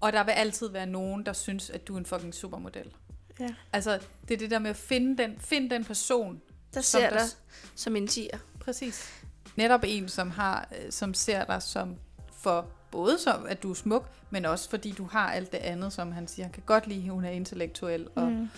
og 0.00 0.12
der 0.12 0.24
vil 0.24 0.32
altid 0.32 0.68
være 0.68 0.86
nogen, 0.86 1.26
der 1.26 1.32
synes, 1.32 1.70
at 1.70 1.88
du 1.88 1.94
er 1.94 1.98
en 1.98 2.06
fucking 2.06 2.34
supermodel. 2.34 2.92
Ja. 3.40 3.48
Altså, 3.72 3.98
det 4.28 4.34
er 4.34 4.38
det 4.38 4.50
der 4.50 4.58
med 4.58 4.70
at 4.70 4.76
finde 4.76 5.22
den, 5.22 5.36
finde 5.40 5.70
den 5.70 5.84
person, 5.84 6.40
Der 6.74 6.80
Som 6.80 7.00
ser 7.00 7.10
der 7.10 7.18
dig 7.18 7.28
s- 7.28 7.38
som 7.74 7.96
en 7.96 8.06
tiger. 8.08 8.38
Præcis. 8.60 9.12
Netop 9.56 9.80
en, 9.86 10.08
som 10.08 10.30
har, 10.30 10.68
øh, 10.84 10.92
som 10.92 11.14
ser 11.14 11.44
dig 11.44 11.62
som 11.62 11.96
for 12.42 12.66
både 12.94 13.18
som, 13.18 13.46
at 13.46 13.62
du 13.62 13.70
er 13.70 13.74
smuk, 13.74 14.08
men 14.30 14.44
også 14.44 14.70
fordi 14.70 14.90
du 14.90 15.04
har 15.04 15.32
alt 15.32 15.52
det 15.52 15.58
andet, 15.58 15.92
som 15.92 16.12
han 16.12 16.28
siger. 16.28 16.46
Han 16.46 16.52
kan 16.52 16.62
godt 16.66 16.86
lide, 16.86 17.04
at 17.04 17.10
hun 17.12 17.24
er 17.24 17.30
intellektuel 17.30 18.08
og, 18.14 18.26
mm. 18.28 18.48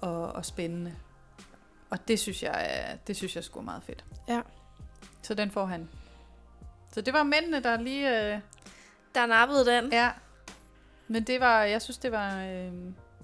og, 0.00 0.32
og 0.32 0.44
spændende. 0.44 0.94
Og 1.90 2.08
det 2.08 2.18
synes 2.20 2.42
jeg, 2.42 2.98
det 3.06 3.16
synes 3.16 3.36
jeg 3.36 3.44
sgu 3.44 3.58
er 3.58 3.64
meget 3.64 3.82
fedt. 3.82 4.04
Ja. 4.28 4.40
Så 5.22 5.34
den 5.34 5.50
får 5.50 5.66
han. 5.66 5.88
Så 6.92 7.00
det 7.00 7.14
var 7.14 7.22
mændene, 7.22 7.62
der 7.62 7.80
lige... 7.80 8.34
Øh, 8.34 8.40
Der 9.14 9.26
nappede 9.26 9.66
den. 9.66 9.92
ja. 9.92 10.10
Men 11.08 11.22
det 11.22 11.40
var, 11.40 11.62
jeg 11.62 11.82
synes, 11.82 11.98
det 11.98 12.12
var... 12.12 12.38
Øh, 12.42 12.72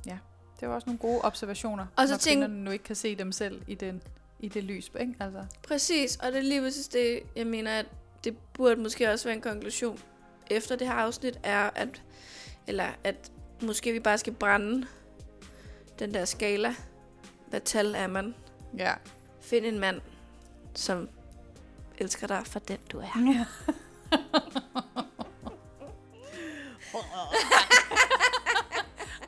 ja, 0.07 0.19
det 0.61 0.69
var 0.69 0.75
også 0.75 0.87
nogle 0.87 0.99
gode 0.99 1.21
observationer. 1.23 1.87
Og 1.97 2.09
så 2.09 2.13
når 2.15 2.19
tænk- 2.19 2.51
nu 2.51 2.71
ikke 2.71 2.85
kan 2.85 2.97
se 2.97 3.15
dem 3.17 3.33
selv 3.33 3.63
i, 3.67 3.75
den, 3.75 4.03
i 4.41 4.49
det 4.49 4.65
lys, 4.65 4.91
ikke? 5.01 5.15
Altså, 5.21 5.45
Præcis, 5.69 6.17
og 6.17 6.33
det 6.33 6.39
er 6.39 6.43
lige 6.43 6.61
præcis 6.61 6.89
det, 6.89 7.21
jeg 7.37 7.47
mener, 7.47 7.71
at 7.79 7.87
det 8.25 8.37
burde 8.55 8.77
måske 8.77 9.11
også 9.13 9.29
være 9.29 9.37
en 9.37 9.43
konklusion 9.43 9.99
efter 10.53 10.77
det 10.77 10.87
her 10.87 10.95
afsnit, 10.95 11.39
er, 11.43 11.71
at, 11.75 12.03
eller 12.67 12.87
at 13.05 13.31
måske 13.63 13.93
vi 13.93 14.01
bare 14.01 14.19
skal 14.19 14.33
brænde 14.33 14.87
den 15.99 16.15
der 16.15 16.25
skala. 16.25 16.75
Hvad 17.49 17.61
tal 17.61 17.95
er 17.95 18.07
man? 18.07 18.35
ja. 18.79 18.93
Find 19.41 19.67
en 19.67 19.79
mand, 19.79 20.01
som 20.75 21.09
elsker 21.99 22.27
dig 22.27 22.43
for 22.47 22.59
den, 22.59 22.79
du 22.93 22.99
er. 22.99 23.07
Ja. 23.35 23.45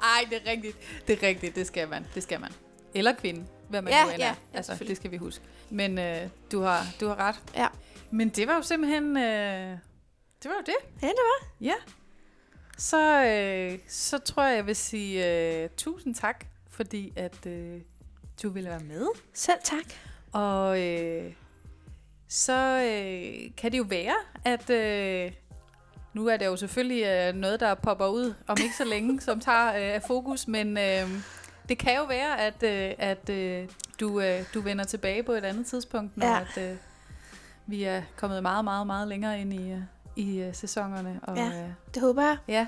Ej, 0.02 0.26
det 0.30 0.42
er 0.46 0.50
rigtigt. 0.50 0.76
Det 1.08 1.22
er 1.22 1.28
rigtigt, 1.28 1.56
det 1.56 1.66
skal 1.66 1.88
man. 1.88 2.06
Det 2.14 2.22
skal 2.22 2.40
man. 2.40 2.52
Eller 2.94 3.12
kvinde, 3.12 3.44
hvad 3.68 3.82
man 3.82 3.92
Ja, 3.92 4.04
nu 4.04 4.10
ja, 4.10 4.14
er. 4.16 4.18
ja, 4.26 4.34
altså, 4.54 4.72
selvfølgelig. 4.72 4.88
det 4.88 4.96
skal 4.96 5.10
vi 5.10 5.16
huske. 5.16 5.44
Men 5.70 5.98
øh, 5.98 6.28
du, 6.52 6.60
har, 6.60 6.86
du 7.00 7.08
har 7.08 7.16
ret. 7.16 7.36
Ja. 7.56 7.66
Men 8.10 8.28
det 8.28 8.46
var 8.48 8.54
jo 8.56 8.62
simpelthen... 8.62 9.16
Øh, 9.16 9.78
det 10.44 10.50
var 10.50 10.56
jo 10.56 10.62
det. 10.66 11.02
Ja, 11.02 11.06
det 11.06 11.14
var. 11.16 11.48
Ja. 11.60 11.74
Så, 12.78 13.24
øh, 13.24 13.78
så 13.88 14.18
tror 14.18 14.44
jeg, 14.44 14.56
jeg 14.56 14.66
vil 14.66 14.76
sige 14.76 15.26
øh, 15.62 15.68
tusind 15.76 16.14
tak, 16.14 16.44
fordi 16.70 17.12
at 17.16 17.46
øh, 17.46 17.80
du 18.42 18.48
ville 18.48 18.70
være 18.70 18.80
med. 18.80 19.06
Selv 19.32 19.58
tak. 19.64 19.84
Og 20.32 20.82
øh, 20.82 21.32
så 22.28 22.52
øh, 22.82 23.50
kan 23.56 23.72
det 23.72 23.78
jo 23.78 23.84
være, 23.88 24.14
at 24.44 24.70
øh, 24.70 25.32
nu 26.12 26.26
er 26.26 26.36
det 26.36 26.46
jo 26.46 26.56
selvfølgelig 26.56 27.04
øh, 27.04 27.34
noget, 27.34 27.60
der 27.60 27.74
popper 27.74 28.06
ud 28.06 28.34
om 28.46 28.56
ikke 28.62 28.76
så 28.76 28.84
længe, 28.84 29.20
som 29.20 29.40
tager 29.40 29.68
øh, 29.68 29.94
af 29.94 30.02
fokus, 30.06 30.48
men 30.48 30.78
øh, 30.78 31.08
det 31.68 31.78
kan 31.78 31.96
jo 31.96 32.04
være, 32.04 32.40
at, 32.40 32.62
øh, 32.62 32.94
at 32.98 33.30
øh, 33.30 33.68
du, 34.00 34.20
øh, 34.20 34.44
du 34.54 34.60
vender 34.60 34.84
tilbage 34.84 35.22
på 35.22 35.32
et 35.32 35.44
andet 35.44 35.66
tidspunkt, 35.66 36.16
når 36.16 36.26
ja. 36.26 36.40
at, 36.40 36.70
øh, 36.70 36.76
vi 37.66 37.84
er 37.84 38.02
kommet 38.16 38.42
meget, 38.42 38.64
meget, 38.64 38.86
meget 38.86 39.08
længere 39.08 39.40
ind 39.40 39.54
i, 39.54 39.70
øh, 39.70 39.80
i 40.16 40.38
øh, 40.40 40.54
sæsonerne. 40.54 41.20
Og, 41.22 41.36
Ja. 41.36 41.46
øh, 41.64 41.68
Det 41.94 42.02
håber 42.02 42.22
jeg. 42.22 42.36
ja, 42.48 42.66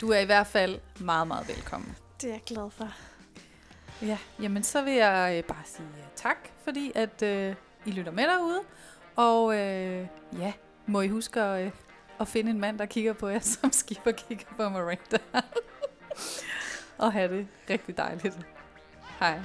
du 0.00 0.08
er 0.10 0.18
i 0.18 0.24
hvert 0.24 0.46
fald 0.46 0.78
meget, 1.00 1.26
meget 1.28 1.48
velkommen. 1.48 1.96
Det 2.20 2.28
er 2.28 2.32
jeg 2.34 2.42
glad 2.46 2.70
for. 2.70 2.88
Ja, 4.02 4.18
jamen 4.42 4.62
så 4.62 4.82
vil 4.82 4.92
jeg 4.92 5.34
øh, 5.38 5.44
bare 5.44 5.62
sige 5.64 5.88
øh, 5.98 6.04
tak, 6.16 6.36
fordi 6.64 6.92
at 6.94 7.22
øh, 7.22 7.54
I 7.86 7.90
lytter 7.90 8.12
med 8.12 8.24
derude. 8.24 8.60
Og 9.16 9.54
øh, 9.58 10.06
ja, 10.38 10.52
må 10.86 11.00
I 11.00 11.08
huske 11.08 11.40
at, 11.42 11.66
øh, 11.66 11.72
at 12.20 12.28
finde 12.28 12.50
en 12.50 12.60
mand, 12.60 12.78
der 12.78 12.86
kigger 12.86 13.12
på 13.12 13.28
jer, 13.28 13.38
som 13.60 13.72
skipper 13.72 14.10
kigger 14.12 14.46
på 14.56 14.68
Miranda. 14.68 15.18
og 16.98 17.12
have 17.12 17.36
det 17.36 17.48
rigtig 17.70 17.96
dejligt. 17.96 18.38
Hej. 19.20 19.40